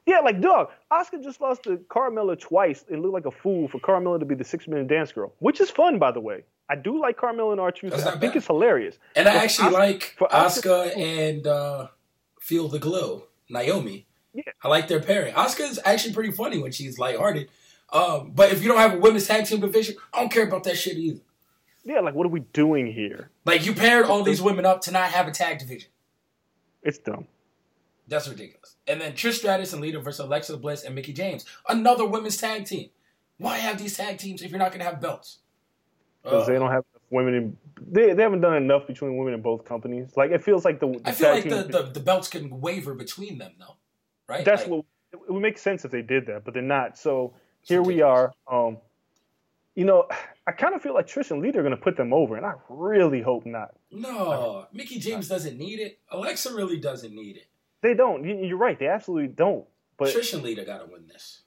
Yeah, 0.10 0.22
like 0.22 0.41
dog. 0.41 0.70
Asuka 0.91 1.24
just 1.24 1.39
lost 1.39 1.62
to 1.66 1.78
Carmella 1.88 2.39
twice 2.39 2.84
and 2.89 3.03
looked 3.03 3.14
like 3.14 3.28
a 3.28 3.32
fool 3.32 3.68
for 3.68 3.80
Carmella 3.80 4.18
to 4.18 4.26
be 4.26 4.34
the 4.34 4.43
six-minute 4.43 4.88
dance 4.88 5.12
girl, 5.12 5.34
which 5.38 5.62
is 5.62 5.70
fun, 5.70 5.99
by 5.99 6.12
the 6.12 6.20
way. 6.20 6.45
I 6.68 6.76
do 6.78 6.99
like 6.99 7.16
Carmella 7.16 7.51
and 7.51 7.62
R-Truth. 7.62 7.91
That's 7.91 8.05
I 8.07 8.12
not 8.12 8.20
think 8.20 8.36
it's 8.36 8.47
hilarious. 8.47 8.97
And 9.16 9.28
I 9.28 9.36
actually 9.36 9.70
Asuka- 9.70 9.74
like 9.74 10.16
for 10.18 10.28
Asuka- 10.30 10.97
and 10.97 11.45
uh, 11.45 11.88
Feel 12.39 12.68
the 12.70 12.80
Glow, 12.80 13.26
Naomi. 13.51 14.07
Yeah. 14.34 14.43
I 14.64 14.68
like 14.68 14.88
their 14.88 14.99
pairing. 14.99 15.36
Asuka 15.36 15.70
is 15.70 15.80
actually 15.86 16.16
pretty 16.16 16.32
funny 16.32 16.57
when 16.57 16.72
she's 16.72 16.97
lighthearted. 16.97 17.49
Um, 17.93 18.32
but 18.34 18.51
if 18.51 18.64
you 18.64 18.68
don't 18.68 18.80
have 18.80 18.95
a 18.95 18.97
women's 18.97 19.28
tag 19.28 19.45
team 19.45 19.60
division, 19.60 19.95
I 20.12 20.22
don't 20.22 20.32
care 20.32 20.47
about 20.47 20.64
that 20.64 20.78
shit 20.78 20.97
either. 20.97 21.22
Yeah, 21.86 21.99
like 21.99 22.16
what 22.16 22.26
are 22.26 22.30
we 22.30 22.39
doing 22.39 22.91
here? 22.91 23.30
Like 23.45 23.64
you 23.68 23.76
paired 23.76 24.05
all 24.05 24.24
these 24.24 24.41
women 24.41 24.66
up 24.66 24.82
to 24.82 24.91
not 24.91 25.12
have 25.12 25.28
a 25.28 25.32
tag 25.32 25.60
division. 25.60 25.89
It's 26.82 26.97
dumb. 26.97 27.28
That's 28.10 28.28
ridiculous. 28.28 28.76
And 28.88 28.99
then 28.99 29.14
Trish 29.14 29.34
Stratus 29.34 29.72
and 29.74 29.82
Lita 29.82 29.99
versus 29.99 30.26
Alexa 30.26 30.57
Bliss 30.57 30.84
and 30.84 30.95
Mickie 30.95 31.14
James, 31.14 31.45
another 31.68 32.05
women's 32.05 32.38
tag 32.38 32.66
team. 32.66 32.89
Why 33.38 33.57
have 33.57 33.78
these 33.78 33.95
tag 33.95 34.18
teams 34.18 34.41
if 34.41 34.49
you're 34.51 34.60
not 34.60 34.72
going 34.72 34.80
to 34.80 34.86
have 34.86 34.99
belts? 34.99 35.39
Because 36.24 36.43
Uh, 36.43 36.51
they 36.51 36.60
don't 36.60 36.72
have 36.72 36.84
enough 36.91 37.03
women 37.10 37.34
in. 37.36 37.57
They, 37.82 38.14
they 38.14 38.24
haven't 38.24 38.41
done 38.41 38.55
enough 38.55 38.88
between 38.88 39.18
women 39.18 39.34
in 39.34 39.41
both 39.41 39.64
companies. 39.64 40.12
Like 40.18 40.32
it 40.32 40.43
feels 40.43 40.66
like 40.66 40.80
the. 40.80 40.88
the 40.88 41.01
I 41.05 41.12
feel 41.12 41.30
like 41.30 41.47
the, 41.47 41.64
the, 41.64 41.84
the 41.93 41.99
belts 41.99 42.28
can 42.28 42.60
waver 42.60 42.93
between 42.93 43.38
them, 43.38 43.53
though. 43.60 43.78
Right? 44.28 44.43
That's 44.43 44.64
Like, 44.64 44.72
what 44.72 44.86
it 45.14 45.32
would 45.32 45.41
make 45.41 45.57
sense 45.57 45.86
if 45.86 45.91
they 45.91 46.01
did 46.01 46.26
that, 46.28 46.43
but 46.43 46.53
they're 46.53 46.64
not. 46.64 46.97
So 46.97 47.34
here 47.62 47.82
we 47.82 48.01
are. 48.01 48.34
Um, 48.51 48.78
you 49.76 49.86
know, 49.86 50.07
I 50.45 50.51
kind 50.51 50.76
of 50.76 50.82
feel 50.82 50.93
like 50.93 51.07
Trish 51.07 51.32
and 51.32 51.41
Lita 51.41 51.60
are 51.60 51.64
going 51.64 51.76
to 51.76 51.82
put 51.82 51.95
them 51.95 52.12
over, 52.12 52.36
and 52.36 52.45
I 52.45 52.53
really 52.68 53.22
hope 53.22 53.45
not. 53.45 53.70
No, 53.91 54.66
Mickie 54.74 54.99
James 54.99 55.30
doesn't 55.30 55.57
need 55.57 55.80
it. 55.80 55.99
Alexa 56.12 56.53
really 56.53 56.78
doesn't 56.78 57.14
need 57.14 57.38
it. 57.38 57.47
They 57.82 57.94
don't. 57.94 58.24
You- 58.26 58.46
You're 58.46 58.58
right. 58.58 58.78
They 58.78 58.88
absolutely 58.88 59.30
don't. 59.30 59.66
But 59.98 60.10
Trish 60.14 60.34
and 60.34 60.44
Lita 60.44 60.64
got 60.66 60.80
to 60.80 60.86
win 60.92 61.08
this. 61.08 61.42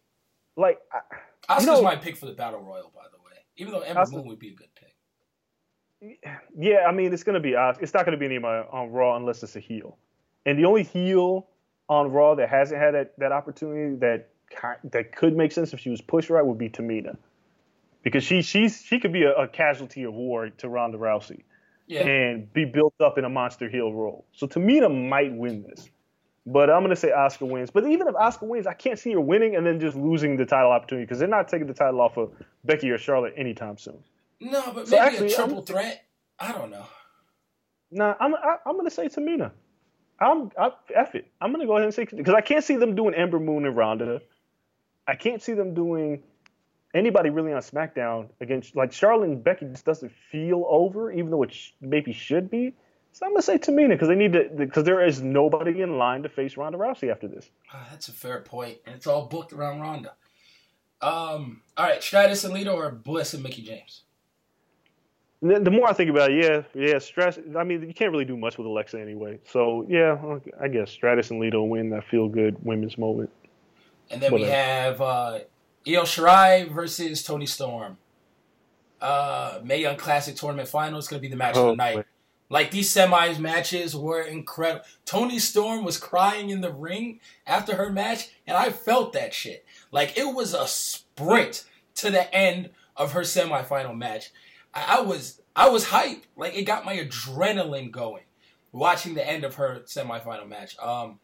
like, 0.56 0.78
I, 0.92 1.54
Asuka's 1.54 1.66
know- 1.66 1.82
my 1.82 1.96
pick 1.96 2.16
for 2.16 2.26
the 2.26 2.32
Battle 2.32 2.60
Royal, 2.60 2.90
by 2.94 3.02
the 3.10 3.18
way. 3.18 3.32
Even 3.56 3.72
though 3.72 3.80
Ember 3.80 4.00
Asuka- 4.02 4.12
Moon 4.12 4.26
would 4.28 4.38
be 4.38 4.48
a 4.50 4.54
good 4.54 4.68
pick. 4.74 6.24
yeah, 6.58 6.84
I 6.86 6.92
mean, 6.92 7.12
it's 7.12 7.22
going 7.22 7.34
to 7.34 7.40
be. 7.40 7.54
It's 7.80 7.94
not 7.94 8.04
going 8.04 8.12
to 8.12 8.18
be 8.18 8.26
anybody 8.26 8.66
on 8.72 8.90
Raw 8.90 9.16
unless 9.16 9.42
it's 9.42 9.56
a 9.56 9.60
heel, 9.60 9.96
and 10.46 10.58
the 10.58 10.64
only 10.64 10.82
heel 10.82 11.46
on 11.88 12.10
Raw 12.10 12.34
that 12.36 12.48
hasn't 12.48 12.80
had 12.80 12.94
that, 12.94 13.12
that 13.18 13.32
opportunity 13.32 13.96
that 13.96 14.28
that 14.90 15.14
could 15.14 15.36
make 15.36 15.52
sense 15.52 15.72
if 15.72 15.80
she 15.80 15.90
was 15.90 16.00
pushed 16.00 16.28
right 16.30 16.44
would 16.44 16.58
be 16.58 16.68
Tamina, 16.68 17.16
because 18.02 18.24
she 18.24 18.42
she's 18.42 18.82
she 18.82 18.98
could 18.98 19.12
be 19.12 19.22
a, 19.22 19.32
a 19.32 19.48
casualty 19.48 20.02
of 20.02 20.12
war 20.14 20.48
to 20.50 20.68
Ronda 20.68 20.98
Rousey. 20.98 21.42
Yeah. 21.88 22.06
and 22.06 22.50
be 22.54 22.64
built 22.64 22.94
up 23.00 23.18
in 23.18 23.24
a 23.24 23.28
monster 23.28 23.68
heel 23.68 23.92
role. 23.92 24.24
So 24.32 24.46
Tamina 24.46 24.88
might 25.10 25.32
win 25.34 25.62
this. 25.68 25.90
But 26.44 26.70
I'm 26.70 26.80
going 26.80 26.90
to 26.90 26.96
say 26.96 27.10
Asuka 27.10 27.48
wins. 27.48 27.70
But 27.70 27.86
even 27.86 28.08
if 28.08 28.14
Asuka 28.14 28.42
wins, 28.48 28.66
I 28.66 28.72
can't 28.74 28.98
see 28.98 29.12
her 29.12 29.20
winning 29.20 29.54
and 29.54 29.64
then 29.64 29.78
just 29.78 29.96
losing 29.96 30.36
the 30.36 30.44
title 30.44 30.72
opportunity 30.72 31.04
because 31.04 31.20
they're 31.20 31.28
not 31.28 31.46
taking 31.48 31.68
the 31.68 31.74
title 31.74 32.00
off 32.00 32.16
of 32.16 32.32
Becky 32.64 32.90
or 32.90 32.98
Charlotte 32.98 33.34
anytime 33.36 33.78
soon. 33.78 33.98
no, 34.40 34.72
but 34.74 34.88
So 34.88 34.96
maybe 34.96 35.06
actually, 35.06 35.32
a 35.32 35.36
triple 35.36 35.56
I'm- 35.56 35.64
threat. 35.64 36.04
I 36.40 36.50
don't 36.52 36.70
know. 36.70 36.84
Nah, 37.92 38.14
I'm 38.18 38.34
I, 38.34 38.56
I'm 38.66 38.72
going 38.72 38.86
to 38.86 38.90
say 38.90 39.06
Tamina. 39.08 39.52
I'm 40.18 40.50
I, 40.58 40.70
F 40.94 41.14
it. 41.14 41.30
I'm 41.40 41.50
going 41.52 41.60
to 41.60 41.66
go 41.66 41.74
ahead 41.76 41.84
and 41.84 41.94
say 41.94 42.06
because 42.10 42.34
I 42.34 42.40
can't 42.40 42.64
see 42.64 42.76
them 42.76 42.94
doing 42.96 43.14
Ember 43.14 43.38
Moon 43.38 43.64
and 43.66 43.76
Ronda. 43.76 44.20
I 45.06 45.14
can't 45.14 45.42
see 45.42 45.52
them 45.52 45.74
doing 45.74 46.22
anybody 46.94 47.30
really 47.30 47.52
on 47.52 47.60
SmackDown 47.60 48.28
against 48.40 48.74
like 48.74 48.92
Charlotte 48.92 49.28
and 49.28 49.44
Becky 49.44 49.66
just 49.66 49.84
doesn't 49.84 50.10
feel 50.30 50.64
over, 50.68 51.12
even 51.12 51.30
though 51.30 51.42
it 51.42 51.52
sh- 51.52 51.70
maybe 51.80 52.12
should 52.12 52.50
be. 52.50 52.74
So 53.12 53.26
I'm 53.26 53.32
gonna 53.32 53.42
say 53.42 53.58
Tamina 53.58 53.90
because 53.90 54.08
they 54.08 54.14
need 54.14 54.32
to 54.32 54.48
because 54.56 54.84
there 54.84 55.04
is 55.04 55.20
nobody 55.22 55.82
in 55.82 55.98
line 55.98 56.22
to 56.22 56.28
face 56.28 56.56
Ronda 56.56 56.78
Rousey 56.78 57.10
after 57.10 57.28
this. 57.28 57.50
Ah, 57.72 57.86
that's 57.90 58.08
a 58.08 58.12
fair 58.12 58.40
point, 58.40 58.78
and 58.86 58.94
it's 58.94 59.06
all 59.06 59.26
booked 59.26 59.52
around 59.52 59.80
Ronda. 59.80 60.14
Um, 61.02 61.62
all 61.76 61.86
right, 61.86 62.02
Stratus 62.02 62.44
and 62.44 62.54
Lita 62.54 62.70
or 62.70 62.90
Bliss 62.90 63.34
and 63.34 63.42
Mickie 63.42 63.62
James. 63.62 64.02
The, 65.42 65.58
the 65.58 65.72
more 65.72 65.88
I 65.88 65.92
think 65.92 66.08
about 66.08 66.30
it, 66.30 66.42
yeah, 66.44 66.62
yeah, 66.72 66.98
stress. 67.00 67.36
I 67.58 67.64
mean, 67.64 67.82
you 67.82 67.92
can't 67.92 68.12
really 68.12 68.24
do 68.24 68.36
much 68.36 68.56
with 68.56 68.66
Alexa 68.66 68.98
anyway. 69.00 69.40
So 69.44 69.84
yeah, 69.88 70.38
I 70.60 70.68
guess 70.68 70.90
Stratus 70.90 71.30
and 71.30 71.40
Lita 71.40 71.60
win 71.60 71.90
that 71.90 72.04
feel 72.04 72.28
good 72.28 72.56
women's 72.64 72.96
moment. 72.96 73.30
And 74.10 74.20
then 74.22 74.32
we 74.32 74.42
have 74.44 75.00
uh, 75.00 75.40
Io 75.86 76.02
Shirai 76.02 76.72
versus 76.72 77.22
Toni 77.24 77.46
Storm. 77.46 77.98
Uh, 79.00 79.58
Mae 79.64 79.80
Young 79.80 79.96
Classic 79.96 80.36
Tournament 80.36 80.68
Final 80.68 80.98
is 81.00 81.08
going 81.08 81.18
to 81.20 81.22
be 81.22 81.28
the 81.28 81.36
match 81.36 81.56
of 81.56 81.64
Oh, 81.64 81.70
the 81.70 81.76
night. 81.76 81.96
boy. 81.96 82.04
Like 82.52 82.70
these 82.70 82.94
semis 82.94 83.38
matches 83.38 83.96
were 83.96 84.20
incredible. 84.20 84.84
Toni 85.06 85.38
Storm 85.38 85.86
was 85.86 85.96
crying 85.96 86.50
in 86.50 86.60
the 86.60 86.70
ring 86.70 87.18
after 87.46 87.76
her 87.76 87.90
match, 87.90 88.28
and 88.46 88.54
I 88.54 88.68
felt 88.68 89.14
that 89.14 89.32
shit. 89.32 89.64
Like 89.90 90.18
it 90.18 90.34
was 90.34 90.52
a 90.52 90.66
sprint 90.66 91.64
to 91.94 92.10
the 92.10 92.32
end 92.34 92.68
of 92.94 93.12
her 93.12 93.22
semifinal 93.22 93.96
match. 93.96 94.32
I, 94.74 94.98
I 94.98 95.00
was 95.00 95.40
I 95.56 95.70
was 95.70 95.86
hyped. 95.86 96.24
Like 96.36 96.54
it 96.54 96.64
got 96.64 96.84
my 96.84 96.98
adrenaline 96.98 97.90
going 97.90 98.24
watching 98.70 99.14
the 99.14 99.26
end 99.26 99.44
of 99.44 99.54
her 99.54 99.80
semifinal 99.86 100.46
match. 100.46 100.78
Um, 100.78 101.20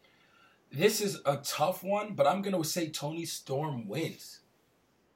this 0.73 1.03
is 1.03 1.21
a 1.27 1.37
tough 1.37 1.85
one, 1.85 2.15
but 2.15 2.27
I'm 2.27 2.41
gonna 2.41 2.65
say 2.65 2.89
Toni 2.89 3.27
Storm 3.27 3.87
wins. 3.87 4.41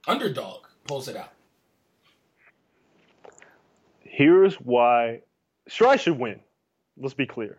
Underdog 0.06 0.66
pulls 0.86 1.08
it 1.08 1.16
out. 1.16 1.32
Here's 4.02 4.56
why 4.56 5.22
Shirai 5.68 5.98
should 5.98 6.18
win. 6.18 6.40
Let's 6.96 7.14
be 7.14 7.26
clear. 7.26 7.58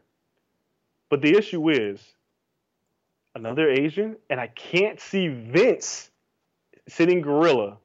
But 1.09 1.21
the 1.21 1.35
issue 1.37 1.69
is 1.69 2.01
another 3.35 3.69
Asian, 3.69 4.17
and 4.29 4.39
I 4.39 4.47
can't 4.47 4.99
see 4.99 5.27
Vince 5.27 6.09
sitting 6.87 7.21
gorilla 7.21 7.77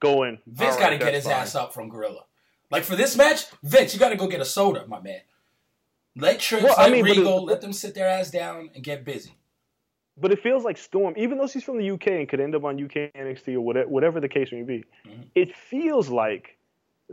going. 0.00 0.38
Vince 0.46 0.74
"All 0.74 0.80
got 0.80 0.90
to 0.90 0.98
get 0.98 1.14
his 1.14 1.24
fine." 1.24 1.32
ass 1.34 1.54
up 1.54 1.72
from 1.72 1.88
Gorilla. 1.88 2.24
Like 2.70 2.84
for 2.84 2.96
this 2.96 3.16
match, 3.16 3.46
Vince, 3.62 3.94
you 3.94 4.00
got 4.00 4.10
to 4.10 4.16
go 4.16 4.26
get 4.28 4.40
a 4.40 4.44
soda, 4.44 4.86
my 4.86 5.00
man. 5.00 5.20
Let 6.16 6.40
Trips, 6.40 6.64
Well, 6.64 6.74
I 6.76 6.84
let 6.84 6.92
mean, 6.92 7.04
but 7.04 7.16
Regal, 7.16 7.44
let 7.44 7.60
them 7.60 7.72
sit 7.72 7.94
their 7.94 8.08
ass 8.08 8.30
down 8.30 8.70
and 8.74 8.82
get 8.82 9.04
busy. 9.04 9.32
But 10.16 10.32
it 10.32 10.42
feels 10.42 10.64
like 10.64 10.76
Storm, 10.76 11.14
even 11.16 11.38
though 11.38 11.46
she's 11.46 11.64
from 11.64 11.78
the 11.78 11.90
UK 11.90 12.08
and 12.08 12.28
could 12.28 12.40
end 12.40 12.54
up 12.54 12.64
on 12.64 12.82
UK 12.82 13.10
NXT 13.14 13.54
or 13.54 13.60
whatever, 13.60 13.88
whatever 13.88 14.20
the 14.20 14.28
case 14.28 14.52
may 14.52 14.62
be, 14.62 14.84
Mhm. 15.06 15.30
it 15.34 15.54
feels 15.56 16.08
like 16.10 16.56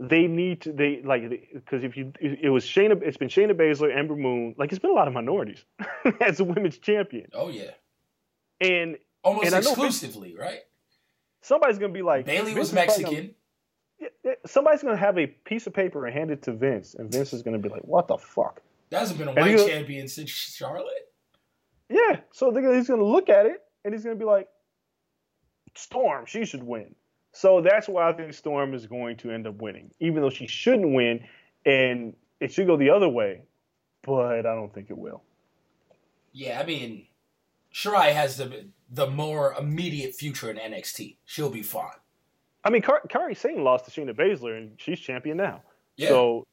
they 0.00 0.26
need 0.26 0.60
to 0.62 0.72
they 0.72 1.02
like 1.02 1.50
because 1.52 1.82
if 1.84 1.96
you 1.96 2.12
it 2.20 2.50
was 2.50 2.64
Shayna, 2.64 3.02
it's 3.02 3.16
been 3.16 3.28
Shayna 3.28 3.52
Baszler, 3.52 3.94
Ember 3.96 4.14
Moon, 4.16 4.54
like 4.58 4.70
it's 4.70 4.78
been 4.78 4.90
a 4.90 4.94
lot 4.94 5.08
of 5.08 5.14
minorities 5.14 5.64
as 6.20 6.38
a 6.40 6.44
women's 6.44 6.78
champion, 6.78 7.28
Oh 7.34 7.48
yeah, 7.48 7.70
and 8.60 8.96
almost 9.24 9.44
And 9.46 9.52
know 9.52 9.58
Vince- 9.58 9.68
exclusively, 9.70 10.36
right? 10.36 10.60
somebody's 11.42 11.78
gonna 11.78 11.92
be 11.92 12.02
like 12.02 12.26
Bayley 12.26 12.54
was 12.54 12.70
gonna- 12.70 12.86
Mexican. 12.86 13.34
Yeah, 14.00 14.08
yeah, 14.24 14.32
somebody's 14.46 14.82
gonna 14.82 14.96
have 14.96 15.18
a 15.18 15.26
piece 15.26 15.66
of 15.66 15.74
paper 15.74 16.06
and 16.06 16.14
hand 16.16 16.30
it 16.30 16.42
to 16.42 16.52
Vince, 16.52 16.94
and 16.94 17.10
Vince 17.10 17.32
is 17.32 17.42
gonna 17.42 17.58
be 17.58 17.68
like, 17.68 17.82
"What 17.82 18.06
the 18.06 18.16
fuck?" 18.18 18.62
That 18.90 19.00
hasn't 19.00 19.18
been 19.18 19.28
a 19.28 19.32
white 19.34 19.58
champion 19.58 20.06
since 20.06 20.30
Charlotte. 20.30 21.12
Yeah, 21.88 22.20
so 22.30 22.50
they're 22.52 22.62
gonna- 22.62 22.76
he's 22.76 22.86
gonna 22.88 23.02
look 23.04 23.28
at 23.28 23.46
it 23.46 23.62
and 23.84 23.92
he's 23.92 24.04
gonna 24.04 24.14
be 24.16 24.24
like, 24.24 24.48
"Storm, 25.74 26.26
she 26.26 26.44
should 26.44 26.62
win." 26.62 26.94
So 27.38 27.60
that's 27.60 27.86
why 27.86 28.08
I 28.08 28.12
think 28.14 28.34
Storm 28.34 28.74
is 28.74 28.88
going 28.88 29.16
to 29.18 29.30
end 29.30 29.46
up 29.46 29.62
winning, 29.62 29.92
even 30.00 30.22
though 30.22 30.30
she 30.30 30.48
shouldn't 30.48 30.92
win, 30.92 31.24
and 31.64 32.16
it 32.40 32.52
should 32.52 32.66
go 32.66 32.76
the 32.76 32.90
other 32.90 33.08
way, 33.08 33.42
but 34.02 34.44
I 34.44 34.54
don't 34.56 34.74
think 34.74 34.90
it 34.90 34.98
will. 34.98 35.22
Yeah, 36.32 36.58
I 36.60 36.66
mean, 36.66 37.06
Shirai 37.72 38.12
has 38.12 38.38
the 38.38 38.66
the 38.90 39.06
more 39.06 39.54
immediate 39.54 40.16
future 40.16 40.50
in 40.50 40.56
NXT. 40.56 41.14
She'll 41.26 41.48
be 41.48 41.62
fine. 41.62 42.00
I 42.64 42.70
mean, 42.70 42.82
Car- 42.82 43.02
Kairi 43.08 43.36
Sane 43.36 43.62
lost 43.62 43.84
to 43.84 43.92
Shayna 43.92 44.16
Baszler, 44.16 44.58
and 44.58 44.72
she's 44.76 44.98
champion 44.98 45.36
now. 45.36 45.62
Yeah. 45.94 46.08
So 46.08 46.44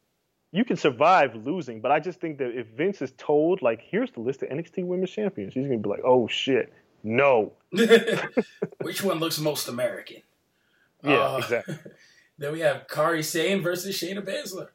you 0.51 0.63
can 0.65 0.77
survive 0.77 1.33
losing, 1.33 1.81
but 1.81 1.91
I 1.91 1.99
just 1.99 2.21
think 2.21 2.37
that 2.37 2.55
if 2.55 2.67
Vince 2.67 3.01
is 3.01 3.11
told, 3.17 3.63
like, 3.63 3.81
here's 3.81 4.11
the 4.11 4.19
list 4.19 4.43
of 4.43 4.49
NXT 4.49 4.85
Women's 4.85 5.09
Champions, 5.09 5.55
he's 5.55 5.65
gonna 5.65 5.79
be 5.79 5.89
like, 5.89 6.03
"Oh 6.05 6.27
shit, 6.27 6.71
no." 7.03 7.53
Which 8.83 9.01
one 9.01 9.17
looks 9.17 9.39
most 9.39 9.67
American? 9.67 10.21
Yeah, 11.05 11.17
Uh, 11.19 11.37
exactly. 11.37 11.75
Then 12.37 12.51
we 12.51 12.59
have 12.59 12.87
Kairi 12.87 13.23
Sane 13.23 13.61
versus 13.61 13.95
Shayna 13.97 14.21
Baszler. 14.21 14.67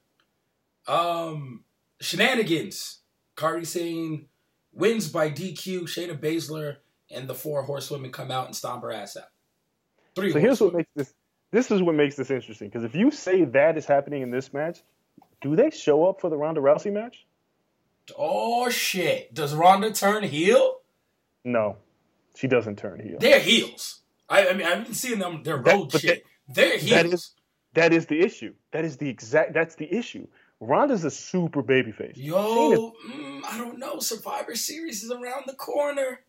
Um, 0.87 1.65
shenanigans. 2.01 3.01
Kairi 3.37 3.67
Sane 3.67 4.27
wins 4.73 5.09
by 5.09 5.31
DQ. 5.31 5.83
Shayna 5.83 6.19
Baszler 6.19 6.77
and 7.11 7.29
the 7.29 7.35
four 7.35 7.63
horsewomen 7.65 8.13
come 8.13 8.31
out 8.31 8.47
and 8.47 8.57
stomp 8.57 8.83
her 8.83 8.91
ass 8.93 9.17
out. 9.17 9.29
Three. 10.15 10.33
So 10.33 10.39
here's 10.39 10.61
what 10.61 10.75
makes 10.75 10.89
this. 10.97 11.13
This 11.53 11.71
is 11.71 11.83
what 11.83 11.95
makes 11.97 12.17
this 12.17 12.31
interesting 12.31 12.69
because 12.69 12.85
if 12.85 12.95
you 12.95 13.11
say 13.11 13.45
that 13.45 13.77
is 13.77 13.85
happening 13.85 14.23
in 14.23 14.31
this 14.31 14.53
match, 14.53 14.81
do 15.43 15.55
they 15.57 15.71
show 15.71 16.09
up 16.09 16.21
for 16.21 16.31
the 16.31 16.37
Ronda 16.37 16.61
Rousey 16.61 16.93
match? 16.93 17.27
Oh 18.17 18.71
shit! 18.71 19.35
Does 19.35 19.53
Ronda 19.55 19.93
turn 19.93 20.23
heel? 20.23 20.77
No, 21.45 21.77
she 22.37 22.47
doesn't 22.47 22.77
turn 22.79 23.01
heel. 23.01 23.19
They're 23.21 23.41
heels. 23.41 24.00
I, 24.31 24.49
I 24.49 24.53
mean, 24.55 24.67
I've 24.67 24.85
been 24.85 24.95
seeing 24.95 25.19
them. 25.19 25.43
Their 25.43 25.59
That- 25.63 25.75
road 25.75 25.93
but 25.93 26.01
shit. 26.01 26.25
They're 26.49 26.79
heels. 26.79 26.91
that 26.91 27.07
is 27.07 27.31
that 27.75 27.93
is 27.93 28.07
the 28.07 28.21
issue. 28.21 28.55
That 28.73 28.85
is 28.85 28.97
the 28.97 29.09
exact. 29.09 29.53
That's 29.53 29.75
the 29.77 29.93
issue. 29.93 30.27
Ronda's 30.61 31.05
a 31.05 31.11
super 31.11 31.63
babyface. 31.63 32.13
Yo, 32.17 32.93
mm, 33.09 33.41
I 33.45 33.57
don't 33.59 33.79
know. 33.79 33.99
Survivor 34.01 34.55
Series 34.55 35.03
is 35.03 35.11
around 35.11 35.45
the 35.47 35.55
corner. 35.55 36.21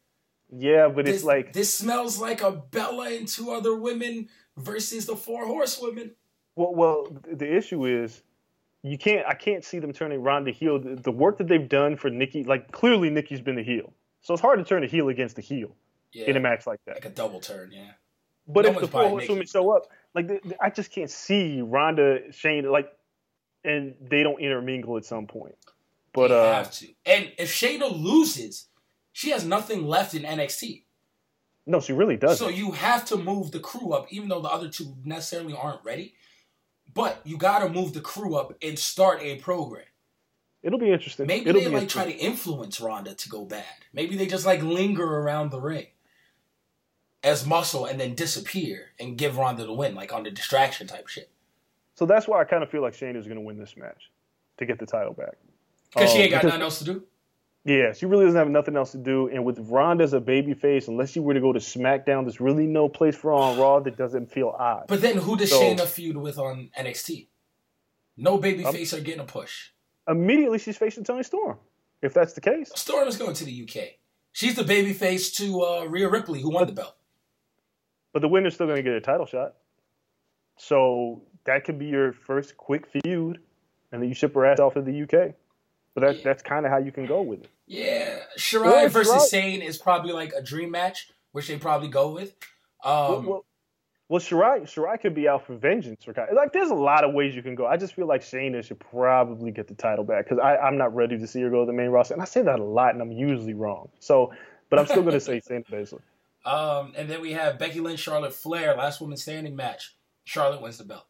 yeah, 0.50 0.88
but 0.88 1.06
This, 1.06 1.16
it's 1.18 1.24
like 1.24 1.54
this 1.54 1.74
smells 1.74 2.20
like 2.20 2.42
a 2.42 2.52
Bella 2.52 3.12
and 3.12 3.28
two 3.28 3.52
other 3.52 3.76
women 3.76 4.30
versus 4.58 5.06
the 5.06 5.16
four 5.16 5.46
horsewomen. 5.46 6.12
Well, 6.56 6.74
well, 6.76 7.08
the 7.32 7.52
issue 7.56 7.86
is 7.86 8.22
you 8.84 8.98
can't. 8.98 9.26
I 9.28 9.34
can't 9.34 9.64
see 9.66 9.80
them 9.80 9.92
turning 9.94 10.22
Ronda 10.22 10.52
heel. 10.52 10.80
The, 10.80 10.96
the 10.96 11.12
work 11.12 11.38
that 11.40 11.48
they've 11.48 11.68
done 11.70 11.96
for 11.98 12.10
Nikki, 12.10 12.44
like 12.44 12.72
clearly 12.72 13.10
Nikki's 13.10 13.42
been 13.42 13.56
the 13.56 13.64
heel, 13.64 13.92
so 14.22 14.34
it's 14.34 14.42
hard 14.42 14.60
to 14.60 14.66
turn 14.66 14.84
a 14.84 14.88
heel 14.88 15.10
against 15.10 15.38
a 15.40 15.42
heel 15.42 15.76
Yeah, 16.14 16.26
in 16.26 16.38
a 16.38 16.40
match 16.40 16.68
like 16.68 16.80
that. 16.86 16.96
like 16.96 17.06
a 17.06 17.10
double 17.10 17.40
turn. 17.40 17.72
Yeah, 17.72 17.92
But 18.48 18.66
no 18.66 18.72
if 18.72 18.80
the 18.82 18.88
four 18.88 19.08
horsewomen 19.08 19.48
show 19.48 19.72
up, 19.72 19.88
like 20.14 20.28
the, 20.28 20.40
the- 20.44 20.64
I 20.64 20.70
just 20.70 20.92
can't 20.92 21.10
see 21.10 21.62
Ronda, 21.62 22.32
Shane, 22.34 22.70
like, 22.70 22.92
and 23.64 23.96
they 24.02 24.24
don't 24.24 24.40
intermingle 24.42 24.98
at 24.98 25.06
some 25.06 25.28
point. 25.28 25.56
But 26.14 26.28
they 26.30 26.50
uh, 26.50 26.54
have 26.54 26.72
to. 26.74 26.88
And 27.06 27.32
if 27.38 27.50
Shayna 27.54 27.90
loses, 27.92 28.68
she 29.14 29.30
has 29.30 29.46
nothing 29.46 29.86
left 29.88 30.14
in 30.14 30.24
NXT. 30.24 30.84
no, 31.66 31.80
she 31.80 31.94
really 31.94 32.18
doesn't. 32.18 32.38
So 32.46 32.50
you 32.50 32.72
have 32.72 33.06
to 33.06 33.16
move 33.18 33.52
the 33.52 33.60
crew 33.60 33.94
up, 33.94 34.08
even 34.12 34.28
though 34.28 34.42
the 34.42 34.50
other 34.50 34.68
two 34.68 34.96
necessarily 35.06 35.56
aren't 35.56 35.84
ready. 35.86 36.16
But 36.94 37.22
you 37.24 37.38
got 37.38 37.60
to 37.60 37.70
move 37.70 37.94
the 37.94 38.02
crew 38.02 38.36
up 38.36 38.54
and 38.62 38.78
start 38.78 39.22
a 39.22 39.38
program. 39.38 39.86
It'll 40.62 40.78
be 40.78 40.92
interesting. 40.92 41.26
Maybe 41.26 41.50
It'll 41.50 41.62
they 41.62 41.70
be 41.70 41.76
like 41.76 41.88
try 41.88 42.04
to 42.06 42.12
influence 42.12 42.82
Ronda 42.82 43.16
to 43.16 43.30
go 43.30 43.46
bad. 43.46 43.64
Maybe 43.94 44.16
they 44.18 44.28
just 44.28 44.46
like 44.46 44.62
linger 44.62 45.06
around 45.06 45.52
the 45.52 45.62
ring 45.62 45.88
as 47.24 47.46
muscle 47.46 47.86
and 47.86 48.00
then 48.00 48.16
disappear 48.16 48.90
and 49.00 49.18
give 49.18 49.38
Ronda 49.38 49.66
the 49.66 49.74
win, 49.74 49.96
like 49.96 50.14
on 50.14 50.24
the 50.24 50.32
distraction 50.32 50.88
type 50.88 51.08
shit. 51.08 51.30
So 51.96 52.06
that's 52.06 52.28
why 52.28 52.42
I 52.42 52.46
kind 52.46 52.64
of 52.64 52.70
feel 52.70 52.82
like 52.82 52.94
Shayna 52.94 53.18
is 53.18 53.26
going 53.26 53.36
to 53.38 53.42
win 53.44 53.60
this 53.60 53.76
match 53.78 54.10
to 54.58 54.66
get 54.66 54.80
the 54.80 54.86
title 54.86 55.14
back. 55.14 55.36
Because 55.94 56.10
she 56.12 56.18
Um, 56.18 56.22
ain't 56.24 56.32
got 56.32 56.38
because- 56.40 56.50
nothing 56.52 56.64
else 56.64 56.80
to 56.80 56.86
do. 56.86 57.04
Yeah, 57.64 57.94
she 57.94 58.08
really 58.08 58.26
doesn't 58.26 58.40
have 58.40 58.50
nothing 58.50 58.76
else 58.76 58.92
to 58.94 58.98
do. 58.98 59.28
And 59.30 59.46
with 59.46 59.60
Ronda 59.70 60.04
as 60.04 60.14
a 60.14 60.20
babyface, 60.20 60.88
unless 60.88 61.16
you 61.16 61.22
were 61.22 61.36
to 61.36 61.40
go 61.40 61.54
to 61.54 61.60
SmackDown, 61.60 62.24
there's 62.24 62.42
really 62.42 62.66
no 62.66 62.90
place 62.90 63.16
for 63.16 63.30
her 63.30 63.34
on 63.38 63.60
Raw 63.60 63.80
that 63.82 63.98
doesn't 63.98 64.32
feel 64.32 64.56
odd. 64.58 64.86
But 64.88 65.02
then 65.02 65.18
who 65.18 65.38
does 65.38 65.52
So- 65.52 65.62
Shayna 65.62 65.86
feud 65.86 66.18
with 66.18 66.40
on 66.40 66.72
NXT? 66.76 67.28
No 68.18 68.40
babyface 68.40 68.98
are 68.98 69.02
getting 69.02 69.20
a 69.22 69.26
push. 69.26 69.70
Immediately, 70.08 70.58
she's 70.58 70.78
facing 70.78 71.04
Toni 71.04 71.22
Storm. 71.22 71.60
If 72.02 72.16
that's 72.16 72.34
the 72.34 72.42
case, 72.42 72.72
Storm 72.76 73.08
is 73.08 73.16
going 73.18 73.36
to 73.36 73.46
the 73.46 73.52
UK. 73.52 74.00
She's 74.32 74.56
the 74.56 74.64
babyface 74.64 75.32
to 75.36 75.62
uh, 75.62 75.86
Rhea 75.86 76.10
Ripley, 76.10 76.42
who 76.42 76.50
won 76.50 76.66
the 76.66 76.74
belt. 76.74 76.96
But 78.14 78.22
the 78.22 78.28
winner's 78.28 78.54
still 78.56 78.68
going 78.68 78.78
to 78.78 78.84
get 78.84 78.94
a 78.94 79.02
title 79.02 79.26
shot. 79.26 79.54
So 80.58 81.22
that 81.46 81.64
could 81.64 81.80
be 81.80 81.88
your 81.88 82.14
first 82.14 82.58
quick 82.58 82.88
feud, 82.88 83.40
and 83.92 84.02
then 84.02 84.08
you 84.10 84.16
ship 84.16 84.34
her 84.36 84.46
ass 84.46 84.60
off 84.60 84.74
to 84.76 84.82
the 84.82 85.02
UK. 85.04 85.34
But 85.94 86.02
that, 86.02 86.16
Yeah. 86.18 86.22
that's 86.24 86.44
kind 86.44 86.66
of 86.66 86.72
how 86.72 86.78
you 86.78 86.92
can 86.92 87.06
go 87.06 87.22
with 87.22 87.42
it. 87.42 87.50
Yeah, 87.68 88.20
Shirai 88.38 88.90
versus. 88.90 89.30
Sane 89.30 89.62
is 89.62 89.78
probably 89.78 90.14
like 90.14 90.34
a 90.38 90.42
dream 90.42 90.72
match, 90.72 91.12
which 91.32 91.48
they 91.48 91.58
probably 91.58 91.88
go 91.88 92.10
with. 92.12 92.36
Um, 92.84 92.94
well, 92.94 93.22
well, 93.24 93.46
well, 94.10 94.20
Shirai, 94.20 94.62
Shirai 94.64 95.00
could 95.02 95.14
be 95.16 95.28
out 95.28 95.46
for 95.46 95.56
vengeance. 95.56 96.04
For 96.04 96.14
Kai- 96.14 96.32
like, 96.34 96.52
there's 96.54 96.70
a 96.70 96.76
lot 96.76 97.04
of 97.04 97.14
ways 97.14 97.34
you 97.36 97.42
can 97.42 97.56
go. 97.56 97.66
I 97.66 97.78
just 97.78 97.94
feel 97.94 98.08
like 98.08 98.22
Shayna 98.22 98.64
should 98.64 98.80
probably 98.80 99.52
get 99.52 99.68
the 99.68 99.74
title 99.74 100.04
back 100.04 100.26
because 100.28 100.40
I'm 100.44 100.78
not 100.78 100.94
ready 100.96 101.18
to 101.18 101.28
see 101.28 101.42
her 101.42 101.50
go 101.50 101.62
to 101.62 101.66
the 101.66 101.74
main 101.74 101.90
roster. 101.90 102.14
And 102.14 102.22
I 102.22 102.26
say 102.26 102.42
that 102.42 102.60
a 102.60 102.64
lot, 102.64 102.94
and 102.94 103.02
I'm 103.02 103.12
usually 103.12 103.54
wrong. 103.54 103.90
So, 104.00 104.34
but 104.70 104.80
I'm 104.80 104.86
still 104.86 105.02
going 105.02 105.14
to 105.14 105.20
say 105.22 105.40
Shayna 105.42 105.66
Baszler. 105.70 106.02
Um, 106.46 106.94
and 106.98 107.10
then 107.10 107.22
we 107.22 107.34
have 107.34 107.60
Becky 107.60 107.80
Lynch, 107.80 108.00
Charlotte 108.00 108.34
Flair, 108.34 108.76
last 108.76 109.02
woman 109.02 109.18
standing 109.18 109.56
match. 109.56 109.96
Charlotte 110.24 110.62
wins 110.62 110.78
the 110.78 110.84
belt. 110.84 111.06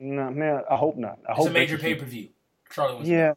No, 0.00 0.30
man, 0.30 0.62
I 0.70 0.76
hope 0.76 0.96
not. 0.96 1.18
I 1.28 1.32
It's 1.32 1.38
hope 1.38 1.48
a 1.48 1.50
major 1.50 1.78
pay 1.78 1.94
per 1.94 2.04
view. 2.04 2.28
Charlotte 2.70 2.96
wins 2.98 3.08
the 3.08 3.14
Yeah. 3.14 3.32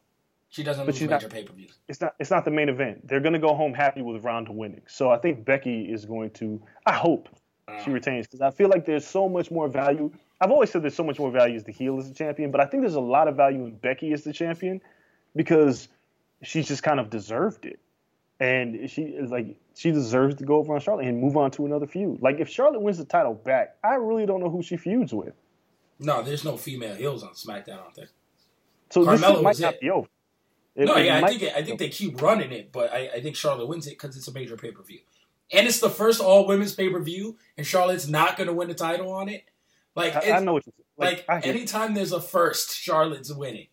She 0.49 0.63
doesn't 0.63 0.85
but 0.85 0.99
lose 0.99 1.09
major 1.09 1.29
pay 1.29 1.43
per 1.43 1.53
views. 1.53 1.77
it's 1.87 2.01
not. 2.01 2.13
It's 2.19 2.29
not 2.29 2.43
the 2.43 2.51
main 2.51 2.67
event. 2.67 3.07
They're 3.07 3.21
going 3.21 3.33
to 3.33 3.39
go 3.39 3.55
home 3.55 3.73
happy 3.73 4.01
with 4.01 4.23
Ronda 4.23 4.51
winning. 4.51 4.81
So 4.85 5.09
I 5.09 5.17
think 5.17 5.45
Becky 5.45 5.83
is 5.91 6.05
going 6.05 6.31
to. 6.31 6.61
I 6.85 6.91
hope 6.93 7.29
Uh, 7.69 7.81
she 7.83 7.89
retains 7.91 8.27
because 8.27 8.41
I 8.41 8.51
feel 8.51 8.67
like 8.67 8.85
there's 8.85 9.07
so 9.07 9.29
much 9.29 9.49
more 9.49 9.69
value. 9.69 10.11
I've 10.41 10.51
always 10.51 10.69
said 10.69 10.81
there's 10.83 10.95
so 10.95 11.03
much 11.05 11.19
more 11.19 11.31
value 11.31 11.55
as 11.55 11.63
the 11.63 11.71
heel 11.71 11.97
as 11.99 12.09
the 12.09 12.13
champion, 12.15 12.51
but 12.51 12.59
I 12.59 12.65
think 12.65 12.81
there's 12.83 12.95
a 12.95 12.99
lot 12.99 13.27
of 13.29 13.37
value 13.37 13.63
in 13.65 13.75
Becky 13.77 14.11
as 14.11 14.23
the 14.23 14.33
champion 14.33 14.81
because 15.35 15.87
she's 16.43 16.67
just 16.67 16.83
kind 16.83 16.99
of 16.99 17.09
deserved 17.09 17.65
it, 17.65 17.79
and 18.41 18.89
she 18.89 19.03
is 19.03 19.29
like 19.29 19.55
she 19.75 19.91
deserves 19.91 20.35
to 20.35 20.43
go 20.45 20.55
over 20.55 20.73
on 20.73 20.81
Charlotte 20.81 21.05
and 21.05 21.21
move 21.21 21.37
on 21.37 21.51
to 21.51 21.65
another 21.67 21.85
feud. 21.85 22.21
Like 22.21 22.39
if 22.39 22.49
Charlotte 22.49 22.81
wins 22.81 22.97
the 22.97 23.05
title 23.05 23.35
back, 23.35 23.75
I 23.83 23.95
really 23.95 24.25
don't 24.25 24.39
know 24.41 24.49
who 24.49 24.63
she 24.63 24.77
feuds 24.77 25.13
with. 25.13 25.33
No, 25.99 26.23
there's 26.23 26.43
no 26.43 26.57
female 26.57 26.95
heels 26.95 27.21
on 27.23 27.33
SmackDown 27.33 27.77
out 27.79 27.93
there. 27.95 28.09
So 28.89 29.05
Carmella 29.05 29.35
this 29.35 29.43
might 29.43 29.59
not 29.59 29.73
it. 29.75 29.81
be 29.81 29.89
over. 29.91 30.07
It- 30.75 30.85
no, 30.85 30.95
it 30.95 31.05
yeah, 31.05 31.21
I 31.23 31.27
think 31.27 31.43
it, 31.43 31.53
I 31.55 31.61
think 31.63 31.77
they 31.77 31.89
keep 31.89 32.19
running 32.19 32.51
it, 32.51 32.71
but 32.71 32.91
I, 32.91 33.09
I 33.15 33.21
think 33.21 33.35
Charlotte 33.35 33.67
wins 33.67 33.85
it 33.85 33.91
because 33.91 34.17
it's 34.17 34.27
a 34.27 34.33
major 34.33 34.57
pay 34.57 34.71
per 34.71 34.81
view, 34.81 34.99
and 35.51 35.67
it's 35.67 35.79
the 35.79 35.89
first 35.89 36.19
all 36.19 36.47
women's 36.47 36.73
pay 36.73 36.89
per 36.89 36.99
view, 36.99 37.37
and 37.57 37.67
Charlotte's 37.67 38.07
not 38.07 38.37
going 38.37 38.47
to 38.47 38.53
win 38.53 38.69
the 38.69 38.73
title 38.73 39.11
on 39.11 39.29
it. 39.29 39.43
Like, 39.95 40.15
I, 40.15 40.19
it's, 40.19 40.31
I 40.31 40.39
know 40.39 40.53
what 40.53 40.63
you're 40.65 40.73
like, 40.97 41.25
I 41.29 41.41
hear- 41.41 41.53
anytime 41.53 41.93
there's 41.93 42.11
a 42.11 42.21
first, 42.21 42.75
Charlotte's 42.75 43.31
winning. 43.31 43.67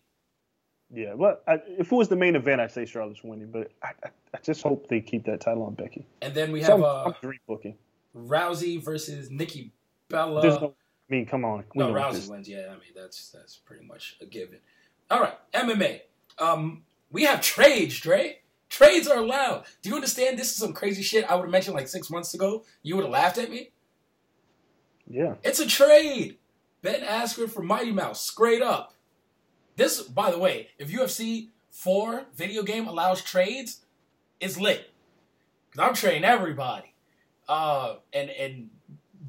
Yeah, 0.91 1.13
well, 1.13 1.39
I, 1.47 1.61
if 1.77 1.91
it 1.91 1.95
was 1.95 2.07
the 2.07 2.15
main 2.15 2.35
event, 2.35 2.61
I'd 2.61 2.71
say 2.71 2.85
Charlotte's 2.85 3.23
winning, 3.23 3.51
but 3.51 3.71
I, 3.83 3.89
I, 4.03 4.09
I 4.33 4.37
just 4.41 4.63
hope 4.63 4.87
they 4.87 5.01
keep 5.01 5.23
that 5.25 5.39
title 5.41 5.63
on 5.63 5.75
Becky. 5.75 6.05
And 6.21 6.33
then 6.33 6.51
we 6.51 6.61
have 6.61 6.67
Some, 6.67 6.83
uh, 6.83 7.11
dream 7.21 7.39
booking. 7.47 7.75
Rousey 8.17 8.83
versus 8.83 9.29
Nikki 9.29 9.71
Bella. 10.09 10.43
No. 10.43 10.73
I 11.09 11.13
mean, 11.13 11.25
come 11.27 11.45
on. 11.45 11.63
no, 11.75 11.93
Rousey 11.93 12.13
this- 12.13 12.27
wins. 12.27 12.49
Yeah, 12.49 12.67
I 12.69 12.73
mean 12.73 12.93
that's 12.95 13.29
that's 13.29 13.57
pretty 13.57 13.85
much 13.85 14.17
a 14.21 14.25
given. 14.25 14.59
All 15.11 15.19
right, 15.21 15.33
MMA. 15.53 16.01
Um, 16.39 16.83
we 17.11 17.23
have 17.23 17.41
trades, 17.41 17.99
Dre. 17.99 18.39
Trades 18.69 19.07
are 19.07 19.17
allowed. 19.17 19.65
Do 19.81 19.89
you 19.89 19.95
understand? 19.95 20.37
This 20.37 20.51
is 20.51 20.57
some 20.57 20.73
crazy 20.73 21.01
shit 21.01 21.29
I 21.29 21.35
would 21.35 21.43
have 21.43 21.51
mentioned 21.51 21.75
like 21.75 21.87
six 21.87 22.09
months 22.11 22.33
ago. 22.35 22.63
You 22.83 22.95
would 22.95 23.05
have 23.05 23.11
laughed 23.11 23.37
at 23.39 23.49
me. 23.49 23.71
Yeah. 25.07 25.35
It's 25.43 25.59
a 25.59 25.67
trade. 25.67 26.37
Ben 26.81 27.01
Askren 27.01 27.49
for 27.49 27.61
Mighty 27.63 27.91
Mouse, 27.91 28.21
straight 28.21 28.61
up. 28.61 28.93
This, 29.79 30.01
by 30.01 30.29
the 30.29 30.37
way, 30.37 30.67
if 30.77 30.91
UFC 30.91 31.51
4 31.71 32.25
video 32.35 32.63
game 32.63 32.85
allows 32.85 33.21
trades, 33.23 33.85
it's 34.41 34.59
lit. 34.59 34.91
Because 35.71 35.87
I'm 35.87 35.93
trading 35.95 36.25
everybody. 36.25 36.93
Uh, 37.47 37.95
and, 38.11 38.29
and 38.29 38.69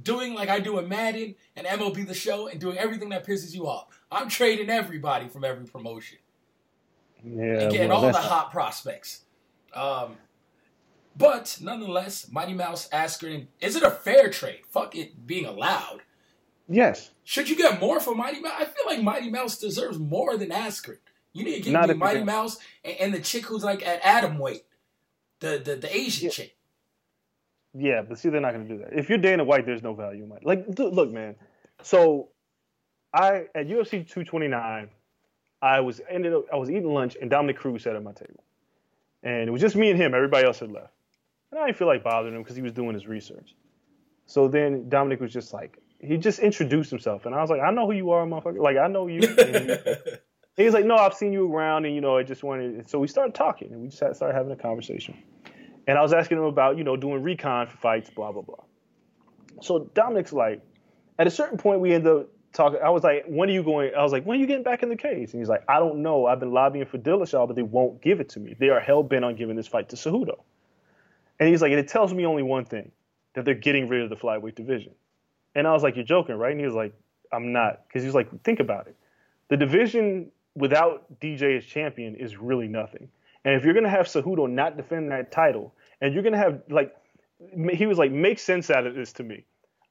doing 0.02 0.34
like 0.34 0.48
I 0.48 0.58
do 0.58 0.80
in 0.80 0.88
Madden 0.88 1.36
and 1.54 1.68
MLB 1.68 2.04
The 2.04 2.14
Show 2.14 2.48
and 2.48 2.60
doing 2.60 2.78
everything 2.78 3.10
that 3.10 3.24
pisses 3.24 3.54
you 3.54 3.68
off. 3.68 3.86
I'm 4.10 4.28
trading 4.28 4.70
everybody 4.70 5.28
from 5.28 5.44
every 5.44 5.66
promotion 5.66 6.18
Yeah. 7.24 7.60
and 7.60 7.70
getting 7.70 7.90
well, 7.90 8.06
all 8.06 8.12
the 8.12 8.18
hot 8.18 8.50
prospects. 8.50 9.22
Um, 9.72 10.16
but 11.16 11.58
nonetheless, 11.60 12.28
Mighty 12.28 12.54
Mouse 12.54 12.88
Askren, 12.88 13.46
is 13.60 13.76
it 13.76 13.84
a 13.84 13.90
fair 13.92 14.30
trade? 14.30 14.62
Fuck 14.68 14.96
it 14.96 15.28
being 15.28 15.46
allowed. 15.46 16.00
Yes. 16.70 17.10
Should 17.24 17.48
you 17.48 17.56
get 17.56 17.80
more 17.80 17.98
for 18.00 18.14
Mighty 18.14 18.40
Mouse? 18.40 18.54
I 18.58 18.64
feel 18.64 18.84
like 18.86 19.02
Mighty 19.02 19.28
Mouse 19.28 19.58
deserves 19.58 19.98
more 19.98 20.36
than 20.36 20.50
Askren. 20.50 20.98
You 21.32 21.44
need 21.44 21.64
to 21.64 21.70
give 21.70 21.88
me 21.88 21.94
Mighty 21.94 22.22
Mouse 22.24 22.58
and, 22.84 22.96
and 23.00 23.14
the 23.14 23.20
chick 23.20 23.44
who's 23.46 23.64
like 23.64 23.86
at 23.86 24.02
atomweight, 24.02 24.62
the 25.40 25.60
the, 25.64 25.74
the 25.76 25.94
Asian 25.94 26.26
Yeah. 26.26 26.30
chick. 26.30 26.56
Yeah, 27.72 28.02
but 28.02 28.18
see, 28.18 28.28
they're 28.30 28.40
not 28.40 28.52
going 28.52 28.66
to 28.66 28.74
do 28.76 28.82
that. 28.82 28.92
If 28.98 29.08
you're 29.08 29.18
Dana 29.18 29.44
White, 29.44 29.64
there's 29.66 29.82
no 29.82 29.94
value 29.94 30.24
in 30.24 30.28
my 30.28 30.38
like. 30.42 30.64
Look, 30.76 31.10
man. 31.12 31.36
So, 31.82 32.28
I 33.14 33.46
at 33.54 33.66
UFC 33.68 34.06
229, 34.08 34.88
I 35.62 35.80
was 35.80 36.00
ended 36.08 36.32
up 36.34 36.46
I 36.52 36.56
was 36.56 36.70
eating 36.70 36.92
lunch 36.92 37.16
and 37.20 37.30
Dominick 37.30 37.58
Cruz 37.58 37.82
sat 37.84 37.94
at 37.96 38.02
my 38.02 38.12
table, 38.12 38.42
and 39.22 39.48
it 39.48 39.50
was 39.50 39.60
just 39.60 39.76
me 39.76 39.90
and 39.90 40.00
him. 40.00 40.14
Everybody 40.14 40.46
else 40.46 40.58
had 40.60 40.70
left, 40.72 40.92
and 41.50 41.60
I 41.60 41.66
didn't 41.66 41.78
feel 41.78 41.88
like 41.88 42.02
bothering 42.02 42.34
him 42.34 42.42
because 42.42 42.56
he 42.56 42.62
was 42.62 42.72
doing 42.72 42.94
his 42.94 43.06
research. 43.06 43.54
So 44.26 44.48
then 44.48 44.88
Dominick 44.88 45.20
was 45.20 45.32
just 45.32 45.52
like 45.52 45.78
he 46.00 46.16
just 46.16 46.38
introduced 46.38 46.90
himself, 46.90 47.26
and 47.26 47.34
I 47.34 47.40
was 47.40 47.50
like, 47.50 47.60
I 47.60 47.70
know 47.70 47.86
who 47.86 47.92
you 47.92 48.10
are, 48.10 48.24
motherfucker. 48.26 48.58
Like 48.58 48.76
I 48.76 48.88
know 48.88 49.06
you. 49.06 49.20
He 50.60 50.66
was 50.66 50.74
like, 50.74 50.84
No, 50.84 50.96
I've 50.96 51.14
seen 51.14 51.32
you 51.32 51.50
around, 51.50 51.86
and 51.86 51.94
you 51.94 52.00
know, 52.00 52.18
I 52.18 52.22
just 52.22 52.42
wanted. 52.42 52.74
And 52.74 52.88
so 52.88 52.98
we 52.98 53.08
started 53.08 53.34
talking, 53.34 53.72
and 53.72 53.80
we 53.80 53.88
just 53.88 54.00
had, 54.00 54.14
started 54.14 54.34
having 54.34 54.52
a 54.52 54.56
conversation. 54.56 55.16
And 55.86 55.96
I 55.96 56.02
was 56.02 56.12
asking 56.12 56.36
him 56.36 56.44
about, 56.44 56.76
you 56.76 56.84
know, 56.84 56.96
doing 56.96 57.22
recon 57.22 57.66
for 57.66 57.76
fights, 57.78 58.10
blah 58.10 58.30
blah 58.30 58.42
blah. 58.42 58.64
So 59.62 59.90
Dominick's 59.94 60.32
like, 60.32 60.60
at 61.18 61.26
a 61.26 61.30
certain 61.30 61.56
point, 61.56 61.80
we 61.80 61.94
end 61.94 62.06
up 62.06 62.28
talking. 62.52 62.78
I 62.84 62.90
was 62.90 63.02
like, 63.02 63.24
when 63.26 63.48
are 63.48 63.52
you 63.52 63.62
going? 63.62 63.92
I 63.96 64.02
was 64.02 64.12
like, 64.12 64.24
when 64.24 64.38
are 64.38 64.40
you 64.40 64.46
getting 64.46 64.62
back 64.62 64.82
in 64.82 64.90
the 64.90 64.96
cage? 64.96 65.32
And 65.32 65.40
he's 65.40 65.48
like, 65.48 65.64
I 65.68 65.78
don't 65.78 66.02
know. 66.02 66.26
I've 66.26 66.40
been 66.40 66.52
lobbying 66.52 66.84
for 66.84 66.98
Dillashaw, 66.98 67.46
but 67.46 67.56
they 67.56 67.62
won't 67.62 68.02
give 68.02 68.20
it 68.20 68.28
to 68.30 68.40
me. 68.40 68.54
They 68.58 68.68
are 68.68 68.80
hell 68.80 69.02
bent 69.02 69.24
on 69.24 69.36
giving 69.36 69.56
this 69.56 69.66
fight 69.66 69.88
to 69.90 69.96
Cejudo. 69.96 70.42
And 71.38 71.48
he's 71.48 71.62
like, 71.62 71.70
and 71.70 71.80
it 71.80 71.88
tells 71.88 72.12
me 72.12 72.26
only 72.26 72.42
one 72.42 72.66
thing, 72.66 72.92
that 73.34 73.46
they're 73.46 73.54
getting 73.54 73.88
rid 73.88 74.02
of 74.02 74.10
the 74.10 74.16
flyweight 74.16 74.56
division. 74.56 74.92
And 75.54 75.66
I 75.66 75.72
was 75.72 75.82
like, 75.82 75.96
you're 75.96 76.04
joking, 76.04 76.36
right? 76.36 76.52
And 76.52 76.60
he 76.60 76.66
was 76.66 76.74
like, 76.74 76.94
I'm 77.32 77.52
not, 77.52 77.86
because 77.86 78.02
he 78.02 78.06
was 78.06 78.14
like, 78.14 78.42
think 78.42 78.60
about 78.60 78.86
it. 78.86 78.96
The 79.48 79.56
division 79.56 80.30
without 80.54 81.20
DJ 81.20 81.58
as 81.58 81.64
champion 81.64 82.16
is 82.16 82.36
really 82.36 82.68
nothing. 82.68 83.08
And 83.44 83.54
if 83.54 83.64
you're 83.64 83.74
gonna 83.74 83.90
have 83.90 84.06
Cejudo 84.06 84.50
not 84.50 84.76
defend 84.76 85.10
that 85.12 85.32
title, 85.32 85.74
and 86.00 86.12
you're 86.12 86.22
gonna 86.22 86.38
have 86.38 86.62
like, 86.68 86.94
he 87.72 87.86
was 87.86 87.98
like, 87.98 88.12
make 88.12 88.38
sense 88.38 88.70
out 88.70 88.86
of 88.86 88.94
this 88.94 89.12
to 89.14 89.22
me. 89.22 89.44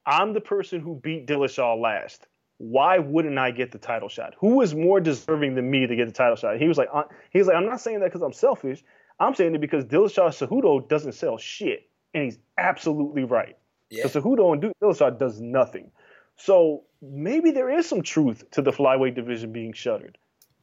I'm 0.06 0.32
the 0.32 0.40
person 0.40 0.80
who 0.80 0.94
beat 0.96 1.26
Dillashaw 1.26 1.80
last. 1.80 2.26
Why 2.58 2.98
wouldn't 2.98 3.38
I 3.38 3.50
get 3.50 3.72
the 3.72 3.78
title 3.78 4.08
shot? 4.08 4.34
Who 4.38 4.60
is 4.60 4.74
more 4.74 5.00
deserving 5.00 5.54
than 5.54 5.70
me 5.70 5.86
to 5.86 5.96
get 5.96 6.06
the 6.06 6.12
title 6.12 6.36
shot? 6.36 6.58
He 6.58 6.68
was 6.68 6.78
like, 6.78 6.88
uh, 6.92 7.04
he 7.30 7.38
was 7.38 7.48
like, 7.48 7.56
I'm 7.56 7.66
not 7.66 7.80
saying 7.80 8.00
that 8.00 8.06
because 8.06 8.22
I'm 8.22 8.32
selfish. 8.32 8.82
I'm 9.18 9.34
saying 9.34 9.54
it 9.54 9.60
because 9.60 9.84
Dillashaw 9.84 10.28
Cejudo 10.28 10.86
doesn't 10.88 11.12
sell 11.12 11.38
shit, 11.38 11.88
and 12.14 12.24
he's 12.24 12.38
absolutely 12.56 13.24
right. 13.24 13.56
Yeah. 13.90 14.04
Because 14.04 14.22
Cejudo 14.22 14.52
and 14.52 14.74
Dillashaw 14.80 15.18
does 15.18 15.40
nothing. 15.40 15.90
So 16.36 16.84
maybe 17.02 17.50
there 17.50 17.70
is 17.70 17.88
some 17.88 18.02
truth 18.02 18.48
to 18.52 18.62
the 18.62 18.70
flyweight 18.70 19.14
division 19.14 19.52
being 19.52 19.72
shuttered. 19.72 20.16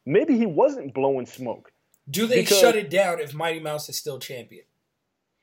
Maybe 0.05 0.37
he 0.37 0.45
wasn't 0.45 0.93
blowing 0.93 1.25
smoke. 1.25 1.71
Do 2.09 2.25
they 2.25 2.41
Because- 2.41 2.59
shut 2.59 2.75
it 2.75 2.89
down 2.89 3.19
if 3.19 3.33
Mighty 3.33 3.59
Mouse 3.59 3.89
is 3.89 3.97
still 3.97 4.17
champion? 4.19 4.63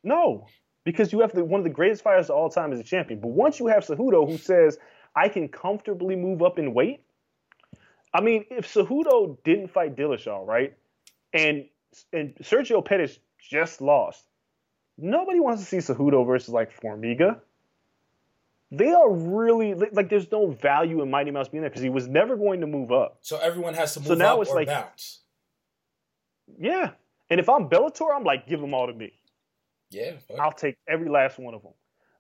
No, 0.03 0.47
because 0.85 1.13
you 1.13 1.21
have 1.21 1.33
the, 1.33 1.45
one 1.45 1.61
of 1.61 1.65
the 1.65 1.71
greatest 1.71 2.03
fighters 2.03 2.31
of 2.31 2.37
all 2.37 2.49
time 2.51 2.73
as 2.73 2.81
a 2.81 2.85
champion. 2.85 3.21
But 3.21 3.29
once 3.29 3.59
you 3.61 3.67
have 3.67 3.85
Cejudo 3.85 4.27
who 4.29 4.39
says, 4.39 4.79
I 5.15 5.29
can 5.29 5.49
comfortably 5.49 6.17
move 6.17 6.43
up 6.43 6.59
in 6.59 6.75
weight, 6.75 7.03
I 8.13 8.21
mean, 8.21 8.45
if 8.51 8.73
Cejudo 8.73 9.37
didn't 9.45 9.69
fight 9.69 9.97
Dillashaw, 9.97 10.47
right, 10.47 10.75
and 11.33 11.67
and 12.13 12.35
Sergio 12.37 12.85
Pettis 12.85 13.19
just 13.39 13.81
lost, 13.81 14.25
nobody 14.99 15.41
wants 15.41 15.63
to 15.63 15.69
see 15.69 15.77
Cejudo 15.93 16.27
versus 16.27 16.49
like 16.49 16.79
Formiga. 16.81 17.41
They 18.71 18.93
are 18.93 19.11
really 19.13 19.75
like 19.75 20.09
there's 20.09 20.31
no 20.33 20.49
value 20.51 21.03
in 21.03 21.11
Mighty 21.11 21.31
Mouse 21.31 21.49
being 21.49 21.61
there 21.63 21.71
because 21.71 21.83
he 21.83 21.91
was 21.91 22.09
never 22.09 22.37
going 22.37 22.61
to 22.61 22.67
move 22.67 22.91
up. 22.93 23.19
So 23.21 23.39
everyone 23.39 23.75
has 23.75 23.95
to 23.95 24.01
move 24.01 24.09
So 24.09 24.15
now 24.15 24.37
up 24.37 24.43
it's 24.43 24.51
or 24.51 24.57
like- 24.57 24.67
bounce. 24.69 25.21
Yeah, 26.59 26.91
and 27.31 27.41
if 27.41 27.49
I'm 27.49 27.69
Bellator, 27.69 28.15
I'm 28.15 28.25
like 28.25 28.47
give 28.47 28.61
them 28.61 28.75
all 28.75 28.87
to 28.87 28.93
me. 28.93 29.13
Yeah. 29.91 30.13
fuck. 30.29 30.39
I'll 30.39 30.53
take 30.53 30.77
every 30.89 31.09
last 31.09 31.39
one 31.39 31.55
of 31.55 31.63
them. 31.63 31.73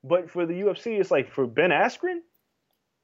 But 0.02 0.30
for 0.30 0.46
the 0.46 0.54
UFC, 0.54 0.98
it's 1.00 1.10
like 1.10 1.30
for 1.30 1.46
Ben 1.46 1.70
Askren, 1.70 2.18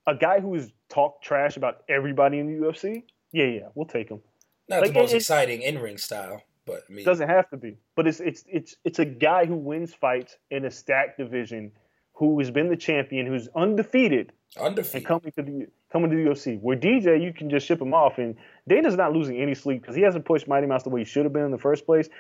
a 0.07 0.15
guy 0.15 0.41
who's 0.41 0.71
talked 0.89 1.25
trash 1.25 1.57
about 1.57 1.83
everybody 1.89 2.39
in 2.39 2.47
the 2.47 2.67
UFC. 2.67 3.03
Yeah, 3.33 3.47
yeah, 3.47 3.69
we'll 3.75 3.87
take 3.87 4.09
him. 4.11 4.21
Not 4.69 4.83
like, 4.83 4.93
the 4.93 5.01
most 5.01 5.13
it- 5.13 5.17
exciting 5.17 5.63
in 5.63 5.79
ring 5.79 5.99
style, 5.99 6.43
but 6.67 6.85
I 6.89 6.93
mean, 6.93 7.01
It 7.01 7.05
doesn't 7.05 7.29
have 7.29 7.49
to 7.51 7.57
be, 7.57 7.77
but 7.97 8.07
it's 8.07 8.21
it's 8.21 8.45
it's 8.49 8.77
it's 8.85 8.99
a 8.99 9.05
guy 9.05 9.45
who 9.45 9.57
wins 9.57 9.93
fights 9.95 10.37
in 10.51 10.65
a 10.65 10.71
stacked 10.71 11.19
division, 11.19 11.73
who 12.21 12.39
has 12.39 12.51
been 12.51 12.69
the 12.69 12.77
champion, 12.77 13.27
who's 13.27 13.49
undefeated, 13.57 14.31
undefeated, 14.61 14.97
and 14.97 15.07
coming 15.07 15.33
to 15.33 15.43
the 15.43 15.67
coming 15.91 16.11
to 16.11 16.17
the 16.17 16.23
UFC. 16.23 16.61
Where 16.61 16.77
DJ, 16.77 17.21
you 17.21 17.33
can 17.33 17.49
just 17.49 17.67
ship 17.67 17.81
him 17.81 17.95
off, 17.95 18.19
and 18.19 18.37
Dana's 18.69 18.95
not 18.95 19.15
losing 19.15 19.41
any 19.41 19.55
sleep 19.55 19.81
because 19.81 19.97
he 19.97 20.03
hasn't 20.03 20.27
pushed 20.27 20.47
Mighty 20.47 20.67
Mouse 20.67 20.83
the 20.83 20.91
way 20.91 21.01
he 21.01 21.07
should 21.07 21.25
have 21.25 21.33
been 21.33 21.47
in 21.47 21.51
the 21.51 21.59
first 21.59 21.87
place. 21.87 22.11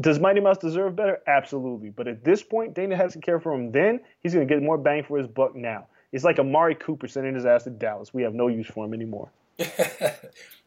Does 0.00 0.18
Mighty 0.18 0.40
Mouse 0.40 0.58
deserve 0.58 0.94
better? 0.94 1.20
Absolutely. 1.26 1.88
But 1.88 2.06
at 2.06 2.22
this 2.22 2.42
point, 2.42 2.74
Dana 2.74 2.96
hasn't 2.98 3.24
cared 3.24 3.42
for 3.42 3.54
him 3.54 3.72
then. 3.72 4.00
He's 4.22 4.34
going 4.34 4.46
to 4.46 4.54
get 4.54 4.62
more 4.62 4.76
bang 4.76 5.04
for 5.04 5.16
his 5.16 5.26
buck 5.26 5.56
now. 5.56 5.86
It's 6.12 6.22
like 6.22 6.38
Amari 6.38 6.74
Cooper 6.74 7.08
sending 7.08 7.34
his 7.34 7.46
ass 7.46 7.64
to 7.64 7.70
Dallas. 7.70 8.12
We 8.12 8.24
have 8.24 8.34
no 8.34 8.48
use 8.48 8.66
for 8.66 8.84
him 8.84 8.92
anymore. 8.92 9.30
yeah, 9.58 10.16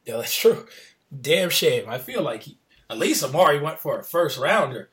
that's 0.06 0.36
true. 0.36 0.66
Damn 1.22 1.52
shame. 1.52 1.88
I 1.88 2.00
feel 2.00 2.24
like 2.24 2.44
he, 2.44 2.58
at 2.90 2.98
least 2.98 3.24
Amari 3.24 3.60
went 3.60 3.78
for 3.78 4.00
a 4.00 4.04
first 4.04 4.40
rounder. 4.40 4.90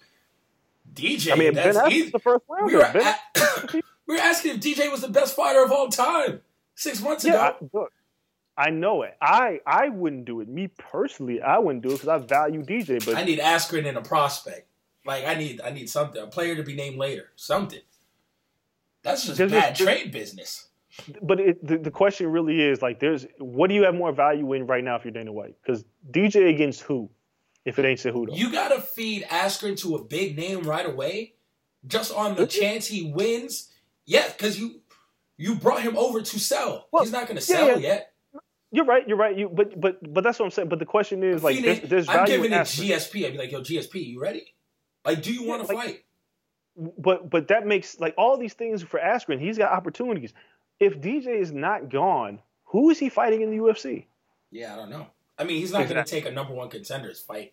DJ, 0.95 1.33
I 1.33 1.37
mean, 1.37 1.55
Ben 1.55 1.75
Askren's 1.75 2.13
the 2.13 2.19
first 2.19 2.45
We 2.49 2.75
rounder. 2.75 2.99
were, 3.01 3.67
we 4.07 4.15
were 4.15 4.21
asking 4.21 4.53
if 4.57 4.61
DJ 4.61 4.91
was 4.91 5.03
the 5.03 5.09
best 5.09 5.37
fighter 5.37 5.63
of 5.65 5.71
all 5.71 5.89
time 5.89 6.41
six 6.75 7.03
months 7.03 7.25
yeah, 7.25 7.35
I, 7.37 7.49
ago. 7.51 7.71
look, 7.73 7.93
I 8.57 8.71
know 8.71 9.03
it. 9.03 9.17
I 9.21 9.61
I 9.67 9.89
wouldn't 9.91 10.25
do 10.25 10.41
it. 10.41 10.49
Me 10.49 10.69
personally, 10.69 11.43
I 11.43 11.59
wouldn't 11.59 11.83
do 11.83 11.91
it 11.91 12.01
because 12.01 12.09
I 12.09 12.19
value 12.19 12.63
DJ. 12.63 13.05
But 13.05 13.17
I, 13.17 13.25
need 13.25 13.39
Askren 13.39 13.87
and 13.87 13.99
a 13.99 14.03
prospect. 14.03 14.67
Like 15.05 15.27
I 15.27 15.35
need, 15.35 15.61
I 15.61 15.71
need 15.71 15.89
something, 15.91 16.21
a 16.23 16.27
player 16.27 16.57
to 16.57 16.63
be 16.63 16.75
named 16.75 16.97
later, 16.97 17.31
something. 17.37 17.81
That's 19.03 19.25
just 19.25 19.39
There's 19.39 19.53
bad 19.53 19.77
there's- 19.77 19.79
trade 19.79 20.11
business. 20.13 20.69
but 21.23 21.39
it, 21.39 21.65
the, 21.67 21.77
the 21.79 21.91
question 21.91 22.29
really 22.29 22.61
is 22.61 22.81
like, 22.81 22.99
there's 23.01 23.27
what 23.39 23.69
do 23.69 23.75
you 23.75 23.83
have 23.85 23.95
more 23.95 24.13
value 24.13 24.53
in 24.55 24.67
right 24.67 24.83
now 24.83 24.97
if 24.97 25.05
you're 25.05 25.13
Dana 25.13 25.33
White? 25.33 25.55
Because 25.63 25.85
DJ 26.11 26.49
against 26.49 26.81
who? 26.81 27.11
If 27.67 27.79
it 27.79 27.85
ain't 27.85 27.99
Cejudo, 27.99 28.37
You 28.37 28.51
gotta 28.53 28.81
feed 28.81 29.25
Askren 29.25 29.77
to 29.81 29.97
a 29.97 30.05
big 30.05 30.37
name 30.37 30.63
right 30.63 30.87
away, 30.87 31.35
just 31.87 32.15
on 32.15 32.35
the 32.37 32.47
chance 32.47 32.87
he 32.87 33.11
wins. 33.13 33.71
Yeah, 34.07 34.27
because 34.29 34.59
you 34.59 34.81
you 35.37 35.57
brought 35.57 35.83
him 35.83 35.97
over 35.97 36.23
to 36.23 36.39
sell. 36.39 36.89
Well, 36.93 37.03
He's 37.03 37.13
not 37.13 37.27
gonna 37.29 37.41
sell 37.41 37.69
yeah. 37.69 37.77
yet. 37.77 38.13
you're 38.71 38.85
right. 38.85 39.07
You're 39.09 39.17
right. 39.19 39.37
You 39.37 39.49
but 39.53 39.79
but 39.81 39.99
but 40.15 40.23
that's 40.25 40.39
what 40.39 40.45
I'm 40.47 40.51
saying. 40.53 40.69
But 40.69 40.79
the 40.79 40.87
question 40.87 41.23
is 41.23 41.43
like, 41.43 41.61
there's, 41.63 41.81
there's 41.83 42.09
I'm 42.09 42.15
value 42.19 42.37
giving 42.37 42.53
in 42.53 42.59
it 42.59 42.63
Askren. 42.63 42.89
GSP. 42.89 43.27
I'd 43.27 43.33
be 43.33 43.39
like, 43.39 43.51
yo, 43.53 43.61
GSP, 43.61 44.07
you 44.07 44.21
ready? 44.21 44.55
Like, 45.05 45.23
do 45.23 45.33
you 45.35 45.43
want 45.45 45.67
to 45.67 45.75
like- 45.75 45.85
fight? 45.87 46.03
but 46.99 47.31
but 47.31 47.49
that 47.49 47.67
makes 47.67 47.99
like 48.01 48.15
all 48.19 48.37
these 48.39 48.55
things 48.55 48.83
for 48.83 49.01
Askren. 49.01 49.41
He's 49.41 49.59
got 49.59 49.73
opportunities. 49.73 50.33
If 50.79 51.01
DJ 51.01 51.41
is 51.41 51.53
not 51.53 51.89
gone, 51.91 52.41
who 52.65 52.91
is 52.91 52.99
he 52.99 53.09
fighting 53.09 53.41
in 53.43 53.51
the 53.51 53.57
UFC? 53.57 54.05
Yeah, 54.51 54.73
I 54.75 54.77
don't 54.77 54.91
know. 54.91 55.07
I 55.39 55.45
mean, 55.45 55.59
he's 55.61 55.73
not 55.73 55.89
going 55.89 56.03
to 56.03 56.11
take 56.11 56.27
a 56.27 56.31
number 56.31 56.55
one 56.55 56.69
contender's 56.71 57.21
fight, 57.21 57.53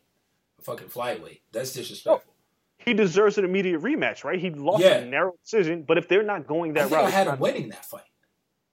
a 0.60 0.64
fucking 0.64 0.88
flyweight. 0.88 1.42
That's 1.52 1.74
disrespectful. 1.74 2.34
He 2.78 2.94
deserves 2.94 3.38
an 3.38 3.46
immediate 3.46 3.82
rematch, 3.82 4.24
right? 4.24 4.40
He 4.40 4.50
lost 4.50 4.84
Yeah. 4.84 4.98
a 4.98 5.06
narrow 5.06 5.34
decision, 5.44 5.84
but 5.84 5.98
if 5.98 6.08
they're 6.08 6.24
not 6.24 6.48
going 6.48 6.72
I 6.72 6.74
that 6.76 6.90
think 6.90 6.96
route, 6.96 7.06
I 7.06 7.10
had 7.10 7.28
him 7.28 7.40
winning 7.40 7.70
that 7.70 7.86
fight. 7.86 8.04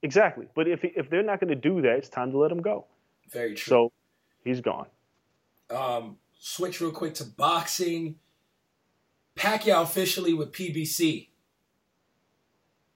exactly. 0.02 0.46
But 0.54 0.66
if 0.68 0.84
if 0.84 1.10
they're 1.10 1.22
not 1.22 1.38
going 1.40 1.48
to 1.50 1.54
do 1.56 1.80
that, 1.82 1.96
it's 1.98 2.08
time 2.08 2.30
to 2.32 2.38
let 2.38 2.50
him 2.50 2.60
go. 2.62 2.86
Very 3.30 3.54
true. 3.54 3.70
So 3.70 3.92
he's 4.44 4.60
gone. 4.60 4.86
um, 5.70 6.16
switch 6.38 6.80
real 6.80 6.90
quick 6.90 7.14
to 7.14 7.24
boxing. 7.24 8.16
Pacquiao 9.36 9.82
officially 9.82 10.34
with 10.34 10.50
PBC. 10.52 11.28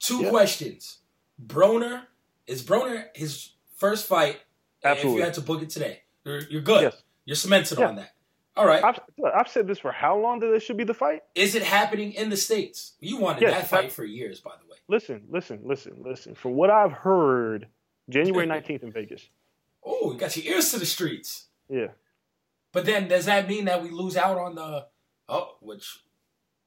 Two 0.01 0.23
Yeah. 0.25 0.31
questions. 0.31 0.99
Broner, 1.45 2.07
is 2.47 2.63
Broner 2.65 3.09
his 3.15 3.51
first 3.77 4.07
fight? 4.07 4.41
Absolutely. 4.83 5.13
If 5.13 5.19
you 5.19 5.25
had 5.25 5.35
to 5.35 5.41
book 5.41 5.63
it 5.63 5.71
today, 5.71 6.03
you're, 6.25 6.41
you're 6.49 6.63
good. 6.63 6.83
Yes. 6.83 7.03
You're 7.25 7.37
cemented 7.37 7.79
Yeah. 7.79 7.89
on 7.89 7.97
that. 7.97 8.11
All 8.57 8.67
right. 8.67 8.85
I've, 8.85 9.01
I've 9.37 9.49
said 9.49 9.67
this 9.67 9.79
for 9.79 9.91
how 9.91 10.17
long 10.19 10.39
that 10.41 10.47
this 10.49 10.63
should 10.63 10.77
be 10.77 10.85
the 10.85 10.95
fight? 10.95 11.23
Is 11.35 11.55
it 11.55 11.63
happening 11.63 12.13
in 12.13 12.31
the 12.31 12.37
States? 12.37 12.95
You 13.01 13.17
wanted 13.17 13.43
Yes, 13.43 13.53
that 13.55 13.69
fight 13.69 13.83
that- 13.89 13.93
for 13.93 14.05
years, 14.05 14.41
by 14.41 14.53
the 14.61 14.67
way. 14.71 14.77
Listen, 14.89 15.23
listen, 15.31 15.61
listen, 15.65 15.95
listen. 16.05 16.35
From 16.35 16.53
what 16.53 16.71
I've 16.71 16.93
heard, 16.93 17.69
January 18.11 18.47
19th 18.49 18.83
in 18.83 18.93
Vegas. 18.93 19.29
Oh, 19.85 20.13
you 20.13 20.19
got 20.19 20.37
your 20.37 20.55
ears 20.55 20.71
to 20.73 20.79
the 20.79 20.87
streets. 20.87 21.47
Yeah. 21.69 21.89
But 22.73 22.85
then 22.87 23.09
does 23.09 23.27
that 23.27 23.49
mean 23.49 23.65
that 23.67 23.83
we 23.83 23.91
lose 23.91 24.17
out 24.17 24.37
on 24.39 24.55
the 24.55 24.87
oh, 25.29 25.57
which 25.61 25.99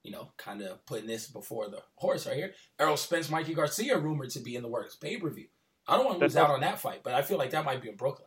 you 0.04 0.12
know, 0.12 0.30
kind 0.38 0.62
of 0.62 0.86
putting 0.86 1.06
this 1.08 1.28
before 1.28 1.68
the 1.68 1.82
horse 1.96 2.26
right 2.26 2.36
here. 2.38 2.54
Errol 2.80 2.96
Spence, 2.96 3.30
Mikey 3.30 3.54
Garcia 3.54 3.98
rumored 3.98 4.30
to 4.32 4.40
be 4.40 4.56
in 4.56 4.62
the 4.62 4.70
works 4.70 4.96
pay 4.96 5.18
per 5.18 5.30
view. 5.30 5.48
I 5.88 5.98
don't 5.98 6.06
want 6.06 6.20
to 6.20 6.26
lose 6.26 6.38
out 6.38 6.50
on 6.50 6.62
that 6.62 6.80
fight, 6.80 7.02
but 7.04 7.14
I 7.14 7.22
feel 7.22 7.38
like 7.38 7.50
that 7.52 7.66
might 7.66 7.82
be 7.82 7.90
in 7.90 7.96
Brooklyn. 7.98 8.27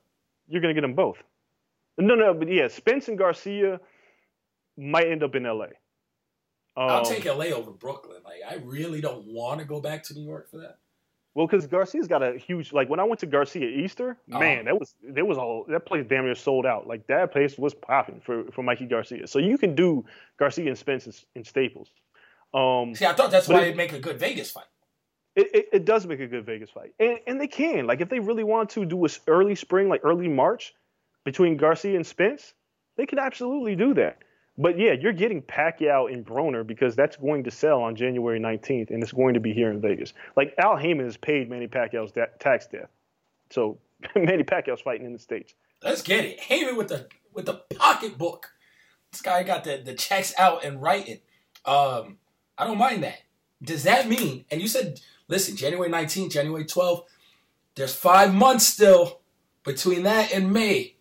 You're 0.51 0.61
going 0.61 0.75
to 0.75 0.79
get 0.81 0.87
them 0.87 0.95
both. 0.95 1.17
No, 1.97 2.15
no, 2.15 2.35
but 2.35 2.49
yeah, 2.53 2.69
Spence 2.69 3.09
and 3.09 3.17
Garcia 3.17 3.81
might 4.77 5.07
end 5.09 5.23
up 5.23 5.35
in 5.35 5.45
LA. 5.45 5.67
I'll 6.77 6.99
Um, 6.99 7.05
take 7.05 7.25
LA 7.25 7.47
over 7.47 7.71
Brooklyn. 7.71 8.19
Like 8.25 8.41
I 8.49 8.57
really 8.65 9.01
don't 9.01 9.25
want 9.27 9.61
to 9.61 9.67
go 9.67 9.81
back 9.81 10.03
to 10.05 10.15
New 10.15 10.25
York 10.25 10.51
for 10.51 10.59
that. 10.59 10.79
Well, 11.35 11.47
because 11.47 11.67
Garcia's 11.67 12.09
got 12.09 12.23
a 12.23 12.37
huge 12.39 12.73
like 12.73 12.89
when 12.89 12.99
I 13.01 13.05
went 13.05 13.21
to 13.21 13.27
Garcia 13.27 13.67
Easter, 13.69 14.17
Uh-huh. 14.31 14.39
man, 14.41 14.65
that 14.65 14.79
was 14.79 14.95
there 15.03 15.25
was 15.25 15.37
all 15.39 15.65
that 15.69 15.87
place 15.87 16.07
damn 16.09 16.25
near 16.25 16.35
sold 16.35 16.67
out. 16.67 16.87
Like 16.87 17.07
that 17.09 17.33
place 17.33 17.57
was 17.59 17.75
popping 17.75 18.21
for 18.21 18.45
for 18.53 18.63
Mikey 18.63 18.87
Garcia. 18.87 19.27
So 19.27 19.39
you 19.39 19.59
can 19.59 19.75
do 19.75 20.05
Garcia 20.39 20.67
and 20.69 20.79
Spence 20.79 21.07
in, 21.07 21.13
in 21.37 21.45
Staples. 21.45 21.91
Um, 22.55 22.95
See, 22.95 23.05
I 23.07 23.13
thought 23.13 23.31
that's 23.31 23.47
why 23.49 23.61
it- 23.61 23.63
it'd 23.65 23.77
make 23.77 23.93
a 23.93 24.01
good 24.01 24.19
Vegas 24.19 24.51
fight. 24.51 24.65
It, 25.41 25.55
it, 25.55 25.69
it 25.73 25.85
does 25.87 26.07
make 26.07 26.21
a 26.21 26.27
good 26.27 26.45
Vegas 26.45 26.71
fight, 26.71 26.93
and 27.01 27.19
and 27.27 27.41
they 27.41 27.47
can 27.47 27.87
like 27.87 28.01
if 28.01 28.09
they 28.11 28.21
really 28.21 28.45
want 28.45 28.71
to 28.71 28.85
do 28.85 29.07
a 29.07 29.09
early 29.27 29.55
spring 29.55 29.89
like 29.89 30.03
early 30.05 30.29
March 30.29 30.75
between 31.25 31.57
Garcia 31.57 31.97
and 31.97 32.07
Spence, 32.07 32.53
they 32.97 33.07
can 33.07 33.19
absolutely 33.19 33.75
do 33.75 33.95
that. 33.95 34.19
But 34.59 34.79
yeah, 34.79 34.93
you're 34.93 35.15
getting 35.15 35.41
Pacquiao 35.41 36.13
and 36.13 36.27
Broner 36.27 36.67
because 36.67 36.95
that's 36.95 37.17
going 37.17 37.45
to 37.45 37.51
sell 37.51 37.81
on 37.81 37.97
January 37.97 38.39
19th, 38.39 38.91
and 38.91 39.03
it's 39.03 39.13
going 39.13 39.33
to 39.33 39.41
be 39.41 39.55
here 39.55 39.71
in 39.71 39.81
Vegas. 39.81 40.13
Like 40.37 40.55
Al 40.59 40.77
Haymon 40.77 41.07
has 41.07 41.17
paid 41.17 41.49
Manny 41.49 41.67
Pacquiao's 41.67 42.13
da- 42.13 42.27
tax 42.39 42.67
death, 42.67 42.91
so 43.49 43.79
Manny 44.15 44.43
Pacquiao's 44.43 44.83
fighting 44.83 45.07
in 45.07 45.15
the 45.15 45.19
states. 45.19 45.55
Let's 45.83 46.03
get 46.03 46.27
it. 46.27 46.41
Haymon 46.41 46.77
with 46.77 46.89
the 46.89 47.09
with 47.33 47.47
the 47.47 47.63
pocketbook. 47.75 48.53
This 49.11 49.23
guy 49.23 49.43
got 49.43 49.65
the, 49.65 49.81
the 49.83 49.95
checks 49.95 50.35
out 50.39 50.65
and 50.65 50.83
writing. 50.83 51.21
Um, 51.65 52.19
I 52.59 52.67
don't 52.67 52.79
mind 52.79 53.03
that. 53.03 53.23
Does 53.63 53.83
that 53.85 54.09
mean? 54.09 54.45
And 54.51 54.61
you 54.61 54.69
said, 54.69 55.01
listen, 55.31 55.57
January 55.57 55.89
19th, 55.89 56.33
January 56.33 56.65
12th. 56.65 57.05
There's 57.77 57.95
five 57.95 58.35
months 58.35 58.67
still 58.67 59.21
between 59.65 60.03
that 60.03 60.33
and 60.35 60.53
May. 60.53 60.97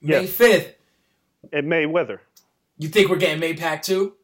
May 0.00 0.22
Yes. 0.22 0.36
5th. 0.36 0.74
And 1.52 1.66
Mayweather, 1.70 2.20
You 2.78 2.88
think 2.88 3.10
we're 3.10 3.16
getting 3.16 3.40
May 3.40 3.54
Pack 3.54 3.82
too? 3.82 4.14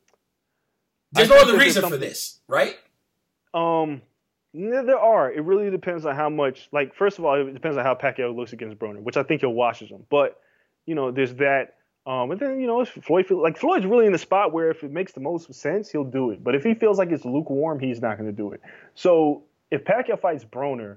There's 1.12 1.30
I 1.30 1.34
no 1.34 1.42
other 1.42 1.58
reason 1.58 1.88
for 1.88 1.96
this, 1.96 2.40
right? 2.46 2.76
Um, 3.54 4.02
yeah, 4.52 4.82
there 4.82 4.98
are. 4.98 5.32
It 5.32 5.42
really 5.42 5.70
depends 5.70 6.06
on 6.06 6.14
how 6.14 6.28
much. 6.28 6.68
Like, 6.72 6.94
first 6.94 7.18
of 7.18 7.24
all, 7.24 7.34
it 7.46 7.52
depends 7.52 7.76
on 7.76 7.84
how 7.84 7.94
Pacquiao 7.94 8.34
looks 8.34 8.52
against 8.52 8.78
Broner, 8.78 9.00
which 9.00 9.16
I 9.16 9.22
think 9.22 9.40
he'll 9.40 9.52
washes 9.52 9.90
him. 9.90 10.04
But 10.10 10.40
you 10.86 10.94
know, 10.94 11.10
there's 11.10 11.34
that. 11.34 11.74
Um, 12.06 12.30
and 12.30 12.40
then 12.40 12.60
you 12.60 12.66
know, 12.66 12.80
if 12.80 12.90
Floyd 12.90 13.26
feel, 13.26 13.42
like 13.42 13.58
Floyd's 13.58 13.84
really 13.84 14.06
in 14.06 14.12
the 14.12 14.18
spot 14.18 14.52
where 14.52 14.70
if 14.70 14.82
it 14.84 14.90
makes 14.90 15.12
the 15.12 15.20
most 15.20 15.52
sense, 15.54 15.90
he'll 15.90 16.04
do 16.04 16.30
it. 16.30 16.42
But 16.42 16.54
if 16.54 16.62
he 16.62 16.74
feels 16.74 16.98
like 16.98 17.10
it's 17.10 17.24
lukewarm, 17.24 17.80
he's 17.80 18.00
not 18.00 18.16
going 18.16 18.30
to 18.30 18.36
do 18.36 18.52
it. 18.52 18.62
So 18.94 19.42
if 19.70 19.84
Pacquiao 19.84 20.18
fights 20.18 20.44
Broner, 20.44 20.96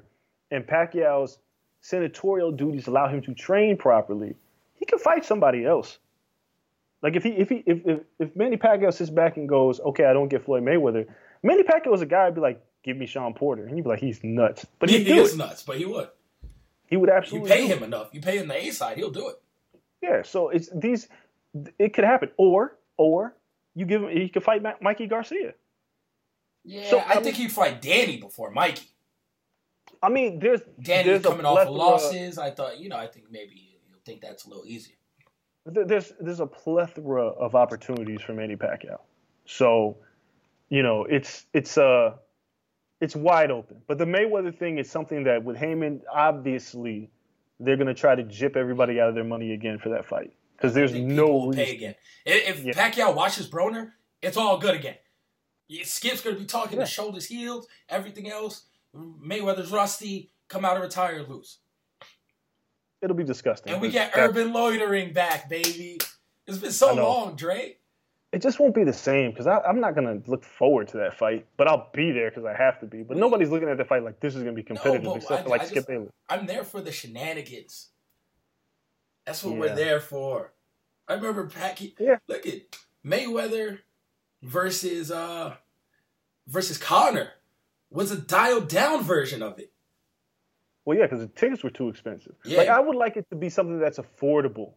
and 0.52 0.65
Pacquiao's 0.65 1.38
senatorial 1.81 2.52
duties 2.52 2.88
allow 2.88 3.07
him 3.07 3.22
to 3.23 3.34
train 3.34 3.77
properly, 3.77 4.35
he 4.76 4.85
can 4.85 4.99
fight 4.99 5.26
somebody 5.26 5.65
else. 5.65 5.98
Like 7.02 7.15
if 7.15 7.23
he 7.23 7.30
if 7.30 7.49
he 7.49 7.64
if 7.65 7.80
if, 7.85 7.99
if 8.19 8.35
Manny 8.35 8.57
Pacquiao 8.57 8.93
sits 8.93 9.10
back 9.10 9.38
and 9.38 9.49
goes, 9.49 9.80
okay, 9.80 10.06
I 10.06 10.14
don't 10.14 10.27
get 10.27 10.45
Floyd 10.45 10.64
Mayweather. 10.64 11.07
Manny 11.41 11.64
Pacquiao 11.64 11.91
was 11.91 12.02
a 12.02 12.06
guy 12.06 12.26
who'd 12.26 12.35
be 12.35 12.41
like, 12.41 12.64
give 12.84 12.95
me 12.95 13.07
Shawn 13.07 13.34
Porter, 13.34 13.65
and 13.65 13.76
you'd 13.76 13.84
be 13.84 13.89
like, 13.89 13.99
he's 13.99 14.23
nuts, 14.23 14.65
but 14.77 14.89
he, 14.89 15.03
he 15.03 15.18
is 15.18 15.34
it. 15.34 15.38
nuts, 15.38 15.64
but 15.64 15.77
he 15.77 15.85
would. 15.85 16.10
He 16.88 16.98
would 16.98 17.10
absolutely. 17.10 17.49
You 17.49 17.56
pay 17.56 17.68
him 17.68 17.84
it. 17.84 17.85
enough. 17.85 18.10
You 18.11 18.22
pay 18.22 18.38
him 18.38 18.48
the 18.48 18.56
A 18.56 18.72
side, 18.72 18.98
he'll 18.98 19.10
do 19.10 19.30
it. 19.30 19.35
Yeah, 20.03 20.22
so 20.23 20.49
it's 20.49 20.69
these. 20.73 21.07
It 21.80 21.93
could 21.93 22.03
happen, 22.03 22.30
or 22.38 22.77
or 22.98 23.35
you 23.76 23.85
give 23.85 24.03
him. 24.03 24.10
He 24.10 24.30
could 24.30 24.43
fight 24.43 24.61
Mikey 24.81 25.07
Garcia. 25.07 25.53
Yeah, 26.64 26.90
So, 26.90 27.00
I 27.00 27.14
um, 27.16 27.24
think 27.24 27.38
he'd 27.38 27.52
fight 27.52 27.82
Danny 27.82 28.18
before 28.18 28.52
Mikey. 28.52 28.86
I 30.04 30.10
mean, 30.10 30.40
there's 30.40 30.62
Danny 30.82 31.10
there's 31.10 31.24
coming 31.24 31.46
off 31.46 31.68
of 31.68 31.74
losses. 31.74 32.38
I 32.38 32.52
thought, 32.52 32.80
you 32.80 32.90
know, 32.90 32.98
I 32.98 33.08
think 33.08 33.26
maybe 33.30 33.80
you'll 33.90 34.00
think 34.06 34.22
that's 34.22 34.46
a 34.46 34.50
little 34.50 34.66
easier. 34.66 34.96
there's 35.66 36.14
there's 36.20 36.40
a 36.40 36.48
plethora 36.48 37.28
of 37.28 37.56
opportunities 37.56 38.22
for 38.22 38.34
Manny 38.34 38.56
Pacquiao. 38.56 39.00
So, 39.46 39.98
you 40.70 40.82
know, 40.82 41.06
it's 41.06 41.46
it's 41.54 41.78
uh 41.78 42.16
it's 43.00 43.16
wide 43.16 43.52
open. 43.52 43.82
But 43.88 43.98
the 43.98 44.06
Mayweather 44.06 44.58
thing 44.58 44.78
is 44.78 44.90
something 44.90 45.24
that 45.26 45.44
with 45.44 45.58
Haymon, 45.58 46.02
obviously, 46.12 47.12
they're 47.60 47.78
gonna 47.78 47.94
try 47.94 48.16
to 48.16 48.24
jip 48.24 48.56
everybody 48.56 49.00
out 49.00 49.10
of 49.10 49.16
their 49.16 49.24
money 49.24 49.54
again 49.54 49.78
for 49.78 49.90
that 49.90 50.06
fight 50.06 50.34
because 50.56 50.74
there's 50.74 50.94
no 50.94 51.26
people 51.26 51.42
will 51.42 51.50
reason. 51.50 51.66
pay 51.66 51.76
again. 51.76 51.96
If, 52.26 52.60
if 52.60 52.66
Yeah. 52.66 52.74
Pacquiao 52.74 53.16
watches 53.16 53.50
Broner, 53.50 53.92
it's 54.22 54.38
all 54.38 54.58
good 54.58 54.76
again. 54.76 54.96
Yeah, 55.72 55.85
Skip's 55.85 56.19
gonna 56.19 56.35
be 56.35 56.43
talking 56.45 56.77
Yeah. 56.77 56.84
the 56.84 56.89
shoulders 56.89 57.26
healed, 57.27 57.65
everything 57.88 58.30
else. 58.30 58.65
Mayweather's 58.93 59.72
rusty. 59.72 60.30
Come 60.49 60.65
out 60.65 60.76
of 60.76 60.84
retire, 60.84 61.23
lose, 61.23 61.60
It'll 63.02 63.15
be 63.15 63.23
disgusting. 63.23 63.72
and 63.72 63.81
we 63.81 63.89
get 63.89 64.14
that- 64.14 64.19
urban 64.31 64.52
loitering 64.52 65.14
back, 65.14 65.48
baby. 65.48 65.98
It's 66.45 66.57
been 66.57 66.73
so 66.73 66.93
long, 66.93 67.38
Dre. 67.38 67.77
It 68.34 68.41
just 68.41 68.60
won't 68.60 68.76
be 68.76 68.84
the 68.84 68.91
same 68.91 69.31
because 69.31 69.48
I'm 69.48 69.80
not 69.80 69.95
gonna 69.95 70.22
look 70.27 70.43
forward 70.43 70.89
to 70.89 70.98
that 70.98 71.18
fight, 71.18 71.48
but 71.56 71.69
I'll 71.69 71.89
be 71.93 72.11
there 72.11 72.30
because 72.30 72.43
I 72.43 72.53
have 72.53 72.81
to 72.81 72.85
be. 72.85 73.03
But 73.03 73.15
nobody's 73.15 73.49
looking 73.49 73.69
at 73.69 73.77
the 73.77 73.85
fight 73.85 74.03
like 74.03 74.19
this 74.19 74.35
is 74.35 74.43
gonna 74.43 74.52
be 74.56 74.64
competitive, 74.64 75.06
but 75.06 75.15
except 75.18 75.39
I- 75.39 75.43
for 75.43 75.49
like 75.49 75.61
I 75.61 75.65
Skip 75.65 75.76
just- 75.76 75.88
Bayless. 75.88 76.11
I'm 76.27 76.45
there 76.48 76.65
for 76.65 76.81
the 76.81 76.91
shenanigans. 76.91 77.91
That's 79.26 79.41
what 79.41 79.53
Yeah. 79.53 79.60
we're 79.60 79.76
there 79.76 79.99
for. 80.02 80.53
I 81.07 81.14
remember 81.14 81.48
Pacquiao. 81.48 81.93
Yeah. 81.98 82.18
Look 82.27 82.45
at 82.45 82.61
Mayweather 83.06 83.80
versus 84.42 85.12
uh 85.12 85.56
versus 86.48 86.78
Conor 86.78 87.30
was 87.90 88.12
a 88.12 88.18
dialed 88.18 88.68
down 88.70 89.04
version 89.04 89.42
of 89.42 89.60
it. 89.60 89.72
Well, 90.86 90.98
yeah, 90.98 91.06
because 91.06 91.20
the 91.20 91.28
tickets 91.28 91.64
were 91.64 91.70
too 91.70 91.90
expensive. 91.90 92.34
Yeah. 92.44 92.58
Like 92.60 92.70
I 92.70 92.80
would 92.80 92.96
like 92.96 93.18
it 93.18 93.30
to 93.30 93.36
be 93.36 93.50
something 93.50 93.80
that's 93.80 94.00
affordable, 94.00 94.72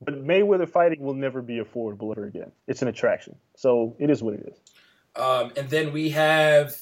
but 0.00 0.22
Mayweather 0.22 0.68
fighting 0.68 1.00
will 1.00 1.14
never 1.14 1.40
be 1.40 1.58
affordable 1.60 2.12
ever 2.12 2.26
again. 2.26 2.52
It's 2.66 2.82
an 2.82 2.88
attraction, 2.88 3.36
so 3.56 3.96
it 3.98 4.10
is 4.10 4.22
what 4.22 4.34
it 4.34 4.46
is. 4.52 4.58
Um, 5.16 5.52
and 5.56 5.68
then 5.70 5.92
we 5.92 6.10
have 6.10 6.76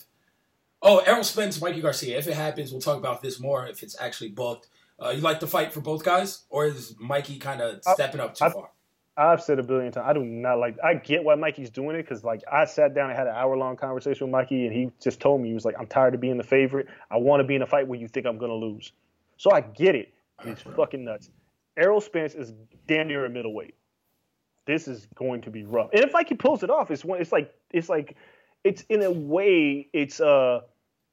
oh 0.82 0.98
Errol 1.06 1.22
Spence, 1.24 1.60
Mikey 1.60 1.80
Garcia. 1.80 2.18
If 2.18 2.26
it 2.26 2.34
happens, 2.34 2.72
we'll 2.72 2.80
talk 2.80 2.98
about 2.98 3.22
this 3.22 3.38
more 3.38 3.66
if 3.66 3.82
it's 3.82 3.98
actually 4.00 4.30
booked. 4.30 4.68
Uh, 5.00 5.10
you 5.10 5.20
like 5.20 5.38
the 5.38 5.46
fight 5.46 5.72
for 5.72 5.80
both 5.80 6.02
guys, 6.04 6.42
or 6.50 6.66
is 6.66 6.96
Mikey 6.98 7.38
kind 7.38 7.60
of 7.60 7.80
stepping 7.84 8.20
up 8.20 8.34
too 8.34 8.44
I- 8.46 8.50
far? 8.50 8.70
I've 9.18 9.42
said 9.42 9.58
a 9.58 9.64
billion 9.64 9.90
times. 9.90 10.06
I 10.08 10.12
do 10.12 10.22
not 10.22 10.58
like. 10.58 10.76
I 10.82 10.94
get 10.94 11.24
why 11.24 11.34
Mikey's 11.34 11.70
doing 11.70 11.96
it 11.96 12.02
because, 12.02 12.22
like, 12.22 12.42
I 12.50 12.64
sat 12.66 12.94
down 12.94 13.10
and 13.10 13.18
had 13.18 13.26
an 13.26 13.34
hour 13.34 13.56
long 13.56 13.76
conversation 13.76 14.28
with 14.28 14.32
Mikey, 14.32 14.66
and 14.66 14.74
he 14.74 14.92
just 15.02 15.18
told 15.18 15.40
me 15.40 15.48
he 15.48 15.54
was 15.54 15.64
like, 15.64 15.74
"I'm 15.78 15.88
tired 15.88 16.14
of 16.14 16.20
being 16.20 16.38
the 16.38 16.44
favorite. 16.44 16.86
I 17.10 17.16
want 17.16 17.40
to 17.40 17.44
be 17.44 17.56
in 17.56 17.62
a 17.62 17.66
fight 17.66 17.88
where 17.88 17.98
you 17.98 18.06
think 18.06 18.26
I'm 18.26 18.38
gonna 18.38 18.54
lose." 18.54 18.92
So 19.36 19.50
I 19.50 19.60
get 19.60 19.96
it. 19.96 20.14
It's 20.44 20.62
fucking 20.62 21.04
nuts. 21.04 21.30
Errol 21.76 22.00
Spence 22.00 22.34
is 22.34 22.52
damn 22.86 23.08
near 23.08 23.24
a 23.24 23.28
middleweight. 23.28 23.74
This 24.66 24.86
is 24.86 25.08
going 25.14 25.40
to 25.42 25.50
be 25.50 25.64
rough. 25.64 25.90
And 25.92 26.04
if 26.04 26.12
Mikey 26.12 26.36
pulls 26.36 26.62
it 26.62 26.70
off, 26.70 26.90
it's 26.90 27.04
one. 27.04 27.20
It's 27.20 27.32
like 27.32 27.52
it's 27.70 27.88
like 27.88 28.16
it's 28.62 28.82
in 28.88 29.02
a 29.02 29.10
way 29.10 29.88
it's 29.92 30.20
uh 30.20 30.60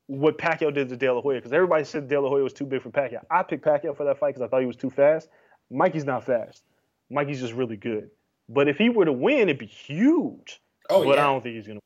what 0.08 0.38
Pacquiao 0.38 0.72
did 0.74 0.90
to 0.90 0.98
De 0.98 1.12
La 1.12 1.22
Hoya 1.22 1.38
because 1.38 1.54
everybody 1.54 1.84
said 1.84 2.08
De 2.08 2.20
La 2.20 2.30
Hoya 2.30 2.44
was 2.44 2.54
too 2.54 2.66
big 2.66 2.84
for 2.84 2.92
Pacquiao. 2.92 3.24
I 3.32 3.42
picked 3.44 3.66
Pacquiao 3.66 3.98
for 3.98 4.04
that 4.06 4.20
fight 4.20 4.36
because 4.36 4.42
I 4.42 4.48
thought 4.48 4.62
he 4.62 4.68
was 4.68 4.76
too 4.76 4.92
fast. 4.92 5.30
Mikey's 5.72 6.06
not 6.06 6.24
fast. 6.26 6.64
Mikey's 7.10 7.40
just 7.40 7.54
really 7.54 7.78
good. 7.78 8.10
But 8.50 8.68
if 8.68 8.78
he 8.78 8.90
were 8.90 9.06
to 9.06 9.14
win, 9.14 9.50
it'd 9.50 9.58
be 9.58 9.66
huge. 9.66 10.62
Oh 10.90 11.04
but 11.04 11.18
I 11.18 11.24
don't 11.24 11.42
think 11.42 11.56
he's 11.56 11.68
gonna. 11.68 11.80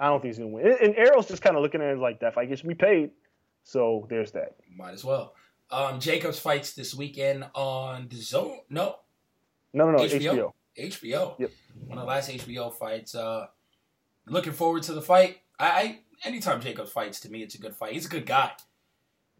I 0.00 0.06
don't 0.06 0.20
think 0.20 0.34
he's 0.34 0.38
gonna 0.38 0.50
win. 0.50 0.76
And, 0.82 0.96
Errol's 0.96 1.28
just 1.28 1.42
kind 1.42 1.56
of 1.56 1.62
looking 1.62 1.80
at 1.82 1.88
it 1.88 1.98
like 1.98 2.20
that 2.20 2.34
fight 2.34 2.48
gets 2.48 2.64
me 2.64 2.74
paid. 2.74 3.10
So 3.64 4.06
there's 4.08 4.32
that. 4.32 4.56
might 4.74 4.92
as 4.92 5.04
well. 5.04 5.34
Um, 5.70 6.00
Jacobs 6.00 6.38
fights 6.38 6.74
this 6.74 6.94
weekend 6.94 7.44
on 7.54 8.08
the 8.08 8.16
Zone. 8.16 8.58
No, 8.68 8.96
No, 9.72 9.90
no, 9.90 9.98
no. 9.98 10.04
HBO? 10.04 10.52
HBO. 10.78 11.00
HBO. 11.00 11.38
Yep. 11.38 11.50
One 11.86 11.98
of 11.98 12.04
the 12.04 12.08
last 12.08 12.30
HBO 12.30 12.72
fights. 12.74 13.14
Uh, 13.14 13.46
looking 14.26 14.52
forward 14.52 14.82
to 14.84 14.92
the 14.92 15.02
fight. 15.02 15.38
I, 15.58 15.66
I 15.68 15.98
anytime 16.24 16.60
Jacobs 16.60 16.90
fights, 16.90 17.20
to 17.20 17.30
me, 17.30 17.42
it's 17.42 17.54
a 17.54 17.58
good 17.58 17.76
fight. 17.76 17.92
He's 17.92 18.06
a 18.06 18.08
good 18.10 18.26
guy. 18.26 18.52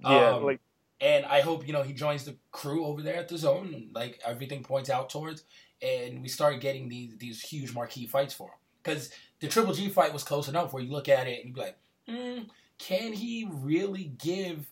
Yeah, 0.01 0.35
Um, 0.37 0.45
like 0.45 0.61
and 1.03 1.27
I 1.27 1.41
hope 1.41 1.67
you 1.67 1.73
know 1.73 1.83
he 1.83 1.93
joins 1.93 2.25
the 2.25 2.37
crew 2.53 2.87
over 2.87 3.03
there 3.03 3.17
at 3.17 3.29
the 3.29 3.37
zone. 3.37 3.91
Like 3.93 4.21
everything 4.25 4.63
points 4.63 4.89
out 4.89 5.11
towards, 5.11 5.43
and 5.83 6.23
we 6.23 6.29
start 6.29 6.61
getting 6.61 6.89
these 6.89 7.19
these 7.19 7.43
huge 7.43 7.75
marquee 7.75 8.07
fights 8.07 8.33
for 8.33 8.49
him. 8.49 8.59
Because 8.83 9.11
the 9.41 9.49
Triple 9.49 9.75
G 9.75 9.89
fight 9.89 10.13
was 10.13 10.23
close 10.25 10.49
enough 10.49 10.73
where 10.73 10.83
you 10.83 10.91
look 10.91 11.09
at 11.09 11.27
it 11.27 11.41
and 11.41 11.49
you 11.49 11.55
be 11.55 11.61
like, 11.61 11.79
hmm, 12.09 12.45
can 12.79 13.13
he 13.13 13.49
really 13.51 14.05
give 14.05 14.71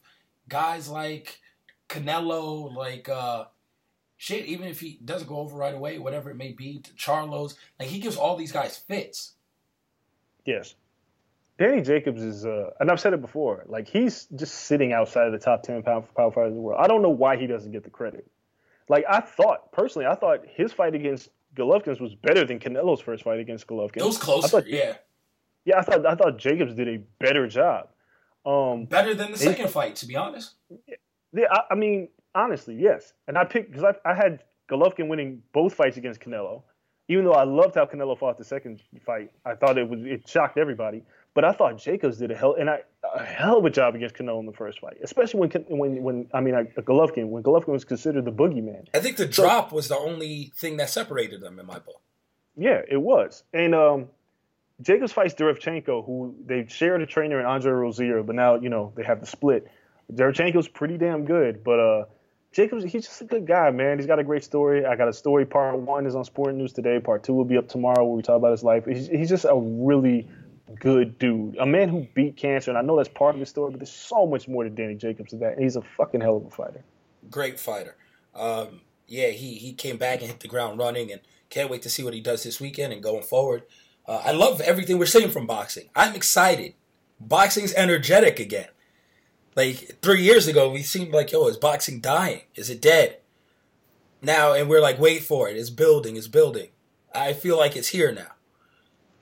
guys 0.48 0.88
like 0.88 1.40
Canelo, 1.88 2.74
like 2.74 3.08
uh, 3.08 3.44
shit, 4.16 4.46
even 4.46 4.68
if 4.68 4.80
he 4.80 5.00
doesn't 5.04 5.28
go 5.28 5.38
over 5.38 5.56
right 5.56 5.74
away, 5.74 5.98
whatever 5.98 6.30
it 6.30 6.36
may 6.36 6.52
be, 6.52 6.78
to 6.78 6.92
Charlos, 6.92 7.56
like 7.78 7.88
he 7.88 7.98
gives 7.98 8.16
all 8.16 8.36
these 8.36 8.52
guys 8.52 8.76
fits. 8.76 9.34
Yes. 10.44 10.74
Danny 11.60 11.82
Jacobs 11.82 12.22
is, 12.22 12.46
uh, 12.46 12.70
and 12.80 12.90
I've 12.90 12.98
said 12.98 13.12
it 13.12 13.20
before, 13.20 13.64
like 13.68 13.86
he's 13.86 14.24
just 14.34 14.54
sitting 14.54 14.94
outside 14.94 15.26
of 15.26 15.32
the 15.32 15.38
top 15.38 15.62
10 15.62 15.82
pound 15.82 16.06
for 16.06 16.12
power 16.14 16.32
fighters 16.32 16.52
in 16.52 16.56
the 16.56 16.62
world. 16.62 16.80
I 16.82 16.86
don't 16.88 17.02
know 17.02 17.10
why 17.10 17.36
he 17.36 17.46
doesn't 17.46 17.70
get 17.70 17.84
the 17.84 17.90
credit. 17.90 18.26
Like 18.88 19.04
I 19.08 19.20
thought, 19.20 19.70
personally, 19.70 20.06
I 20.06 20.14
thought 20.14 20.40
his 20.48 20.72
fight 20.72 20.94
against 20.94 21.28
Golovkin's 21.54 22.00
was 22.00 22.14
better 22.14 22.46
than 22.46 22.60
Canelo's 22.60 23.02
first 23.02 23.24
fight 23.24 23.40
against 23.40 23.66
Golovkin. 23.66 23.98
It 23.98 24.04
was 24.04 24.16
I 24.18 24.24
closer, 24.24 24.48
thought- 24.48 24.66
yeah. 24.68 24.94
Yeah, 25.66 25.78
I 25.78 25.82
thought 25.82 26.06
I 26.06 26.14
thought 26.14 26.38
Jacobs 26.38 26.74
did 26.74 26.88
a 26.88 26.96
better 27.18 27.46
job. 27.46 27.88
Um, 28.46 28.86
Better 28.86 29.14
than 29.14 29.32
the 29.32 29.36
He- 29.38 29.44
second 29.44 29.68
fight, 29.68 29.96
to 29.96 30.06
be 30.06 30.16
honest. 30.16 30.54
yeah, 31.34 31.44
I, 31.50 31.60
I 31.72 31.74
mean, 31.74 32.08
honestly, 32.34 32.74
yes. 32.74 33.12
And 33.28 33.36
I 33.36 33.44
picked 33.44 33.70
because 33.70 33.84
I, 33.84 34.10
I 34.10 34.14
had 34.14 34.42
Golovkin 34.70 35.08
winning 35.08 35.42
both 35.52 35.74
fights 35.74 35.98
against 35.98 36.20
Canelo. 36.22 36.62
Even 37.08 37.24
though 37.26 37.32
I 37.34 37.44
loved 37.44 37.74
how 37.74 37.84
Canelo 37.84 38.18
fought 38.18 38.38
the 38.38 38.44
second 38.44 38.80
fight, 39.04 39.30
I 39.44 39.54
thought 39.56 39.76
it 39.76 39.86
was 39.86 40.00
it 40.04 40.26
shocked 40.26 40.56
everybody. 40.56 41.02
But 41.32 41.44
I 41.44 41.52
thought 41.52 41.78
Jacobs 41.78 42.18
did 42.18 42.30
a 42.30 42.36
hell 42.36 42.56
and 42.58 42.68
I, 42.68 42.80
a 43.14 43.24
hell 43.24 43.58
of 43.58 43.64
a 43.64 43.70
job 43.70 43.94
against 43.94 44.16
Canelo 44.16 44.40
in 44.40 44.46
the 44.46 44.52
first 44.52 44.80
fight, 44.80 44.96
especially 45.02 45.40
when 45.40 45.50
when 45.68 46.02
when 46.02 46.28
I 46.34 46.40
mean 46.40 46.54
uh, 46.54 46.80
Golovkin 46.80 47.28
when 47.28 47.42
Golovkin 47.42 47.68
was 47.68 47.84
considered 47.84 48.24
the 48.24 48.32
boogeyman. 48.32 48.88
I 48.92 48.98
think 48.98 49.16
the 49.16 49.26
drop 49.26 49.72
was 49.72 49.88
the 49.88 49.96
only 49.96 50.52
thing 50.56 50.76
that 50.78 50.90
separated 50.90 51.40
them 51.40 51.58
in 51.60 51.66
my 51.66 51.78
book. 51.78 52.00
Yeah, 52.56 52.80
it 52.88 52.96
was. 52.96 53.44
And 53.52 53.74
um, 53.76 54.08
Jacobs 54.82 55.12
fights 55.12 55.34
Derevyanchenko, 55.34 56.04
who 56.04 56.34
they 56.44 56.66
shared 56.66 57.00
a 57.00 57.06
trainer 57.06 57.38
in 57.38 57.46
Andre 57.46 57.72
Rozier, 57.72 58.22
but 58.24 58.34
now 58.34 58.56
you 58.56 58.68
know 58.68 58.92
they 58.96 59.04
have 59.04 59.20
the 59.20 59.26
split. 59.26 59.68
Derevyanchenko's 60.12 60.66
pretty 60.66 60.98
damn 60.98 61.26
good, 61.26 61.62
but 61.62 61.78
uh, 61.78 62.04
Jacobs 62.52 62.82
he's 62.82 63.06
just 63.06 63.20
a 63.20 63.24
good 63.24 63.46
guy, 63.46 63.70
man. 63.70 63.98
He's 63.98 64.06
got 64.06 64.18
a 64.18 64.24
great 64.24 64.42
story. 64.42 64.84
I 64.84 64.96
got 64.96 65.06
a 65.06 65.12
story. 65.12 65.46
Part 65.46 65.78
one 65.78 66.06
is 66.06 66.16
on 66.16 66.24
Sport 66.24 66.56
News 66.56 66.72
today. 66.72 66.98
Part 66.98 67.22
two 67.22 67.34
will 67.34 67.44
be 67.44 67.56
up 67.56 67.68
tomorrow, 67.68 68.04
where 68.04 68.16
we 68.16 68.22
talk 68.22 68.36
about 68.36 68.50
his 68.50 68.64
life. 68.64 68.84
He's, 68.86 69.06
he's 69.06 69.28
just 69.28 69.44
a 69.44 69.54
really 69.54 70.26
good 70.78 71.18
dude, 71.18 71.56
a 71.58 71.66
man 71.66 71.88
who 71.88 72.06
beat 72.14 72.36
cancer, 72.36 72.70
and 72.70 72.78
I 72.78 72.82
know 72.82 72.96
that's 72.96 73.08
part 73.08 73.34
of 73.34 73.40
his 73.40 73.48
story, 73.48 73.70
but 73.70 73.80
there's 73.80 73.92
so 73.92 74.26
much 74.26 74.48
more 74.48 74.64
to 74.64 74.70
Danny 74.70 74.94
Jacobs 74.94 75.30
than 75.30 75.40
that. 75.40 75.54
And 75.54 75.62
he's 75.62 75.76
a 75.76 75.82
fucking 75.82 76.20
hell 76.20 76.36
of 76.36 76.46
a 76.46 76.50
fighter. 76.50 76.84
Great 77.30 77.58
fighter. 77.58 77.96
Um, 78.34 78.80
yeah, 79.06 79.28
he 79.28 79.54
he 79.54 79.72
came 79.72 79.96
back 79.96 80.20
and 80.20 80.28
hit 80.30 80.40
the 80.40 80.48
ground 80.48 80.78
running, 80.78 81.10
and 81.10 81.20
can't 81.50 81.70
wait 81.70 81.82
to 81.82 81.90
see 81.90 82.02
what 82.02 82.14
he 82.14 82.20
does 82.20 82.42
this 82.44 82.60
weekend 82.60 82.92
and 82.92 83.02
going 83.02 83.22
forward. 83.22 83.64
Uh, 84.06 84.22
I 84.24 84.32
love 84.32 84.60
everything 84.60 84.98
we're 84.98 85.06
seeing 85.06 85.30
from 85.30 85.46
boxing. 85.46 85.90
I'm 85.94 86.14
excited. 86.14 86.74
Boxing's 87.18 87.74
energetic 87.74 88.40
again. 88.40 88.68
Like 89.56 89.98
three 90.00 90.22
years 90.22 90.46
ago, 90.46 90.70
we 90.70 90.82
seemed 90.82 91.12
like, 91.12 91.32
yo, 91.32 91.46
is 91.48 91.56
boxing 91.56 92.00
dying? 92.00 92.42
Is 92.54 92.70
it 92.70 92.80
dead? 92.80 93.18
Now, 94.22 94.52
and 94.52 94.68
we're 94.68 94.80
like, 94.80 94.98
wait 94.98 95.24
for 95.24 95.48
it. 95.48 95.56
It's 95.56 95.70
building. 95.70 96.16
It's 96.16 96.28
building. 96.28 96.68
I 97.14 97.32
feel 97.32 97.58
like 97.58 97.76
it's 97.76 97.88
here 97.88 98.12
now. 98.12 98.32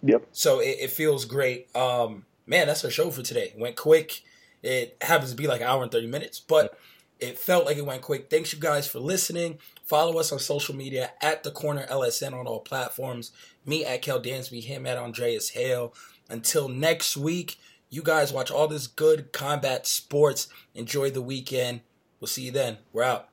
Yep. 0.02 0.26
So 0.32 0.60
it, 0.60 0.76
it 0.80 0.90
feels 0.90 1.24
great. 1.24 1.74
Um, 1.76 2.24
man, 2.46 2.66
that's 2.66 2.84
our 2.84 2.90
show 2.90 3.10
for 3.10 3.22
today. 3.22 3.54
Went 3.56 3.76
quick. 3.76 4.22
It 4.62 4.96
happens 5.00 5.30
to 5.30 5.36
be 5.36 5.46
like 5.46 5.60
an 5.60 5.66
hour 5.66 5.82
and 5.82 5.92
30 5.92 6.08
minutes, 6.08 6.40
but 6.40 6.78
it 7.20 7.38
felt 7.38 7.66
like 7.66 7.76
it 7.76 7.86
went 7.86 8.02
quick. 8.02 8.30
Thanks 8.30 8.52
you 8.52 8.58
guys 8.58 8.86
for 8.86 9.00
listening. 9.00 9.58
Follow 9.84 10.18
us 10.18 10.32
on 10.32 10.38
social 10.38 10.74
media 10.74 11.12
at 11.22 11.42
the 11.42 11.50
corner 11.50 11.86
LSN 11.86 12.32
on 12.32 12.46
all 12.46 12.60
platforms. 12.60 13.32
Me 13.64 13.84
at 13.84 14.02
Kel 14.02 14.20
Dansby, 14.20 14.62
him 14.62 14.86
at 14.86 14.98
Andreas 14.98 15.50
Hale. 15.50 15.94
Until 16.28 16.68
next 16.68 17.16
week, 17.16 17.56
you 17.90 18.02
guys 18.02 18.32
watch 18.32 18.50
all 18.50 18.68
this 18.68 18.86
good 18.86 19.32
combat 19.32 19.86
sports. 19.86 20.48
Enjoy 20.74 21.10
the 21.10 21.22
weekend. 21.22 21.80
We'll 22.20 22.28
see 22.28 22.42
you 22.42 22.52
then. 22.52 22.78
We're 22.92 23.04
out. 23.04 23.28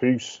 Peace. 0.00 0.40